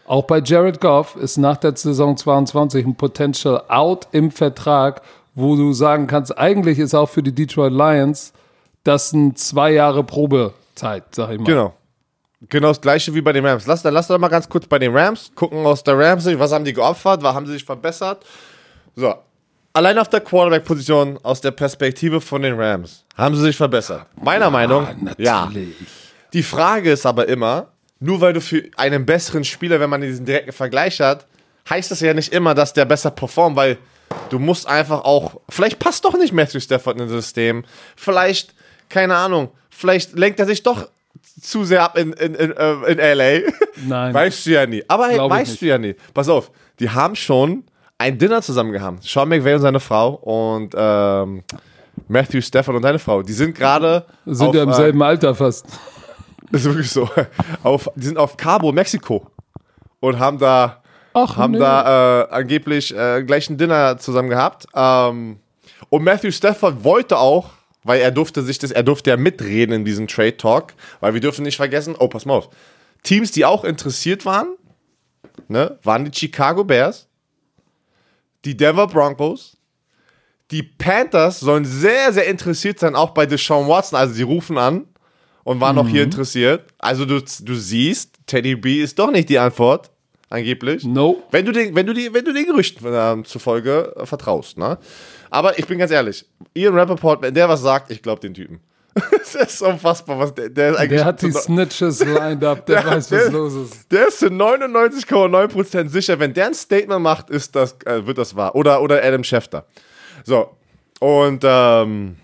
Auch 0.06 0.24
bei 0.24 0.40
Jared 0.40 0.80
Goff 0.80 1.16
ist 1.16 1.38
nach 1.38 1.56
der 1.56 1.76
Saison 1.76 2.16
22 2.16 2.86
ein 2.86 2.94
Potential 2.94 3.62
Out 3.68 4.08
im 4.12 4.30
Vertrag, 4.30 5.02
wo 5.34 5.56
du 5.56 5.72
sagen 5.72 6.06
kannst, 6.06 6.36
eigentlich 6.36 6.78
ist 6.78 6.94
auch 6.94 7.08
für 7.08 7.22
die 7.22 7.34
Detroit 7.34 7.72
Lions 7.72 8.32
das 8.84 9.12
ein 9.12 9.36
zwei 9.36 9.72
Jahre 9.72 10.04
Probezeit, 10.04 11.04
sag 11.14 11.30
ich 11.30 11.38
mal. 11.38 11.44
Genau. 11.44 11.74
Genau 12.48 12.68
das 12.68 12.80
gleiche 12.80 13.14
wie 13.14 13.20
bei 13.20 13.32
den 13.32 13.46
Rams. 13.46 13.66
Lass, 13.66 13.82
dann 13.82 13.94
lass 13.94 14.08
doch 14.08 14.18
mal 14.18 14.28
ganz 14.28 14.48
kurz 14.48 14.66
bei 14.66 14.78
den 14.78 14.96
Rams 14.96 15.30
gucken 15.34 15.64
aus 15.64 15.84
der 15.84 15.96
Rams, 15.96 16.26
was 16.26 16.52
haben 16.52 16.64
die 16.64 16.72
geopfert, 16.72 17.22
was 17.22 17.34
haben 17.34 17.46
sie 17.46 17.52
sich 17.52 17.64
verbessert. 17.64 18.24
So. 18.96 19.14
Allein 19.74 19.98
auf 19.98 20.08
der 20.08 20.20
Quarterback-Position 20.20 21.20
aus 21.22 21.40
der 21.40 21.52
Perspektive 21.52 22.20
von 22.20 22.42
den 22.42 22.60
Rams 22.60 23.04
haben 23.16 23.36
sie 23.36 23.42
sich 23.42 23.56
verbessert. 23.56 24.06
Meiner 24.20 24.50
Meinung, 24.50 24.86
ja. 25.18 25.50
Die 26.32 26.42
Frage 26.42 26.90
ist 26.92 27.06
aber 27.06 27.28
immer, 27.28 27.68
nur 28.00 28.20
weil 28.20 28.32
du 28.32 28.40
für 28.40 28.64
einen 28.76 29.06
besseren 29.06 29.44
Spieler, 29.44 29.78
wenn 29.78 29.88
man 29.88 30.00
diesen 30.00 30.26
direkten 30.26 30.52
Vergleich 30.52 31.00
hat, 31.00 31.26
heißt 31.70 31.90
das 31.90 32.00
ja 32.00 32.12
nicht 32.12 32.32
immer, 32.32 32.54
dass 32.54 32.72
der 32.72 32.84
besser 32.84 33.12
performt, 33.12 33.56
weil 33.56 33.78
du 34.30 34.38
musst 34.38 34.66
einfach 34.66 35.04
auch, 35.04 35.40
vielleicht 35.48 35.78
passt 35.78 36.04
doch 36.04 36.16
nicht 36.16 36.32
Matthew 36.32 36.60
Stafford 36.60 37.00
in 37.00 37.08
das 37.08 37.10
System, 37.10 37.64
vielleicht, 37.96 38.54
keine 38.88 39.16
Ahnung, 39.16 39.50
vielleicht 39.70 40.18
lenkt 40.18 40.40
er 40.40 40.46
sich 40.46 40.62
doch 40.62 40.88
zu 41.40 41.64
sehr 41.64 41.82
ab 41.82 41.96
in, 41.96 42.12
in, 42.12 42.34
in, 42.34 42.52
äh, 42.52 42.72
in 42.92 42.98
LA. 42.98 43.50
Nein. 43.86 44.14
Weißt 44.14 44.46
du 44.46 44.50
ja 44.50 44.66
nie. 44.66 44.84
Aber 44.88 45.08
hey, 45.08 45.18
weißt 45.18 45.52
nicht. 45.52 45.62
du 45.62 45.66
ja 45.66 45.78
nie. 45.78 45.94
Pass 46.14 46.28
auf, 46.28 46.50
die 46.78 46.90
haben 46.90 47.16
schon 47.16 47.64
ein 47.98 48.18
Dinner 48.18 48.42
zusammen 48.42 48.72
gehabt. 48.72 49.04
Sean 49.04 49.28
McVay 49.28 49.54
und 49.54 49.60
seine 49.60 49.80
Frau 49.80 50.14
und 50.14 50.74
ähm, 50.76 51.42
Matthew 52.08 52.40
Stafford 52.42 52.76
und 52.76 52.82
seine 52.82 52.98
Frau. 52.98 53.22
Die 53.22 53.32
sind 53.32 53.54
gerade 53.54 54.06
Sind 54.26 54.54
ja 54.54 54.64
im 54.64 54.70
äh, 54.70 54.74
selben 54.74 55.02
Alter 55.02 55.34
fast. 55.34 55.66
das 56.50 56.62
ist 56.62 56.66
wirklich 56.66 56.90
so. 56.90 57.08
Auf, 57.62 57.88
die 57.94 58.06
sind 58.06 58.18
auf 58.18 58.36
Cabo, 58.36 58.72
Mexiko. 58.72 59.26
Und 60.00 60.18
haben 60.18 60.38
da, 60.38 60.81
Ach, 61.14 61.36
haben 61.36 61.52
nee. 61.52 61.58
da 61.58 62.22
äh, 62.22 62.30
angeblich 62.30 62.96
äh, 62.96 63.22
gleich 63.22 63.50
ein 63.50 63.58
Dinner 63.58 63.98
zusammen 63.98 64.30
gehabt. 64.30 64.66
Ähm, 64.74 65.38
und 65.90 66.04
Matthew 66.04 66.30
Stafford 66.30 66.84
wollte 66.84 67.18
auch, 67.18 67.50
weil 67.84 68.00
er 68.00 68.10
durfte 68.10 68.42
sich 68.42 68.58
das, 68.58 68.70
er 68.70 68.82
durfte 68.82 69.10
ja 69.10 69.16
mitreden 69.16 69.74
in 69.74 69.84
diesem 69.84 70.06
Trade 70.08 70.36
Talk, 70.36 70.74
weil 71.00 71.14
wir 71.14 71.20
dürfen 71.20 71.44
nicht 71.44 71.56
vergessen, 71.56 71.94
oh, 71.98 72.08
pass 72.08 72.24
mal 72.24 72.34
auf. 72.34 72.48
Teams, 73.02 73.32
die 73.32 73.44
auch 73.44 73.64
interessiert 73.64 74.24
waren, 74.24 74.54
ne, 75.48 75.78
waren 75.82 76.04
die 76.04 76.16
Chicago 76.16 76.64
Bears, 76.64 77.08
die 78.44 78.56
Denver 78.56 78.86
Broncos, 78.86 79.56
die 80.52 80.62
Panthers 80.62 81.40
sollen 81.40 81.64
sehr, 81.64 82.12
sehr 82.12 82.26
interessiert 82.26 82.78
sein, 82.78 82.94
auch 82.94 83.10
bei 83.10 83.26
Deshaun 83.26 83.68
Watson. 83.68 83.98
Also 83.98 84.14
sie 84.14 84.22
rufen 84.22 84.58
an 84.58 84.86
und 85.44 85.60
waren 85.60 85.78
auch 85.78 85.88
hier 85.88 86.02
interessiert. 86.02 86.72
Also 86.78 87.06
du, 87.06 87.20
du 87.20 87.54
siehst, 87.54 88.18
Teddy 88.26 88.54
B 88.56 88.82
ist 88.82 88.98
doch 88.98 89.10
nicht 89.10 89.30
die 89.30 89.38
Antwort, 89.38 89.90
angeblich. 90.32 90.84
No. 90.84 91.22
Wenn 91.30 91.44
du 91.46 91.52
den, 91.52 91.74
wenn 91.74 91.86
du 91.86 91.92
die, 91.92 92.12
wenn 92.12 92.24
du 92.24 92.32
den 92.32 92.46
Gerüchten 92.46 92.86
ähm, 92.90 93.24
zufolge 93.24 93.94
äh, 93.96 94.06
vertraust, 94.06 94.58
ne? 94.58 94.78
Aber 95.30 95.58
ich 95.58 95.66
bin 95.66 95.78
ganz 95.78 95.90
ehrlich, 95.90 96.26
Ian 96.54 96.74
Rappaport, 96.78 97.22
wenn 97.22 97.32
der 97.34 97.48
was 97.48 97.60
sagt, 97.62 97.90
ich 97.90 98.02
glaube 98.02 98.20
den 98.20 98.34
Typen. 98.34 98.60
das 99.10 99.34
ist 99.34 99.62
unfassbar, 99.62 100.18
was 100.18 100.34
der, 100.34 100.50
der 100.50 100.70
ist 100.72 100.76
eigentlich. 100.76 100.98
Der 100.98 101.04
hat 101.06 101.22
die 101.22 101.32
Snitches 101.32 102.04
lined 102.04 102.44
up, 102.44 102.66
der, 102.66 102.76
Der- 102.82 102.90
weiß, 102.90 103.10
was 103.10 103.22
der- 103.22 103.30
los 103.30 103.54
ist. 103.54 103.90
der 103.90 104.08
ist 104.08 104.18
zu 104.18 104.26
99,9% 104.26 105.88
sicher, 105.88 106.18
wenn 106.18 106.34
der 106.34 106.46
ein 106.48 106.54
Statement 106.54 107.00
macht, 107.02 107.30
ist 107.30 107.54
das, 107.56 107.76
äh, 107.86 108.06
wird 108.06 108.18
das 108.18 108.36
wahr. 108.36 108.54
Oder, 108.54 108.82
oder 108.82 109.02
Adam 109.02 109.24
Schefter. 109.24 109.64
So. 110.24 110.50
Und 111.00 111.42
ähm, 111.44 112.16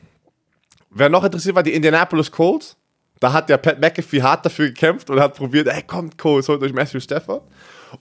wer 0.90 1.08
noch 1.08 1.24
interessiert 1.24 1.54
war, 1.56 1.62
die 1.62 1.72
Indianapolis 1.74 2.30
Colts. 2.30 2.76
Da 3.20 3.32
hat 3.32 3.48
der 3.48 3.56
Pat 3.56 3.80
McAfee 3.80 4.22
hart 4.22 4.46
dafür 4.46 4.68
gekämpft 4.68 5.10
und 5.10 5.18
hat 5.18 5.34
probiert, 5.34 5.66
ey, 5.66 5.82
kommt 5.82 6.16
Colts, 6.18 6.48
holt 6.48 6.62
euch 6.62 6.72
Matthew 6.72 7.00
Stafford. 7.00 7.42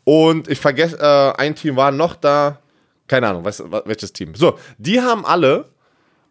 Und 0.04 0.48
ich 0.50 0.60
vergesse, 0.60 0.98
äh, 1.00 1.42
ein 1.42 1.56
Team 1.56 1.76
war 1.76 1.92
noch 1.92 2.16
da. 2.16 2.60
Keine 3.08 3.28
Ahnung, 3.30 3.46
was, 3.46 3.64
welches 3.86 4.12
Team. 4.12 4.36
So, 4.36 4.58
die 4.78 5.00
haben 5.02 5.26
alle 5.26 5.66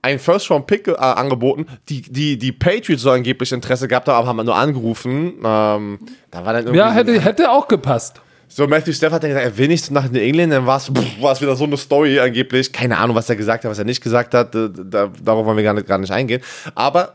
einen 0.02 0.18
First-Round-Pick 0.18 0.88
äh, 0.88 0.92
angeboten. 0.96 1.66
Die, 1.88 2.02
die, 2.02 2.36
die 2.38 2.52
Patriots 2.52 3.02
so 3.02 3.10
angeblich 3.10 3.50
Interesse 3.50 3.88
gehabt 3.88 4.08
haben, 4.08 4.16
aber 4.16 4.28
haben 4.28 4.44
nur 4.44 4.54
angerufen. 4.54 5.34
Ähm, 5.42 5.98
da 6.30 6.44
war 6.44 6.52
dann 6.52 6.64
irgendwie 6.66 6.78
Ja, 6.78 6.90
so- 6.90 6.94
hätte, 6.94 7.20
hätte 7.20 7.50
auch 7.50 7.66
gepasst. 7.66 8.20
so, 8.46 8.66
Matthew 8.68 8.92
Stafford 8.92 9.14
hat 9.14 9.22
dann 9.24 9.30
gesagt, 9.30 9.46
er 9.46 9.56
will 9.58 9.68
nicht 9.68 9.90
nach 9.90 10.08
New 10.10 10.20
England, 10.20 10.52
dann 10.52 10.66
war 10.66 10.76
es 10.76 10.90
war 11.20 11.32
es 11.32 11.40
wieder 11.40 11.56
so 11.56 11.64
eine 11.64 11.76
Story 11.76 12.20
angeblich. 12.20 12.72
Keine 12.72 12.98
Ahnung, 12.98 13.16
was 13.16 13.28
er 13.30 13.36
gesagt 13.36 13.64
hat, 13.64 13.70
was 13.70 13.78
er 13.78 13.84
nicht 13.84 14.02
gesagt 14.02 14.34
hat. 14.34 14.54
Da, 14.54 14.68
da, 14.68 15.10
darauf 15.22 15.44
wollen 15.46 15.56
wir 15.56 15.64
gar 15.64 15.74
nicht, 15.74 15.86
gar 15.88 15.98
nicht 15.98 16.12
eingehen. 16.12 16.42
Aber 16.74 17.14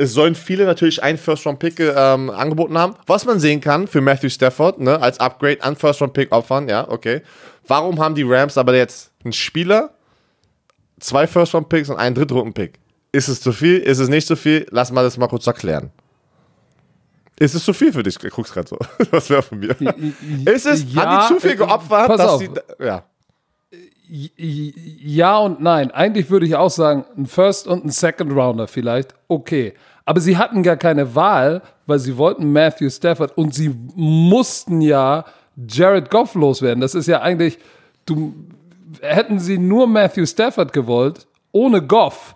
es 0.00 0.14
sollen 0.14 0.34
viele 0.34 0.64
natürlich 0.64 1.02
einen 1.02 1.18
First-Round-Pick 1.18 1.78
ähm, 1.78 2.30
angeboten 2.30 2.78
haben. 2.78 2.94
Was 3.06 3.26
man 3.26 3.38
sehen 3.38 3.60
kann 3.60 3.86
für 3.86 4.00
Matthew 4.00 4.30
Stafford, 4.30 4.80
ne, 4.80 5.00
als 5.00 5.20
Upgrade 5.20 5.62
an 5.62 5.76
First-Round-Pick 5.76 6.32
opfern, 6.32 6.70
ja, 6.70 6.88
okay. 6.88 7.20
Warum 7.66 8.00
haben 8.00 8.14
die 8.14 8.22
Rams 8.22 8.56
aber 8.56 8.74
jetzt 8.74 9.12
einen 9.24 9.34
Spieler, 9.34 9.90
zwei 11.00 11.26
First-Round-Picks 11.26 11.90
und 11.90 11.98
einen 11.98 12.14
Drittrunden-Pick? 12.14 12.78
Ist 13.12 13.28
es 13.28 13.42
zu 13.42 13.52
viel? 13.52 13.76
Ist 13.76 13.98
es 13.98 14.08
nicht 14.08 14.26
zu 14.26 14.36
viel? 14.36 14.66
Lass 14.70 14.90
mal 14.90 15.02
das 15.02 15.18
mal 15.18 15.28
kurz 15.28 15.46
erklären. 15.46 15.90
Ist 17.38 17.54
es 17.54 17.62
zu 17.62 17.74
viel 17.74 17.92
für 17.92 18.02
dich? 18.02 18.16
Du 18.16 18.28
guckst 18.30 18.54
gerade 18.54 18.68
so. 18.68 18.78
Was 19.10 19.28
wäre 19.28 19.42
von 19.42 19.58
mir? 19.58 19.76
Ist 20.46 20.64
es? 20.64 20.84
Ja, 20.94 21.04
haben 21.04 21.28
die 21.28 21.34
zu 21.34 21.40
viel 21.40 21.52
äh, 21.52 21.56
geopfert, 21.56 22.06
pass 22.06 22.16
dass 22.16 22.30
auf. 22.30 22.40
sie. 22.40 22.50
Ja. 22.78 23.04
Ja 24.10 25.38
und 25.38 25.60
nein. 25.60 25.90
Eigentlich 25.92 26.30
würde 26.30 26.46
ich 26.46 26.56
auch 26.56 26.70
sagen, 26.70 27.04
ein 27.16 27.26
First 27.26 27.66
und 27.68 27.84
ein 27.84 27.90
Second 27.90 28.32
Rounder 28.32 28.66
vielleicht. 28.66 29.14
Okay. 29.28 29.74
Aber 30.04 30.20
sie 30.20 30.36
hatten 30.36 30.64
gar 30.64 30.76
keine 30.76 31.14
Wahl, 31.14 31.62
weil 31.86 32.00
sie 32.00 32.16
wollten 32.16 32.52
Matthew 32.52 32.90
Stafford 32.90 33.36
und 33.36 33.54
sie 33.54 33.72
mussten 33.94 34.80
ja 34.80 35.24
Jared 35.68 36.10
Goff 36.10 36.34
loswerden. 36.34 36.80
Das 36.80 36.94
ist 36.94 37.06
ja 37.06 37.20
eigentlich, 37.20 37.58
du, 38.06 38.34
hätten 39.00 39.38
sie 39.38 39.58
nur 39.58 39.86
Matthew 39.86 40.26
Stafford 40.26 40.72
gewollt, 40.72 41.26
ohne 41.52 41.82
Goff, 41.82 42.34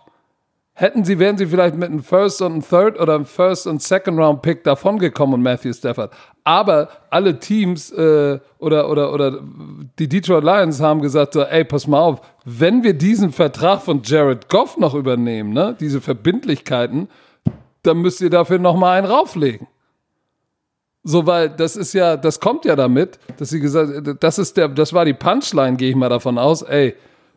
hätten 0.74 1.04
sie, 1.04 1.18
wären 1.18 1.38
sie 1.38 1.46
vielleicht 1.46 1.76
mit 1.76 1.88
einem 1.88 2.02
First 2.02 2.42
und 2.42 2.52
einem 2.52 2.62
Third 2.62 3.00
oder 3.00 3.14
einem 3.14 3.24
First 3.24 3.66
und 3.66 3.80
Second 3.80 4.18
Round 4.18 4.42
Pick 4.42 4.64
davongekommen 4.64 5.34
und 5.34 5.42
Matthew 5.42 5.72
Stafford. 5.72 6.12
Aber 6.42 6.88
alle 7.10 7.38
Teams 7.38 7.92
äh, 7.92 8.40
oder, 8.58 8.90
oder, 8.90 9.12
oder 9.12 9.40
die 9.98 10.08
Detroit 10.08 10.42
Lions 10.42 10.80
haben 10.80 11.00
gesagt 11.00 11.34
so, 11.34 11.42
ey, 11.42 11.64
pass 11.64 11.86
mal 11.86 12.00
auf, 12.00 12.20
wenn 12.44 12.82
wir 12.82 12.94
diesen 12.94 13.32
Vertrag 13.32 13.82
von 13.82 14.02
Jared 14.02 14.48
Goff 14.48 14.76
noch 14.76 14.94
übernehmen, 14.94 15.52
ne, 15.52 15.76
diese 15.78 16.00
Verbindlichkeiten, 16.00 17.08
dann 17.82 17.98
müsst 17.98 18.20
ihr 18.20 18.30
dafür 18.30 18.58
noch 18.58 18.76
mal 18.76 18.98
einen 18.98 19.06
rauflegen. 19.06 19.68
So, 21.04 21.26
weil 21.26 21.50
das 21.50 21.76
ist 21.76 21.92
ja, 21.92 22.16
das 22.16 22.40
kommt 22.40 22.64
ja 22.64 22.74
damit, 22.74 23.18
dass 23.36 23.50
sie 23.50 23.60
gesagt, 23.60 24.16
das 24.20 24.38
ist 24.38 24.56
der, 24.56 24.68
das 24.68 24.92
war 24.92 25.04
die 25.04 25.12
Punchline, 25.12 25.76
gehe 25.76 25.90
ich 25.90 25.96
mal 25.96 26.08
davon 26.08 26.38
aus, 26.38 26.62
ey, 26.62 26.94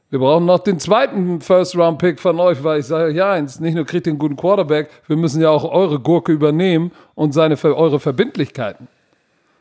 wir 0.10 0.20
brauchen 0.20 0.46
noch 0.46 0.60
den 0.60 0.80
zweiten 0.80 1.42
First-Round-Pick 1.42 2.20
von 2.20 2.40
euch, 2.40 2.64
weil 2.64 2.80
ich 2.80 2.86
sage, 2.86 3.12
ja, 3.14 3.40
nicht 3.40 3.60
nur 3.60 3.86
kriegt 3.86 4.08
ihr 4.08 4.12
einen 4.12 4.20
guten 4.20 4.38
Quarterback, 4.38 4.90
wir 5.08 5.18
müssen 5.18 5.42
ja 5.42 5.50
auch 5.50 5.66
eure 5.66 6.00
Gurke 6.00 6.32
übernehmen 6.32 6.92
und 7.14 7.34
seine, 7.34 7.62
eure 7.62 8.00
Verbindlichkeiten. 8.00 8.88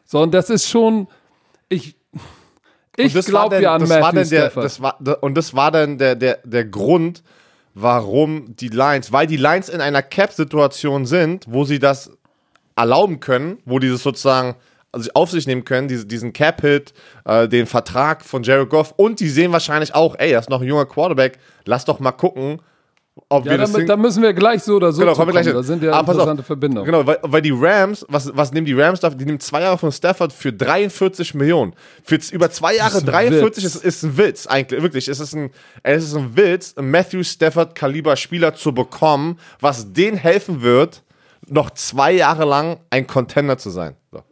So, 0.05 0.21
und 0.21 0.33
das 0.33 0.51
ist 0.51 0.69
schon, 0.69 1.09
ich, 1.69 1.97
ich 2.97 3.13
glaube 3.27 3.61
ja 3.61 3.75
an 3.75 3.81
das 3.81 3.89
Matthew 3.89 4.03
war 4.05 4.13
denn 4.13 4.29
der, 4.31 4.51
das 4.51 4.81
war, 4.81 5.23
Und 5.23 5.35
das 5.35 5.55
war 5.55 5.71
dann 5.73 5.99
der, 5.99 6.15
der, 6.15 6.39
der 6.45 6.65
Grund, 6.65 7.25
warum 7.75 8.55
die 8.57 8.69
Lions, 8.69 9.13
weil 9.13 9.27
die 9.27 9.37
Lions 9.37 9.69
in 9.69 9.81
einer 9.81 10.03
Cap-Situation 10.03 11.07
sind, 11.07 11.45
wo 11.49 11.65
sie 11.65 11.81
das 11.81 12.17
erlauben 12.77 13.19
können, 13.19 13.59
wo 13.65 13.81
die 13.81 13.91
das 13.91 14.03
sozusagen 14.03 14.55
also 14.93 15.11
auf 15.15 15.31
sich 15.31 15.47
nehmen 15.47 15.65
können, 15.65 15.89
diese, 15.89 16.07
diesen 16.07 16.33
Cap-Hit, 16.33 16.95
äh, 17.25 17.49
den 17.49 17.67
Vertrag 17.67 18.25
von 18.25 18.43
Jared 18.43 18.71
Goff 18.71 18.95
und 18.97 19.21
die 19.21 19.29
sehen 19.29 19.53
wahrscheinlich 19.53 19.95
auch, 19.95 20.15
ey, 20.19 20.33
das 20.33 20.47
ist 20.47 20.51
noch 20.51 20.63
ein 20.63 20.69
junger 20.69 20.87
Quarterback, 20.87 21.39
lass 21.65 21.85
doch 21.85 22.01
mal 22.01 22.13
gucken, 22.13 22.61
ob 23.31 23.47
ja, 23.47 23.53
wir 23.53 23.59
das 23.59 23.73
damit, 23.73 23.89
da 23.89 23.97
müssen 23.97 24.23
wir 24.23 24.35
gleich 24.35 24.63
so 24.63 24.77
oder 24.77 24.93
so 24.93 25.01
Genau, 25.01 25.15
kommen 25.15 25.33
gleich. 25.33 25.47
Da 25.47 25.63
sind 25.63 25.83
ja 25.83 25.93
auf. 25.93 26.07
interessante 26.07 26.43
Verbindungen. 26.43 26.85
Genau, 26.85 27.07
weil, 27.07 27.19
weil 27.23 27.41
die 27.41 27.51
Rams, 27.51 28.05
was, 28.09 28.31
was 28.37 28.53
nehmen 28.53 28.67
die 28.67 28.75
Rams 28.75 29.01
da? 29.01 29.09
Die 29.09 29.25
nehmen 29.25 29.41
zwei 29.41 29.63
Jahre 29.63 29.79
von 29.79 29.91
Stafford 29.91 30.35
für 30.35 30.53
43 30.53 31.35
Millionen. 31.35 31.73
Für 32.05 32.19
über 32.31 32.51
zwei 32.51 32.77
Jahre 32.77 32.99
ist 32.99 33.05
ein 33.05 33.07
43 33.07 33.65
Witz. 33.65 33.75
ist, 33.75 33.85
ist 33.85 34.03
ein 34.03 34.19
Witz, 34.19 34.47
eigentlich. 34.47 34.83
Wirklich, 34.83 35.09
es 35.09 35.19
ist 35.19 35.35
ein, 35.35 35.51
es 35.83 36.05
ist 36.05 36.15
ein 36.15 36.37
Witz, 36.37 36.75
einen 36.77 36.91
Matthew 36.91 37.23
Stafford-Kaliber-Spieler 37.23 38.55
zu 38.55 38.75
bekommen, 38.75 39.39
was 39.61 39.95
denen 39.95 40.19
helfen 40.19 40.61
wird, 40.61 41.03
noch 41.49 41.71
zwei 41.71 42.13
Jahre 42.13 42.45
lang 42.45 42.81
ein 42.91 43.07
Contender 43.07 43.57
zu 43.57 43.71
sein. 43.71 43.97
So. 44.13 44.23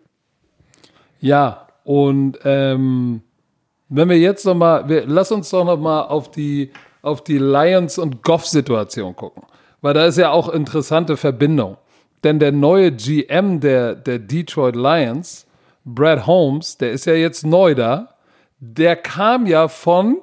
Ja, 1.24 1.68
und 1.84 2.38
ähm, 2.44 3.22
wenn 3.88 4.10
wir 4.10 4.18
jetzt 4.18 4.44
noch 4.44 4.54
mal, 4.54 4.86
wir, 4.90 5.06
lass 5.06 5.32
uns 5.32 5.48
doch 5.48 5.64
noch 5.64 5.78
mal 5.78 6.02
auf 6.02 6.30
die, 6.30 6.70
auf 7.00 7.24
die 7.24 7.38
Lions 7.38 7.96
und 7.96 8.22
Goff-Situation 8.22 9.16
gucken, 9.16 9.42
weil 9.80 9.94
da 9.94 10.04
ist 10.04 10.18
ja 10.18 10.32
auch 10.32 10.50
interessante 10.50 11.16
Verbindung. 11.16 11.78
Denn 12.24 12.38
der 12.38 12.52
neue 12.52 12.92
GM 12.92 13.60
der, 13.60 13.94
der 13.94 14.18
Detroit 14.18 14.76
Lions, 14.76 15.46
Brad 15.86 16.26
Holmes, 16.26 16.76
der 16.76 16.92
ist 16.92 17.06
ja 17.06 17.14
jetzt 17.14 17.46
neu 17.46 17.74
da, 17.74 18.16
der 18.58 18.94
kam 18.96 19.46
ja 19.46 19.68
von, 19.68 20.18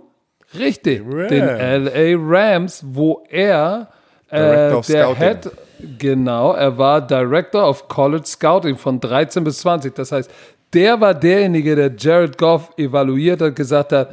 richtig, 0.53 1.03
den 1.29 1.45
LA 1.45 2.15
Rams, 2.15 2.83
wo 2.85 3.23
er 3.27 3.89
äh, 4.29 4.79
der. 4.87 5.15
Head 5.15 5.51
Genau, 5.97 6.53
er 6.53 6.77
war 6.77 7.01
Director 7.01 7.67
of 7.67 7.87
College 7.87 8.25
Scouting 8.25 8.77
von 8.77 8.99
13 8.99 9.43
bis 9.43 9.59
20. 9.59 9.95
Das 9.95 10.11
heißt, 10.11 10.29
der 10.73 10.99
war 11.01 11.13
derjenige, 11.13 11.75
der 11.75 11.91
Jared 11.97 12.37
Goff 12.37 12.71
evaluiert 12.77 13.41
hat, 13.41 13.55
gesagt 13.55 13.91
hat, 13.91 14.09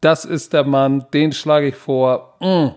das 0.00 0.24
ist 0.24 0.52
der 0.52 0.64
Mann, 0.64 1.04
den 1.12 1.32
schlage 1.32 1.68
ich 1.68 1.76
vor. 1.76 2.34
Mm. 2.40 2.68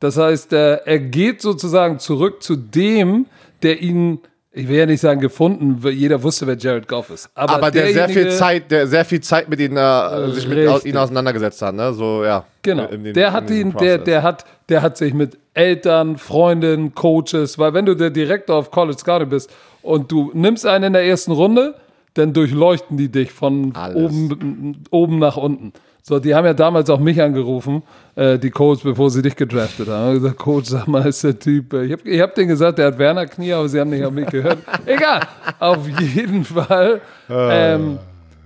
Das 0.00 0.18
heißt, 0.18 0.52
äh, 0.52 0.74
er 0.84 0.98
geht 0.98 1.40
sozusagen 1.40 1.98
zurück 1.98 2.42
zu 2.42 2.56
dem, 2.56 3.26
der 3.62 3.80
ihn, 3.80 4.18
ich 4.52 4.68
will 4.68 4.76
ja 4.76 4.86
nicht 4.86 5.00
sagen 5.00 5.20
gefunden, 5.20 5.80
jeder 5.90 6.22
wusste, 6.22 6.46
wer 6.46 6.58
Jared 6.58 6.86
Goff 6.86 7.08
ist. 7.10 7.30
Aber, 7.34 7.54
Aber 7.54 7.70
der 7.70 7.90
sehr 7.92 8.08
viel 8.08 8.30
Zeit, 8.30 8.70
der 8.70 8.86
sehr 8.86 9.04
viel 9.04 9.22
Zeit 9.22 9.48
mit 9.48 9.60
ihnen, 9.60 9.78
äh, 9.78 10.30
sich 10.32 10.46
mit 10.46 10.58
Richtig. 10.58 10.84
ihnen 10.86 10.98
auseinandergesetzt 10.98 11.62
hat, 11.62 11.74
ne? 11.74 11.92
So, 11.94 12.22
ja. 12.22 12.44
Genau. 12.62 12.86
In 12.88 13.02
dem- 13.02 13.14
der 13.14 13.28
in 13.28 13.32
hat 13.32 13.50
ihn, 13.50 13.72
der, 13.80 13.98
der 13.98 14.22
hat, 14.22 14.44
der 14.68 14.82
hat 14.82 14.98
sich 14.98 15.14
mit 15.14 15.38
Eltern, 15.54 16.18
Freunden, 16.18 16.94
Coaches, 16.94 17.58
weil 17.58 17.72
wenn 17.72 17.86
du 17.86 17.94
der 17.94 18.10
Direktor 18.10 18.56
auf 18.56 18.70
College 18.70 18.98
Scouting 18.98 19.30
bist 19.30 19.50
und 19.82 20.12
du 20.12 20.30
nimmst 20.34 20.66
einen 20.66 20.84
in 20.84 20.92
der 20.92 21.04
ersten 21.06 21.32
Runde, 21.32 21.74
dann 22.14 22.32
durchleuchten 22.32 22.96
die 22.96 23.08
dich 23.10 23.32
von 23.32 23.74
Alles. 23.74 23.96
oben, 23.96 24.82
oben 24.90 25.18
nach 25.18 25.36
unten. 25.36 25.72
So, 26.06 26.18
die 26.18 26.34
haben 26.34 26.44
ja 26.44 26.52
damals 26.52 26.90
auch 26.90 26.98
mich 27.00 27.20
angerufen, 27.22 27.82
äh, 28.14 28.38
die 28.38 28.50
Coach, 28.50 28.82
bevor 28.82 29.08
sie 29.10 29.22
dich 29.22 29.36
gedraftet 29.36 29.88
haben. 29.88 30.04
Haben 30.08 30.14
gesagt, 30.20 30.36
Coach, 30.38 30.68
sag 30.68 30.86
mal, 30.86 31.06
ist 31.06 31.24
der 31.24 31.38
Typ. 31.38 31.72
äh, 31.72 31.84
Ich 31.86 31.92
habe 31.92 32.08
ich 32.08 32.20
hab 32.20 32.34
denen 32.34 32.48
gesagt, 32.48 32.78
der 32.78 32.88
hat 32.88 32.98
Werner 32.98 33.26
Knie, 33.26 33.52
aber 33.54 33.68
sie 33.68 33.80
haben 33.80 33.88
nicht 33.90 34.04
auf 34.04 34.12
mich 34.12 34.26
gehört. 34.26 34.58
Egal. 34.86 35.20
Auf 35.58 35.88
jeden 35.88 36.44
Fall 36.44 37.00
ähm, 37.30 37.98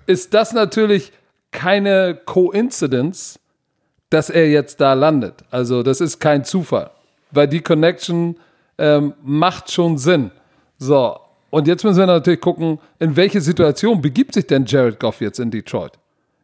ist 0.06 0.32
das 0.34 0.52
natürlich 0.52 1.12
keine 1.50 2.16
Coincidence, 2.24 3.40
dass 4.10 4.30
er 4.30 4.48
jetzt 4.48 4.80
da 4.80 4.92
landet. 4.94 5.34
Also 5.50 5.82
das 5.82 6.00
ist 6.00 6.20
kein 6.20 6.44
Zufall, 6.44 6.90
weil 7.32 7.48
die 7.48 7.60
Connection 7.60 8.36
ähm, 8.78 9.14
macht 9.24 9.72
schon 9.72 9.98
Sinn. 9.98 10.30
So, 10.78 11.18
und 11.50 11.66
jetzt 11.66 11.84
müssen 11.84 11.98
wir 11.98 12.06
natürlich 12.06 12.40
gucken, 12.40 12.78
in 12.98 13.16
welche 13.16 13.40
Situation 13.40 14.00
begibt 14.02 14.34
sich 14.34 14.46
denn 14.46 14.64
Jared 14.66 14.98
Goff 15.00 15.20
jetzt 15.20 15.38
in 15.40 15.50
Detroit? 15.50 15.92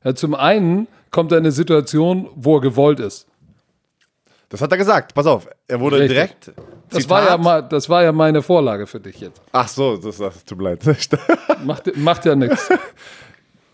Ja, 0.03 0.15
zum 0.15 0.35
einen 0.35 0.87
kommt 1.11 1.33
er 1.33 1.39
in 1.39 1.45
eine 1.45 1.53
Situation, 1.53 2.29
wo 2.35 2.57
er 2.57 2.61
gewollt 2.61 3.01
ist. 3.01 3.27
Das 4.49 4.61
hat 4.61 4.71
er 4.71 4.79
gesagt. 4.79 5.15
Pass 5.15 5.27
auf, 5.27 5.49
er 5.67 5.81
wurde 5.81 5.97
Richtig. 5.97 6.11
direkt. 6.17 6.53
Das 6.91 7.09
war, 7.11 7.21
ja 7.23 7.27
Zitat- 7.31 7.43
mal, 7.43 7.63
das 7.63 7.89
war 7.89 8.03
ja 8.05 8.13
meine 8.13 8.41
Vorlage 8.43 8.87
für 8.87 9.01
dich 9.01 9.21
jetzt. 9.21 9.41
Ach 9.53 9.67
so, 9.67 9.97
das, 9.97 10.19
das 10.19 10.45
tut 10.45 10.59
mir 10.59 10.65
leid. 10.65 10.85
Macht, 11.65 11.97
macht 11.97 12.25
ja 12.27 12.37
nichts. 12.37 12.69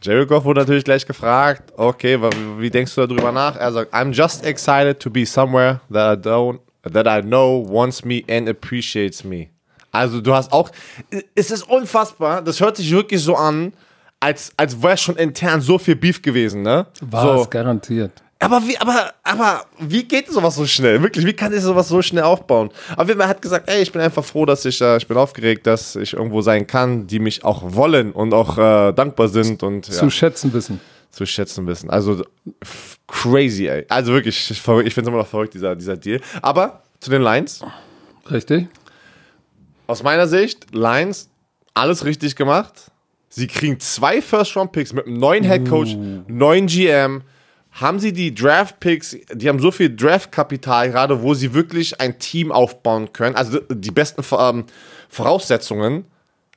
Jared 0.02 0.28
Goff 0.28 0.44
wurde 0.44 0.60
natürlich 0.60 0.84
gleich 0.84 1.04
gefragt, 1.06 1.72
okay, 1.76 2.18
wie 2.58 2.70
denkst 2.70 2.94
du 2.94 3.06
darüber 3.06 3.32
nach? 3.32 3.56
Er 3.56 3.70
sagt, 3.72 3.92
I'm 3.92 4.12
just 4.12 4.46
excited 4.46 4.98
to 5.00 5.10
be 5.10 5.26
somewhere 5.26 5.80
that 5.92 6.18
I 6.18 6.28
don't, 6.28 6.60
that 6.90 7.06
I 7.06 7.20
know 7.26 7.62
wants 7.68 8.02
me 8.04 8.22
and 8.30 8.48
appreciates 8.48 9.22
me. 9.24 9.48
Also 9.92 10.20
du 10.20 10.34
hast 10.34 10.52
auch, 10.52 10.70
es 11.34 11.50
ist 11.50 11.68
unfassbar, 11.68 12.42
das 12.42 12.60
hört 12.60 12.76
sich 12.76 12.90
wirklich 12.90 13.22
so 13.22 13.34
an, 13.36 13.72
als, 14.20 14.52
als 14.56 14.80
wäre 14.82 14.96
schon 14.96 15.16
intern 15.16 15.60
so 15.60 15.78
viel 15.78 15.96
Beef 15.96 16.20
gewesen, 16.22 16.62
ne? 16.62 16.86
War 17.00 17.36
so. 17.36 17.42
es 17.42 17.50
garantiert. 17.50 18.12
Aber 18.42 18.62
wie, 18.66 18.76
aber, 18.78 19.12
aber 19.22 19.64
wie 19.78 20.02
geht 20.02 20.28
sowas 20.28 20.54
so 20.54 20.64
schnell? 20.64 21.02
Wirklich, 21.02 21.26
wie 21.26 21.34
kann 21.34 21.52
ich 21.52 21.60
sowas 21.60 21.88
so 21.88 22.00
schnell 22.00 22.22
aufbauen? 22.22 22.70
Aber 22.96 23.14
er 23.14 23.28
hat 23.28 23.42
gesagt, 23.42 23.68
ey, 23.68 23.82
ich 23.82 23.92
bin 23.92 24.00
einfach 24.00 24.24
froh, 24.24 24.46
dass 24.46 24.64
ich, 24.64 24.80
äh, 24.80 24.96
ich 24.96 25.06
bin 25.06 25.16
aufgeregt, 25.18 25.66
dass 25.66 25.94
ich 25.94 26.14
irgendwo 26.14 26.40
sein 26.40 26.66
kann, 26.66 27.06
die 27.06 27.18
mich 27.18 27.44
auch 27.44 27.74
wollen 27.74 28.12
und 28.12 28.32
auch 28.32 28.56
äh, 28.56 28.92
dankbar 28.92 29.28
sind 29.28 29.62
und 29.62 29.88
ja, 29.88 29.94
Zu 29.94 30.08
schätzen 30.08 30.52
wissen. 30.54 30.80
zu 31.10 31.26
schätzen 31.26 31.66
wissen. 31.66 31.90
Also 31.90 32.22
crazy, 33.06 33.66
ey. 33.66 33.84
Also 33.90 34.12
wirklich, 34.14 34.50
ich, 34.50 34.56
ich 34.56 34.62
finde 34.62 34.86
es 34.86 34.96
immer 34.96 35.18
noch 35.18 35.26
verrückt, 35.26 35.52
dieser, 35.52 35.76
dieser 35.76 35.98
Deal. 35.98 36.20
Aber 36.40 36.80
zu 37.00 37.10
den 37.10 37.20
Lions, 37.20 37.62
Richtig? 38.30 38.68
Aus 39.90 40.04
meiner 40.04 40.28
Sicht, 40.28 40.72
Lions, 40.72 41.28
alles 41.74 42.04
richtig 42.04 42.36
gemacht. 42.36 42.92
Sie 43.28 43.48
kriegen 43.48 43.80
zwei 43.80 44.22
First-Round-Picks 44.22 44.92
mit 44.92 45.06
einem 45.06 45.18
neuen 45.18 45.42
Headcoach, 45.42 45.96
neuen 46.28 46.66
GM. 46.66 47.22
Haben 47.72 47.98
sie 47.98 48.12
die 48.12 48.32
Draft-Picks, 48.32 49.16
die 49.32 49.48
haben 49.48 49.58
so 49.58 49.72
viel 49.72 49.94
Draft-Kapital 49.94 50.90
gerade, 50.90 51.22
wo 51.22 51.34
sie 51.34 51.54
wirklich 51.54 52.00
ein 52.00 52.18
Team 52.18 52.52
aufbauen 52.52 53.12
können. 53.12 53.34
Also 53.34 53.58
die 53.68 53.90
besten 53.90 54.22
ähm, 54.36 54.64
Voraussetzungen, 55.08 56.04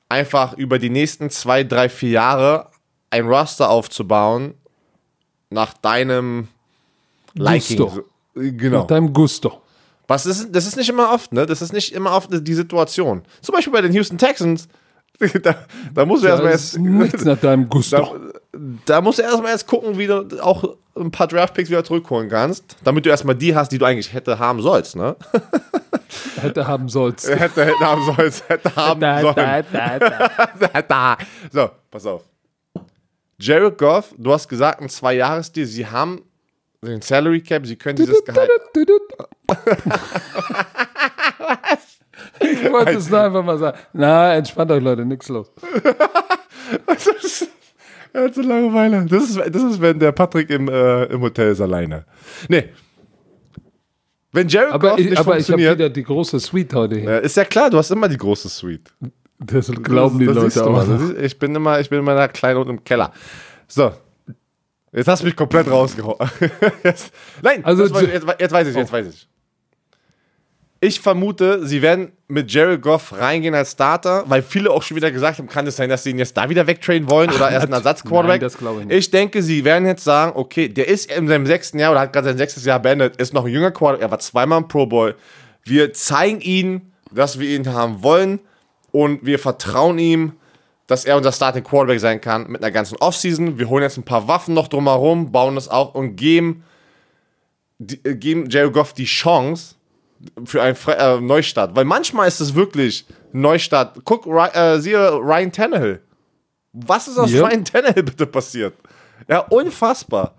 einfach 0.10 0.54
über 0.54 0.78
die 0.78 0.90
nächsten 0.92 1.32
zwei, 1.32 1.64
drei, 1.64 1.90
vier 1.90 2.10
Jahre 2.12 2.70
ein 3.10 3.26
Roster 3.28 3.70
aufzubauen, 3.70 4.54
nach 5.50 5.74
deinem 5.74 6.50
Liking. 7.34 7.78
Gusto. 7.78 8.04
Genau. 8.36 8.80
Nach 8.80 8.88
deinem 8.88 9.12
Gusto. 9.12 9.63
Was 10.08 10.26
ist, 10.26 10.50
das 10.52 10.66
ist 10.68 10.76
nicht 10.78 10.90
immer 10.90 11.12
oft, 11.14 11.32
ne? 11.32 11.46
Das 11.46 11.62
ist 11.62 11.74
nicht 11.74 11.94
immer 11.94 12.12
oft 12.12 12.30
die 12.32 12.54
Situation. 12.54 13.24
Zum 13.42 13.54
Beispiel 13.54 13.74
bei 13.74 13.82
den 13.82 13.94
Houston 13.94 14.18
Texans. 14.18 14.68
Da, 15.44 15.56
da 15.94 16.06
musst 16.06 16.24
du 16.24 16.28
erstmal 16.28 16.52
erst. 16.52 16.78
nichts 16.80 17.24
nach 17.24 17.38
deinem 17.38 17.70
Gusto. 17.70 17.98
Da, 18.54 18.60
da 18.86 19.02
musst 19.02 19.20
du 19.20 19.24
erstmal 19.24 19.52
erst 19.52 19.68
gucken, 19.68 19.98
wie 19.98 20.08
du 20.08 20.28
auch 20.42 20.76
ein 20.96 21.12
paar 21.12 21.28
Draftpicks 21.28 21.70
wieder 21.70 21.84
zurückholen 21.84 22.30
kannst, 22.30 22.76
damit 22.84 23.06
du 23.06 23.10
erstmal 23.10 23.36
die 23.36 23.56
hast, 23.56 23.72
die 23.72 23.78
du 23.78 23.86
eigentlich 23.86 24.14
hätte 24.14 24.38
haben 24.40 24.62
sollst, 24.62 24.96
ne? 24.96 25.16
hätte 26.42 26.68
haben 26.68 26.90
sollst. 26.90 27.28
hätte, 27.30 27.66
hätte 27.66 27.80
haben 27.80 28.06
sollst, 28.16 28.50
hätte 28.50 28.76
haben 28.76 29.00
Da, 29.00 29.22
sollen. 29.22 29.36
da. 30.88 31.18
So, 31.52 31.70
pass 31.90 32.06
auf. 32.06 32.24
Jared 33.40 33.78
Goff, 33.78 34.14
du 34.18 34.32
hast 34.32 34.48
gesagt, 34.48 34.82
ein 34.82 34.90
Zwei-Jahres-Deal, 34.90 35.66
sie 35.66 35.88
haben 35.88 36.22
den 36.82 37.02
Salary 37.02 37.42
Cap, 37.42 37.66
sie 37.66 37.76
können 37.76 37.96
dieses 37.96 38.24
Gehalt. 38.24 38.50
Ich 42.40 42.72
wollte 42.72 42.92
es 42.94 43.10
nur 43.10 43.20
einfach 43.22 43.44
mal 43.44 43.58
sagen. 43.58 43.78
Na, 43.94 44.34
entspannt 44.36 44.72
euch, 44.72 44.84
Leute, 44.84 45.06
nix 45.06 45.28
los. 45.30 45.52
Er 48.16 48.26
hat 48.26 48.36
so 48.36 48.42
Langeweile. 48.44 49.08
Das 49.08 49.24
ist, 49.24 49.38
das 49.38 49.64
ist 49.64 49.82
wenn 49.82 49.98
der 49.98 50.12
Patrick 50.12 50.48
im, 50.52 50.70
äh, 50.70 51.06
im 51.06 51.22
Hotel 51.22 51.52
ist 51.52 51.62
alleine. 51.62 52.06
Nee. 52.48 52.70
Wenn 54.32 54.48
Jared 54.48 54.72
Aber 54.72 54.90
Goff 54.92 55.00
ich, 55.00 55.10
nicht 55.10 55.18
aber 55.18 55.32
ich 55.40 55.46
habe 55.46 55.54
funktioniert, 55.54 55.78
wieder 55.80 55.90
die 55.90 56.04
große 56.04 56.40
Suite 56.40 56.74
heute 56.76 56.96
hier. 57.00 57.22
Ist 57.22 57.36
ja 57.38 57.44
klar, 57.44 57.72
du 57.72 57.78
hast 57.80 57.90
immer 57.90 58.08
die 58.08 58.18
große 58.18 58.50
Suite. 58.50 58.94
Das 59.40 59.72
glauben 59.82 60.20
die 60.20 60.28
das 60.28 60.36
Leute 60.36 60.64
auch. 60.64 60.88
Das 60.88 61.02
ist- 61.02 61.18
Ich 61.24 61.40
bin 61.40 61.56
immer, 61.56 61.80
ich 61.80 61.90
bin 61.90 61.98
in 62.00 62.06
meiner 62.06 62.28
kleinen 62.28 62.58
unten 62.60 62.70
im 62.74 62.84
Keller. 62.84 63.12
So. 63.68 63.92
Jetzt 64.92 65.08
hast 65.08 65.24
du 65.24 65.26
mich 65.26 65.36
komplett 65.36 65.68
rausgehauen. 65.70 66.18
Nein, 67.42 67.66
Also 67.66 67.82
das 67.82 67.94
war, 67.96 68.04
jetzt, 68.04 68.28
jetzt 68.40 68.52
weiß 68.52 68.68
ich, 68.68 68.76
jetzt 68.76 68.92
weiß 68.94 69.08
ich. 69.08 69.28
Ich 70.84 71.00
vermute, 71.00 71.66
sie 71.66 71.82
werden 71.82 72.12
mit 72.28 72.52
Jared 72.52 72.82
Goff 72.82 73.14
reingehen 73.18 73.56
als 73.56 73.72
Starter, 73.72 74.26
weil 74.28 74.42
viele 74.42 74.70
auch 74.70 74.84
schon 74.84 74.98
wieder 74.98 75.12
gesagt 75.12 75.38
haben, 75.38 75.48
kann 75.48 75.66
es 75.66 75.78
sein, 75.78 75.88
dass 75.88 76.04
sie 76.04 76.10
ihn 76.10 76.20
jetzt 76.20 76.36
da 76.36 76.50
wieder 76.50 76.68
wegtrainen 76.68 77.10
wollen 77.10 77.32
oder 77.32 77.50
erst 77.50 77.68
einen 77.68 77.74
Ersatz-Quarterback? 77.76 78.42
Nein, 78.42 78.42
das 78.42 78.58
glaube 78.58 78.82
ich 78.82 78.88
nicht. 78.88 78.98
Ich 78.98 79.10
denke, 79.10 79.42
sie 79.42 79.64
werden 79.64 79.86
jetzt 79.86 80.04
sagen, 80.04 80.34
okay, 80.36 80.68
der 80.68 80.90
ist 80.90 81.10
in 81.10 81.30
seinem 81.30 81.46
sechsten 81.46 81.80
Jahr 81.80 81.92
oder 81.92 82.02
hat 82.02 82.12
gerade 82.12 82.28
sein 82.28 82.38
sechstes 82.38 82.66
Jahr 82.66 82.82
beendet, 82.82 83.16
ist 83.16 83.34
noch 83.34 83.46
ein 83.46 83.54
junger 83.54 83.72
Quarterback, 83.72 84.02
er 84.02 84.12
war 84.12 84.20
zweimal 84.20 84.58
im 84.58 84.68
Pro 84.68 84.86
Bowl. 84.86 85.16
Wir 85.64 85.94
zeigen 85.94 86.42
ihm, 86.42 86.82
dass 87.14 87.40
wir 87.40 87.48
ihn 87.48 87.72
haben 87.72 88.04
wollen 88.04 88.42
und 88.92 89.26
wir 89.26 89.40
vertrauen 89.40 89.98
ihm, 90.00 90.34
dass 90.88 91.06
er 91.06 91.16
unser 91.16 91.32
Starting 91.32 91.64
Quarterback 91.64 92.02
sein 92.02 92.20
kann 92.20 92.52
mit 92.52 92.62
einer 92.62 92.72
ganzen 92.72 92.98
Offseason. 92.98 93.58
Wir 93.58 93.70
holen 93.70 93.84
jetzt 93.84 93.96
ein 93.96 94.04
paar 94.04 94.28
Waffen 94.28 94.54
noch 94.54 94.68
drumherum, 94.68 95.32
bauen 95.32 95.56
das 95.56 95.70
auf 95.70 95.96
und 95.96 96.18
geben, 96.18 96.66
die, 97.78 98.04
äh, 98.04 98.16
geben 98.16 98.50
Jared 98.50 98.74
Goff 98.74 98.92
die 98.92 99.06
Chance 99.06 99.76
für 100.46 100.62
einen 100.62 100.76
Fre 100.76 100.98
äh, 100.98 101.20
Neustart. 101.22 101.76
Weil 101.76 101.86
manchmal 101.86 102.28
ist 102.28 102.40
es 102.40 102.56
wirklich 102.56 103.06
Neustart. 103.32 104.00
Guck, 104.06 104.28
äh, 104.28 104.80
siehe 104.80 105.14
Ryan 105.14 105.52
Tannehill. 105.52 106.02
Was 106.74 107.08
ist 107.08 107.18
aus 107.18 107.32
Ja. 107.32 107.46
Ryan 107.46 107.66
Tannehill 107.66 108.04
bitte 108.04 108.26
passiert? 108.26 108.74
Ja, 109.28 109.40
unfassbar. 109.40 110.36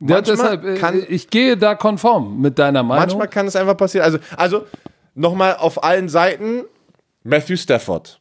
Ja, 0.00 0.20
deshalb, 0.20 0.64
äh, 0.64 0.74
kann- 0.76 1.04
ich 1.08 1.28
gehe 1.30 1.56
da 1.56 1.74
konform 1.74 2.40
mit 2.40 2.58
deiner 2.58 2.82
Meinung. 2.82 3.02
Manchmal 3.02 3.28
kann 3.28 3.46
es 3.46 3.56
einfach 3.56 3.76
passieren. 3.76 4.04
Also, 4.04 4.18
also 4.36 4.66
nochmal 5.14 5.56
auf 5.56 5.82
allen 5.82 6.08
Seiten, 6.08 6.64
Matthew 7.24 7.56
Stafford. 7.56 8.20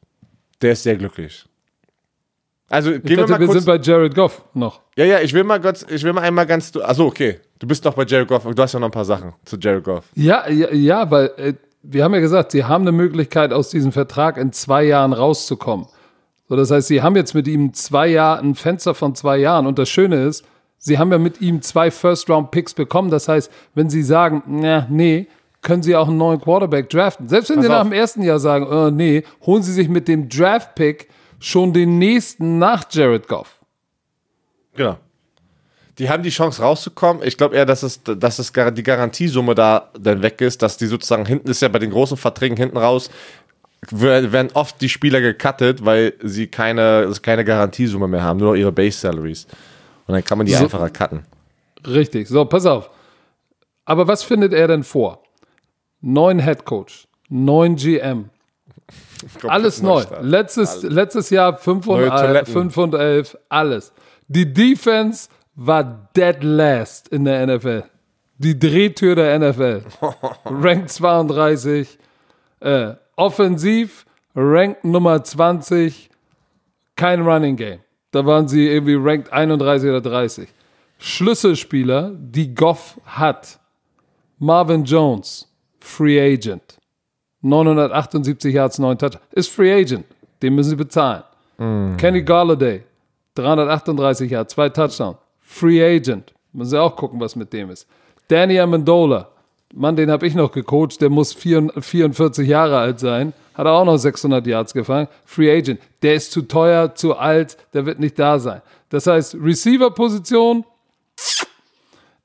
Der 0.62 0.72
ist 0.74 0.84
sehr 0.84 0.96
glücklich. 0.98 1.46
Also 2.70 2.92
gehen 2.92 3.18
wir 3.18 3.28
mal 3.28 3.40
wir 3.40 3.48
kurz. 3.48 3.64
sind 3.64 3.66
bei 3.66 3.78
Jared 3.78 4.14
Goff 4.14 4.44
noch. 4.54 4.82
ja, 4.98 5.06
ja, 5.06 5.20
ich 5.20 5.34
will 5.34 5.44
mal 5.44 5.62
kurz, 5.62 5.86
ich 5.90 6.04
will 6.04 6.14
mal 6.14 6.22
einmal 6.22 6.46
ganz. 6.46 6.76
Achso, 6.76 7.06
okay. 7.06 7.40
Du 7.60 7.68
bist 7.68 7.84
noch 7.86 7.94
bei 7.94 8.04
Jared 8.06 8.28
Goff. 8.28 8.44
Du 8.44 8.62
hast 8.62 8.74
ja 8.74 8.80
noch 8.80 8.90
ein 8.90 8.92
paar 8.92 9.06
Sachen 9.06 9.34
zu 9.46 9.58
Jared 9.58 9.84
Goff. 9.84 10.06
Ja, 10.16 10.48
ja, 10.50 10.72
ja 10.74 11.10
weil 11.10 11.32
äh, 11.38 11.54
wir 11.82 12.04
haben 12.04 12.14
ja 12.14 12.20
gesagt, 12.20 12.52
sie 12.52 12.66
haben 12.66 12.84
eine 12.84 12.92
Möglichkeit, 12.92 13.54
aus 13.54 13.70
diesem 13.70 13.92
Vertrag 13.92 14.38
in 14.38 14.52
zwei 14.52 14.84
Jahren 14.84 15.14
rauszukommen. 15.14 15.88
So, 16.50 16.56
das 16.56 16.72
heißt, 16.72 16.88
sie 16.88 17.02
haben 17.02 17.16
jetzt 17.16 17.34
mit 17.34 17.48
ihm 17.48 17.74
zwei 17.74 18.08
Jahre, 18.08 18.42
ein 18.42 18.56
Fenster 18.56 18.94
von 18.94 19.16
zwei 19.16 19.38
Jahren. 19.38 19.68
Und 19.68 19.80
das 19.80 19.90
Schöne 19.90 20.24
ist, 20.26 20.46
sie 20.78 20.98
haben 20.98 21.12
ja 21.12 21.18
mit 21.18 21.42
ihm 21.42 21.62
zwei 21.62 21.92
First-Round-Picks 21.92 22.74
bekommen. 22.74 23.10
Das 23.10 23.28
heißt, 23.28 23.52
wenn 23.76 23.90
sie 23.90 24.04
sagen, 24.04 24.44
na, 24.48 24.88
nee, 24.90 25.28
können 25.62 25.84
sie 25.84 25.96
auch 25.96 26.08
einen 26.08 26.18
neuen 26.18 26.40
Quarterback 26.40 26.90
draften. 26.90 27.28
Selbst 27.28 27.50
wenn 27.50 27.58
Pass 27.58 27.66
sie 27.66 27.72
nach 27.72 27.82
auf. 27.82 27.88
dem 27.88 27.94
ersten 27.94 28.22
Jahr 28.22 28.40
sagen, 28.40 28.68
äh, 28.70 28.92
nee, 28.92 29.24
holen 29.46 29.64
sie 29.64 29.74
sich 29.74 29.90
mit 29.90 30.08
dem 30.08 30.30
Draft-Pick 30.30 31.10
schon 31.40 31.74
den 31.74 31.98
nächsten 32.00 32.60
nach 32.60 32.86
Jared 32.90 33.28
Goff. 33.28 33.60
Genau. 34.76 34.98
Die 35.98 36.10
haben 36.10 36.22
die 36.22 36.30
Chance 36.30 36.62
rauszukommen. 36.62 37.24
Ich 37.26 37.38
glaube 37.38 37.56
eher, 37.56 37.66
dass 37.66 37.82
es, 37.82 38.02
dass 38.04 38.38
es 38.38 38.52
die 38.54 38.84
Garantiesumme 38.84 39.56
da 39.56 39.92
dann 40.00 40.22
weg 40.22 40.42
ist, 40.42 40.62
dass 40.62 40.78
die 40.78 40.86
sozusagen 40.86 41.26
hinten 41.26 41.50
ist 41.50 41.62
ja 41.62 41.68
bei 41.70 41.80
den 41.80 41.90
großen 41.90 42.18
Verträgen 42.18 42.56
hinten 42.56 42.78
raus, 42.78 43.10
wer- 43.90 44.32
werden 44.32 44.50
oft 44.54 44.80
die 44.82 44.90
Spieler 44.90 45.22
gecuttet, 45.22 45.84
weil 45.86 46.14
sie 46.22 46.48
keine, 46.48 47.12
keine 47.24 47.44
Garantiesumme 47.44 48.08
mehr 48.08 48.22
haben, 48.22 48.38
nur 48.40 48.50
noch 48.52 48.56
ihre 48.60 48.72
Base 48.72 48.98
Salaries. 49.00 49.46
Und 50.06 50.14
dann 50.14 50.24
kann 50.24 50.38
man 50.38 50.46
die 50.46 50.54
So- 50.54 50.64
einfacher 50.66 50.90
cutten. 50.92 51.26
Richtig. 51.86 52.28
So, 52.28 52.46
pass 52.46 52.66
auf. 52.68 52.92
Aber 53.86 54.08
was 54.08 54.22
findet 54.24 54.54
er 54.54 54.68
denn 54.68 54.84
vor? 54.84 55.24
Neuen 56.02 56.40
Head 56.44 56.66
Coach, 56.66 57.08
neuen 57.30 57.76
GM, 57.76 58.30
alles 59.48 59.82
neu. 59.82 60.04
Letztes, 60.22 60.84
letztes 60.84 61.30
Jahr 61.30 61.58
5 61.58 61.88
und, 61.88 62.00
Neue 62.00 62.08
äh, 62.08 62.10
Toiletten. 62.10 62.54
5 62.54 62.78
und 62.78 62.94
11, 62.94 63.38
alles. 63.50 63.94
Die 64.28 64.52
Defense 64.52 65.30
war 65.56 66.10
dead 66.16 66.44
last 66.44 67.08
in 67.10 67.26
der 67.26 67.48
NFL. 67.48 67.84
Die 68.38 68.58
Drehtür 68.58 69.16
der 69.16 69.40
NFL. 69.40 69.84
Rank 70.46 70.90
32. 70.90 71.98
Äh, 72.60 72.94
offensiv, 73.16 74.06
Rank 74.36 74.84
Nummer 74.84 75.24
20. 75.24 76.10
Kein 76.96 77.22
Running 77.22 77.56
Game. 77.56 77.80
Da 78.12 78.26
waren 78.26 78.48
sie 78.48 78.68
irgendwie 78.68 78.96
ranked 78.96 79.32
31 79.32 79.90
oder 79.90 80.02
30. 80.02 80.50
Schlüsselspieler, 81.00 82.12
die 82.18 82.54
Goff 82.56 83.00
hat. 83.06 83.60
Marvin 84.40 84.84
Jones, 84.84 85.48
Free 85.80 86.20
Agent. 86.20 86.77
978 87.42 88.54
Yards, 88.54 88.80
9 88.80 88.98
Touch. 88.98 89.18
Ist 89.32 89.50
Free 89.50 89.74
Agent. 89.74 90.06
Den 90.42 90.56
müssen 90.56 90.72
sie 90.72 90.76
bezahlen. 90.76 91.24
Kenny 91.98 92.22
Galladay, 92.22 92.84
338 93.36 94.30
Yards, 94.30 94.54
2 94.54 94.70
Touchdowns. 94.70 95.18
Free 95.42 95.84
Agent. 95.84 96.34
Müssen 96.54 96.70
sie 96.72 96.82
auch 96.82 96.96
gucken, 96.96 97.20
was 97.20 97.36
mit 97.36 97.52
dem 97.54 97.72
ist. 97.72 97.88
Danny 98.28 98.60
Amendola. 98.60 99.30
Mann, 99.74 99.96
den 99.96 100.12
habe 100.12 100.28
ich 100.28 100.36
noch 100.36 100.52
gecoacht. 100.52 101.02
Der 101.02 101.10
muss 101.10 101.34
44 101.34 102.48
Jahre 102.48 102.78
alt 102.78 103.00
sein. 103.00 103.34
Hat 103.54 103.66
er 103.66 103.74
auch 103.74 103.86
noch 103.86 103.98
600 103.98 104.46
Yards 104.46 104.74
gefangen. 104.74 105.08
Free 105.26 105.52
Agent. 105.52 105.80
Der 106.02 106.16
ist 106.16 106.32
zu 106.32 106.44
teuer, 106.44 106.94
zu 106.96 107.16
alt. 107.16 107.58
Der 107.74 107.86
wird 107.86 108.00
nicht 108.00 108.18
da 108.20 108.40
sein. 108.40 108.62
Das 108.90 109.08
heißt, 109.08 109.36
Receiver-Position 109.36 110.64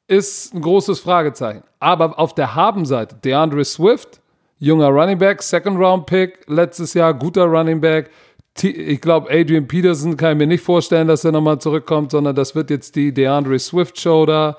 ist 0.06 0.54
ein 0.54 0.60
großes 0.60 1.00
Fragezeichen. 1.00 1.62
Aber 1.80 2.18
auf 2.18 2.34
der 2.34 2.54
Habenseite, 2.54 3.16
DeAndre 3.16 3.64
Swift, 3.64 4.20
junger 4.62 4.90
Running 4.90 5.18
Back, 5.18 5.42
Second 5.42 5.76
Round 5.76 6.06
Pick, 6.06 6.38
letztes 6.46 6.94
Jahr 6.94 7.12
guter 7.12 7.46
Running 7.46 7.80
Back. 7.80 8.10
Ich 8.62 9.00
glaube, 9.00 9.28
Adrian 9.28 9.66
Peterson 9.66 10.16
kann 10.16 10.32
ich 10.32 10.38
mir 10.38 10.46
nicht 10.46 10.62
vorstellen, 10.62 11.08
dass 11.08 11.24
er 11.24 11.32
nochmal 11.32 11.58
zurückkommt, 11.58 12.12
sondern 12.12 12.36
das 12.36 12.54
wird 12.54 12.70
jetzt 12.70 12.94
die 12.94 13.12
DeAndre 13.12 13.58
Swift 13.58 13.98
Show 13.98 14.24
da. 14.24 14.56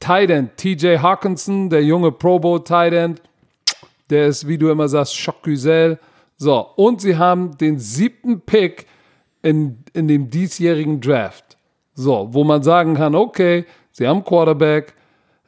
Tight 0.00 0.30
End, 0.30 0.56
TJ 0.56 0.98
Hawkinson, 0.98 1.70
der 1.70 1.84
junge 1.84 2.10
Pro 2.10 2.40
Bowl 2.40 2.64
Tight 2.64 2.92
End. 2.94 3.22
Der 4.10 4.26
ist, 4.26 4.48
wie 4.48 4.58
du 4.58 4.70
immer 4.70 4.88
sagst, 4.88 5.16
Schock 5.16 5.44
Güzel. 5.44 6.00
So, 6.36 6.66
und 6.74 7.00
sie 7.00 7.16
haben 7.16 7.56
den 7.58 7.78
siebten 7.78 8.40
Pick 8.40 8.86
in, 9.42 9.84
in 9.92 10.08
dem 10.08 10.30
diesjährigen 10.30 11.00
Draft. 11.00 11.56
So, 11.94 12.28
wo 12.32 12.42
man 12.42 12.64
sagen 12.64 12.94
kann, 12.94 13.14
okay, 13.14 13.66
sie 13.92 14.08
haben 14.08 14.24
Quarterback, 14.24 14.95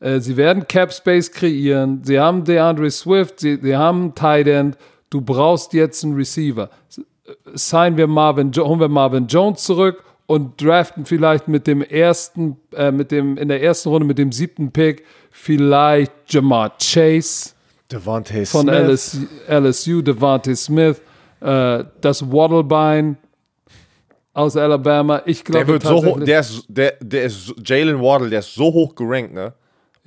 äh, 0.00 0.20
sie 0.20 0.36
werden 0.36 0.66
Cap 0.68 0.92
Space 0.92 1.30
kreieren, 1.30 2.02
sie 2.04 2.18
haben 2.18 2.44
DeAndre 2.44 2.90
Swift, 2.90 3.40
sie, 3.40 3.58
sie 3.62 3.76
haben 3.76 4.00
einen 4.02 4.14
Tight 4.14 4.46
End, 4.46 4.76
du 5.10 5.20
brauchst 5.20 5.72
jetzt 5.72 6.04
einen 6.04 6.14
Receiver. 6.14 6.70
Äh, 6.96 7.32
Signen 7.54 7.96
wir 7.96 8.06
Marvin, 8.06 8.52
holen 8.56 8.80
wir 8.80 8.88
Marvin 8.88 9.26
Jones 9.26 9.62
zurück 9.64 10.02
und 10.26 10.62
draften 10.62 11.04
vielleicht 11.06 11.48
mit 11.48 11.66
dem 11.66 11.82
ersten, 11.82 12.56
äh, 12.74 12.90
mit 12.90 13.10
dem, 13.10 13.36
in 13.38 13.48
der 13.48 13.62
ersten 13.62 13.88
Runde 13.90 14.06
mit 14.06 14.18
dem 14.18 14.32
siebten 14.32 14.70
Pick 14.72 15.04
vielleicht 15.30 16.12
Jamar 16.28 16.72
Chase 16.78 17.50
Devontae 17.90 18.44
von 18.44 18.68
LSU, 18.68 19.18
LSU 19.48 20.02
Devontae 20.02 20.54
Smith, 20.54 21.00
äh, 21.40 21.84
das 22.00 22.30
Waddlebein 22.30 23.16
aus 24.34 24.56
Alabama. 24.56 25.22
Ich 25.24 25.42
glaube 25.44 25.64
Der 25.64 25.68
wird 25.74 25.82
so 25.82 26.04
hoch, 26.04 26.20
der 26.20 26.40
ist, 26.40 26.64
der, 26.68 26.92
der 27.00 27.24
ist, 27.24 27.46
so- 27.46 27.54
Jalen 27.64 28.00
Waddle, 28.00 28.28
der 28.30 28.40
ist 28.40 28.54
so 28.54 28.64
hoch 28.64 28.94
gerankt, 28.94 29.32
ne? 29.34 29.52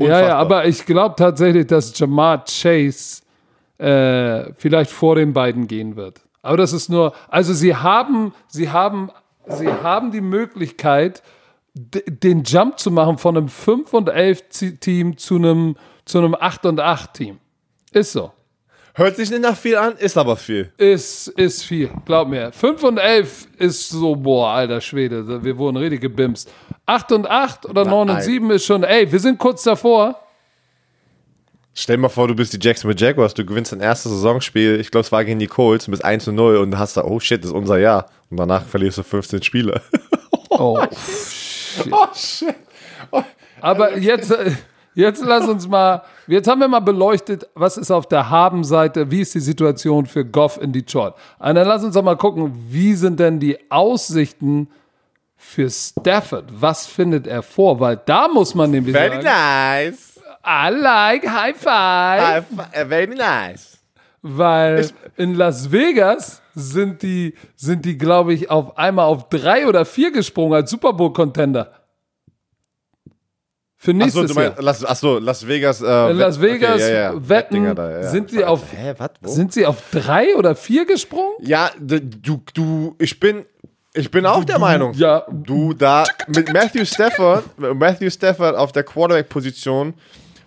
Ja, 0.09 0.21
ja, 0.21 0.37
aber 0.37 0.65
ich 0.65 0.85
glaube 0.85 1.15
tatsächlich, 1.17 1.67
dass 1.67 1.97
Jamar 1.97 2.43
Chase 2.45 3.21
äh, 3.77 4.53
vielleicht 4.55 4.91
vor 4.91 5.15
den 5.15 5.33
beiden 5.33 5.67
gehen 5.67 5.95
wird. 5.95 6.21
Aber 6.41 6.57
das 6.57 6.73
ist 6.73 6.89
nur, 6.89 7.13
also 7.29 7.53
sie 7.53 7.75
haben, 7.75 8.33
sie 8.47 8.69
haben, 8.69 9.09
sie 9.47 9.67
haben 9.71 10.11
die 10.11 10.21
Möglichkeit, 10.21 11.21
den 11.73 12.43
Jump 12.43 12.79
zu 12.79 12.91
machen 12.91 13.17
von 13.17 13.37
einem 13.37 13.47
5 13.47 13.93
und 13.93 14.09
11 14.09 14.49
Zi- 14.49 14.77
Team 14.77 15.17
zu 15.17 15.35
einem, 15.35 15.75
zu 16.05 16.17
einem 16.17 16.35
8 16.39 16.65
und 16.65 16.79
8 16.79 17.13
Team. 17.13 17.37
Ist 17.91 18.11
so. 18.11 18.31
Hört 18.93 19.15
sich 19.15 19.29
nicht 19.29 19.41
nach 19.41 19.55
viel 19.55 19.77
an, 19.77 19.95
ist 19.97 20.17
aber 20.17 20.35
viel. 20.35 20.71
Ist, 20.77 21.29
ist 21.29 21.63
viel, 21.63 21.89
glaub 22.05 22.27
mir. 22.27 22.51
5 22.51 22.83
und 22.83 22.97
11 22.97 23.47
ist 23.57 23.89
so, 23.89 24.15
boah, 24.15 24.49
alter 24.49 24.81
Schwede, 24.81 25.43
wir 25.43 25.57
wurden 25.57 25.77
richtig 25.77 26.01
gebimst. 26.01 26.51
8 26.85 27.11
und 27.13 27.27
8 27.29 27.67
oder 27.67 27.85
9 27.85 27.93
und 28.01 28.07
Nein. 28.07 28.21
7 28.21 28.51
ist 28.51 28.65
schon, 28.65 28.83
ey, 28.83 29.09
wir 29.09 29.19
sind 29.19 29.37
kurz 29.37 29.63
davor. 29.63 30.19
Stell 31.73 31.95
dir 31.95 32.01
mal 32.01 32.09
vor, 32.09 32.27
du 32.27 32.35
bist 32.35 32.51
die 32.51 32.59
Jacksonville 32.61 32.99
Jaguars, 32.99 33.33
du 33.33 33.45
gewinnst 33.45 33.71
dein 33.71 33.79
erstes 33.79 34.11
Saisonspiel, 34.11 34.77
ich 34.81 34.91
glaube, 34.91 35.05
es 35.05 35.11
war 35.13 35.23
gegen 35.23 35.39
die 35.39 35.47
Colts, 35.47 35.87
und 35.87 35.91
bist 35.91 36.03
1 36.03 36.25
zu 36.25 36.33
0 36.33 36.57
und 36.57 36.77
hast 36.77 36.97
da, 36.97 37.05
oh 37.05 37.19
shit, 37.21 37.41
das 37.41 37.51
ist 37.51 37.55
unser 37.55 37.79
Jahr. 37.79 38.07
Und 38.29 38.37
danach 38.37 38.65
verlierst 38.65 38.97
du 38.97 39.03
15 39.03 39.41
Spiele. 39.43 39.81
Oh, 40.53 40.77
oh 41.91 42.07
shit. 42.13 42.55
Aber 43.61 43.97
jetzt, 43.97 44.31
äh, 44.31 44.51
jetzt 44.93 45.23
lass 45.23 45.47
uns 45.47 45.67
mal, 45.67 46.03
jetzt 46.27 46.47
haben 46.47 46.61
wir 46.61 46.67
mal 46.67 46.79
beleuchtet, 46.79 47.47
was 47.55 47.77
ist 47.77 47.91
auf 47.91 48.07
der 48.07 48.29
Habenseite, 48.29 49.09
wie 49.11 49.21
ist 49.21 49.33
die 49.33 49.39
Situation 49.39 50.05
für 50.05 50.25
Goff 50.25 50.59
in 50.61 50.73
Detroit. 50.73 51.13
Und 51.39 51.55
dann 51.55 51.67
lass 51.67 51.83
uns 51.83 51.95
doch 51.95 52.03
mal 52.03 52.17
gucken, 52.17 52.53
wie 52.69 52.93
sind 52.93 53.19
denn 53.19 53.39
die 53.39 53.57
Aussichten 53.71 54.67
für 55.37 55.69
Stafford? 55.69 56.45
Was 56.51 56.85
findet 56.87 57.27
er 57.27 57.41
vor? 57.41 57.79
Weil 57.79 57.99
da 58.05 58.27
muss 58.27 58.53
man 58.55 58.71
nämlich 58.71 58.95
Very 58.95 59.21
sagen, 59.21 59.25
nice. 59.25 60.19
I 60.45 60.69
like 60.71 61.27
High 61.27 61.55
Five. 61.55 62.45
Uh, 62.51 62.87
very 62.87 63.15
nice. 63.15 63.77
Weil 64.23 64.89
in 65.17 65.35
Las 65.35 65.71
Vegas 65.71 66.41
sind 66.53 67.01
die, 67.01 67.33
sind 67.55 67.85
die 67.85 67.97
glaube 67.97 68.33
ich, 68.33 68.49
auf 68.51 68.77
einmal 68.77 69.05
auf 69.05 69.29
drei 69.29 69.67
oder 69.67 69.83
vier 69.85 70.11
gesprungen 70.11 70.53
als 70.53 70.69
Super 70.69 70.93
Bowl-Contender. 70.93 71.71
Für 73.83 73.89
Achso, 73.89 73.97
nächstes 73.97 74.27
du 74.27 74.33
meinst, 74.35 74.57
Jahr. 74.57 74.63
Las, 74.63 74.85
achso, 74.85 75.17
Las 75.17 75.47
Vegas. 75.47 75.81
Äh, 75.81 76.11
In 76.11 76.17
Las 76.17 76.39
Vegas 76.39 76.75
okay, 76.75 76.93
ja, 76.93 77.13
ja. 77.13 77.29
wetten, 77.29 77.75
da, 77.75 77.89
ja. 77.89 78.03
sind 78.11 78.29
sie 78.29 78.45
auf, 78.45 78.61
Hä? 78.77 78.93
Wo? 79.21 79.27
sind 79.31 79.53
sie 79.53 79.65
auf 79.65 79.77
drei 79.91 80.35
oder 80.35 80.55
vier 80.55 80.85
gesprungen? 80.85 81.33
Ja, 81.41 81.71
du, 81.79 81.99
du, 82.53 82.95
ich 82.99 83.19
bin, 83.19 83.43
ich 83.95 84.11
bin 84.11 84.27
auch 84.27 84.43
der 84.43 84.59
Meinung. 84.59 84.93
ja. 84.93 85.25
Du 85.31 85.73
da 85.73 86.03
mit 86.27 86.53
Matthew 86.53 86.85
Stafford, 86.85 87.43
Matthew 87.57 88.11
Stafford 88.11 88.55
auf 88.55 88.71
der 88.71 88.83
Quarterback-Position, 88.83 89.95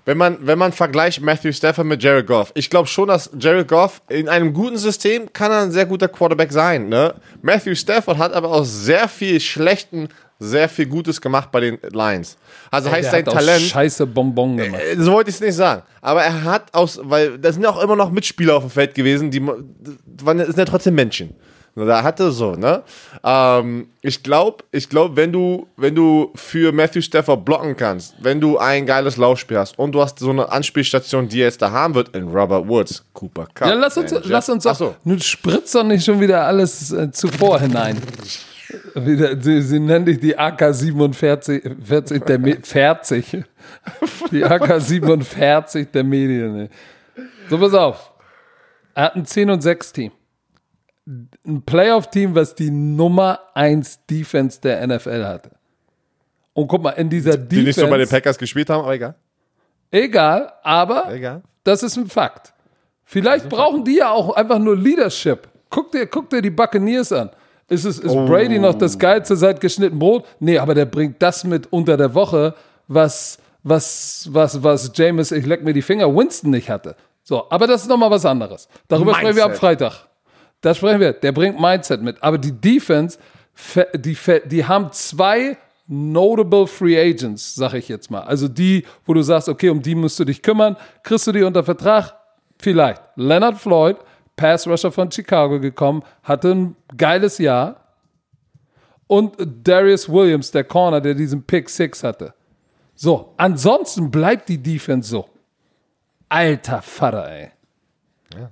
wenn 0.07 0.16
man, 0.18 0.37
wenn 0.47 0.59
man 0.59 0.70
vergleicht 0.70 1.20
Matthew 1.20 1.51
Stafford 1.53 1.87
mit 1.89 2.03
Jared 2.05 2.28
Goff, 2.28 2.53
ich 2.55 2.70
glaube 2.70 2.87
schon, 2.87 3.09
dass 3.09 3.30
Jared 3.37 3.66
Goff 3.66 4.01
in 4.11 4.28
einem 4.28 4.53
guten 4.53 4.76
System 4.76 5.32
kann 5.32 5.51
er 5.51 5.62
ein 5.62 5.72
sehr 5.72 5.87
guter 5.87 6.07
Quarterback 6.07 6.53
sein. 6.53 6.89
Ne? 6.89 7.14
Matthew 7.43 7.74
Stafford 7.74 8.18
hat 8.18 8.32
aber 8.32 8.51
aus 8.51 8.70
sehr 8.85 9.09
viel 9.09 9.41
Schlechten 9.41 10.09
sehr 10.39 10.68
viel 10.68 10.87
Gutes 10.87 11.20
gemacht 11.20 11.51
bei 11.53 11.61
den 11.61 11.78
Lions. 11.93 12.37
Also 12.70 12.91
heißt 12.91 13.05
Der 13.05 13.11
sein 13.11 13.24
Talent. 13.24 13.62
scheiße 13.62 14.07
Bonbon 14.07 14.57
gemacht. 14.57 14.80
Äh, 14.82 14.97
So 15.01 15.12
wollte 15.12 15.30
ich 15.30 15.37
es 15.37 15.41
nicht 15.41 15.55
sagen. 15.55 15.82
Aber 16.01 16.22
er 16.22 16.45
hat 16.45 16.74
aus, 16.74 17.01
weil 17.03 17.39
da 17.39 17.53
sind 17.53 17.62
ja 17.62 17.70
auch 17.70 17.82
immer 17.82 17.97
noch 17.97 18.11
Mitspieler 18.11 18.57
auf 18.57 18.64
dem 18.64 18.70
Feld 18.70 18.95
gewesen, 18.95 19.30
die 19.30 19.45
waren, 19.47 20.39
sind 20.39 20.59
ja 20.59 20.64
trotzdem 20.64 20.95
Menschen. 20.95 21.35
Da 21.76 22.05
hatte 22.05 22.30
so, 22.30 22.53
ne? 22.53 22.85
Ähm, 23.24 23.89
ich 24.01 24.22
glaube, 24.22 24.62
ich 24.70 24.89
glaube, 24.89 25.16
wenn 25.16 25.32
du, 25.32 25.66
wenn 25.76 25.93
du 25.93 26.30
für 26.37 26.70
Matthew 26.70 27.01
Stafford 27.01 27.45
blocken 27.45 27.76
kannst, 27.76 28.14
wenn 28.20 28.41
du 28.41 28.59
ein 28.59 28.87
geiles 28.87 29.16
Laufspiel 29.16 29.59
hast 29.59 29.76
und 29.76 29.91
du 29.91 30.01
hast 30.01 30.20
so 30.20 30.30
eine 30.30 30.53
Anspielstation, 30.53 31.28
die 31.28 31.41
er 31.41 31.47
jetzt 31.47 31.61
da 31.62 31.72
haben 31.72 31.97
wird, 31.97 32.14
in 32.14 32.28
Robert 32.28 32.68
Woods, 32.68 33.05
Cooper 33.12 33.49
Cup. 33.53 33.66
Ja, 33.66 33.74
lass 33.74 33.97
uns, 33.97 34.12
Aaron 34.12 34.28
lass 34.30 34.49
uns 34.49 34.64
auch. 34.68 34.76
So. 34.76 34.95
Nun 35.03 35.20
spritzt 35.20 35.74
doch 35.74 35.82
nicht 35.82 36.05
schon 36.05 36.20
wieder 36.20 36.47
alles 36.47 36.93
äh, 36.93 37.11
zuvor 37.11 37.59
hinein. 37.59 38.01
Sie, 39.41 39.62
sie 39.62 39.81
nennen 39.81 40.05
dich 40.07 40.18
die 40.20 40.39
AK-47 40.39 41.85
40 41.85 42.25
der 42.25 42.39
Me 42.39 42.59
40. 42.62 43.45
Die 44.31 44.45
AK-47 44.45 45.91
der 45.91 46.05
Medien. 46.05 46.68
So, 47.49 47.59
pass 47.59 47.75
auf. 47.75 48.12
Er 48.95 49.05
hat 49.05 49.16
ein 49.16 49.27
10 49.27 49.51
und 49.51 49.61
6 49.62 49.93
Team. 49.93 50.12
Ein 51.07 51.62
Playoff-Team, 51.62 52.35
was 52.35 52.55
die 52.55 52.70
Nummer 52.70 53.41
1 53.55 54.07
Defense 54.07 54.61
der 54.61 54.87
NFL 54.87 55.25
hatte. 55.25 55.51
Und 56.55 56.68
guck 56.68 56.83
mal, 56.83 56.91
in 56.91 57.11
dieser 57.11 57.33
Defense. 57.33 57.49
Die 57.49 57.62
nicht 57.64 57.79
so 57.79 57.87
bei 57.89 57.99
den 57.99 58.09
Packers 58.09 58.39
gespielt 58.39 58.70
haben, 58.70 58.83
aber 58.85 58.95
egal. 58.95 59.14
egal, 59.91 60.53
aber 60.62 61.12
Egal. 61.12 61.43
das 61.64 61.83
ist 61.83 61.97
ein 61.97 62.07
Fakt. 62.07 62.55
Vielleicht 63.05 63.49
brauchen 63.49 63.85
die 63.85 63.97
ja 63.97 64.11
auch 64.11 64.35
einfach 64.35 64.59
nur 64.59 64.77
Leadership. 64.77 65.49
Guck 65.68 65.91
dir, 65.93 66.07
guck 66.07 66.31
dir 66.31 66.41
die 66.41 66.51
Buccaneers 66.51 67.12
an. 67.12 67.31
Ist, 67.69 67.85
es, 67.85 67.99
ist 67.99 68.12
Brady 68.15 68.59
noch 68.59 68.75
das 68.75 68.99
Geilste 68.99 69.37
seit 69.37 69.61
geschnitten 69.61 69.99
Brot? 69.99 70.27
Nee, 70.39 70.59
aber 70.59 70.75
der 70.75 70.85
bringt 70.85 71.23
das 71.23 71.45
mit 71.45 71.73
unter 71.73 71.97
der 71.97 72.15
Woche, 72.15 72.55
was, 72.89 73.39
was, 73.62 74.29
was, 74.31 74.62
was 74.62 74.93
James, 74.95 75.33
ich 75.33 75.47
leck 75.47 75.65
mir 75.65 75.73
die 75.73 75.83
Finger, 75.83 76.15
Winston 76.15 76.51
nicht 76.51 76.69
hatte. 76.69 76.95
So, 77.23 77.49
aber 77.51 77.67
das 77.67 77.83
ist 77.83 77.89
nochmal 77.89 78.11
was 78.11 78.27
anderes. 78.27 78.69
Darüber 78.89 79.15
sprechen 79.15 79.37
wir 79.37 79.45
am 79.45 79.51
Mindset. 79.51 79.61
Freitag. 79.61 80.07
Da 80.61 80.75
sprechen 80.75 81.01
wir. 81.01 81.15
Der 81.15 81.33
bringt 81.33 81.59
Mindset 81.59 82.03
mit. 82.03 82.23
Aber 82.23 82.37
die 82.37 82.53
Defense, 82.53 83.19
fe- 83.55 83.89
die, 83.95 84.17
die 84.47 84.65
haben 84.67 84.93
zwei 84.93 85.57
notable 85.87 86.67
Free 86.67 86.99
Agents, 86.99 87.55
sag 87.55 87.73
ich 87.75 87.89
jetzt 87.89 88.11
mal. 88.11 88.21
Also 88.23 88.49
die, 88.49 88.85
wo 89.07 89.15
du 89.15 89.23
sagst, 89.23 89.49
okay, 89.49 89.71
um 89.71 89.81
die 89.81 89.95
musst 89.95 90.19
du 90.19 90.25
dich 90.25 90.43
kümmern. 90.43 90.77
Kriegst 91.03 91.27
du 91.27 91.33
die 91.33 91.43
unter 91.43 91.65
Vertrag? 91.65 92.15
Vielleicht. 92.59 93.03
Leonard 93.17 93.57
Floyd, 93.59 93.97
Pass 94.37 94.66
Rusher 94.66 94.91
von 94.93 95.11
Chicago 95.11 95.61
gekommen, 95.61 96.03
hatte 96.22 96.51
ein 96.53 96.76
geiles 96.97 97.39
Jahr. 97.39 97.80
Und 99.07 99.35
Darius 99.39 100.09
Williams, 100.09 100.51
der 100.51 100.64
Corner, 100.64 101.01
der 101.01 101.14
diesen 101.14 101.43
Pick 101.43 101.68
Six 101.68 102.03
hatte. 102.03 102.35
So, 102.95 103.35
ansonsten 103.37 104.11
bleibt 104.11 104.49
die 104.49 104.59
Defense 104.62 105.09
so. 105.11 105.28
Alter 106.28 106.80
Vater, 106.82 107.30
ey. 107.30 107.51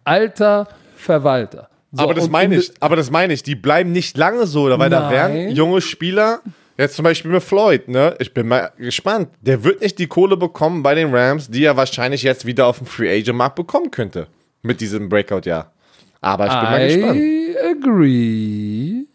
Alter 0.05 0.69
Verwalter. 0.97 1.69
So, 1.91 2.03
aber 2.05 2.15
das 2.15 2.29
meine 2.31 2.55
in- 2.57 2.61
ich, 2.61 2.73
aber 2.81 2.97
das 2.97 3.11
meine 3.11 3.33
ich, 3.33 3.43
die 3.43 3.55
bleiben 3.55 3.93
nicht 3.93 4.17
lange 4.17 4.47
so, 4.47 4.67
weil 4.79 4.91
da 4.91 5.01
Nein. 5.01 5.11
werden 5.11 5.51
junge 5.51 5.81
Spieler, 5.81 6.41
jetzt 6.79 6.97
zum 6.97 7.03
Beispiel 7.05 7.31
mit 7.31 7.43
Floyd, 7.43 7.89
ne? 7.89 8.15
Ich 8.19 8.33
bin 8.33 8.49
mal 8.49 8.73
gespannt. 8.79 9.29
Der 9.41 9.65
wird 9.65 9.81
nicht 9.81 9.99
die 9.99 10.07
Kohle 10.07 10.37
bekommen 10.37 10.83
bei 10.83 10.95
den 10.95 11.15
Rams, 11.15 11.49
die 11.51 11.65
er 11.65 11.77
wahrscheinlich 11.77 12.23
jetzt 12.23 12.47
wieder 12.47 12.67
auf 12.67 12.79
dem 12.79 12.87
Free 12.87 13.11
Agent 13.21 13.37
Markt 13.37 13.57
bekommen 13.57 13.91
könnte. 13.91 14.27
Mit 14.63 14.81
diesem 14.81 15.09
Breakout-Jahr. 15.09 15.73
Aber 16.21 16.47
ich 16.47 16.53
bin 16.53 16.63
mal 16.63 16.87
gespannt. 16.87 17.17
I 17.17 17.57
agree. 17.71 19.07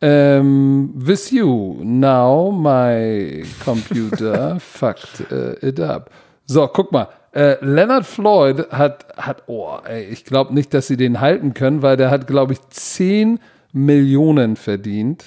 Um, 0.00 0.92
with 0.94 1.30
you. 1.32 1.80
Now 1.82 2.52
my 2.52 3.44
computer 3.64 4.60
fucked 4.60 5.32
uh, 5.32 5.54
it 5.60 5.80
up. 5.80 6.10
So, 6.44 6.68
guck 6.68 6.92
mal. 6.92 7.08
Äh, 7.32 7.56
Leonard 7.60 8.06
Floyd 8.06 8.70
hat, 8.70 9.06
hat 9.16 9.42
oh, 9.46 9.78
ey, 9.84 10.04
ich 10.04 10.24
glaube 10.24 10.54
nicht, 10.54 10.72
dass 10.72 10.86
sie 10.86 10.96
den 10.96 11.20
halten 11.20 11.52
können, 11.52 11.82
weil 11.82 11.96
der 11.96 12.10
hat, 12.10 12.26
glaube 12.26 12.54
ich, 12.54 12.60
10 12.70 13.38
Millionen 13.72 14.56
verdient 14.56 15.24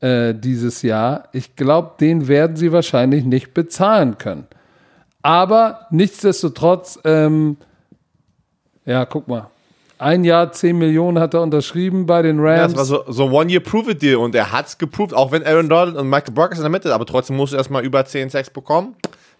äh, 0.00 0.34
dieses 0.34 0.82
Jahr. 0.82 1.28
Ich 1.32 1.56
glaube, 1.56 1.92
den 2.00 2.28
werden 2.28 2.56
sie 2.56 2.72
wahrscheinlich 2.72 3.24
nicht 3.24 3.54
bezahlen 3.54 4.18
können. 4.18 4.46
Aber 5.22 5.86
nichtsdestotrotz, 5.90 7.00
ähm, 7.04 7.56
ja, 8.86 9.04
guck 9.04 9.28
mal. 9.28 9.48
Ein 9.98 10.24
Jahr 10.24 10.52
10 10.52 10.76
Millionen 10.76 11.18
hat 11.18 11.32
er 11.32 11.40
unterschrieben 11.40 12.04
bei 12.04 12.20
den 12.20 12.36
Ja, 12.44 12.56
Rams. 12.62 12.74
das 12.74 12.90
war 12.90 13.04
so, 13.06 13.12
so 13.12 13.24
ein 13.26 13.32
One-Year-Prove-It-Deal 13.32 14.16
und 14.16 14.34
er 14.34 14.52
hat's 14.52 14.76
geproved, 14.76 15.14
auch 15.14 15.32
wenn 15.32 15.42
Aaron 15.42 15.68
Donald 15.70 15.96
und 15.96 16.08
Michael 16.10 16.34
Brockers 16.34 16.58
in 16.58 16.64
der 16.64 16.70
Mitte, 16.70 16.94
aber 16.94 17.06
trotzdem 17.06 17.36
musst 17.36 17.54
du 17.54 17.56
erstmal 17.56 17.82
über 17.84 18.04
10 18.04 18.28
Sacks 18.28 18.50
bekommen. 18.50 18.94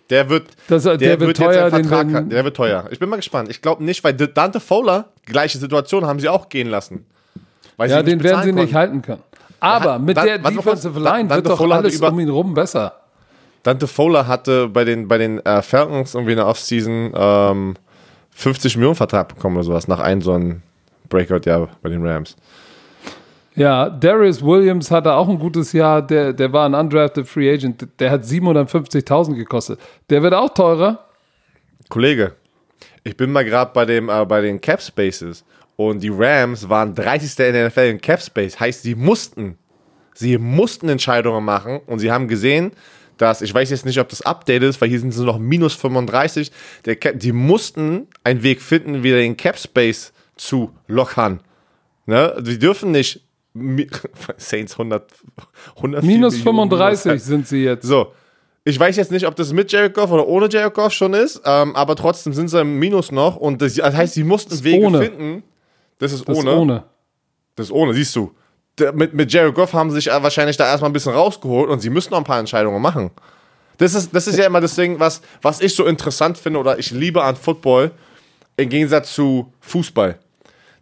Der 0.08 0.30
wird, 0.30 0.44
Das- 0.68 0.84
der 0.84 1.20
wird 1.20 1.36
teuer, 1.36 1.64
einen 1.66 1.74
den 1.82 1.84
Vertrag 1.84 2.14
haben. 2.14 2.28
Der 2.30 2.44
wird 2.44 2.56
teuer. 2.56 2.84
Ich 2.90 2.98
bin 2.98 3.08
mal 3.08 3.16
gespannt. 3.16 3.50
Ich 3.50 3.60
glaube 3.60 3.84
nicht, 3.84 4.02
weil 4.04 4.14
Dante 4.14 4.60
Fowler, 4.60 5.06
gleiche 5.26 5.58
Situation, 5.58 6.06
haben 6.06 6.20
sie 6.20 6.28
auch 6.28 6.48
gehen 6.48 6.68
lassen. 6.68 7.04
Ja, 7.78 8.02
den 8.02 8.22
werden 8.22 8.42
sie 8.42 8.52
bezahlen 8.52 8.54
nicht 8.54 8.56
konnten. 8.56 8.74
halten 8.76 9.02
können. 9.02 9.22
Aber 9.60 9.94
hat- 9.94 10.02
mit 10.02 10.16
Dan- 10.16 10.26
der. 10.26 10.38
Defensive 10.38 10.98
Line 11.00 11.28
wird 11.28 11.46
doch 11.46 11.58
hatte 11.60 11.74
alles 11.74 11.96
über- 11.96 12.08
um 12.12 12.20
ihn 12.20 12.28
rum 12.30 12.54
besser. 12.54 12.94
Dante 13.62 13.86
Fowler 13.88 14.26
hatte 14.28 14.68
bei 14.68 14.84
den, 14.84 15.08
bei 15.08 15.18
den 15.18 15.44
äh, 15.44 15.60
Falcons 15.60 16.14
irgendwie 16.14 16.32
in 16.32 16.38
der 16.38 16.46
Offseason 16.46 17.12
ähm, 17.14 17.74
50 18.36 18.76
Millionen 18.76 18.96
Vertrag 18.96 19.28
bekommen 19.28 19.56
oder 19.56 19.64
sowas, 19.64 19.88
nach 19.88 19.98
einem 19.98 20.20
so 20.20 20.32
einem 20.32 20.62
Breakout-Jahr 21.08 21.70
bei 21.82 21.88
den 21.88 22.06
Rams. 22.06 22.36
Ja, 23.54 23.88
Darius 23.88 24.42
Williams 24.42 24.90
hatte 24.90 25.14
auch 25.14 25.26
ein 25.28 25.38
gutes 25.38 25.72
Jahr. 25.72 26.06
Der, 26.06 26.34
der 26.34 26.52
war 26.52 26.68
ein 26.68 26.74
undrafted 26.74 27.26
Free 27.26 27.50
Agent. 27.50 27.88
Der 27.98 28.10
hat 28.10 28.24
750.000 28.24 29.34
gekostet. 29.34 29.80
Der 30.10 30.22
wird 30.22 30.34
auch 30.34 30.52
teurer. 30.52 31.06
Kollege, 31.88 32.32
ich 33.02 33.16
bin 33.16 33.32
mal 33.32 33.44
gerade 33.44 33.70
bei, 33.72 33.86
dem, 33.86 34.10
äh, 34.10 34.24
bei 34.26 34.42
den 34.42 34.60
Cap 34.60 34.82
Spaces 34.82 35.42
und 35.76 36.02
die 36.02 36.12
Rams 36.12 36.68
waren 36.68 36.94
30. 36.94 37.46
in 37.46 37.54
der 37.54 37.68
NFL 37.68 37.80
in 37.80 38.00
Cap 38.00 38.20
Space. 38.20 38.60
Heißt, 38.60 38.82
sie 38.82 38.94
mussten, 38.94 39.56
sie 40.12 40.36
mussten 40.36 40.90
Entscheidungen 40.90 41.42
machen 41.42 41.80
und 41.86 42.00
sie 42.00 42.12
haben 42.12 42.28
gesehen, 42.28 42.72
dass, 43.18 43.42
ich 43.42 43.52
weiß 43.52 43.70
jetzt 43.70 43.84
nicht, 43.86 43.98
ob 44.00 44.08
das 44.08 44.22
Update 44.22 44.62
ist, 44.62 44.80
weil 44.80 44.88
hier 44.88 45.00
sind 45.00 45.12
sie 45.12 45.24
noch 45.24 45.38
minus 45.38 45.74
35. 45.74 46.50
Der 46.84 46.96
Cap, 46.96 47.18
die 47.18 47.32
mussten 47.32 48.06
einen 48.24 48.42
Weg 48.42 48.60
finden, 48.60 49.02
wieder 49.02 49.16
den 49.18 49.36
Cap 49.36 49.58
Space 49.58 50.12
zu 50.36 50.70
lockern. 50.86 51.40
Ne? 52.06 52.36
Die 52.40 52.58
dürfen 52.58 52.90
nicht 52.92 53.22
Saints 54.36 54.72
100, 54.74 55.10
100 55.76 56.04
Minus 56.04 56.36
35 56.38 57.22
sind 57.22 57.48
sie 57.48 57.64
jetzt. 57.64 57.86
so, 57.86 58.12
ich 58.64 58.78
weiß 58.78 58.96
jetzt 58.96 59.10
nicht, 59.12 59.26
ob 59.26 59.34
das 59.36 59.52
mit 59.52 59.72
Jared 59.72 59.94
Goff 59.94 60.10
oder 60.10 60.26
ohne 60.26 60.48
Jared 60.50 60.74
Goff 60.74 60.92
schon 60.92 61.14
ist, 61.14 61.40
ähm, 61.44 61.74
aber 61.74 61.96
trotzdem 61.96 62.32
sind 62.34 62.48
sie 62.48 62.60
im 62.60 62.78
Minus 62.78 63.12
noch 63.12 63.36
und 63.36 63.62
das, 63.62 63.74
das 63.74 63.94
heißt, 63.94 64.14
sie 64.14 64.24
mussten 64.24 64.62
Wege 64.62 64.84
ohne. 64.84 65.02
finden. 65.02 65.42
Das 65.98 66.12
ist 66.12 66.28
Das 66.28 66.36
ohne. 66.36 66.50
ist 66.50 66.56
ohne. 66.56 66.84
Das 67.54 67.66
ist 67.68 67.72
ohne, 67.72 67.94
siehst 67.94 68.14
du. 68.14 68.32
Mit, 68.94 69.14
mit 69.14 69.32
Jared 69.32 69.54
Goff 69.54 69.72
haben 69.72 69.90
sie 69.90 69.96
sich 69.96 70.10
äh, 70.10 70.22
wahrscheinlich 70.22 70.56
da 70.56 70.66
erstmal 70.66 70.90
ein 70.90 70.92
bisschen 70.92 71.14
rausgeholt 71.14 71.70
und 71.70 71.80
sie 71.80 71.88
müssen 71.88 72.10
noch 72.10 72.18
ein 72.18 72.24
paar 72.24 72.38
Entscheidungen 72.40 72.82
machen. 72.82 73.10
Das 73.78 73.94
ist, 73.94 74.14
das 74.14 74.26
ist 74.26 74.38
ja 74.38 74.46
immer 74.46 74.60
das 74.60 74.74
Ding, 74.74 74.98
was, 74.98 75.20
was 75.42 75.60
ich 75.60 75.74
so 75.74 75.86
interessant 75.86 76.38
finde 76.38 76.58
oder 76.58 76.78
ich 76.78 76.90
liebe 76.90 77.22
an 77.22 77.36
Football 77.36 77.90
im 78.56 78.68
Gegensatz 78.68 79.14
zu 79.14 79.52
Fußball. 79.60 80.18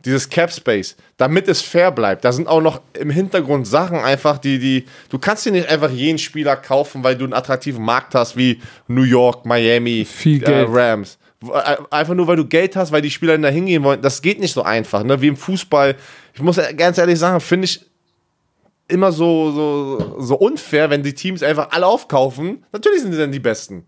Dieses 0.04 0.28
Cap 0.28 0.52
Space, 0.52 0.96
damit 1.16 1.48
es 1.48 1.62
fair 1.62 1.90
bleibt. 1.90 2.24
Da 2.24 2.32
sind 2.32 2.46
auch 2.46 2.60
noch 2.60 2.82
im 2.92 3.08
Hintergrund 3.08 3.66
Sachen 3.66 3.98
einfach, 3.98 4.36
die, 4.38 4.58
die, 4.58 4.84
du 5.08 5.18
kannst 5.18 5.46
dir 5.46 5.52
nicht 5.52 5.68
einfach 5.68 5.90
jeden 5.90 6.18
Spieler 6.18 6.56
kaufen, 6.56 7.02
weil 7.02 7.16
du 7.16 7.24
einen 7.24 7.32
attraktiven 7.32 7.82
Markt 7.82 8.14
hast 8.14 8.36
wie 8.36 8.60
New 8.86 9.04
York, 9.04 9.46
Miami, 9.46 10.06
äh. 10.24 10.66
Rams. 10.68 11.16
Äh, 11.42 11.76
Einfach 11.90 12.14
nur, 12.14 12.26
weil 12.26 12.36
du 12.36 12.44
Geld 12.46 12.76
hast, 12.76 12.92
weil 12.92 13.00
die 13.02 13.10
Spieler 13.10 13.38
da 13.38 13.48
hingehen 13.48 13.82
wollen. 13.82 14.02
Das 14.02 14.20
geht 14.20 14.40
nicht 14.40 14.52
so 14.52 14.62
einfach, 14.62 15.02
ne? 15.04 15.20
Wie 15.20 15.28
im 15.28 15.36
Fußball. 15.36 15.96
Ich 16.34 16.42
muss 16.42 16.60
ganz 16.76 16.98
ehrlich 16.98 17.18
sagen, 17.18 17.40
finde 17.40 17.64
ich 17.66 17.84
immer 18.88 19.12
so, 19.12 19.50
so, 19.52 20.16
so 20.20 20.34
unfair, 20.36 20.90
wenn 20.90 21.02
die 21.02 21.14
Teams 21.14 21.42
einfach 21.42 21.70
alle 21.70 21.86
aufkaufen. 21.86 22.64
Natürlich 22.72 23.00
sind 23.02 23.12
sie 23.12 23.18
dann 23.18 23.32
die 23.32 23.40
Besten. 23.40 23.84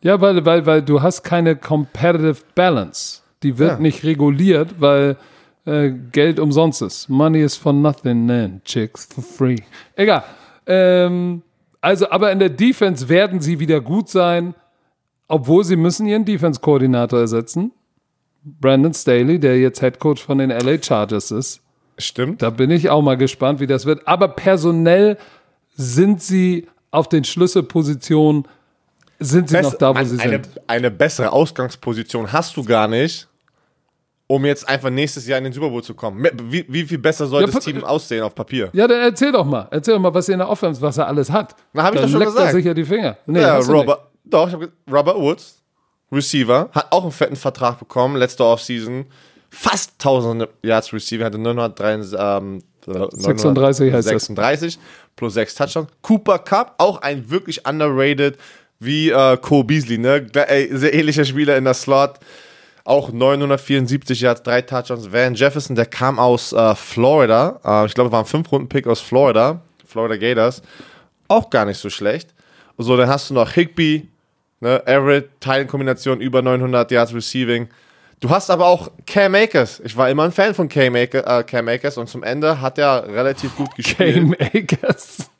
Ja, 0.00 0.20
weil, 0.20 0.44
weil, 0.44 0.66
weil 0.66 0.82
du 0.82 1.00
hast 1.00 1.22
keine 1.22 1.54
competitive 1.54 2.38
balance. 2.54 3.20
Die 3.42 3.58
wird 3.58 3.72
Ja. 3.72 3.78
nicht 3.78 4.02
reguliert, 4.04 4.80
weil 4.80 5.16
äh, 5.64 5.90
Geld 5.90 6.40
umsonst 6.40 6.82
ist. 6.82 7.08
Money 7.08 7.42
is 7.42 7.56
for 7.56 7.72
nothing, 7.72 8.26
then 8.26 8.60
chicks 8.64 9.06
for 9.06 9.22
free. 9.22 9.58
Egal. 9.94 10.24
Ähm, 10.66 11.42
also, 11.80 12.10
aber 12.10 12.32
in 12.32 12.38
der 12.40 12.48
Defense 12.50 13.08
werden 13.08 13.40
sie 13.40 13.60
wieder 13.60 13.80
gut 13.80 14.08
sein, 14.08 14.54
obwohl 15.28 15.62
sie 15.64 15.76
müssen 15.76 16.06
ihren 16.06 16.24
Defense-Koordinator 16.24 17.20
ersetzen. 17.20 17.70
Brandon 18.44 18.92
Staley, 18.92 19.38
der 19.38 19.58
jetzt 19.60 19.80
Head 19.80 20.00
Coach 20.00 20.22
von 20.24 20.38
den 20.38 20.50
LA 20.50 20.82
Chargers 20.82 21.30
ist. 21.30 21.60
Stimmt. 21.98 22.42
Da 22.42 22.50
bin 22.50 22.70
ich 22.70 22.90
auch 22.90 23.02
mal 23.02 23.16
gespannt, 23.16 23.60
wie 23.60 23.66
das 23.66 23.86
wird. 23.86 24.06
Aber 24.06 24.28
personell 24.28 25.18
sind 25.74 26.22
sie 26.22 26.66
auf 26.90 27.08
den 27.08 27.24
Schlüsselpositionen, 27.24 28.46
sind 29.18 29.48
sie 29.48 29.60
noch 29.60 29.74
da, 29.74 29.94
wo 29.94 30.04
sie 30.04 30.18
eine, 30.20 30.32
sind. 30.42 30.60
eine 30.66 30.90
bessere 30.90 31.30
Ausgangsposition 31.32 32.32
hast 32.32 32.56
du 32.56 32.64
gar 32.64 32.88
nicht, 32.88 33.28
um 34.26 34.44
jetzt 34.44 34.68
einfach 34.68 34.90
nächstes 34.90 35.26
Jahr 35.26 35.38
in 35.38 35.44
den 35.44 35.52
Super 35.52 35.68
Bowl 35.70 35.82
zu 35.82 35.94
kommen. 35.94 36.26
Wie, 36.44 36.64
wie 36.68 36.84
viel 36.84 36.98
besser 36.98 37.26
soll 37.26 37.42
Ja, 37.42 37.46
das 37.46 37.64
Team 37.64 37.84
aussehen 37.84 38.22
auf 38.22 38.34
Papier? 38.34 38.70
Ja, 38.72 38.86
dann 38.88 39.00
erzähl 39.00 39.30
doch 39.32 39.44
mal. 39.44 39.68
Erzähl 39.70 39.94
doch 39.94 40.00
mal, 40.00 40.12
was 40.12 40.28
ihr 40.28 40.34
in 40.34 40.38
der 40.38 40.48
Offense, 40.48 40.80
was 40.80 40.96
er 40.98 41.06
alles 41.06 41.30
hat. 41.30 41.54
Na, 41.72 41.82
hab 41.84 41.94
ich 41.94 42.00
doch 42.00 42.08
schon 42.08 42.18
leckt 42.18 42.30
er 42.32 42.36
gesagt. 42.36 42.52
sich 42.54 42.64
ja 42.64 42.74
die 42.74 42.84
Finger. 42.84 43.16
Nee, 43.26 43.40
Ja, 43.40 43.58
Robert, 43.58 44.00
doch, 44.24 44.48
ich 44.48 44.54
hab, 44.54 44.62
Robert 44.90 45.16
Woods, 45.18 45.62
Receiver, 46.10 46.68
hat 46.72 46.90
auch 46.90 47.02
einen 47.02 47.12
fetten 47.12 47.36
Vertrag 47.36 47.78
bekommen, 47.78 48.16
letzte 48.16 48.44
Offseason. 48.44 49.06
Fast 49.54 49.92
1000 49.98 50.48
Yards 50.62 50.94
Receiver, 50.94 51.26
hatte 51.26 51.36
933, 51.36 52.18
ähm, 52.18 52.62
36 52.86 53.92
heißt 53.92 54.06
das. 54.06 54.24
36 54.24 54.78
plus 55.14 55.34
6 55.34 55.54
Touchdowns. 55.54 55.88
Cooper 56.00 56.38
Cup, 56.38 56.74
auch 56.78 57.02
ein 57.02 57.30
wirklich 57.30 57.66
underrated 57.66 58.38
wie 58.80 59.10
äh, 59.10 59.36
Cole 59.36 59.64
Beasley, 59.64 59.98
ne? 59.98 60.26
Sehr 60.32 60.94
ähnlicher 60.94 61.26
Spieler 61.26 61.58
in 61.58 61.64
der 61.64 61.74
Slot. 61.74 62.14
Auch 62.84 63.12
974 63.12 64.22
Yards, 64.22 64.42
3 64.42 64.62
Touchdowns. 64.62 65.12
Van 65.12 65.34
Jefferson, 65.34 65.76
der 65.76 65.86
kam 65.86 66.18
aus 66.18 66.54
äh, 66.54 66.74
Florida. 66.74 67.60
Äh, 67.62 67.86
ich 67.86 67.94
glaube, 67.94 68.10
war 68.10 68.20
ein 68.20 68.24
5-Runden-Pick 68.24 68.86
aus 68.86 69.00
Florida. 69.00 69.60
Florida 69.86 70.16
Gators. 70.16 70.62
Auch 71.28 71.50
gar 71.50 71.66
nicht 71.66 71.78
so 71.78 71.90
schlecht. 71.90 72.34
So, 72.78 72.96
dann 72.96 73.08
hast 73.08 73.28
du 73.28 73.34
noch 73.34 73.52
Higby, 73.52 74.08
ne? 74.60 74.82
Everett, 74.86 75.28
Teilenkombination 75.40 76.22
über 76.22 76.40
900 76.40 76.90
Yards 76.90 77.14
Receiving. 77.14 77.68
Du 78.22 78.30
hast 78.30 78.50
aber 78.50 78.66
auch 78.66 78.88
Cam 79.04 79.34
Akers. 79.34 79.80
Ich 79.84 79.96
war 79.96 80.08
immer 80.08 80.22
ein 80.22 80.30
Fan 80.30 80.54
von 80.54 80.68
Cam, 80.68 80.94
Aker, 80.94 81.40
äh, 81.40 81.42
Cam 81.42 81.66
Akers 81.66 81.98
und 81.98 82.08
zum 82.08 82.22
Ende 82.22 82.60
hat 82.60 82.78
er 82.78 83.04
relativ 83.08 83.56
gut 83.56 83.74
gespielt. 83.74 84.14
Cam 84.14 84.36
Akers. 84.38 85.30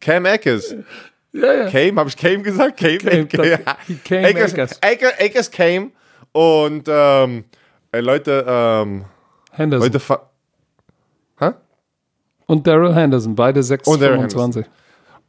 Cam 0.00 0.24
Akers. 0.24 0.74
Ja, 1.32 1.52
ja. 1.52 1.70
Came, 1.70 2.00
habe 2.00 2.08
ich 2.08 2.16
Came 2.16 2.42
gesagt? 2.42 2.78
Came, 2.78 3.26
doch. 3.26 3.44
He 3.86 3.96
came 4.02 4.26
Akers, 4.26 4.54
Akers. 4.54 4.82
Akers. 4.82 5.12
Akers 5.20 5.50
came 5.50 5.90
und 6.32 6.88
ähm, 6.88 7.44
ey, 7.92 8.00
Leute, 8.00 8.42
ähm, 8.48 9.04
Henderson. 9.52 9.92
Leute, 9.92 10.20
Hä? 11.40 11.50
Und 12.46 12.66
Daryl 12.66 12.94
Henderson, 12.94 13.34
beide 13.34 13.60
Und 13.60 14.00
Darrell 14.00 14.20
6,25. 14.20 14.64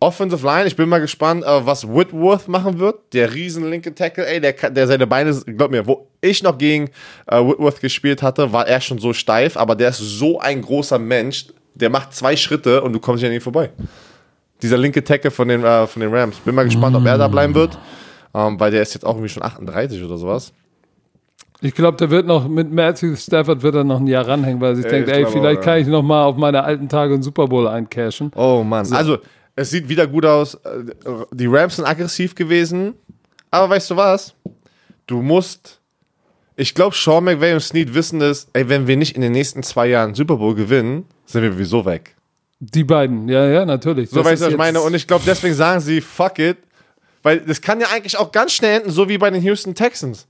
Offensive 0.01 0.45
Line, 0.45 0.65
ich 0.65 0.77
bin 0.77 0.87
mal 0.87 0.99
gespannt, 0.99 1.43
äh, 1.43 1.65
was 1.65 1.87
Whitworth 1.87 2.47
machen 2.47 2.79
wird. 2.79 3.13
Der 3.13 3.33
riesen 3.33 3.69
linke 3.69 3.93
Tackle, 3.93 4.25
ey, 4.25 4.39
der, 4.39 4.53
der 4.53 4.87
seine 4.87 5.05
Beine, 5.07 5.33
glaub 5.45 5.71
mir, 5.71 5.85
wo 5.85 6.07
ich 6.21 6.41
noch 6.41 6.57
gegen 6.57 6.89
äh, 7.27 7.37
Whitworth 7.37 7.81
gespielt 7.81 8.23
hatte, 8.23 8.53
war 8.53 8.65
er 8.65 8.79
schon 8.79 8.99
so 8.99 9.11
steif, 9.11 9.57
aber 9.57 9.75
der 9.75 9.89
ist 9.89 9.97
so 9.97 10.39
ein 10.39 10.61
großer 10.61 10.99
Mensch, 10.99 11.47
der 11.75 11.89
macht 11.89 12.13
zwei 12.13 12.37
Schritte 12.37 12.81
und 12.81 12.93
du 12.93 12.99
kommst 12.99 13.23
ja 13.23 13.29
nicht 13.29 13.43
vorbei. 13.43 13.71
Dieser 14.61 14.77
linke 14.77 15.03
Tackle 15.03 15.31
von 15.31 15.47
den, 15.49 15.63
äh, 15.63 15.85
von 15.87 16.01
den 16.01 16.13
Rams. 16.13 16.37
Bin 16.37 16.55
mal 16.55 16.63
gespannt, 16.63 16.95
ob 16.95 17.05
er 17.05 17.17
da 17.17 17.27
bleiben 17.27 17.53
wird, 17.55 17.77
ähm, 18.33 18.57
weil 18.59 18.71
der 18.71 18.81
ist 18.81 18.93
jetzt 18.93 19.05
auch 19.05 19.15
irgendwie 19.15 19.29
schon 19.29 19.43
38 19.43 20.01
oder 20.03 20.17
sowas. 20.17 20.53
Ich 21.61 21.75
glaube, 21.75 21.97
der 21.97 22.09
wird 22.09 22.25
noch 22.25 22.47
mit 22.47 22.71
Matthew 22.71 23.17
Stafford 23.17 23.61
wird 23.61 23.75
er 23.75 23.83
noch 23.83 23.99
ein 23.99 24.07
Jahr 24.07 24.25
ranhängen, 24.25 24.61
weil 24.61 24.71
er 24.71 24.75
sich 24.77 24.85
Ja, 24.85 24.91
denkt, 24.91 25.09
ey, 25.09 25.25
vielleicht 25.25 25.59
auch, 25.59 25.63
kann 25.65 25.79
ich 25.79 25.87
noch 25.87 26.01
mal 26.01 26.23
auf 26.23 26.37
meine 26.37 26.63
alten 26.63 26.87
Tage 26.87 27.13
einen 27.13 27.23
Super 27.23 27.47
Bowl 27.47 27.67
eincashen. 27.67 28.31
Oh 28.35 28.63
Mann. 28.63 28.87
Also, 28.93 29.17
es 29.59 29.71
sieht 29.71 29.89
wieder 29.89 30.07
gut 30.07 30.25
aus. 30.25 30.55
Äh, 30.55 30.93
Die 31.33 31.47
Rams 31.47 31.75
sind 31.75 31.85
aggressiv 31.85 32.33
gewesen. 32.33 32.93
Aber 33.51 33.69
weißt 33.71 33.91
du 33.91 33.97
was? 33.97 34.33
Du 35.07 35.21
musst. 35.21 35.79
Ich 36.55 36.75
glaube, 36.75 36.95
Sean 36.95 37.23
McVay 37.23 37.53
und 37.53 37.61
Snead 37.61 37.93
wissen 37.93 38.21
es, 38.21 38.47
ey, 38.53 38.67
wenn 38.69 38.87
wir 38.87 38.97
nicht 38.97 39.15
in 39.15 39.21
den 39.21 39.31
nächsten 39.31 39.63
zwei 39.63 39.87
Jahren 39.87 40.13
Super 40.13 40.37
Bowl 40.37 40.55
gewinnen, 40.55 41.05
sind 41.25 41.41
wir 41.41 41.51
sowieso 41.53 41.85
weg. 41.85 42.15
Die 42.59 42.83
beiden, 42.83 43.29
ja, 43.29 43.47
ja, 43.47 43.65
natürlich. 43.65 44.09
So 44.09 44.17
Das 44.17 44.25
weißt 44.25 44.41
du, 44.41 44.45
was 44.47 44.51
ich 44.51 44.57
meine? 44.57 44.81
Und 44.81 44.93
ich 44.93 45.07
glaube, 45.07 45.23
deswegen 45.25 45.55
sagen 45.55 45.79
sie, 45.79 46.01
fuck 46.01 46.37
it. 46.39 46.57
Weil 47.23 47.39
das 47.41 47.61
kann 47.61 47.79
ja 47.79 47.87
eigentlich 47.93 48.17
auch 48.17 48.31
ganz 48.31 48.53
schnell 48.53 48.77
enden, 48.77 48.91
so 48.91 49.07
wie 49.09 49.17
bei 49.17 49.29
den 49.29 49.41
Houston 49.43 49.73
Texans. 49.75 50.27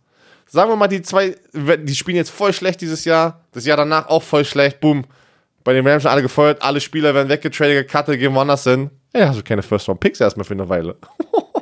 Sagen 0.47 0.71
wir 0.71 0.75
mal, 0.75 0.87
die 0.87 1.01
zwei, 1.01 1.35
die 1.53 1.95
spielen 1.95 2.17
jetzt 2.17 2.31
voll 2.31 2.53
schlecht 2.53 2.81
dieses 2.81 3.05
Jahr, 3.05 3.41
das 3.51 3.65
Jahr 3.65 3.77
danach 3.77 4.07
auch 4.07 4.23
voll 4.23 4.45
schlecht, 4.45 4.79
boom. 4.79 5.05
Bei 5.63 5.73
den 5.73 5.85
Rams 5.85 6.03
sind 6.03 6.11
alle 6.11 6.23
gefeuert, 6.23 6.61
alle 6.61 6.81
Spieler 6.81 7.13
werden 7.13 7.29
weggetradet, 7.29 7.87
gecuttet, 7.87 8.19
gehen 8.19 8.33
woanders 8.33 8.63
hin. 8.63 8.89
Ey, 9.11 9.25
hast 9.25 9.39
du 9.39 9.43
keine 9.43 9.61
First-Round-Picks 9.61 10.19
erstmal 10.19 10.45
für 10.45 10.53
eine 10.53 10.69
Weile. 10.69 10.95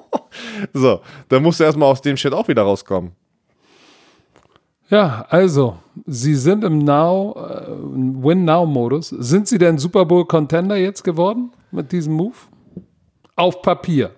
so, 0.73 1.01
dann 1.29 1.43
musst 1.43 1.59
du 1.59 1.63
erstmal 1.63 1.89
aus 1.89 2.01
dem 2.01 2.17
Shit 2.17 2.33
auch 2.33 2.47
wieder 2.47 2.63
rauskommen. 2.63 3.11
Ja, 4.89 5.25
also, 5.29 5.77
sie 6.05 6.35
sind 6.35 6.63
im 6.63 6.79
Now, 6.79 7.35
äh, 7.35 8.23
Win-Now-Modus. 8.23 9.09
Sind 9.09 9.47
sie 9.47 9.57
denn 9.57 9.77
Super 9.77 10.05
Bowl-Contender 10.05 10.77
jetzt 10.77 11.03
geworden 11.03 11.51
mit 11.71 11.91
diesem 11.91 12.13
Move? 12.13 12.35
Auf 13.35 13.61
Papier. 13.61 14.11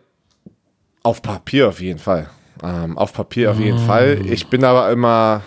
Auf 1.03 1.21
Papier 1.21 1.69
auf 1.69 1.82
jeden 1.82 1.99
Fall. 1.99 2.30
Ähm, 2.63 2.97
auf 2.97 3.13
Papier 3.13 3.51
auf 3.51 3.59
jeden 3.59 3.80
Fall. 3.80 4.21
Ich 4.25 4.47
bin 4.47 4.63
aber 4.63 4.91
immer, 4.91 5.41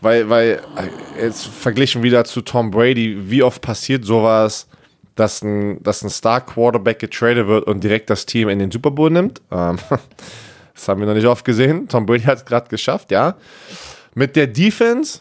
weil, 0.00 0.28
weil, 0.30 0.60
äh, 0.76 1.22
jetzt 1.24 1.46
verglichen 1.46 2.02
wieder 2.02 2.24
zu 2.24 2.40
Tom 2.40 2.70
Brady, 2.70 3.30
wie 3.30 3.42
oft 3.42 3.60
passiert 3.60 4.04
sowas, 4.04 4.68
dass 5.14 5.42
ein, 5.42 5.82
dass 5.82 6.02
ein 6.02 6.10
Star-Quarterback 6.10 6.98
getradet 6.98 7.46
wird 7.46 7.66
und 7.66 7.82
direkt 7.82 8.10
das 8.10 8.26
Team 8.26 8.48
in 8.48 8.58
den 8.58 8.70
Super 8.70 8.90
Bowl 8.90 9.10
nimmt? 9.10 9.40
Ähm, 9.50 9.78
das 10.74 10.88
haben 10.88 11.00
wir 11.00 11.06
noch 11.06 11.14
nicht 11.14 11.26
oft 11.26 11.44
gesehen. 11.44 11.88
Tom 11.88 12.06
Brady 12.06 12.24
hat 12.24 12.38
es 12.38 12.44
gerade 12.44 12.68
geschafft, 12.68 13.10
ja. 13.10 13.36
Mit 14.14 14.36
der 14.36 14.46
Defense, 14.46 15.20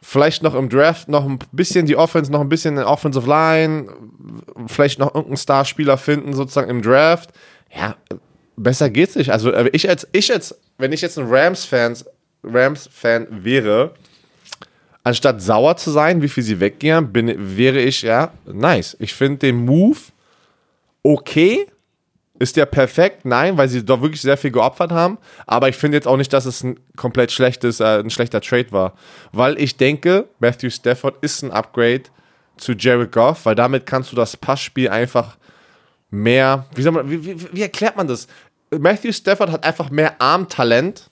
vielleicht 0.00 0.42
noch 0.42 0.54
im 0.54 0.68
Draft 0.68 1.08
noch 1.08 1.26
ein 1.26 1.38
bisschen 1.52 1.86
die 1.86 1.96
Offense, 1.96 2.32
noch 2.32 2.40
ein 2.40 2.48
bisschen 2.48 2.76
in 2.76 2.84
Offensive 2.84 3.28
Line, 3.28 3.88
vielleicht 4.66 4.98
noch 4.98 5.08
irgendeinen 5.14 5.36
Starspieler 5.36 5.98
finden, 5.98 6.34
sozusagen 6.34 6.70
im 6.70 6.82
Draft. 6.82 7.30
Ja, 7.74 7.96
besser 8.56 8.90
geht's 8.90 9.16
nicht. 9.16 9.30
Also 9.30 9.52
äh, 9.52 9.70
ich 9.72 9.88
als, 9.88 10.06
ich 10.12 10.32
als, 10.32 10.58
wenn 10.78 10.92
ich 10.92 11.00
jetzt 11.00 11.18
ein 11.18 11.26
Rams-Fan 11.28 11.96
Rams 12.44 12.90
-Fan 12.90 13.26
wäre, 13.30 13.94
anstatt 15.04 15.42
sauer 15.42 15.76
zu 15.76 15.90
sein, 15.90 16.22
wie 16.22 16.28
viel 16.28 16.42
sie 16.42 16.60
weggehen, 16.60 17.12
bin, 17.12 17.56
wäre 17.56 17.80
ich, 17.80 18.02
ja, 18.02 18.32
nice. 18.46 18.96
Ich 19.00 19.14
finde 19.14 19.38
den 19.38 19.64
Move 19.64 19.98
okay. 21.02 21.66
Ist 22.38 22.56
der 22.56 22.66
perfekt? 22.66 23.24
Nein, 23.24 23.56
weil 23.56 23.68
sie 23.68 23.84
doch 23.84 24.02
wirklich 24.02 24.20
sehr 24.20 24.36
viel 24.36 24.50
geopfert 24.50 24.90
haben. 24.90 25.18
Aber 25.46 25.68
ich 25.68 25.76
finde 25.76 25.96
jetzt 25.96 26.08
auch 26.08 26.16
nicht, 26.16 26.32
dass 26.32 26.44
es 26.44 26.64
ein 26.64 26.80
komplett 26.96 27.30
schlechtes, 27.30 27.78
äh, 27.78 28.00
ein 28.00 28.10
schlechter 28.10 28.40
Trade 28.40 28.72
war. 28.72 28.94
Weil 29.30 29.60
ich 29.60 29.76
denke, 29.76 30.28
Matthew 30.40 30.70
Stafford 30.70 31.22
ist 31.22 31.42
ein 31.42 31.52
Upgrade 31.52 32.04
zu 32.56 32.72
Jared 32.72 33.12
Goff, 33.12 33.46
weil 33.46 33.54
damit 33.54 33.86
kannst 33.86 34.10
du 34.10 34.16
das 34.16 34.36
Passspiel 34.36 34.88
einfach 34.88 35.36
mehr, 36.10 36.66
wie, 36.74 36.82
man, 36.90 37.08
wie, 37.08 37.24
wie, 37.24 37.52
wie 37.52 37.62
erklärt 37.62 37.96
man 37.96 38.08
das? 38.08 38.26
Matthew 38.76 39.12
Stafford 39.12 39.50
hat 39.50 39.64
einfach 39.64 39.90
mehr 39.90 40.20
Armtalent 40.20 41.10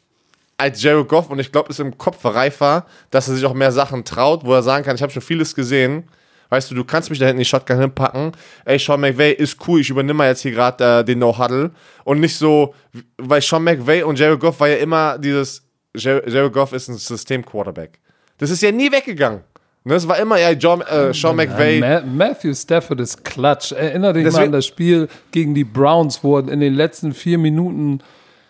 als 0.60 0.82
Jared 0.82 1.08
Goff 1.08 1.30
und 1.30 1.38
ich 1.38 1.50
glaube, 1.50 1.70
ist 1.70 1.80
im 1.80 1.96
Kopf 1.98 2.24
reifer, 2.24 2.86
dass 3.10 3.28
er 3.28 3.34
sich 3.34 3.44
auch 3.44 3.54
mehr 3.54 3.72
Sachen 3.72 4.04
traut, 4.04 4.44
wo 4.44 4.52
er 4.54 4.62
sagen 4.62 4.84
kann, 4.84 4.94
ich 4.96 5.02
habe 5.02 5.12
schon 5.12 5.22
vieles 5.22 5.54
gesehen. 5.54 6.04
Weißt 6.50 6.70
du, 6.70 6.74
du 6.74 6.84
kannst 6.84 7.10
mich 7.10 7.18
da 7.18 7.26
hinten 7.26 7.38
in 7.38 7.42
die 7.44 7.48
Shotgun 7.48 7.78
hinpacken. 7.80 8.32
Ey, 8.64 8.78
Sean 8.78 9.00
McVay 9.00 9.32
ist 9.32 9.56
cool, 9.68 9.80
ich 9.80 9.88
übernehme 9.90 10.14
mal 10.18 10.28
jetzt 10.28 10.40
hier 10.42 10.50
gerade 10.50 11.00
äh, 11.00 11.04
den 11.04 11.20
No-Huddle. 11.20 11.70
Und 12.04 12.18
nicht 12.20 12.36
so, 12.36 12.74
weil 13.18 13.40
Sean 13.40 13.62
McVay 13.62 14.02
und 14.02 14.18
Jared 14.18 14.40
Goff 14.40 14.58
war 14.58 14.68
ja 14.68 14.76
immer 14.76 15.16
dieses, 15.18 15.62
Jared 15.94 16.52
Goff 16.52 16.72
ist 16.72 16.88
ein 16.88 16.96
System-Quarterback. 16.96 18.00
Das 18.38 18.50
ist 18.50 18.62
ja 18.62 18.72
nie 18.72 18.90
weggegangen. 18.90 19.42
Ne, 19.84 19.94
es 19.94 20.06
war 20.06 20.18
immer 20.18 20.38
ja 20.38 20.50
John, 20.50 20.82
äh, 20.82 21.14
Sean 21.14 21.36
McVay. 21.36 21.78
Ma 21.80 22.00
Matthew 22.02 22.52
Stafford 22.52 23.00
ist 23.00 23.24
Klatsch. 23.24 23.72
Erinnere 23.72 24.12
dich 24.14 24.24
mal 24.24 24.30
Deswegen- 24.30 24.44
an 24.46 24.52
das 24.52 24.66
Spiel 24.66 25.08
gegen 25.30 25.54
die 25.54 25.64
Browns, 25.64 26.22
wo 26.22 26.36
er 26.38 26.48
in 26.48 26.60
den 26.60 26.74
letzten 26.74 27.14
vier 27.14 27.38
Minuten, 27.38 28.00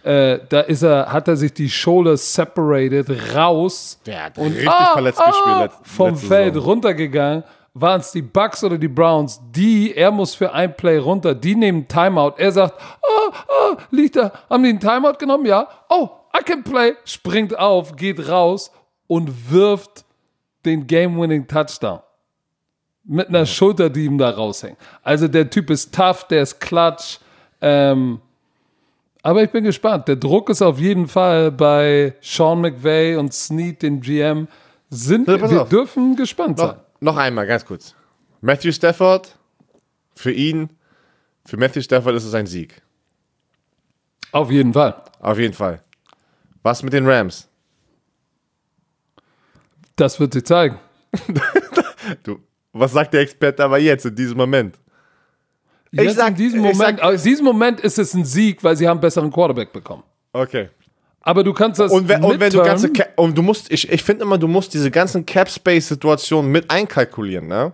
äh, 0.02 0.38
da 0.48 0.60
ist 0.60 0.82
er, 0.82 1.12
hat 1.12 1.28
er 1.28 1.36
sich 1.36 1.52
die 1.52 1.68
Shoulders 1.68 2.34
separated, 2.34 3.34
raus 3.34 3.98
hat 4.08 4.38
und 4.38 4.52
richtig 4.52 4.68
ah, 4.68 4.92
verletzt 4.92 5.20
ah, 5.20 5.30
gespielt. 5.30 5.56
letzt- 5.58 5.78
vom 5.84 6.16
Feld 6.16 6.54
Saison. 6.54 6.68
runtergegangen. 6.70 7.44
Waren 7.72 8.00
es 8.00 8.10
die 8.10 8.22
Bucks 8.22 8.64
oder 8.64 8.78
die 8.78 8.88
Browns? 8.88 9.40
Die, 9.52 9.94
er 9.94 10.10
muss 10.10 10.34
für 10.34 10.52
ein 10.52 10.74
Play 10.74 10.98
runter, 10.98 11.36
die 11.36 11.54
nehmen 11.54 11.86
Timeout. 11.86 12.34
Er 12.36 12.50
sagt, 12.50 12.74
ah, 12.80 13.32
ah, 13.48 13.76
liegt 13.92 14.16
da, 14.16 14.32
haben 14.50 14.64
die 14.64 14.70
einen 14.70 14.80
Timeout 14.80 15.18
genommen? 15.18 15.46
Ja. 15.46 15.68
Oh, 15.88 16.08
I 16.36 16.42
can 16.42 16.64
play. 16.64 16.94
Springt 17.04 17.56
auf, 17.56 17.94
geht 17.94 18.28
raus 18.28 18.72
und 19.06 19.52
wirft 19.52 20.04
den 20.64 20.86
Game-Winning 20.86 21.46
Touchdown. 21.46 22.00
Mit 23.04 23.28
einer 23.28 23.46
Schulter, 23.46 23.88
die 23.88 24.04
ihm 24.04 24.18
da 24.18 24.30
raushängt. 24.30 24.76
Also 25.02 25.28
der 25.28 25.48
Typ 25.48 25.70
ist 25.70 25.94
tough, 25.94 26.24
der 26.24 26.42
ist 26.42 26.60
klatsch. 26.60 27.18
Ähm, 27.60 28.20
Aber 29.22 29.42
ich 29.42 29.50
bin 29.50 29.64
gespannt. 29.64 30.08
Der 30.08 30.16
Druck 30.16 30.48
ist 30.48 30.62
auf 30.62 30.78
jeden 30.78 31.06
Fall 31.08 31.50
bei 31.52 32.14
Sean 32.22 32.60
McVay 32.60 33.16
und 33.16 33.34
Snead, 33.34 33.82
den 33.82 34.00
GM. 34.00 34.48
Sind, 34.88 35.28
Ja, 35.28 35.38
pass 35.38 35.50
wir 35.50 35.62
auf. 35.62 35.68
dürfen 35.68 36.16
gespannt 36.16 36.58
Noch, 36.58 36.70
sein. 36.70 36.80
noch 37.00 37.16
einmal, 37.16 37.46
ganz 37.46 37.64
kurz. 37.64 37.94
Matthew 38.40 38.72
Stafford, 38.72 39.36
für 40.16 40.32
ihn, 40.32 40.70
für 41.44 41.56
Matthew 41.56 41.82
Stafford 41.82 42.14
ist 42.16 42.24
es 42.24 42.34
ein 42.34 42.46
Sieg. 42.46 42.80
Auf 44.32 44.50
jeden 44.50 44.72
Fall. 44.72 45.02
Auf 45.20 45.38
jeden 45.38 45.54
Fall. 45.54 45.82
Was 46.62 46.82
mit 46.82 46.92
den 46.92 47.06
Rams? 47.08 47.48
Das 49.96 50.18
wird 50.20 50.32
sich 50.32 50.44
zeigen. 50.44 50.78
Du, 52.24 52.40
was 52.72 52.92
sagt 52.92 53.12
der 53.14 53.20
Experte 53.20 53.62
aber 53.62 53.78
jetzt, 53.78 54.06
in 54.06 54.14
diesem 54.14 54.36
Moment? 54.38 54.78
Jetzt 55.92 56.16
sag- 56.16 56.28
in 56.30 56.34
diesem 56.36 56.64
ich 56.64 56.72
Moment, 56.76 57.00
sag- 57.00 57.14
in 57.14 57.22
diesem 57.22 57.44
Moment 57.44 57.80
ist 57.80 57.98
es 57.98 58.14
ein 58.14 58.24
Sieg, 58.24 58.62
weil 58.62 58.76
sie 58.76 58.86
haben 58.86 58.96
einen 58.98 59.00
besseren 59.00 59.30
Quarterback 59.30 59.72
bekommen. 59.72 60.02
Okay. 60.32 60.68
Aber 61.22 61.44
du 61.44 61.52
kannst 61.52 61.78
das 61.80 61.92
Und 61.92 62.08
wenn, 62.08 62.22
und 62.24 62.40
wenn 62.40 62.50
du 62.52 62.62
ganze 62.62 62.90
Ca- 62.92 63.06
und 63.16 63.36
du 63.36 63.42
musst, 63.42 63.70
ich, 63.70 63.90
ich 63.90 64.02
finde 64.02 64.24
immer, 64.24 64.38
du 64.38 64.48
musst 64.48 64.72
diese 64.72 64.90
ganzen 64.90 65.26
Cap-Space-Situationen 65.26 66.50
mit 66.50 66.70
einkalkulieren, 66.70 67.46
ne? 67.46 67.72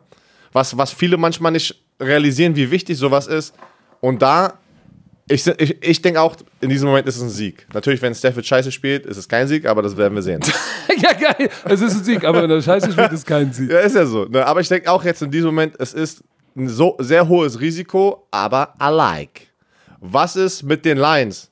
Was, 0.52 0.76
was 0.76 0.90
viele 0.92 1.16
manchmal 1.16 1.52
nicht 1.52 1.74
realisieren, 2.00 2.56
wie 2.56 2.70
wichtig 2.70 2.96
sowas 2.98 3.26
ist. 3.26 3.54
Und 4.00 4.20
da, 4.22 4.54
ich, 5.28 5.46
ich, 5.46 5.82
ich 5.82 6.02
denke 6.02 6.20
auch, 6.20 6.36
in 6.60 6.70
diesem 6.70 6.88
Moment 6.88 7.06
ist 7.06 7.16
es 7.16 7.22
ein 7.22 7.28
Sieg. 7.28 7.66
Natürlich, 7.72 8.00
wenn 8.02 8.14
Stafford 8.14 8.46
scheiße 8.46 8.72
spielt, 8.72 9.06
ist 9.06 9.16
es 9.16 9.28
kein 9.28 9.46
Sieg, 9.46 9.66
aber 9.66 9.82
das 9.82 9.96
werden 9.96 10.14
wir 10.14 10.22
sehen. 10.22 10.40
ja, 10.98 11.12
geil. 11.12 11.48
Es 11.64 11.80
ist 11.80 11.98
ein 11.98 12.04
Sieg, 12.04 12.24
aber 12.24 12.42
wenn 12.42 12.48
der 12.50 12.62
Scheiße 12.62 12.90
spielt, 12.92 13.12
ist 13.12 13.26
kein 13.26 13.52
Sieg. 13.52 13.70
ja, 13.70 13.80
ist 13.80 13.94
ja 13.96 14.06
so. 14.06 14.24
Ne? 14.24 14.44
Aber 14.46 14.60
ich 14.60 14.68
denke 14.68 14.90
auch 14.90 15.04
jetzt 15.04 15.22
in 15.22 15.30
diesem 15.30 15.46
Moment, 15.48 15.74
es 15.78 15.92
ist 15.94 16.22
ein 16.56 16.68
so 16.68 16.96
sehr 16.98 17.28
hohes 17.28 17.60
Risiko, 17.60 18.26
aber 18.30 18.74
I 18.80 18.90
like. 18.90 19.48
Was 20.00 20.36
ist 20.36 20.62
mit 20.62 20.84
den 20.84 20.98
Lions? 20.98 21.50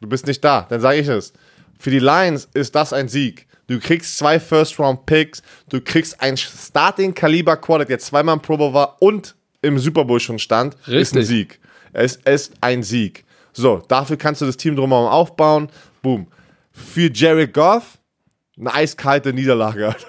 Du 0.00 0.08
bist 0.08 0.26
nicht 0.26 0.42
da, 0.42 0.66
dann 0.68 0.80
sage 0.80 0.98
ich 0.98 1.08
es. 1.08 1.32
Für 1.78 1.90
die 1.90 1.98
Lions 1.98 2.48
ist 2.54 2.74
das 2.74 2.92
ein 2.92 3.08
Sieg. 3.08 3.46
Du 3.68 3.78
kriegst 3.78 4.18
zwei 4.18 4.40
First-Round-Picks, 4.40 5.42
du 5.68 5.80
kriegst 5.80 6.20
ein 6.20 6.36
Starting-Kaliber-Quarterback, 6.36 7.88
der 7.88 7.98
zweimal 7.98 8.34
im 8.34 8.42
Pro 8.42 8.56
Bowl 8.56 8.74
war 8.74 8.96
und 9.00 9.34
im 9.62 9.78
Super 9.78 10.04
Bowl 10.04 10.20
schon 10.20 10.38
stand. 10.38 10.74
Ist 10.74 10.88
ein 10.88 10.94
Richtig. 10.94 11.26
Sieg. 11.26 11.60
Es 11.92 12.16
ist 12.16 12.52
ein 12.60 12.82
Sieg. 12.82 13.24
So, 13.52 13.82
dafür 13.88 14.16
kannst 14.16 14.40
du 14.40 14.46
das 14.46 14.56
Team 14.56 14.76
drumherum 14.76 15.06
aufbauen. 15.06 15.68
Boom. 16.02 16.26
Für 16.72 17.10
Jared 17.12 17.52
Goff 17.52 17.98
eine 18.58 18.74
eiskalte 18.74 19.32
Niederlage. 19.32 19.94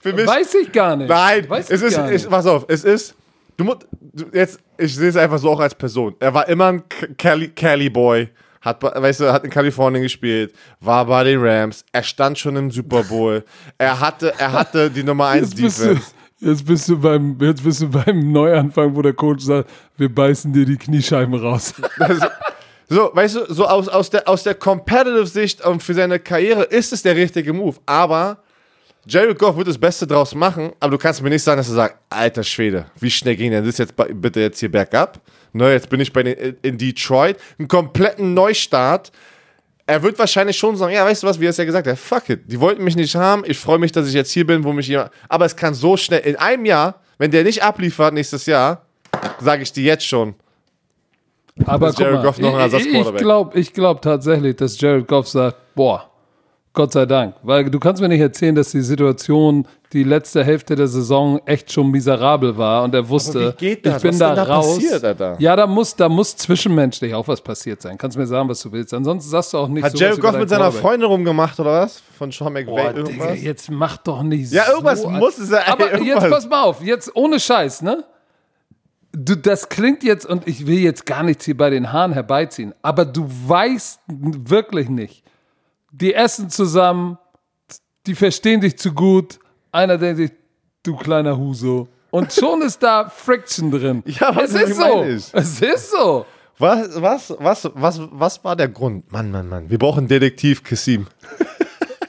Für 0.00 0.12
mich, 0.14 0.26
Weiß 0.26 0.54
ich 0.54 0.72
gar 0.72 0.96
nicht. 0.96 1.08
Nein, 1.08 1.48
Weiß 1.48 1.70
es 1.70 1.82
ich 1.82 1.88
ist, 1.88 1.96
gar 1.96 2.06
ich, 2.06 2.22
nicht. 2.22 2.30
pass 2.30 2.46
auf, 2.46 2.64
es 2.68 2.84
ist, 2.84 3.14
du 3.56 3.64
musst, 3.64 3.86
jetzt, 4.32 4.58
ich 4.78 4.94
sehe 4.94 5.10
es 5.10 5.16
einfach 5.16 5.38
so 5.38 5.50
auch 5.50 5.60
als 5.60 5.74
Person. 5.74 6.14
Er 6.18 6.32
war 6.32 6.48
immer 6.48 6.66
ein 6.68 6.82
Cali, 7.18 7.48
Cali 7.48 7.90
Boy, 7.90 8.30
hat, 8.62 8.82
weißt 8.82 9.20
du, 9.20 9.32
hat 9.32 9.44
in 9.44 9.50
Kalifornien 9.50 10.02
gespielt, 10.02 10.54
war 10.80 11.04
bei 11.04 11.24
den 11.24 11.38
Rams, 11.42 11.84
er 11.92 12.02
stand 12.02 12.38
schon 12.38 12.56
im 12.56 12.70
Super 12.70 13.02
Bowl, 13.04 13.44
er 13.78 14.00
hatte, 14.00 14.32
er 14.38 14.52
hatte 14.52 14.90
die 14.90 15.02
Nummer 15.02 15.28
1 15.28 15.50
Jetzt 15.50 15.60
bist, 15.60 15.80
du, 15.80 15.88
Defense. 15.88 16.10
jetzt, 16.40 16.64
bist 16.66 16.88
du 16.88 16.98
beim, 16.98 17.36
jetzt 17.40 17.62
bist 17.62 17.82
du 17.82 17.88
beim 17.90 18.32
Neuanfang, 18.32 18.96
wo 18.96 19.02
der 19.02 19.12
Coach 19.12 19.44
sagt, 19.44 19.68
wir 19.98 20.14
beißen 20.14 20.50
dir 20.52 20.64
die 20.64 20.76
Kniescheiben 20.78 21.34
raus. 21.34 21.74
So, 22.88 23.10
weißt 23.14 23.36
du, 23.36 23.54
so 23.54 23.66
aus, 23.68 23.88
aus 23.88 24.10
der, 24.10 24.28
aus 24.28 24.42
der 24.42 24.54
Competitive-Sicht 24.54 25.64
und 25.64 25.80
für 25.82 25.94
seine 25.94 26.18
Karriere 26.18 26.64
ist 26.64 26.92
es 26.92 27.02
der 27.02 27.14
richtige 27.14 27.52
Move, 27.52 27.76
aber 27.86 28.42
Jared 29.06 29.38
Goff 29.38 29.56
wird 29.56 29.68
das 29.68 29.78
Beste 29.78 30.06
draus 30.06 30.34
machen, 30.34 30.72
aber 30.78 30.92
du 30.92 30.98
kannst 30.98 31.22
mir 31.22 31.30
nicht 31.30 31.42
sagen, 31.42 31.58
dass 31.58 31.68
du 31.68 31.74
sagst, 31.74 31.96
alter 32.10 32.42
Schwede, 32.42 32.86
wie 32.98 33.10
schnell 33.10 33.34
ging 33.34 33.50
denn 33.50 33.64
das 33.64 33.78
jetzt 33.78 33.96
bei, 33.96 34.04
bitte 34.04 34.40
jetzt 34.40 34.60
hier 34.60 34.70
bergab? 34.70 35.20
Ne, 35.52 35.72
jetzt 35.72 35.88
bin 35.88 36.00
ich 36.00 36.12
bei 36.12 36.22
den, 36.22 36.56
in 36.62 36.76
Detroit, 36.78 37.36
einen 37.58 37.66
kompletten 37.66 38.34
Neustart. 38.34 39.10
Er 39.86 40.02
wird 40.02 40.18
wahrscheinlich 40.18 40.56
schon 40.56 40.76
sagen, 40.76 40.92
ja, 40.92 41.04
weißt 41.04 41.22
du 41.22 41.26
was, 41.26 41.40
wie 41.40 41.46
er 41.46 41.50
es 41.50 41.56
ja 41.56 41.64
gesagt 41.64 41.86
hat, 41.86 41.98
fuck 41.98 42.28
it, 42.28 42.42
die 42.46 42.60
wollten 42.60 42.84
mich 42.84 42.94
nicht 42.94 43.14
haben, 43.16 43.42
ich 43.46 43.58
freue 43.58 43.78
mich, 43.78 43.90
dass 43.90 44.06
ich 44.06 44.14
jetzt 44.14 44.30
hier 44.30 44.46
bin, 44.46 44.62
wo 44.64 44.72
mich 44.72 44.86
jemand, 44.86 45.10
aber 45.28 45.46
es 45.46 45.56
kann 45.56 45.74
so 45.74 45.96
schnell, 45.96 46.20
in 46.20 46.36
einem 46.36 46.64
Jahr, 46.66 47.00
wenn 47.18 47.30
der 47.30 47.42
nicht 47.42 47.62
abliefert 47.62 48.14
nächstes 48.14 48.46
Jahr, 48.46 48.86
sage 49.40 49.62
ich 49.62 49.72
dir 49.72 49.82
jetzt 49.82 50.06
schon, 50.06 50.34
Aber 51.64 51.88
guck 51.88 51.98
Jared 51.98 52.14
mal, 52.16 52.22
Goff 52.22 52.38
noch 52.38 52.54
ein 52.54 52.72
ich, 52.72 52.86
ich 52.86 53.14
glaube 53.16 53.58
ich 53.58 53.72
glaub 53.72 54.02
tatsächlich, 54.02 54.56
dass 54.56 54.80
Jared 54.80 55.08
Goff 55.08 55.26
sagt, 55.26 55.56
boah, 55.74 56.09
Gott 56.72 56.92
sei 56.92 57.04
Dank. 57.04 57.34
Weil 57.42 57.64
du 57.68 57.80
kannst 57.80 58.00
mir 58.00 58.08
nicht 58.08 58.20
erzählen, 58.20 58.54
dass 58.54 58.70
die 58.70 58.80
Situation 58.82 59.66
die 59.92 60.04
letzte 60.04 60.44
Hälfte 60.44 60.76
der 60.76 60.86
Saison 60.86 61.40
echt 61.44 61.72
schon 61.72 61.90
miserabel 61.90 62.56
war 62.56 62.84
und 62.84 62.94
er 62.94 63.08
wusste, 63.08 63.56
ich 63.60 63.82
bin 63.82 63.92
Was 63.92 64.18
da 64.18 64.36
da 64.36 64.44
raus. 64.44 64.76
passiert? 64.76 65.40
Ja, 65.40 65.56
da 65.56 65.66
muss, 65.66 65.96
da 65.96 66.08
muss 66.08 66.36
zwischenmenschlich 66.36 67.12
auch 67.12 67.26
was 67.26 67.40
passiert 67.40 67.82
sein. 67.82 67.98
Kannst 67.98 68.16
mir 68.16 68.24
sagen, 68.26 68.48
was 68.48 68.60
du 68.60 68.70
willst. 68.70 68.94
Ansonsten 68.94 69.28
sagst 69.28 69.52
du 69.52 69.58
auch 69.58 69.66
nicht 69.66 69.82
Hat 69.82 69.98
Jared 69.98 70.18
über 70.18 70.30
Goff 70.30 70.38
mit 70.38 70.48
seiner 70.48 70.60
Quarterback. 70.66 70.80
Freundin 70.82 71.08
rumgemacht 71.08 71.58
oder 71.58 71.72
was? 71.82 72.00
Von 72.16 72.30
Sean 72.30 72.52
McVay 72.52 72.66
Boah, 72.70 72.92
Digga, 72.92 73.08
irgendwas? 73.08 73.42
jetzt 73.42 73.70
mach 73.72 73.96
doch 73.96 74.22
nicht 74.22 74.52
Ja, 74.52 74.68
irgendwas 74.70 75.02
so. 75.02 75.10
muss 75.10 75.38
es 75.38 75.50
ja. 75.50 75.62
Aber 75.66 75.92
ey, 75.92 75.98
jetzt 76.04 76.06
irgendwas. 76.06 76.30
pass 76.30 76.48
mal 76.48 76.62
auf, 76.62 76.82
jetzt 76.84 77.10
ohne 77.16 77.40
Scheiß, 77.40 77.82
ne? 77.82 78.04
Du, 79.12 79.34
das 79.34 79.68
klingt 79.68 80.04
jetzt, 80.04 80.24
und 80.24 80.46
ich 80.46 80.68
will 80.68 80.78
jetzt 80.78 81.04
gar 81.04 81.24
nichts 81.24 81.44
hier 81.44 81.56
bei 81.56 81.68
den 81.68 81.92
Haaren 81.92 82.12
herbeiziehen, 82.12 82.74
aber 82.80 83.04
du 83.04 83.26
weißt 83.28 83.98
wirklich 84.06 84.88
nicht. 84.88 85.24
Die 85.92 86.14
essen 86.14 86.50
zusammen, 86.50 87.18
die 88.06 88.14
verstehen 88.14 88.60
dich 88.60 88.78
zu 88.78 88.92
gut. 88.92 89.38
Einer 89.72 89.98
denkt 89.98 90.18
sich, 90.18 90.30
du 90.82 90.96
kleiner 90.96 91.36
Huso. 91.36 91.88
Und 92.10 92.32
schon 92.32 92.62
ist 92.62 92.82
da 92.82 93.08
Friction 93.08 93.70
drin. 93.70 94.02
Ja, 94.06 94.34
was 94.34 94.54
es 94.54 94.70
ist 94.70 94.76
so. 94.76 95.04
ich? 95.04 95.28
Es 95.32 95.60
ist 95.60 95.90
so. 95.90 96.26
Was, 96.58 97.00
was, 97.00 97.34
was, 97.38 97.70
was, 97.74 98.00
was 98.10 98.44
war 98.44 98.56
der 98.56 98.68
Grund? 98.68 99.10
Mann, 99.12 99.30
Mann, 99.30 99.48
Mann. 99.48 99.70
Wir 99.70 99.78
brauchen 99.78 100.06
Detektiv 100.08 100.62
Kassim. 100.62 101.06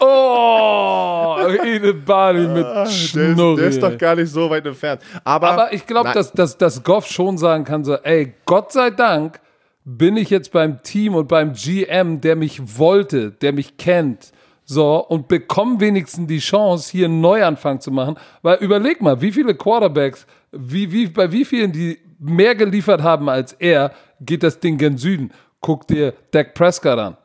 Oh, 0.03 1.37
Edith 1.63 2.03
Barley 2.03 2.47
mit 2.47 2.65
Der 2.65 2.83
ist, 2.83 2.93
Schnurri. 3.09 3.55
der 3.61 3.69
ist 3.69 3.83
doch 3.83 3.95
gar 3.95 4.15
nicht 4.15 4.31
so 4.31 4.49
weit 4.49 4.65
entfernt. 4.65 4.99
Aber, 5.23 5.51
Aber 5.51 5.73
ich 5.73 5.85
glaube, 5.85 6.11
dass, 6.11 6.31
dass, 6.31 6.57
dass 6.57 6.83
Goff 6.83 7.05
schon 7.05 7.37
sagen 7.37 7.63
kann, 7.65 7.83
so, 7.83 7.93
ey, 7.97 8.33
Gott 8.45 8.71
sei 8.71 8.89
Dank 8.89 9.39
bin 9.83 10.17
ich 10.17 10.29
jetzt 10.29 10.51
beim 10.51 10.83
Team 10.83 11.15
und 11.15 11.27
beim 11.27 11.53
GM, 11.53 12.21
der 12.21 12.35
mich 12.35 12.77
wollte, 12.77 13.31
der 13.31 13.53
mich 13.53 13.77
kennt, 13.77 14.31
so, 14.63 15.05
und 15.05 15.27
bekomme 15.27 15.81
wenigstens 15.81 16.27
die 16.27 16.39
Chance, 16.39 16.91
hier 16.91 17.05
einen 17.05 17.19
Neuanfang 17.19 17.81
zu 17.81 17.91
machen. 17.91 18.15
Weil 18.41 18.57
überleg 18.59 19.01
mal, 19.01 19.19
wie 19.19 19.31
viele 19.31 19.53
Quarterbacks, 19.53 20.25
wie, 20.51 20.91
wie, 20.91 21.07
bei 21.07 21.29
wie 21.31 21.43
vielen, 21.43 21.73
die 21.73 21.99
mehr 22.19 22.55
geliefert 22.55 23.01
haben 23.01 23.27
als 23.27 23.53
er, 23.53 23.91
geht 24.21 24.43
das 24.43 24.59
Ding 24.59 24.77
gen 24.77 24.97
Süden. 24.97 25.31
Guck 25.59 25.87
dir 25.87 26.13
Dak 26.31 26.53
Prescott 26.53 26.99
an. 26.99 27.17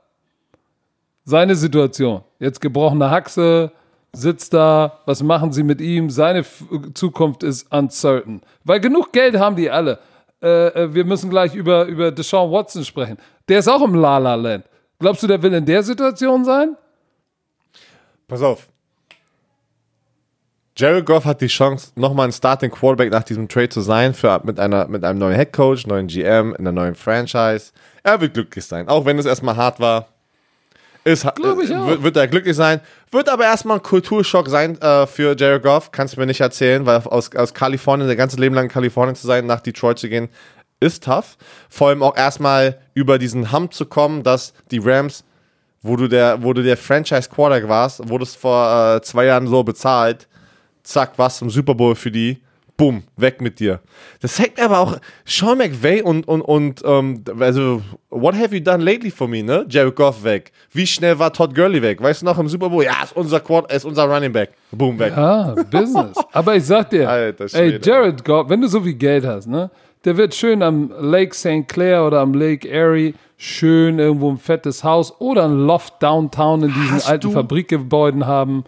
Seine 1.25 1.55
Situation. 1.55 2.23
Jetzt 2.41 2.61
gebrochene 2.61 3.11
Haxe, 3.11 3.71
sitzt 4.13 4.55
da, 4.55 5.01
was 5.07 5.23
machen 5.23 5.53
sie 5.53 5.63
mit 5.63 5.81
ihm? 5.81 6.11
Seine 6.11 6.45
Zukunft 6.95 7.43
ist 7.43 7.71
uncertain. 7.73 8.41
Weil 8.65 8.81
genug 8.81 9.13
Geld 9.13 9.39
haben 9.39 9.57
die 9.57 9.71
alle. 9.71 10.01
Äh, 10.43 10.69
äh, 10.69 10.95
wir 10.95 11.05
müssen 11.05 11.31
gleich 11.31 11.55
über, 11.55 11.85
über 11.85 12.13
Deshaun 12.13 12.51
Watson 12.51 12.85
sprechen. 12.85 13.17
Der 13.49 13.61
ist 13.61 13.69
auch 13.69 13.83
im 13.83 13.95
La-La 13.95 14.35
Land. 14.35 14.65
Glaubst 14.99 15.23
du, 15.23 15.27
der 15.27 15.43
will 15.43 15.53
in 15.55 15.65
der 15.65 15.83
Situation 15.83 16.45
sein? 16.45 16.77
pass 18.29 18.43
auf. 18.43 18.69
Jared 20.77 21.07
Goff 21.07 21.25
hat 21.25 21.41
die 21.41 21.47
Chance, 21.47 21.93
nochmal 21.95 22.29
ein 22.29 22.33
Starting 22.33 22.71
Quarterback 22.71 23.11
nach 23.11 23.23
diesem 23.23 23.49
Trade 23.49 23.71
zu 23.71 23.81
sein, 23.81 24.13
für, 24.13 24.43
mit, 24.45 24.61
einer, 24.61 24.87
mit 24.89 25.05
einem 25.05 25.19
neuen 25.19 25.35
Head 25.35 25.53
Coach, 25.53 25.87
neuen 25.87 26.07
GM, 26.07 26.51
in 26.51 26.57
einer 26.57 26.73
neuen 26.73 26.95
Franchise. 26.95 27.73
Er 28.03 28.21
wird 28.21 28.35
glücklich 28.35 28.65
sein, 28.67 28.87
auch 28.89 29.07
wenn 29.07 29.19
es 29.19 29.25
erstmal 29.25 29.57
hart 29.57 29.81
war. 29.81 30.09
Ist, 31.07 31.25
ich 31.25 31.71
äh, 31.71 31.75
auch. 31.77 31.87
Wird, 31.87 32.03
wird 32.03 32.17
er 32.17 32.27
glücklich 32.27 32.57
sein. 32.57 32.81
Wird 33.13 33.29
aber 33.29 33.45
erstmal 33.45 33.77
ein 33.77 33.83
Kulturschock 33.83 34.49
sein 34.49 34.77
äh, 34.81 35.07
für 35.07 35.37
Jared 35.39 35.63
Goff. 35.63 35.93
Kannst 35.93 36.17
du 36.17 36.21
mir 36.21 36.27
nicht 36.27 36.41
erzählen, 36.41 36.85
weil 36.85 36.97
aus, 36.97 37.31
aus 37.37 37.55
Kalifornien, 37.55 38.09
der 38.09 38.17
ganze 38.17 38.39
Leben 38.39 38.57
lang 38.57 38.65
in 38.65 38.71
Kalifornien 38.71 39.15
zu 39.15 39.25
sein, 39.25 39.47
nach 39.47 39.61
Detroit 39.61 40.01
zu 40.01 40.09
gehen, 40.09 40.29
ist 40.81 41.05
tough. 41.05 41.37
Vor 41.71 41.89
allem 41.89 42.03
auch 42.03 42.17
erstmal 42.17 42.81
über 42.95 43.21
diesen 43.21 43.53
Hump 43.53 43.73
zu 43.73 43.87
kommen, 43.87 44.25
dass 44.25 44.53
die 44.73 44.81
Rams, 44.83 45.23
wo 45.81 45.95
du 45.95 46.09
der, 46.09 46.43
wo 46.43 46.53
du 46.53 46.65
der 46.65 46.77
Franchise 46.77 47.31
Quarterback 47.31 47.69
warst, 47.69 48.09
wurdest 48.09 48.37
vor 48.37 48.97
äh, 48.97 49.01
zwei 49.03 49.27
Jahren 49.27 49.47
so 49.47 49.63
bezahlt, 49.63 50.27
zack, 50.83 51.13
was 51.19 51.39
zum 51.39 51.51
Super 51.51 51.77
Bowl 51.77 51.95
für 51.95 52.11
die, 52.11 52.43
bumm, 52.77 53.03
weg 53.17 53.41
mit 53.41 53.59
dir. 53.61 53.81
Das 54.21 54.35
zeigt 54.35 54.59
mir 54.59 54.65
aber 54.65 54.79
auch 54.81 54.99
Sean 55.25 55.59
McVay 55.59 56.03
und, 56.03 56.29
und, 56.29 56.43
und 56.43 56.83
ähm, 56.85 57.23
also, 57.41 57.81
what 58.11 58.35
have 58.35 58.55
you 58.55 58.61
done 58.63 58.83
lately 58.85 59.11
for 59.11 59.27
me, 59.29 59.43
ne? 59.43 59.65
Jared 59.69 59.97
Goff 59.97 60.23
weg. 60.25 60.53
Wie 60.73 60.87
schnell 60.87 61.19
war 61.19 61.33
Todd 61.33 61.55
Gurley 61.55 61.81
weg? 61.81 62.03
Weißt 62.03 62.23
du 62.23 62.27
noch 62.27 62.39
im 62.39 62.49
Super 62.49 62.69
Bowl? 62.69 62.85
Ja, 62.85 63.03
ist 63.05 63.17
unser 63.17 63.41
Quad, 63.41 63.73
ist 63.73 63.85
unser 63.85 64.05
Running 64.05 64.33
Back. 64.33 64.51
Boom, 64.73 64.99
weg. 64.99 65.17
Ah, 65.17 65.55
Business. 65.71 66.17
Aber 66.33 66.55
ich 66.57 66.65
sag 66.65 66.91
dir, 66.91 67.09
Alter 67.09 67.47
ey. 67.59 67.79
Jared 67.83 68.25
Goff, 68.25 68.49
wenn 68.51 68.61
du 68.61 68.69
so 68.69 68.81
viel 68.83 68.95
Geld 68.95 69.25
hast, 69.25 69.47
ne, 69.47 69.71
der 70.05 70.17
wird 70.17 70.35
schön 70.35 70.63
am 70.63 70.93
Lake 71.01 71.35
St. 71.35 71.67
Clair 71.69 72.05
oder 72.07 72.21
am 72.21 72.35
Lake 72.35 72.69
Erie 72.69 73.15
schön 73.39 73.99
irgendwo 73.99 74.31
ein 74.31 74.39
fettes 74.39 74.85
Haus 74.85 75.19
oder 75.21 75.45
ein 75.45 75.67
Loft 75.67 76.03
downtown 76.03 76.63
in 76.63 76.73
diesen 76.75 76.93
Hast 76.97 77.09
alten 77.09 77.29
du- 77.29 77.33
Fabrikgebäuden 77.33 78.27
haben. 78.27 78.65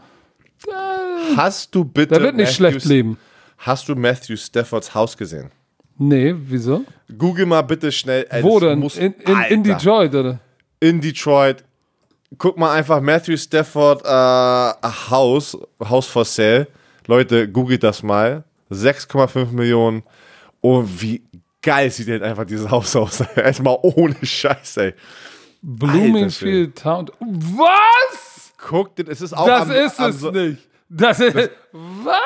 Hast 1.37 1.75
du 1.75 1.85
bitte. 1.85 2.15
Der 2.15 2.23
wird 2.23 2.37
nicht 2.37 2.47
Matthews- 2.61 2.83
schlecht 2.83 2.85
leben. 2.87 3.19
Hast 3.59 3.89
du 3.89 3.95
Matthew 3.95 4.37
Staffords 4.37 4.95
Haus 4.95 5.17
gesehen? 5.17 5.51
Nee, 5.99 6.35
wieso? 6.37 6.85
Google 7.17 7.47
mal 7.47 7.63
bitte 7.63 7.91
schnell. 7.91 8.27
Ey, 8.31 8.43
Wo 8.43 8.61
das 8.61 8.69
denn? 8.71 8.79
muss- 8.79 8.97
in, 8.97 9.13
in, 9.15 9.37
in. 9.49 9.63
Detroit, 9.65 10.15
oder? 10.15 10.41
in 10.81 11.01
Detroit. 11.01 11.65
Guck 12.37 12.57
mal 12.59 12.73
einfach 12.77 13.01
Matthew 13.01 13.37
Stafford 13.37 14.05
äh, 14.05 14.09
Haus, 15.11 15.57
Haus 15.83 16.07
for 16.07 16.25
Sale. 16.25 16.69
Leute, 17.07 17.49
googelt 17.51 17.83
das 17.83 18.03
mal. 18.03 18.45
6,5 18.71 19.51
Millionen. 19.51 20.03
Und 20.61 21.01
wie 21.01 21.23
geil 21.63 21.91
sieht 21.91 22.09
denn 22.09 22.23
einfach 22.23 22.45
dieses 22.45 22.71
Haus 22.71 22.95
aus. 22.95 23.21
Erstmal 23.37 23.79
ohne 23.83 24.15
Scheiß, 24.23 24.77
ey. 24.77 24.95
Bloomingfield 25.63 26.77
Town. 26.79 27.11
Was? 27.21 28.53
Guckt, 28.59 29.01
es 29.01 29.21
ist 29.21 29.33
auch 29.37 29.47
Das 29.47 29.63
am- 29.63 29.71
ist 29.73 29.99
am 30.01 30.11
es 30.11 30.21
So- 30.21 30.31
nicht. 30.31 30.69
Das 30.91 31.21
ist. 31.21 31.35
was? 31.73 32.17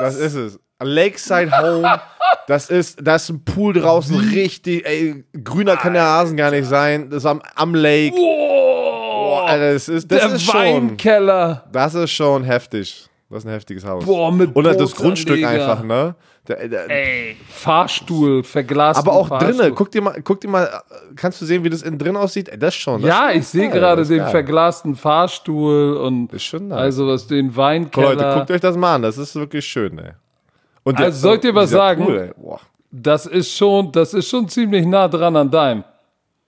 Das 0.00 0.14
ist 0.16 0.34
es. 0.34 0.58
Lakeside 0.88 1.50
Home. 1.60 2.00
Das 2.46 2.70
ist, 2.70 2.98
da 3.06 3.16
ist 3.16 3.28
ein 3.28 3.44
Pool 3.44 3.74
draußen, 3.74 4.16
richtig, 4.16 4.84
ey, 4.86 5.24
grüner 5.44 5.76
kann 5.76 5.92
der 5.94 6.04
Rasen 6.04 6.36
gar 6.36 6.50
nicht 6.50 6.66
sein. 6.66 7.08
Das 7.10 7.18
ist 7.18 7.26
am, 7.26 7.42
am 7.54 7.74
Lake. 7.74 8.14
Boah, 8.16 9.46
Alter, 9.48 9.72
das 9.74 9.88
ist, 9.88 10.10
das 10.10 10.20
der 10.20 10.32
ist 10.34 10.42
schon, 10.42 10.54
Weinkeller. 10.54 11.64
das 11.72 11.94
ist 11.94 12.10
schon 12.10 12.44
heftig. 12.44 13.06
Das 13.28 13.44
ist 13.44 13.46
ein 13.46 13.52
heftiges 13.52 13.84
Haus. 13.84 14.04
Boah, 14.04 14.32
mit 14.32 14.54
Und 14.56 14.64
das 14.64 14.76
Bootsanleger. 14.76 15.02
Grundstück 15.04 15.44
einfach, 15.44 15.84
ne? 15.84 16.14
Der, 16.48 16.66
der, 16.68 16.90
Ey, 16.90 17.36
Fahrstuhl, 17.48 18.42
verglast. 18.42 18.98
aber 18.98 19.12
auch 19.12 19.28
drinnen, 19.38 19.72
guck 19.74 19.90
dir 19.92 20.00
mal, 20.02 20.20
guck 20.24 20.40
dir 20.40 20.48
mal, 20.48 20.64
äh, 20.64 21.14
kannst 21.14 21.40
du 21.40 21.44
sehen, 21.44 21.62
wie 21.62 21.70
das 21.70 21.82
innen 21.82 21.98
drin 21.98 22.16
aussieht? 22.16 22.48
Ey, 22.48 22.58
das 22.58 22.74
schon. 22.74 23.02
Das 23.02 23.08
Ja, 23.08 23.28
schon 23.30 23.38
ich 23.38 23.46
sehe 23.46 23.68
gerade 23.70 24.00
das 24.02 24.08
den 24.08 24.18
geil. 24.18 24.30
verglasten 24.30 24.96
Fahrstuhl 24.96 25.96
und 25.98 26.32
ist 26.32 26.52
nice. 26.54 26.72
also 26.72 27.06
was 27.06 27.28
den 27.28 27.54
Weinkeller. 27.54 28.14
Leute, 28.14 28.34
guckt 28.38 28.50
euch 28.50 28.60
das 28.60 28.76
mal 28.76 28.96
an, 28.96 29.02
das 29.02 29.16
ist 29.18 29.36
wirklich 29.36 29.64
schön, 29.64 29.96
ey. 29.98 30.12
Und 30.90 30.98
Also, 31.04 31.18
soll 31.20 31.34
ich 31.36 31.40
dir 31.42 31.54
was 31.54 31.70
sagen? 31.70 32.04
Pool. 32.04 32.34
Das 32.90 33.26
ist 33.26 33.56
schon, 33.56 33.92
das 33.92 34.14
ist 34.14 34.28
schon 34.28 34.48
ziemlich 34.48 34.84
nah 34.86 35.06
dran 35.08 35.36
an 35.36 35.50
deinem. 35.50 35.84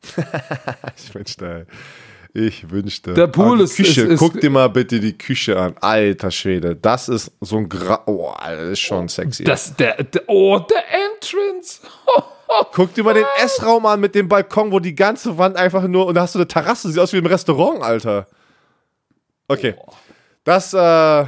Ich 0.96 1.14
wünschte, 1.14 1.66
ich 2.34 2.70
wünschte. 2.70 3.14
Der 3.14 3.26
Pool 3.28 3.60
ist- 3.60 3.76
Küche, 3.76 4.02
ist- 4.02 4.08
ist- 4.12 4.18
guck 4.18 4.40
dir 4.40 4.50
mal 4.50 4.68
bitte 4.68 4.98
die 4.98 5.16
Küche 5.16 5.58
an. 5.58 5.74
Alter 5.80 6.30
Schwede, 6.30 6.74
das 6.74 7.08
ist 7.08 7.30
so 7.40 7.58
ein 7.58 7.68
Gra 7.68 8.02
oh, 8.06 8.32
das 8.44 8.60
ist 8.70 8.80
schon 8.80 9.08
sexy. 9.08 9.44
Das, 9.44 9.76
der, 9.76 10.02
der, 10.02 10.22
oh, 10.28 10.58
der 10.58 10.82
Entrance. 11.14 11.80
Guck 12.74 12.92
dir 12.92 13.02
mal 13.02 13.14
den 13.14 13.24
Essraum 13.42 13.86
an 13.86 13.98
mit 14.00 14.14
dem 14.14 14.28
Balkon, 14.28 14.70
wo 14.72 14.78
die 14.78 14.94
ganze 14.94 15.38
Wand 15.38 15.56
einfach 15.56 15.86
nur 15.88 16.04
und 16.06 16.14
da 16.14 16.22
hast 16.22 16.34
du 16.34 16.38
eine 16.38 16.46
Terrasse, 16.46 16.90
sieht 16.90 16.98
aus 16.98 17.10
wie 17.14 17.16
im 17.18 17.24
Restaurant, 17.24 17.82
Alter. 17.82 18.26
Okay. 19.48 19.74
Das 20.44 20.74
äh, 20.74 21.24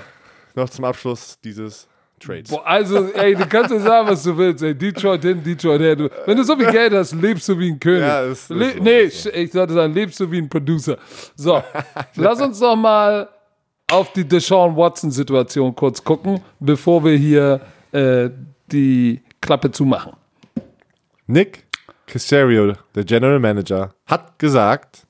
noch 0.55 0.69
zum 0.69 0.85
Abschluss 0.85 1.39
dieses 1.43 1.87
Trades. 2.25 2.51
Boah, 2.51 2.67
also, 2.67 3.09
ey, 3.13 3.35
du 3.35 3.47
kannst 3.47 3.71
dir 3.71 3.81
sagen, 3.81 4.09
was 4.09 4.23
du 4.23 4.37
willst, 4.37 4.63
ey. 4.63 4.75
Detroit 4.75 5.23
hin, 5.23 5.43
Detroit 5.43 5.81
her. 5.81 5.97
Du, 5.97 6.09
wenn 6.27 6.37
du 6.37 6.45
so 6.45 6.57
viel 6.57 6.71
Geld 6.71 6.93
hast, 6.93 7.13
lebst 7.13 7.49
du 7.49 7.59
wie 7.59 7.71
ein 7.71 7.79
König. 7.81 8.01
Ja, 8.01 8.27
das 8.27 8.43
ist 8.43 8.51
Le 8.51 8.71
so, 8.73 8.83
nee, 8.83 9.05
das 9.05 9.27
ich 9.27 9.53
sollte 9.53 9.73
sagen, 9.75 9.93
lebst 9.93 10.21
du 10.21 10.31
wie 10.31 10.39
ein 10.39 10.49
Producer. 10.49 10.99
So, 11.37 11.63
lass 12.17 12.41
uns 12.41 12.59
doch 12.59 12.77
mal 12.77 13.29
auf 13.91 14.13
die 14.13 14.27
Deshaun 14.27 14.77
Watson-Situation 14.77 15.75
kurz 15.75 16.03
gucken, 16.03 16.41
bevor 16.59 17.05
wir 17.05 17.17
hier 17.17 17.61
äh, 17.93 18.31
die 18.71 19.23
Klappe 19.41 19.71
zumachen. 19.71 20.13
Nick 21.27 21.65
Casario, 22.07 22.73
der 22.95 23.05
General 23.05 23.39
Manager, 23.39 23.95
hat 24.07 24.39
gesagt, 24.39 25.07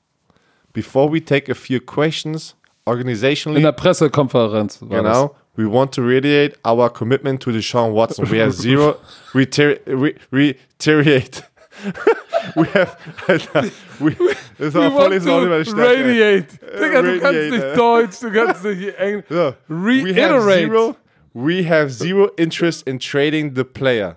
before 0.73 1.11
we 1.11 1.23
take 1.23 1.51
a 1.51 1.55
few 1.55 1.79
questions, 1.79 2.55
In 2.85 2.91
organizationally, 2.91 3.61
der 3.61 3.71
Pressekonferenz 3.71 4.79
war 4.81 5.03
das. 5.03 5.29
We 5.55 5.65
want 5.65 5.91
to 5.93 6.01
reiterate 6.01 6.55
our 6.63 6.89
commitment 6.89 7.41
to 7.41 7.51
Deshaun 7.51 7.93
Watson. 7.93 8.29
We 8.29 8.39
have 8.39 8.53
zero 8.53 8.99
reiter 9.33 9.77
re 9.85 10.15
reiterate. 10.31 11.43
we 12.55 12.65
have, 12.67 12.97
Alter, 13.27 13.71
we, 13.99 14.15
das 14.57 14.73
We 14.73 14.79
war 14.79 14.91
want 14.91 15.13
vorlesen 15.13 15.29
auch 15.29 15.41
to 15.43 15.65
stark, 15.65 15.97
radiate. 15.97 16.47
Digga, 16.59 17.01
du 17.01 17.19
kannst 17.19 17.23
radiate, 17.23 17.51
nicht. 17.51 17.77
Deutsch, 17.77 18.19
du 18.19 18.31
kannst 18.31 18.63
nicht 18.63 18.95
Englisch. 18.97 19.25
So, 19.29 19.55
we 19.67 20.13
have 20.13 20.41
zero, 20.41 20.95
we 21.33 21.63
have 21.63 21.91
zero 21.91 22.29
interest 22.37 22.87
in 22.87 22.99
trading 22.99 23.55
the 23.55 23.63
player. 23.63 24.15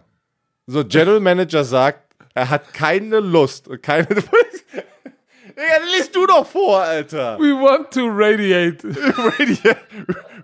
So, 0.69 0.85
General 0.85 1.21
Manager 1.21 1.65
sagt, 1.65 2.15
er 2.35 2.49
hat 2.51 2.73
keine 2.73 3.21
Lust, 3.21 3.69
keine. 3.83 4.07
Digga, 5.59 5.85
liest 5.97 6.15
du 6.15 6.25
doch 6.25 6.47
vor, 6.47 6.81
Alter. 6.81 7.37
We 7.41 7.53
want 7.53 7.91
to 7.91 8.07
radiate. 8.07 8.85
Radiate, 8.85 9.81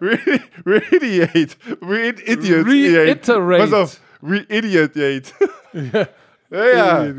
radi- 0.00 0.42
radiate, 0.66 1.56
re 1.80 2.08
idiot, 2.26 2.66
Reiterate. 2.66 3.62
Pass 3.62 3.72
auf, 3.72 4.00
re-idiot, 4.20 4.96
ja, 4.96 6.06
ja. 6.50 7.14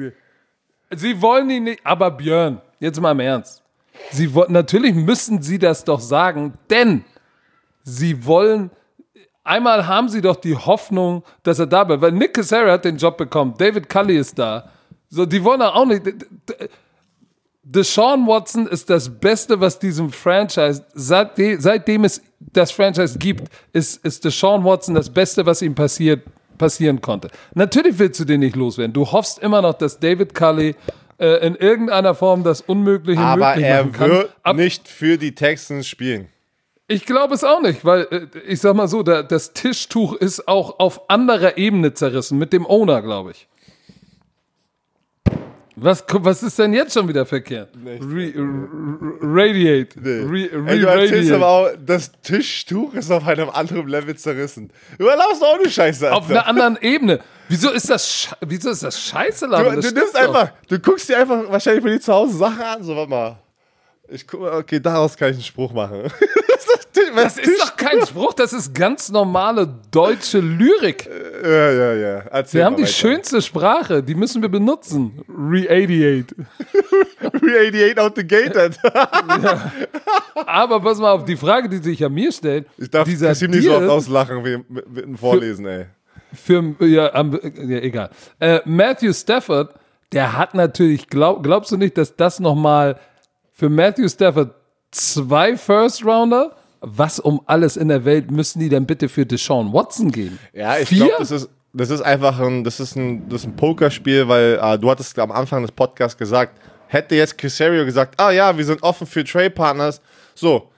Sie 0.93 1.21
wollen 1.21 1.49
ihn 1.49 1.63
nicht, 1.63 1.79
aber 1.85 2.11
Björn, 2.11 2.61
jetzt 2.81 2.99
mal 2.99 3.11
im 3.11 3.21
Ernst. 3.21 3.63
Sie 4.11 4.33
wollen, 4.33 4.51
natürlich 4.51 4.93
müssen 4.93 5.41
sie 5.41 5.57
das 5.57 5.85
doch 5.85 6.01
sagen, 6.01 6.53
denn 6.69 7.05
sie 7.83 8.25
wollen, 8.25 8.71
einmal 9.45 9.87
haben 9.87 10.09
sie 10.09 10.21
doch 10.21 10.35
die 10.35 10.55
Hoffnung, 10.55 11.23
dass 11.43 11.59
er 11.59 11.67
da 11.67 11.85
bleibt, 11.85 12.01
weil 12.01 12.11
Nick 12.11 12.33
Casario 12.33 12.73
hat 12.73 12.83
den 12.83 12.97
Job 12.97 13.15
bekommen, 13.15 13.53
David 13.57 13.87
Cully 13.87 14.17
ist 14.17 14.37
da. 14.37 14.69
So, 15.09 15.25
die 15.25 15.41
wollen 15.41 15.61
auch 15.61 15.85
nicht. 15.85 16.03
Deshaun 17.67 18.27
Watson 18.27 18.67
ist 18.67 18.89
das 18.91 19.09
Beste, 19.09 19.59
was 19.59 19.79
diesem 19.79 20.11
Franchise, 20.11 20.85
seitdem, 20.93 21.59
seitdem 21.59 22.03
es 22.03 22.21
das 22.39 22.69
Franchise 22.71 23.17
gibt, 23.17 23.51
ist, 23.73 24.05
ist 24.05 24.23
Deshaun 24.23 24.63
Watson 24.63 24.93
das 24.93 25.09
Beste, 25.09 25.45
was 25.47 25.63
ihm 25.63 25.73
passiert, 25.73 26.21
passieren 26.59 27.01
konnte. 27.01 27.29
Natürlich 27.55 27.97
willst 27.97 28.19
du 28.19 28.25
den 28.25 28.41
nicht 28.41 28.55
loswerden. 28.55 28.93
Du 28.93 29.11
hoffst 29.11 29.39
immer 29.39 29.63
noch, 29.63 29.73
dass 29.73 29.99
David 29.99 30.35
Cully 30.35 30.75
äh, 31.17 31.45
in 31.47 31.55
irgendeiner 31.55 32.13
Form 32.13 32.43
das 32.43 32.61
Unmögliche 32.61 33.19
Aber 33.19 33.47
möglich 33.55 33.65
er 33.65 33.79
machen 33.85 33.91
kann. 33.93 34.09
wird 34.11 34.35
Ab- 34.43 34.55
nicht 34.55 34.87
für 34.87 35.17
die 35.17 35.33
Texans 35.33 35.87
spielen. 35.87 36.27
ich 36.87 37.05
glaube 37.07 37.33
es 37.33 37.43
auch 37.43 37.61
nicht, 37.63 37.83
weil 37.83 38.07
äh, 38.11 38.27
ich 38.47 38.61
sag 38.61 38.75
mal 38.75 38.87
so, 38.87 39.01
der, 39.01 39.23
das 39.23 39.53
Tischtuch 39.53 40.13
ist 40.13 40.47
auch 40.47 40.77
auf 40.79 41.09
anderer 41.09 41.57
Ebene 41.57 41.95
zerrissen, 41.95 42.37
mit 42.37 42.53
dem 42.53 42.67
Owner, 42.67 43.01
glaube 43.01 43.31
ich. 43.31 43.47
Was, 45.77 46.05
was 46.09 46.41
ist 46.43 46.57
denn 46.57 46.73
jetzt 46.73 46.93
schon 46.93 47.07
wieder 47.07 47.25
verkehrt? 47.25 47.69
Re, 47.85 48.33
radiate. 49.21 49.99
Re, 50.01 50.49
Ey, 50.67 50.79
du 50.79 50.87
erzählst 50.87 51.31
aber 51.31 51.47
auch, 51.47 51.69
das 51.85 52.11
Tischtuch 52.21 52.93
ist 52.93 53.11
auf 53.11 53.27
einem 53.27 53.49
anderen 53.49 53.87
Level 53.87 54.15
zerrissen. 54.15 54.71
Du 54.97 55.07
erlaubst 55.07 55.43
auch 55.43 55.55
eine 55.59 55.69
Scheiße, 55.69 56.05
Alter. 56.05 56.17
Auf 56.17 56.29
einer 56.29 56.47
anderen 56.47 56.77
Ebene. 56.81 57.19
Wieso 57.49 57.71
ist 57.71 57.89
das, 57.89 58.29
wieso 58.41 58.69
ist 58.69 58.83
das 58.83 58.99
scheiße, 58.99 59.47
Laden? 59.47 59.75
Du, 59.75 59.81
du 59.81 59.93
nimmst 59.93 60.15
doch. 60.15 60.21
einfach, 60.21 60.51
du 60.67 60.79
guckst 60.79 61.09
dir 61.09 61.19
einfach 61.19 61.49
wahrscheinlich 61.49 61.83
für 61.83 61.91
die 61.91 61.99
zu 61.99 62.13
Hause 62.13 62.37
Sachen 62.37 62.61
an. 62.61 62.83
So, 62.83 62.95
warte 62.95 63.09
mal. 63.09 63.37
Ich 64.09 64.27
guck 64.27 64.41
mal, 64.41 64.53
okay, 64.53 64.79
daraus 64.79 65.17
kann 65.17 65.29
ich 65.29 65.35
einen 65.35 65.43
Spruch 65.43 65.73
machen. 65.73 66.03
Das 67.13 67.37
ist 67.37 67.61
doch 67.61 67.75
kein 67.77 68.05
Spruch, 68.05 68.33
das 68.33 68.51
ist 68.51 68.73
ganz 68.73 69.09
normale 69.09 69.67
deutsche 69.91 70.39
Lyrik. 70.39 71.09
Ja, 71.43 71.71
ja, 71.71 71.93
ja. 71.93 72.17
Erzähl 72.31 72.59
Wir 72.59 72.65
haben 72.65 72.73
mal 72.73 72.77
die 72.77 72.83
weiter. 72.83 72.93
schönste 72.93 73.41
Sprache, 73.41 74.03
die 74.03 74.15
müssen 74.15 74.41
wir 74.41 74.49
benutzen. 74.49 75.21
Re-adiate. 75.29 76.35
388 77.21 77.97
out 77.99 78.15
the 78.15 78.23
gate, 78.27 78.55
Alter. 78.57 79.71
Aber 80.45 80.79
pass 80.81 80.97
mal 80.99 81.11
auf, 81.11 81.25
die 81.25 81.35
Frage, 81.37 81.69
die 81.69 81.77
sich 81.77 81.99
ja 81.99 82.09
mir 82.09 82.31
stellt, 82.31 82.67
Ich 82.77 82.89
darf 82.89 83.07
dieser 83.07 83.27
Kassim 83.29 83.51
nicht 83.51 83.63
so 83.65 83.75
oft 83.75 83.89
auslachen 83.89 84.43
wie 84.43 85.01
dem 85.01 85.17
Vorlesen, 85.17 85.65
ey. 85.65 85.85
für, 86.33 86.75
ja, 86.79 87.11
ja 87.13 87.79
egal. 87.79 88.09
Äh, 88.39 88.59
Matthew 88.65 89.13
Stafford, 89.13 89.73
der 90.11 90.37
hat 90.37 90.53
natürlich, 90.53 91.07
glaub, 91.07 91.43
glaubst 91.43 91.71
du 91.71 91.77
nicht, 91.77 91.97
dass 91.97 92.15
das 92.15 92.39
nochmal 92.39 92.99
für 93.55 93.69
Matthew 93.69 94.09
Stafford 94.09 94.53
zwei 94.91 95.55
First-Rounder, 95.55 96.51
was 96.81 97.19
um 97.19 97.41
alles 97.45 97.77
in 97.77 97.87
der 97.87 98.03
Welt 98.03 98.29
müssen 98.29 98.59
die 98.59 98.69
denn 98.69 98.85
bitte 98.85 99.07
für 99.07 99.25
Deshaun 99.25 99.71
Watson 99.73 100.11
geben? 100.11 100.37
Ja, 100.53 100.77
ich 100.77 100.89
glaube, 100.89 101.13
das 101.17 101.31
ist, 101.31 101.49
das 101.73 101.89
ist 101.89 102.01
einfach 102.01 102.37
ein, 102.39 102.65
das 102.65 102.81
ist 102.81 102.95
ein, 102.95 103.27
das 103.29 103.41
ist 103.41 103.47
ein 103.47 103.55
Pokerspiel, 103.55 104.27
weil 104.27 104.59
äh, 104.61 104.77
du 104.77 104.91
hattest 104.91 105.17
am 105.17 105.31
Anfang 105.31 105.61
des 105.61 105.71
Podcasts 105.71 106.17
gesagt, 106.17 106.59
hätte 106.87 107.15
jetzt 107.15 107.37
Casario 107.37 107.85
gesagt, 107.85 108.19
ah 108.19 108.31
ja, 108.31 108.55
wir 108.55 108.65
sind 108.65 108.83
offen 108.83 109.07
für 109.07 109.23
Trade-Partners, 109.23 110.01
so, 110.35 110.69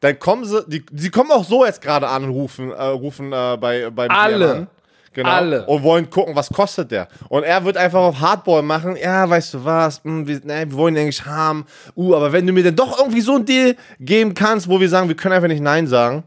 dann 0.00 0.18
kommen 0.18 0.44
sie, 0.44 0.64
die, 0.66 0.84
die 0.90 1.10
kommen 1.10 1.30
auch 1.30 1.44
so 1.44 1.64
jetzt 1.64 1.80
gerade 1.80 2.08
an 2.08 2.24
und 2.24 2.30
rufen, 2.30 2.72
äh, 2.72 2.82
rufen 2.82 3.32
äh, 3.32 3.56
bei, 3.60 3.90
beim 3.90 4.10
Alle. 4.10 4.38
GM 4.38 4.56
an. 4.56 4.66
Genau. 5.14 5.28
Alle. 5.28 5.64
Und 5.66 5.82
wollen 5.82 6.10
gucken, 6.10 6.34
was 6.34 6.50
kostet 6.50 6.90
der. 6.90 7.08
Und 7.28 7.44
er 7.44 7.64
wird 7.64 7.76
einfach 7.76 8.00
auf 8.00 8.20
Hardball 8.20 8.62
machen. 8.62 8.96
Ja, 8.96 9.28
weißt 9.28 9.54
du 9.54 9.64
was? 9.64 10.02
Hm, 10.04 10.26
wir, 10.26 10.40
nee, 10.44 10.66
wir 10.68 10.72
wollen 10.72 10.96
ihn 10.96 11.02
eigentlich 11.02 11.24
haben. 11.24 11.64
Uh, 11.96 12.14
aber 12.14 12.32
wenn 12.32 12.46
du 12.46 12.52
mir 12.52 12.64
dann 12.64 12.76
doch 12.76 12.98
irgendwie 12.98 13.20
so 13.20 13.36
einen 13.36 13.46
Deal 13.46 13.76
geben 14.00 14.34
kannst, 14.34 14.68
wo 14.68 14.80
wir 14.80 14.88
sagen, 14.88 15.08
wir 15.08 15.16
können 15.16 15.34
einfach 15.34 15.48
nicht 15.48 15.62
Nein 15.62 15.86
sagen, 15.86 16.24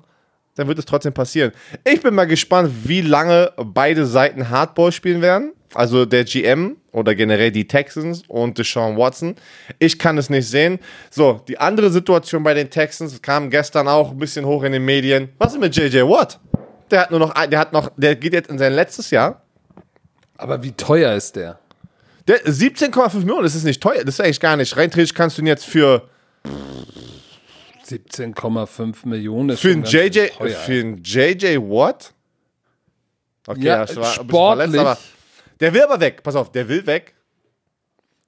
dann 0.55 0.67
wird 0.67 0.79
es 0.79 0.85
trotzdem 0.85 1.13
passieren. 1.13 1.51
Ich 1.83 2.01
bin 2.01 2.15
mal 2.15 2.25
gespannt, 2.25 2.71
wie 2.85 3.01
lange 3.01 3.51
beide 3.57 4.05
Seiten 4.05 4.49
Hardball 4.49 4.91
spielen 4.91 5.21
werden. 5.21 5.51
Also 5.73 6.05
der 6.05 6.23
GM 6.23 6.77
oder 6.91 7.13
generell 7.13 7.51
die 7.51 7.67
Texans 7.67 8.23
und 8.27 8.57
Deshaun 8.57 8.97
Watson. 8.97 9.35
Ich 9.79 9.99
kann 9.99 10.17
es 10.17 10.29
nicht 10.29 10.47
sehen. 10.47 10.79
So, 11.11 11.41
die 11.47 11.57
andere 11.59 11.91
Situation 11.91 12.41
bei 12.41 12.53
den 12.53 12.69
Texans 12.69 13.21
kam 13.21 13.49
gestern 13.49 13.87
auch 13.87 14.11
ein 14.11 14.17
bisschen 14.17 14.45
hoch 14.45 14.63
in 14.63 14.71
den 14.71 14.85
Medien. 14.85 15.29
Was 15.37 15.53
ist 15.53 15.59
mit 15.59 15.75
JJ 15.75 15.99
Watt? 16.01 16.39
Der 16.91 17.01
hat 17.01 17.11
nur 17.11 17.19
noch, 17.19 17.33
der 17.33 17.59
hat 17.59 17.73
noch, 17.73 17.91
der 17.97 18.15
geht 18.15 18.33
jetzt 18.33 18.49
in 18.49 18.57
sein 18.57 18.73
letztes 18.73 19.09
Jahr. 19.11 19.41
Aber 20.37 20.63
wie 20.63 20.71
teuer 20.71 21.13
ist 21.13 21.35
der? 21.35 21.59
Der 22.27 22.43
17,5 22.45 23.19
Millionen, 23.19 23.43
das 23.43 23.55
ist 23.55 23.63
nicht 23.63 23.81
teuer, 23.81 24.03
das 24.03 24.15
ist 24.15 24.21
eigentlich 24.21 24.39
gar 24.39 24.55
nicht. 24.57 24.75
Rein 24.75 24.91
theoretisch 24.91 25.13
kannst 25.13 25.37
du 25.37 25.41
ihn 25.41 25.47
jetzt 25.47 25.65
für, 25.65 26.07
17,5 27.85 29.07
Millionen 29.07 29.49
ist 29.49 29.61
für 29.61 29.71
einen 29.71 29.83
JJ, 29.83 30.27
teuer. 30.27 30.49
für 30.49 30.71
einen 30.79 31.01
JJ 31.03 31.57
Watt? 31.57 32.13
Okay, 33.47 33.63
Ja, 33.65 33.85
das 33.85 33.95
war 33.95 34.13
sportlich. 34.13 34.71
verletzt, 34.71 34.77
aber 34.79 34.97
der 35.59 35.73
will 35.73 35.81
aber 35.83 35.99
weg. 35.99 36.21
Pass 36.23 36.35
auf, 36.35 36.51
der 36.51 36.67
will 36.67 36.85
weg. 36.85 37.13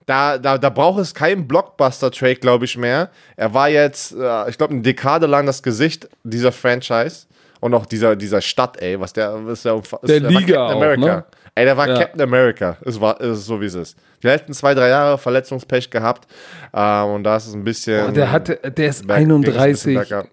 Da, 0.05 0.37
da, 0.37 0.57
da 0.57 0.69
braucht 0.69 0.99
es 1.01 1.13
keinen 1.13 1.47
Blockbuster-Trade, 1.47 2.37
glaube 2.37 2.65
ich, 2.65 2.77
mehr. 2.77 3.11
Er 3.35 3.53
war 3.53 3.69
jetzt, 3.69 4.13
äh, 4.13 4.49
ich 4.49 4.57
glaube, 4.57 4.73
eine 4.73 4.81
Dekade 4.81 5.27
lang 5.27 5.45
das 5.45 5.61
Gesicht 5.61 6.09
dieser 6.23 6.51
Franchise 6.51 7.27
und 7.59 7.73
auch 7.73 7.85
dieser, 7.85 8.15
dieser 8.15 8.41
Stadt, 8.41 8.81
ey, 8.81 8.99
was 8.99 9.13
der, 9.13 9.45
was 9.45 9.63
der, 9.63 9.75
was 9.77 9.89
Der 10.03 10.23
war 10.23 10.29
Liga 10.31 10.39
Captain 10.39 10.57
auch, 10.57 10.71
America. 10.71 11.05
ne? 11.15 11.23
Ey, 11.55 11.65
der 11.65 11.77
war 11.77 11.87
Ja. 11.89 11.97
Captain 11.99 12.21
America. 12.21 12.77
Es 12.85 12.99
war, 13.01 13.19
es 13.19 13.39
ist 13.39 13.45
so, 13.45 13.59
wie 13.59 13.65
es 13.65 13.73
ist. 13.75 13.97
Die 14.23 14.27
letzten 14.27 14.53
zwei, 14.53 14.73
drei 14.73 14.89
Jahre 14.89 15.17
Verletzungspech 15.17 15.89
gehabt 15.89 16.27
ähm, 16.73 17.05
und 17.07 17.23
da 17.23 17.35
ist 17.37 17.47
es 17.47 17.53
ein 17.53 17.63
bisschen. 17.63 18.07
Oh, 18.09 18.11
der, 18.11 18.31
hatte, 18.31 18.55
der 18.57 18.87
ist 18.89 19.05
berg- 19.05 19.19
ging's 19.19 19.33
ein 19.33 19.41
bisschen 19.41 19.59
31. 19.59 19.93
bergab. 19.95 20.27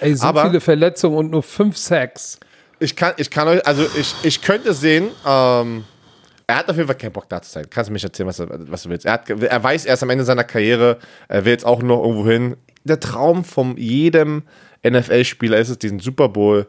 Ey, 0.00 0.14
so 0.14 0.26
Aber- 0.26 0.46
viele 0.46 0.60
Verletzungen 0.60 1.16
und 1.16 1.30
nur 1.30 1.42
5 1.42 1.76
Sacks. 1.76 2.38
Ich 2.80 2.96
kann, 2.96 3.12
ich 3.18 3.30
kann 3.30 3.46
euch, 3.48 3.64
also 3.66 3.84
ich, 3.96 4.14
ich 4.24 4.42
könnte 4.42 4.74
sehen, 4.74 5.08
ähm, 5.26 5.84
er 6.46 6.56
hat 6.58 6.68
auf 6.68 6.76
jeden 6.76 6.88
Fall 6.88 6.96
keinen 6.98 7.12
Bock 7.12 7.28
da 7.28 7.40
zu 7.40 7.50
sein. 7.50 7.66
Kannst 7.70 7.88
du 7.88 7.92
mich 7.92 8.02
erzählen, 8.04 8.26
was 8.28 8.38
du, 8.38 8.46
was 8.70 8.82
du 8.82 8.88
willst. 8.90 9.06
Er, 9.06 9.12
hat, 9.12 9.30
er 9.30 9.62
weiß 9.62 9.84
erst 9.86 10.02
am 10.02 10.10
Ende 10.10 10.24
seiner 10.24 10.44
Karriere, 10.44 10.98
er 11.28 11.44
will 11.44 11.52
jetzt 11.52 11.64
auch 11.64 11.82
noch 11.82 12.02
irgendwo 12.02 12.28
hin. 12.28 12.56
Der 12.82 12.98
Traum 13.00 13.44
von 13.44 13.76
jedem 13.78 14.42
NFL-Spieler 14.88 15.58
ist 15.58 15.70
es, 15.70 15.78
diesen 15.78 16.00
Super 16.00 16.28
Bowl 16.28 16.66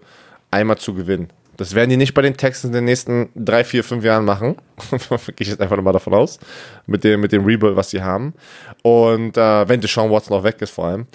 einmal 0.51 0.77
zu 0.77 0.93
gewinnen. 0.93 1.29
Das 1.57 1.73
werden 1.73 1.89
die 1.89 1.97
nicht 1.97 2.13
bei 2.13 2.21
den 2.21 2.35
Texans 2.35 2.65
in 2.65 2.73
den 2.73 2.85
nächsten 2.85 3.29
drei, 3.35 3.63
vier, 3.63 3.83
fünf 3.83 4.03
Jahren 4.03 4.25
machen. 4.25 4.57
Gehe 4.99 5.19
ich 5.39 5.47
jetzt 5.47 5.61
einfach 5.61 5.77
nochmal 5.77 5.93
davon 5.93 6.13
aus. 6.13 6.39
Mit 6.85 7.03
dem, 7.03 7.21
mit 7.21 7.31
dem 7.31 7.45
Rebuild, 7.45 7.75
was 7.75 7.91
sie 7.91 8.01
haben. 8.01 8.33
Und 8.81 9.37
äh, 9.37 9.67
wenn 9.67 9.79
Deshaun 9.79 10.11
Watson 10.11 10.37
auch 10.37 10.43
weg 10.43 10.61
ist, 10.61 10.71
vor 10.71 10.85
allem. 10.85 11.07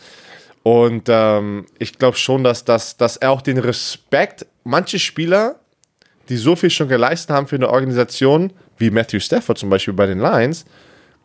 Und 0.62 1.04
ähm, 1.08 1.66
ich 1.78 1.98
glaube 1.98 2.16
schon, 2.16 2.44
dass, 2.44 2.64
dass, 2.64 2.96
dass 2.96 3.16
er 3.16 3.30
auch 3.30 3.42
den 3.42 3.58
Respekt, 3.58 4.46
manche 4.64 4.98
Spieler, 4.98 5.56
die 6.28 6.36
so 6.36 6.56
viel 6.56 6.70
schon 6.70 6.88
geleistet 6.88 7.30
haben 7.30 7.46
für 7.46 7.56
eine 7.56 7.68
Organisation, 7.68 8.52
wie 8.78 8.90
Matthew 8.90 9.20
Stafford 9.20 9.58
zum 9.58 9.68
Beispiel 9.68 9.94
bei 9.94 10.06
den 10.06 10.20
Lions, 10.20 10.64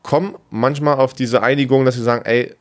kommen 0.04 0.36
manchmal 0.50 0.96
auf 0.96 1.14
diese 1.14 1.42
Einigung, 1.42 1.86
dass 1.86 1.96
sie 1.96 2.04
sagen, 2.04 2.26
ey, 2.26 2.54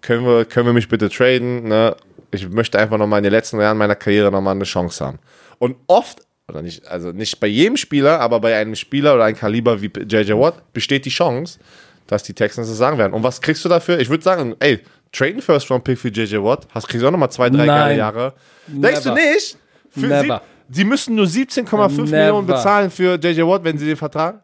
können 0.00 0.26
wir, 0.26 0.44
können 0.44 0.66
wir 0.66 0.72
mich 0.72 0.88
bitte 0.88 1.08
traden? 1.08 1.68
Ne? 1.68 1.96
Ich 2.32 2.48
möchte 2.48 2.78
einfach 2.78 2.98
nochmal 2.98 3.18
in 3.18 3.24
den 3.24 3.32
letzten 3.32 3.60
Jahren 3.60 3.76
meiner 3.78 3.94
Karriere 3.94 4.32
nochmal 4.32 4.54
eine 4.54 4.64
Chance 4.64 5.04
haben. 5.04 5.18
Und 5.58 5.76
oft, 5.86 6.20
oder 6.48 6.62
nicht, 6.62 6.86
also 6.88 7.12
nicht 7.12 7.38
bei 7.38 7.46
jedem 7.46 7.76
Spieler, 7.76 8.20
aber 8.20 8.40
bei 8.40 8.56
einem 8.56 8.74
Spieler 8.74 9.14
oder 9.14 9.24
einem 9.24 9.36
Kaliber 9.36 9.80
wie 9.80 9.90
JJ 10.08 10.32
Watt 10.32 10.72
besteht 10.72 11.04
die 11.04 11.10
Chance, 11.10 11.58
dass 12.06 12.22
die 12.22 12.32
Texans 12.32 12.68
das 12.68 12.78
sagen 12.78 12.98
werden. 12.98 13.12
Und 13.12 13.22
was 13.22 13.40
kriegst 13.40 13.64
du 13.64 13.68
dafür? 13.68 14.00
Ich 14.00 14.08
würde 14.08 14.24
sagen, 14.24 14.56
ey, 14.60 14.80
traden 15.12 15.42
First 15.42 15.70
Round 15.70 15.84
Pick 15.84 15.98
für 15.98 16.08
JJ 16.08 16.36
Watt, 16.38 16.66
hast 16.74 16.88
kriegst 16.88 17.02
du 17.02 17.06
auch 17.06 17.12
nochmal 17.12 17.30
zwei, 17.30 17.50
drei 17.50 17.66
Nein. 17.66 17.68
geile 17.68 17.96
Jahre. 17.98 18.34
Denkst 18.66 19.02
du 19.02 19.10
Never. 19.10 19.20
nicht? 19.34 19.58
Für 19.90 20.06
Never. 20.06 20.42
Sie, 20.68 20.76
sie 20.76 20.84
müssen 20.84 21.14
nur 21.14 21.26
17,5 21.26 21.70
Never. 21.70 22.16
Millionen 22.16 22.46
bezahlen 22.46 22.90
für 22.90 23.18
JJ 23.22 23.42
Watt, 23.42 23.62
wenn 23.64 23.76
sie 23.76 23.86
den 23.86 23.96
vertragen? 23.96 24.40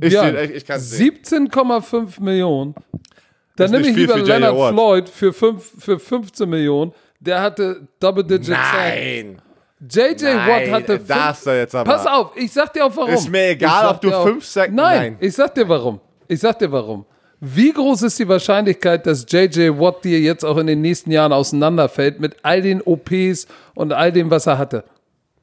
Ich, 0.00 0.12
Ja, 0.12 0.28
ich, 0.28 0.50
ich 0.52 0.66
kann 0.66 0.76
es 0.76 0.90
sehen. 0.90 1.18
17,5 1.24 2.22
Millionen. 2.22 2.74
Dann 3.56 3.70
nehme 3.70 3.88
ich 3.88 3.96
lieber. 3.96 4.18
Leonard. 4.18 4.74
Floyd 4.74 5.08
für, 5.08 5.32
fünf, 5.32 5.72
für 5.78 5.98
15 5.98 6.48
Millionen. 6.48 6.92
Der 7.20 7.40
hatte 7.40 7.88
Double-Digit 8.00 8.46
Sack. 8.46 8.72
Nein! 8.74 9.42
JJ 9.80 10.24
Watt 10.24 10.46
Nein, 10.46 10.72
hatte 10.72 10.98
da 10.98 11.14
fünf- 11.14 11.24
hast 11.26 11.46
du 11.46 11.50
jetzt 11.50 11.74
aber. 11.74 11.92
Pass 11.92 12.06
auf, 12.06 12.32
ich 12.36 12.50
sag 12.52 12.72
dir 12.72 12.86
auch 12.86 12.96
warum. 12.96 13.12
Ist 13.12 13.28
mir 13.28 13.50
egal, 13.50 13.86
ob 13.90 14.00
du 14.00 14.12
auch- 14.12 14.26
fünf 14.26 14.44
Sack- 14.44 14.72
Nein, 14.72 14.98
Nein. 14.98 15.16
ich 15.20 15.34
sag 15.34 15.54
dir 15.54 15.68
warum. 15.68 16.00
Ich 16.28 16.40
sag 16.40 16.58
dir 16.58 16.70
warum. 16.72 17.04
Wie 17.40 17.70
groß 17.72 18.02
ist 18.02 18.18
die 18.18 18.26
Wahrscheinlichkeit, 18.26 19.06
dass 19.06 19.26
JJ 19.28 19.68
Watt 19.78 20.02
dir 20.04 20.18
jetzt 20.18 20.44
auch 20.44 20.56
in 20.56 20.66
den 20.66 20.80
nächsten 20.80 21.10
Jahren 21.10 21.32
auseinanderfällt 21.32 22.18
mit 22.18 22.36
all 22.42 22.62
den 22.62 22.80
OPs 22.80 23.46
und 23.74 23.92
all 23.92 24.10
dem, 24.10 24.30
was 24.30 24.46
er 24.46 24.56
hatte? 24.56 24.84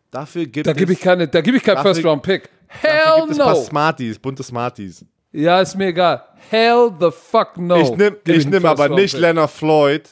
Dafür 0.09 0.45
gibt 0.47 0.65
Da 0.65 0.71
es, 0.71 0.77
gebe 0.77 0.93
ich 0.93 0.99
keine, 0.99 1.27
da 1.27 1.41
gebe 1.41 1.57
ich 1.57 1.63
keinen 1.63 1.81
First 1.83 2.03
Round 2.03 2.23
Pick. 2.23 2.49
Hell 2.67 2.91
gibt 3.21 3.31
es 3.33 3.39
ein 3.39 3.45
paar 3.45 3.53
no. 3.55 3.61
Smarties, 3.63 4.17
bunte 4.19 4.41
Smarties. 4.43 5.05
Ja, 5.31 5.61
ist 5.61 5.75
mir 5.75 5.87
egal. 5.87 6.23
Hell 6.49 6.91
the 6.99 7.09
fuck 7.11 7.57
no. 7.57 7.75
ich 7.77 7.91
nehme 7.95 8.17
nehm 8.25 8.65
aber 8.65 8.89
nicht 8.89 9.13
Pick. 9.13 9.21
Leonard 9.21 9.51
Floyd 9.51 10.09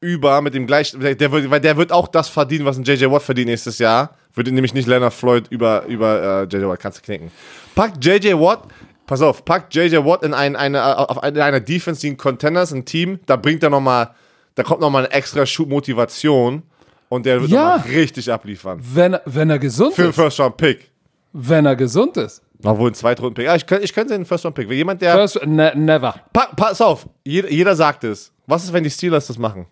über 0.00 0.40
mit 0.42 0.54
dem 0.54 0.66
gleichen, 0.66 1.00
der 1.00 1.32
wird, 1.32 1.50
weil 1.50 1.60
der 1.60 1.76
wird 1.76 1.90
auch 1.92 2.08
das 2.08 2.28
verdienen, 2.28 2.64
was 2.64 2.76
ein 2.76 2.84
JJ 2.84 3.06
Watt 3.10 3.22
verdient 3.22 3.48
nächstes 3.48 3.78
Jahr. 3.78 4.14
Würde 4.34 4.52
nämlich 4.52 4.74
nicht 4.74 4.86
Leonard 4.86 5.14
Floyd 5.14 5.44
über, 5.50 5.84
über 5.86 6.42
äh, 6.42 6.54
JJ 6.56 6.66
Watt, 6.66 6.80
kannst 6.80 6.98
du 6.98 7.02
knicken. 7.02 7.30
Pack 7.74 7.92
JJ 8.02 8.34
Watt, 8.34 8.64
pass 9.06 9.22
auf, 9.22 9.44
pack 9.44 9.74
JJ 9.74 9.96
Watt 10.04 10.22
in, 10.22 10.34
ein, 10.34 10.54
eine, 10.56 10.78
äh, 10.78 10.80
auf 10.82 11.22
eine, 11.22 11.42
einer 11.42 11.60
Defense, 11.60 12.00
die 12.02 12.10
ein 12.10 12.16
Contenders, 12.16 12.72
ein 12.72 12.84
Team, 12.84 13.18
da 13.26 13.36
bringt 13.36 13.62
er 13.62 13.70
nochmal, 13.70 14.10
da 14.54 14.62
kommt 14.62 14.80
nochmal 14.80 15.06
eine 15.06 15.14
extra 15.14 15.46
Schub 15.46 15.68
Motivation 15.70 16.62
und 17.08 17.24
der 17.24 17.40
wird 17.40 17.50
Ja. 17.50 17.78
noch 17.78 17.86
mal 17.86 17.92
richtig 17.94 18.30
abliefern. 18.30 18.78
Wenn, 18.82 19.16
wenn 19.24 19.48
er 19.48 19.58
gesund 19.58 19.94
Für 19.94 20.02
einen 20.02 20.10
ist. 20.10 20.16
First 20.16 20.40
Round 20.40 20.56
Pick. 20.58 20.90
Wenn 21.32 21.64
er 21.66 21.76
gesund 21.76 22.16
ist. 22.18 22.42
Obwohl 22.64 22.90
ein 22.90 22.94
Zweitrunden-Pick. 22.94 23.44
Ja, 23.44 23.54
ich 23.54 23.66
könnte 23.66 23.84
ich 23.84 23.92
könnte 23.94 24.14
einen 24.14 24.24
First 24.24 24.44
Round 24.44 24.56
Pick. 24.56 24.68
Wenn 24.68 24.76
jemand, 24.78 25.02
der. 25.02 25.12
First, 25.12 25.46
ne, 25.46 25.72
never. 25.76 26.14
Pa 26.32 26.48
pass 26.56 26.80
auf, 26.80 27.06
jeder, 27.24 27.50
jeder 27.50 27.76
sagt 27.76 28.04
es. 28.04 28.32
Was 28.46 28.64
ist, 28.64 28.72
wenn 28.72 28.82
die 28.84 28.90
Steelers 28.90 29.26
das 29.26 29.38
machen? 29.38 29.66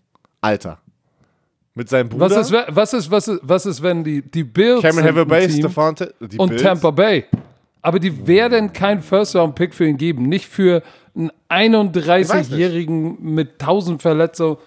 Alter. 0.44 0.78
Mit 1.74 1.88
seinem 1.88 2.08
Bruder. 2.08 2.30
Was 2.30 2.36
ist, 2.36 2.52
was 2.68 2.92
ist, 2.92 3.10
was 3.10 3.28
ist, 3.28 3.40
was 3.42 3.66
ist, 3.66 3.82
wenn 3.82 4.04
die, 4.04 4.22
die 4.22 4.44
Bills 4.44 4.82
Cameron 4.82 5.28
Team 5.28 5.50
Stefante. 5.50 6.14
Und 6.36 6.50
Bills. 6.50 6.62
Tampa 6.62 6.90
Bay? 6.90 7.24
Aber 7.82 7.98
die 7.98 8.26
werden 8.26 8.72
keinen 8.72 9.02
First-Round-Pick 9.02 9.74
für 9.74 9.86
ihn 9.86 9.96
geben. 9.96 10.28
Nicht 10.28 10.46
für 10.46 10.82
einen 11.14 11.32
31-Jährigen 11.48 13.18
mit 13.20 13.60
1000 13.60 14.00
Verletzungen. 14.00 14.58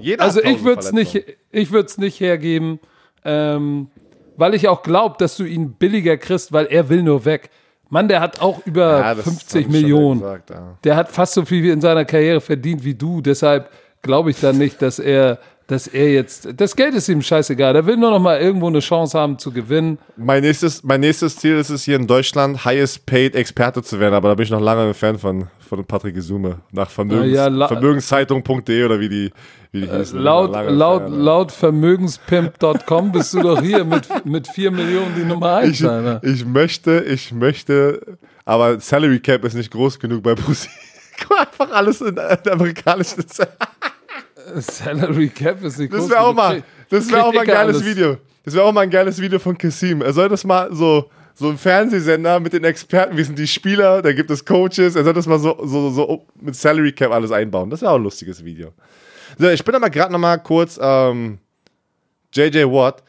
Jeder 0.00 0.24
Also 0.24 0.40
ich 0.40 0.58
1000 0.58 0.64
würde 0.64 0.80
es 0.80 0.92
nicht, 0.92 1.98
nicht 1.98 2.20
hergeben, 2.20 2.80
ähm, 3.24 3.88
weil 4.36 4.54
ich 4.54 4.68
auch 4.68 4.82
glaube, 4.82 5.16
dass 5.18 5.36
du 5.36 5.44
ihn 5.44 5.72
billiger 5.72 6.16
kriegst, 6.16 6.52
weil 6.52 6.66
er 6.66 6.88
will 6.88 7.02
nur 7.02 7.24
weg. 7.24 7.50
Mann, 7.90 8.08
der 8.08 8.20
hat 8.20 8.40
auch 8.40 8.64
über 8.66 9.00
Ja, 9.00 9.14
das 9.14 9.24
50 9.24 9.40
hab 9.40 9.56
ich 9.56 9.64
schon 9.64 9.72
Millionen. 9.72 10.20
Gesagt, 10.20 10.50
ja. 10.50 10.78
Der 10.84 10.96
hat 10.96 11.10
fast 11.10 11.34
so 11.34 11.44
viel 11.44 11.66
in 11.66 11.80
seiner 11.80 12.04
Karriere 12.04 12.40
verdient 12.40 12.84
wie 12.84 12.94
du. 12.94 13.20
Deshalb 13.20 13.70
glaube 14.02 14.30
ich 14.30 14.40
dann 14.40 14.58
nicht, 14.58 14.80
dass 14.82 14.98
er, 14.98 15.38
dass 15.66 15.86
er 15.86 16.12
jetzt. 16.12 16.48
Das 16.56 16.74
Geld 16.74 16.94
ist 16.94 17.08
ihm 17.08 17.22
scheißegal. 17.22 17.76
Er 17.76 17.86
will 17.86 17.96
nur 17.96 18.10
noch 18.10 18.18
mal 18.18 18.40
irgendwo 18.40 18.66
eine 18.66 18.80
Chance 18.80 19.18
haben 19.18 19.38
zu 19.38 19.52
gewinnen. 19.52 19.98
Mein, 20.16 20.42
nächstes, 20.42 20.82
mein 20.82 21.00
nächstes 21.00 21.36
Ziel 21.36 21.56
ist 21.56 21.70
es 21.70 21.84
hier 21.84 21.96
in 21.96 22.06
Deutschland, 22.06 22.64
highest 22.64 23.06
paid 23.06 23.34
Experte 23.34 23.82
zu 23.82 24.00
werden, 24.00 24.14
aber 24.14 24.28
da 24.28 24.34
bin 24.34 24.44
ich 24.44 24.50
noch 24.50 24.60
lange 24.60 24.86
entfernt 24.86 25.20
von, 25.20 25.48
von 25.60 25.84
Patrick 25.84 26.14
Gesume. 26.14 26.60
Nach 26.72 26.90
Vermögens, 26.90 27.32
Ja, 27.32 27.48
ja, 27.48 27.68
Vermögenszeitung.de 27.68 28.84
oder 28.84 28.98
wie 28.98 29.08
die, 29.08 29.32
wie 29.70 29.82
die 29.82 29.90
hießen. 29.90 30.18
Laut, 30.18 30.52
laut, 30.52 31.02
entfernt, 31.02 31.22
laut 31.22 31.52
Vermögenspimp.com 31.52 33.12
bist 33.12 33.34
du 33.34 33.40
doch 33.40 33.62
hier 33.62 33.84
mit, 33.84 34.08
mit 34.24 34.48
4 34.48 34.70
Millionen 34.70 35.14
die 35.16 35.24
Nummer 35.24 35.56
1 35.56 35.80
ich, 35.80 35.86
ich 36.22 36.44
möchte, 36.44 37.00
ich 37.00 37.32
möchte, 37.32 38.18
aber 38.44 38.80
Salary 38.80 39.20
Cap 39.20 39.44
ist 39.44 39.54
nicht 39.54 39.70
groß 39.70 40.00
genug 40.00 40.22
bei 40.22 40.34
mal, 41.28 41.38
einfach 41.38 41.70
alles 41.70 42.00
in 42.00 42.14
der 42.14 42.52
amerikanischen 42.52 43.24
Salary 44.60 45.28
Cap 45.28 45.62
ist 45.62 45.78
nicht 45.78 45.92
Das 45.92 46.08
wäre 46.08 46.20
auch 46.20 46.34
mal, 46.34 46.62
das 46.88 47.10
wäre 47.10 47.24
auch 47.24 47.32
mal 47.32 47.40
ein 47.40 47.46
geiles 47.46 47.76
alles. 47.76 47.86
Video. 47.86 48.18
Das 48.44 48.54
wäre 48.54 48.64
auch 48.64 48.72
mal 48.72 48.82
ein 48.82 48.90
geiles 48.90 49.20
Video 49.20 49.38
von 49.38 49.56
Kasim. 49.56 50.02
Er 50.02 50.12
soll 50.12 50.28
das 50.28 50.44
mal 50.44 50.74
so, 50.74 51.10
so 51.34 51.48
ein 51.48 51.58
Fernsehsender 51.58 52.40
mit 52.40 52.52
den 52.52 52.64
Experten, 52.64 53.16
wie 53.16 53.24
sind 53.24 53.38
die 53.38 53.46
Spieler, 53.46 54.02
da 54.02 54.12
gibt 54.12 54.30
es 54.30 54.44
Coaches, 54.44 54.96
er 54.96 55.04
soll 55.04 55.12
das 55.12 55.26
mal 55.26 55.38
so, 55.38 55.58
so, 55.64 55.90
so 55.90 56.26
mit 56.40 56.56
Salary 56.56 56.92
Cap 56.92 57.12
alles 57.12 57.32
einbauen. 57.32 57.70
Das 57.70 57.82
wäre 57.82 57.92
auch 57.92 57.96
ein 57.96 58.02
lustiges 58.02 58.44
Video. 58.44 58.72
So, 59.38 59.48
ich 59.48 59.64
bin 59.64 59.74
aber 59.74 59.90
gerade 59.90 60.12
noch 60.12 60.18
mal 60.18 60.38
kurz, 60.38 60.78
ähm, 60.82 61.38
JJ 62.32 62.64
Watt, 62.64 63.02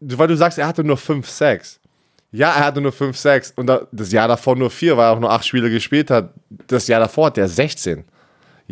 weil 0.00 0.28
du 0.28 0.36
sagst, 0.36 0.58
er 0.58 0.66
hatte 0.66 0.84
nur 0.84 0.96
5 0.96 1.28
Sacks. 1.28 1.78
Ja, 2.30 2.52
er 2.52 2.64
hatte 2.64 2.80
nur 2.80 2.92
5 2.92 3.16
Sacks 3.16 3.52
und 3.56 3.66
da, 3.66 3.86
das 3.92 4.10
Jahr 4.10 4.26
davor 4.26 4.56
nur 4.56 4.70
4, 4.70 4.96
weil 4.96 5.06
er 5.06 5.12
auch 5.12 5.20
nur 5.20 5.30
8 5.30 5.46
Spiele 5.46 5.70
gespielt 5.70 6.10
hat. 6.10 6.32
Das 6.66 6.88
Jahr 6.88 7.00
davor 7.00 7.26
hat 7.26 7.38
er 7.38 7.48
16. 7.48 8.04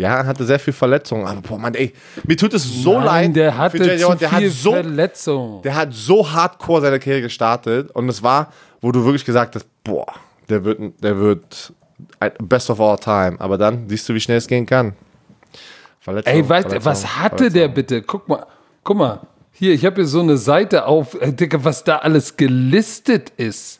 Ja, 0.00 0.24
hatte 0.26 0.44
sehr 0.44 0.58
viel 0.58 0.72
Verletzungen, 0.72 1.26
aber 1.26 1.40
boah, 1.42 1.58
Mann, 1.58 1.74
ey, 1.74 1.92
mir 2.24 2.36
tut 2.36 2.54
es 2.54 2.64
so 2.64 2.94
Nein, 2.94 3.04
leid. 3.04 3.36
der 3.36 3.56
hatte 3.58 3.78
zu 3.98 4.08
Watt. 4.08 4.20
der 4.20 4.32
hat 4.32 4.44
so, 4.50 4.72
Verletzung. 4.72 5.62
der 5.62 5.74
hat 5.74 5.88
so 5.92 6.30
hardcore 6.32 6.80
seine 6.80 6.98
Karriere 6.98 7.22
gestartet 7.22 7.90
und 7.92 8.08
es 8.08 8.22
war, 8.22 8.52
wo 8.80 8.90
du 8.92 9.04
wirklich 9.04 9.24
gesagt 9.24 9.54
hast, 9.56 9.66
boah, 9.84 10.06
der 10.48 10.64
wird, 10.64 10.80
der 11.02 11.18
wird 11.18 11.72
best 12.38 12.70
of 12.70 12.80
all 12.80 12.96
time. 12.98 13.36
Aber 13.38 13.58
dann 13.58 13.88
siehst 13.88 14.08
du, 14.08 14.14
wie 14.14 14.20
schnell 14.20 14.38
es 14.38 14.46
gehen 14.46 14.66
kann. 14.66 14.94
Verletzung, 16.00 16.32
Ey, 16.32 16.48
weißt 16.48 16.68
Verletzung, 16.68 16.84
was 16.90 17.16
hatte 17.18 17.36
Verletzung. 17.36 17.54
der 17.60 17.68
bitte? 17.68 18.02
Guck 18.02 18.28
mal, 18.28 18.46
guck 18.82 18.96
mal. 18.96 19.20
Hier, 19.52 19.74
ich 19.74 19.84
habe 19.84 19.96
hier 19.96 20.06
so 20.06 20.20
eine 20.20 20.38
Seite 20.38 20.86
auf, 20.86 21.20
äh, 21.20 21.32
Digga, 21.32 21.62
was 21.62 21.84
da 21.84 21.98
alles 21.98 22.36
gelistet 22.38 23.30
ist. 23.36 23.79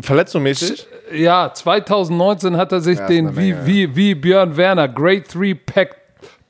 Verletzungsmäßig? 0.00 0.86
Ja, 1.14 1.52
2019 1.52 2.56
hat 2.56 2.72
er 2.72 2.80
sich 2.80 2.98
Ja, 2.98 3.06
den, 3.06 3.36
wie, 3.36 3.52
Menge, 3.52 3.66
wie, 3.66 3.96
wie 3.96 4.14
Björn 4.14 4.56
Werner, 4.56 4.88
Grade 4.88 5.24
3 5.32 5.54
Pec 5.54 5.96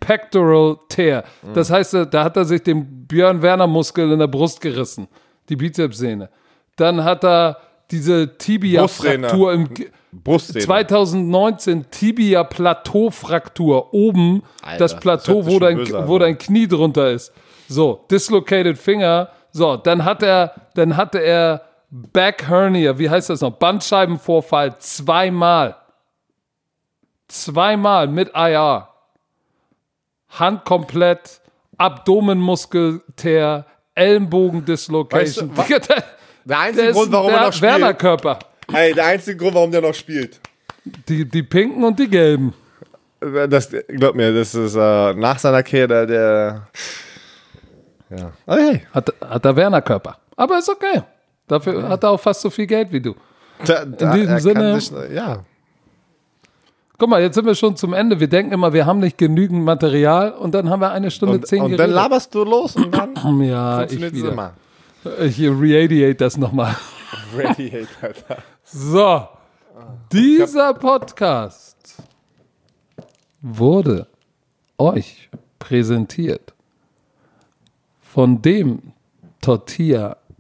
Pectoral 0.01 0.77
Tear. 0.89 1.25
Mhm. 1.43 1.55
Das 1.55 1.71
heißt, 1.71 1.95
äh, 1.95 2.07
da 2.07 2.25
hat 2.25 2.37
er 2.37 2.45
sich 2.47 2.62
den 2.62 3.07
Björn 3.07 3.43
Werner 3.43 3.67
Muskel 3.67 4.11
in 4.12 4.19
der 4.19 4.27
Brust 4.29 4.61
gerissen. 4.61 5.09
Die 5.49 5.57
Bizepssehne. 5.57 6.29
Dann 6.77 7.05
hat 7.05 7.25
er 7.25 7.59
diese 7.91 8.37
Tibia-Fraktur 8.39 9.53
im 9.53 9.75
Ge- 9.75 9.91
Brustsehne. 10.12 10.65
2019 10.65 11.87
Tibia-Plateau-Fraktur 11.91 13.93
oben, 13.95 14.43
Alter, 14.62 14.79
das 14.79 14.93
das 14.93 15.01
Plateau, 15.01 15.43
sich 15.43 15.53
wo 15.55 15.59
dein, 15.59 15.77
böse 15.77 16.09
wo 16.09 16.19
dein 16.19 16.39
Knie 16.39 16.67
drunter 16.69 17.11
ist. 17.11 17.33
So, 17.69 18.05
dislocated 18.11 18.79
Finger. 18.79 19.29
So, 19.53 19.77
dann 19.77 20.05
hat 20.05 20.23
er, 20.23 20.53
dann 20.75 20.97
hatte 20.97 21.19
er 21.19 21.62
Back 21.91 22.49
Hernia, 22.49 22.97
wie 22.99 23.11
heißt 23.11 23.31
das 23.31 23.41
noch? 23.41 23.51
Bandscheibenvorfall 23.53 24.79
zweimal. 24.79 25.77
Zweimal 27.27 28.07
mit 28.07 28.31
IR. 28.35 28.89
Hand 30.29 30.65
komplett, 30.65 31.41
Abdomenmuskelteer, 31.79 33.67
Ellenbogendislocation. 33.95 35.57
Weißt 35.57 35.69
du, 35.69 35.81
Der 36.45 36.57
der 36.57 36.59
einzige 36.59 36.87
ist 36.89 36.97
Grund, 36.97 37.12
warum 37.12 37.29
der 37.31 37.39
er 37.39 37.47
noch 37.47 37.53
spielt. 37.53 37.73
Werner-Körper. 37.73 38.39
Ey, 38.73 38.95
der 38.95 39.07
einzige 39.07 39.37
Grund, 39.37 39.55
warum 39.55 39.71
der 39.71 39.83
noch 39.83 39.95
spielt. 39.95 40.41
Die, 41.09 41.29
die 41.29 41.43
pinken 41.43 41.85
und 41.85 41.99
die 41.99 42.09
gelben. 42.09 42.55
Das, 43.21 43.69
glaub 43.89 44.15
mir, 44.15 44.33
das 44.33 44.55
ist 44.55 44.75
äh, 44.75 45.12
nach 45.15 45.39
seiner 45.39 45.62
Kehr 45.62 45.87
der, 45.87 46.07
der. 46.07 46.69
Ja. 48.09 48.33
Hey. 48.47 48.87
Hat, 48.93 49.12
hat 49.21 49.45
der 49.45 49.55
Werner-Körper. 49.55 50.17
Aber 50.37 50.59
ist 50.59 50.71
okay. 50.71 51.03
Dafür 51.51 51.89
hat 51.89 52.05
er 52.05 52.10
auch 52.10 52.20
fast 52.20 52.40
so 52.43 52.51
viel 52.51 52.66
Geld 52.66 52.93
wie 52.93 53.01
du. 53.01 53.14
Da, 53.66 53.85
da, 53.85 54.14
diesem 54.14 54.28
er 54.28 54.35
kann 54.35 54.40
Sinne- 54.40 54.81
Sich, 54.81 54.93
ja. 55.16 55.44
Guck 56.97 57.09
mal, 57.09 57.20
jetzt 57.22 57.35
sind 57.35 57.47
wir 57.47 57.55
schon 57.55 57.77
zum 57.77 57.93
Ende. 57.94 58.20
Wir 58.20 58.28
denken 58.28 58.52
immer, 58.52 58.72
wir 58.72 58.85
haben 58.86 59.01
nicht 59.01 59.16
genügend 59.18 59.64
Material 59.64 60.32
und 60.32 60.55
dann 60.55 60.68
haben 60.70 60.81
wir 60.81 60.90
eine 60.93 61.10
Stunde 61.10 61.36
Und, 61.36 61.47
zehn 61.47 61.62
und 61.62 61.70
dann 61.72 61.77
geredet. 61.78 61.94
laberst 61.97 62.35
du 62.35 62.44
los 62.44 62.77
und 62.77 62.94
dann 62.94 63.14
ja, 63.43 63.85
ich 63.85 64.01
wieder. 64.12 64.32
immer. 64.32 64.52
Ich 65.20 65.40
radiate 65.43 66.14
das 66.14 66.36
nochmal. 66.36 66.77
Radiate, 67.36 67.89
Alter. 68.02 68.36
So, 68.64 69.27
dieser 70.12 70.74
Podcast 70.74 71.97
wurde 73.40 74.06
euch 74.78 75.31
präsentiert 75.59 76.52
von 78.02 78.43
dem 78.43 78.93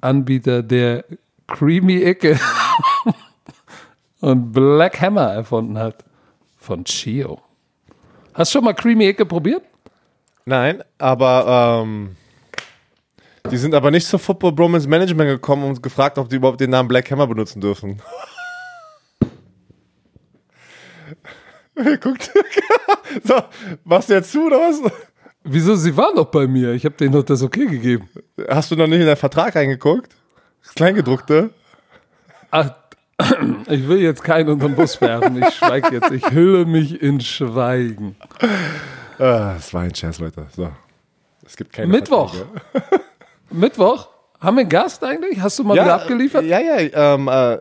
Tortilla-Anbieter, 0.00 0.62
der 0.62 1.04
Creamy 1.46 2.02
Icke 2.02 2.38
und 4.20 4.52
Black 4.52 5.00
Hammer 5.00 5.32
erfunden 5.32 5.78
hat, 5.78 6.04
von 6.58 6.84
Chio. 6.84 7.40
Hast 8.34 8.54
du 8.54 8.58
schon 8.58 8.64
mal 8.64 8.74
Creamy 8.74 9.08
Icke 9.08 9.26
probiert? 9.26 9.62
Nein, 10.44 10.82
aber 10.98 11.82
ähm, 11.82 12.16
die 13.50 13.56
sind 13.56 13.74
aber 13.74 13.90
nicht 13.90 14.06
zur 14.06 14.18
Football 14.18 14.52
Bromance 14.52 14.88
Management 14.88 15.30
gekommen 15.30 15.64
und 15.64 15.82
gefragt, 15.82 16.18
ob 16.18 16.28
die 16.28 16.36
überhaupt 16.36 16.60
den 16.60 16.70
Namen 16.70 16.88
Black 16.88 17.10
Hammer 17.10 17.26
benutzen 17.26 17.60
dürfen. 17.60 18.00
Guckt. 22.00 22.30
so, 23.24 23.34
machst 23.84 24.10
du 24.10 24.14
jetzt 24.14 24.32
zu 24.32 24.46
oder 24.46 24.58
was? 24.58 24.80
Wieso? 25.44 25.74
Sie 25.74 25.96
waren 25.96 26.16
doch 26.16 26.26
bei 26.26 26.46
mir. 26.46 26.72
Ich 26.72 26.84
habe 26.84 26.96
denen 26.96 27.12
doch 27.12 27.22
das 27.22 27.42
okay 27.42 27.66
gegeben. 27.66 28.08
Hast 28.48 28.70
du 28.70 28.76
noch 28.76 28.86
nicht 28.86 29.00
in 29.00 29.06
den 29.06 29.16
Vertrag 29.16 29.56
reingeguckt? 29.56 30.14
Das 30.62 30.74
Kleingedruckte? 30.74 31.50
Ach, 32.50 32.70
ich 33.68 33.88
will 33.88 34.00
jetzt 34.00 34.22
keinen 34.22 34.50
unter 34.50 34.68
den 34.68 34.76
Bus 34.76 35.00
werfen. 35.00 35.42
Ich 35.42 35.54
schweige 35.54 35.94
jetzt. 35.94 36.10
Ich 36.10 36.30
hülle 36.30 36.66
mich 36.66 37.00
in 37.00 37.20
Schweigen. 37.20 38.16
Ah, 39.18 39.54
das 39.54 39.72
war 39.72 39.82
ein 39.82 39.94
Scherz, 39.94 40.18
Leute. 40.18 40.46
So. 40.54 40.70
Es 41.44 41.56
gibt 41.56 41.72
keine 41.72 41.88
Mittwoch. 41.88 42.34
Mittwoch. 43.50 44.08
Haben 44.40 44.56
wir 44.56 44.60
einen 44.62 44.70
Gast 44.70 45.04
eigentlich? 45.04 45.40
Hast 45.40 45.58
du 45.58 45.64
mal 45.64 45.74
wieder 45.74 45.94
abgeliefert? 45.94 46.44
Ja, 46.44 46.60
ja. 46.60 46.76
Ähm, 46.78 47.28
äh, 47.28 47.58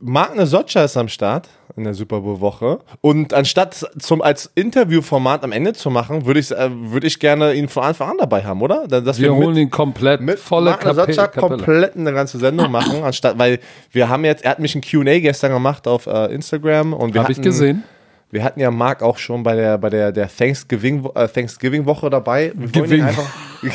Magne 0.00 0.46
Socha 0.46 0.84
ist 0.84 0.96
am 0.96 1.08
Start 1.08 1.48
in 1.76 1.84
der 1.84 1.94
Super 1.94 2.20
Bowl 2.20 2.40
Woche. 2.40 2.80
Und 3.00 3.32
anstatt 3.32 3.88
zum, 3.98 4.20
als 4.20 4.50
Interviewformat 4.54 5.42
am 5.42 5.52
Ende 5.52 5.72
zu 5.72 5.88
machen, 5.90 6.26
würde 6.26 6.40
ich, 6.40 6.50
äh, 6.50 6.68
würde 6.70 7.06
ich 7.06 7.18
gerne 7.18 7.54
ihn 7.54 7.68
von 7.68 7.82
Anfang 7.84 8.10
an 8.10 8.16
dabei 8.18 8.44
haben, 8.44 8.60
oder? 8.60 8.86
Dass 8.86 9.18
Wir 9.18 9.32
mit- 9.32 9.44
holen 9.44 9.56
ihn 9.56 9.70
komplett. 9.70 10.20
mit 10.20 10.38
volle 10.38 10.72
Magne 10.72 10.94
Kape 10.94 11.12
Socha 11.12 11.26
Kapelle. 11.28 11.56
komplett 11.56 11.96
eine 11.96 12.12
ganze 12.12 12.38
Sendung 12.38 12.70
machen, 12.70 13.02
anstatt, 13.02 13.38
weil 13.38 13.58
wir 13.90 14.08
haben 14.08 14.24
jetzt, 14.24 14.44
er 14.44 14.50
hat 14.52 14.58
mich 14.58 14.74
ein 14.74 14.82
Q&A 14.82 15.18
gestern 15.20 15.52
gemacht 15.52 15.86
auf 15.88 16.06
äh, 16.06 16.26
Instagram 16.34 16.92
und 16.92 17.14
wir 17.14 17.22
Habe 17.22 17.32
ich 17.32 17.40
gesehen. 17.40 17.82
wir 18.30 18.44
hatten 18.44 18.60
ja 18.60 18.70
Marc 18.70 19.02
auch 19.02 19.16
schon 19.16 19.42
bei 19.42 19.54
der, 19.56 19.78
bei 19.78 19.88
der, 19.88 20.12
der 20.12 20.28
Thanksgiving, 20.28 21.08
äh, 21.14 21.26
Thanksgiving 21.28 21.86
Woche 21.86 22.10
dabei. 22.10 22.52
Wir 22.54 23.04
einfach, 23.06 23.24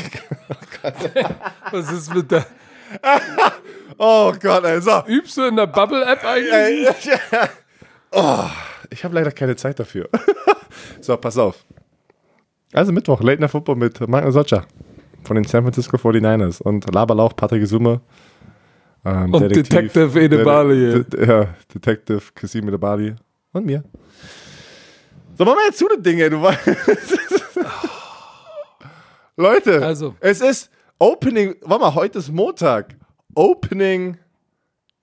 Was 1.72 1.91
ist 1.91 2.14
mit 2.14 2.30
der. 2.32 2.45
oh 3.98 4.34
Gott, 4.40 4.64
ey, 4.66 4.82
so. 4.82 5.04
Übst 5.08 5.38
du 5.38 5.44
in 5.44 5.56
der 5.56 5.68
Bubble-App 5.68 6.24
eigentlich? 6.24 6.88
Oh, 8.12 8.46
ich 8.90 9.04
habe 9.04 9.16
leider 9.16 9.32
keine 9.32 9.56
Zeit 9.56 9.80
dafür. 9.80 10.10
so, 11.02 11.16
pass 11.18 11.38
auf. 11.38 11.64
Also 12.74 12.92
Mittwoch, 12.92 13.22
Late 13.22 13.42
Night 13.42 13.52
Football 13.52 13.76
mit 13.76 14.08
Magne 14.08 14.32
Socha 14.32 14.66
von 15.24 15.36
den 15.36 15.44
San 15.46 15.64
Francisco 15.64 15.98
49ers 15.98 16.62
und 16.62 16.94
Laberlauch, 16.94 17.36
Patrick 17.36 17.66
Summe. 17.68 18.02
Ähm, 19.06 19.34
Und 19.34 19.50
Detective 19.56 20.20
Edebali. 20.20 21.04
De, 21.04 21.28
ja, 21.28 21.48
Detective 21.74 22.22
Kasim 22.34 22.68
Edebali 22.68 23.16
und 23.54 23.66
mir. 23.66 23.84
So, 25.38 25.46
machen 25.46 25.58
wir 25.60 25.66
jetzt 25.68 25.78
zu 25.80 25.88
den 25.88 26.02
Dinge, 26.02 26.30
du 26.30 26.42
weißt. 26.42 26.68
Leute, 29.36 29.86
Also. 29.86 30.16
es 30.20 30.42
ist 30.42 30.72
Opening, 30.99 31.56
warte 31.61 31.84
mal, 31.84 31.94
heute 31.95 32.19
ist 32.19 32.32
Montag. 32.32 32.95
Opening, 33.36 34.18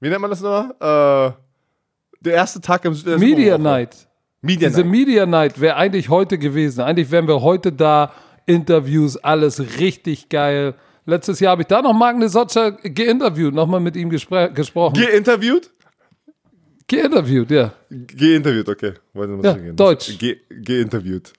wie 0.00 0.08
nennt 0.08 0.20
man 0.20 0.30
das 0.30 0.40
nochmal? 0.40 1.34
Äh, 1.38 2.24
der 2.24 2.34
erste 2.34 2.60
Tag 2.60 2.84
im 2.84 3.00
der 3.04 3.18
Media. 3.18 3.58
Night. 3.58 4.08
Media 4.40 4.68
Diese 4.68 4.80
Night. 4.80 4.90
Media 4.90 5.26
Night 5.26 5.60
wäre 5.60 5.76
eigentlich 5.76 6.08
heute 6.08 6.36
gewesen. 6.38 6.80
Eigentlich 6.80 7.10
wären 7.10 7.28
wir 7.28 7.40
heute 7.42 7.72
da. 7.72 8.12
Interviews, 8.46 9.16
alles 9.16 9.78
richtig 9.80 10.28
geil. 10.28 10.74
Letztes 11.06 11.40
Jahr 11.40 11.52
habe 11.52 11.62
ich 11.62 11.68
da 11.68 11.80
noch 11.80 11.94
Magne 11.94 12.28
Sotscher 12.28 12.72
geinterviewt, 12.72 13.54
nochmal 13.54 13.80
mit 13.80 13.96
ihm 13.96 14.10
gespr 14.10 14.48
gesprochen. 14.48 15.00
Geinterviewt? 15.00 15.70
Geinterviewt, 16.86 17.50
ja. 17.50 17.72
Geinterviewt, 17.90 18.68
okay. 18.68 18.92
Ja. 19.14 19.54
Deutsch. 19.72 20.18
Ge 20.18 20.40
Geinterviewt. 20.62 21.32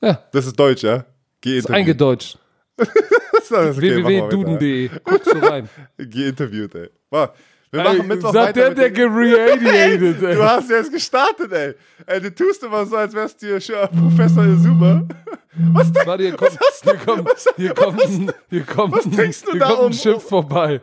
Ja, 0.00 0.22
Das 0.32 0.46
ist 0.46 0.58
Deutsch, 0.58 0.82
ja? 0.82 1.04
Geinterviewt. 1.42 1.70
eingedeutscht. 1.70 2.38
Okay, 2.78 3.76
www.duden.de. 3.76 4.90
Guckst 5.04 5.32
du 5.32 5.38
rein. 5.38 5.68
Geinterviewt, 5.98 6.74
ey. 6.74 6.90
Mal, 7.10 7.32
Wir 7.70 7.82
machen 7.82 8.06
Mittwoch 8.06 8.32
Sagt 8.32 8.56
weiter 8.56 8.74
der, 8.74 8.90
der 8.90 8.90
den- 8.90 9.12
geradiated, 9.14 10.20
Du 10.22 10.26
ey. 10.26 10.36
hast 10.36 10.70
jetzt 10.70 10.92
gestartet, 10.92 11.52
ey. 11.52 11.74
ey. 12.06 12.20
Du 12.20 12.34
tust 12.34 12.62
immer 12.62 12.84
so, 12.86 12.96
als 12.96 13.14
wärst 13.14 13.42
du 13.42 13.60
schon 13.60 13.76
Professor 13.90 14.44
Izuma. 14.44 15.06
Was 15.72 15.90
denkst 15.92 16.06
Warte, 16.06 16.22
hier 16.22 16.36
kommt, 16.36 16.58
hier 16.84 16.94
kommt, 16.94 17.30
hier 17.56 17.74
kommt, 17.74 18.02
ein, 18.04 18.32
hier 18.48 18.62
kommt, 18.64 18.92
was 18.94 19.10
trinkst 19.10 19.44
du 19.46 19.50
hier 19.52 19.60
da 19.60 19.66
kommt 19.70 19.80
um- 19.80 19.92
Schiff 19.92 20.22
vorbei. 20.22 20.80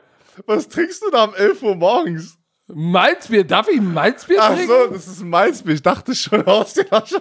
Was 0.47 0.67
trinkst 0.67 1.01
du 1.01 1.09
da 1.11 1.23
um 1.25 1.33
11 1.33 1.63
Uhr 1.63 1.75
morgens? 1.75 2.37
Malzbier, 2.67 3.43
darf 3.43 3.67
ich 3.67 3.79
Malzbier 3.79 4.39
Ach 4.41 4.55
trinken? 4.55 4.67
so, 4.67 4.93
das 4.93 5.07
ist 5.07 5.21
ein 5.21 5.29
Malzbier. 5.29 5.75
Ich 5.75 5.83
dachte 5.83 6.15
schon 6.15 6.43
aus 6.47 6.73
der 6.73 6.85
schon. 7.05 7.19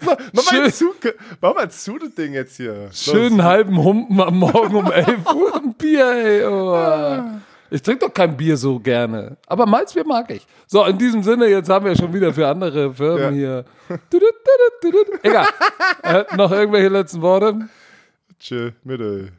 So, 0.00 0.16
mach 0.32 0.52
mal 0.52 0.72
zu, 0.72 0.94
mach 1.40 1.54
mal 1.54 1.70
zu, 1.70 1.98
das 1.98 2.14
Ding 2.14 2.32
jetzt 2.32 2.56
hier. 2.56 2.88
So, 2.90 3.12
Schönen 3.12 3.44
halben 3.44 3.82
Humpen 3.82 4.20
am 4.20 4.38
Morgen 4.38 4.74
um 4.74 4.90
11 4.90 5.08
Uhr 5.34 5.54
ein 5.56 5.74
Bier, 5.74 6.10
ey. 6.10 6.44
Oh. 6.44 7.22
Ich 7.70 7.82
trinke 7.82 8.06
doch 8.06 8.14
kein 8.14 8.36
Bier 8.36 8.56
so 8.56 8.78
gerne. 8.78 9.36
Aber 9.46 9.66
Malzbier 9.66 10.04
mag 10.04 10.30
ich. 10.30 10.44
So, 10.66 10.84
in 10.84 10.98
diesem 10.98 11.22
Sinne, 11.22 11.46
jetzt 11.46 11.68
haben 11.68 11.84
wir 11.84 11.96
schon 11.96 12.12
wieder 12.12 12.32
für 12.34 12.48
andere 12.48 12.92
Firmen 12.92 13.34
hier. 13.34 13.64
Tudut, 14.10 14.34
tudut. 14.80 15.06
Egal. 15.22 15.46
Äh, 16.02 16.24
noch 16.36 16.52
irgendwelche 16.52 16.88
letzten 16.88 17.20
Worte? 17.20 17.68
Tschö, 18.38 18.70
Mitte. 18.84 19.32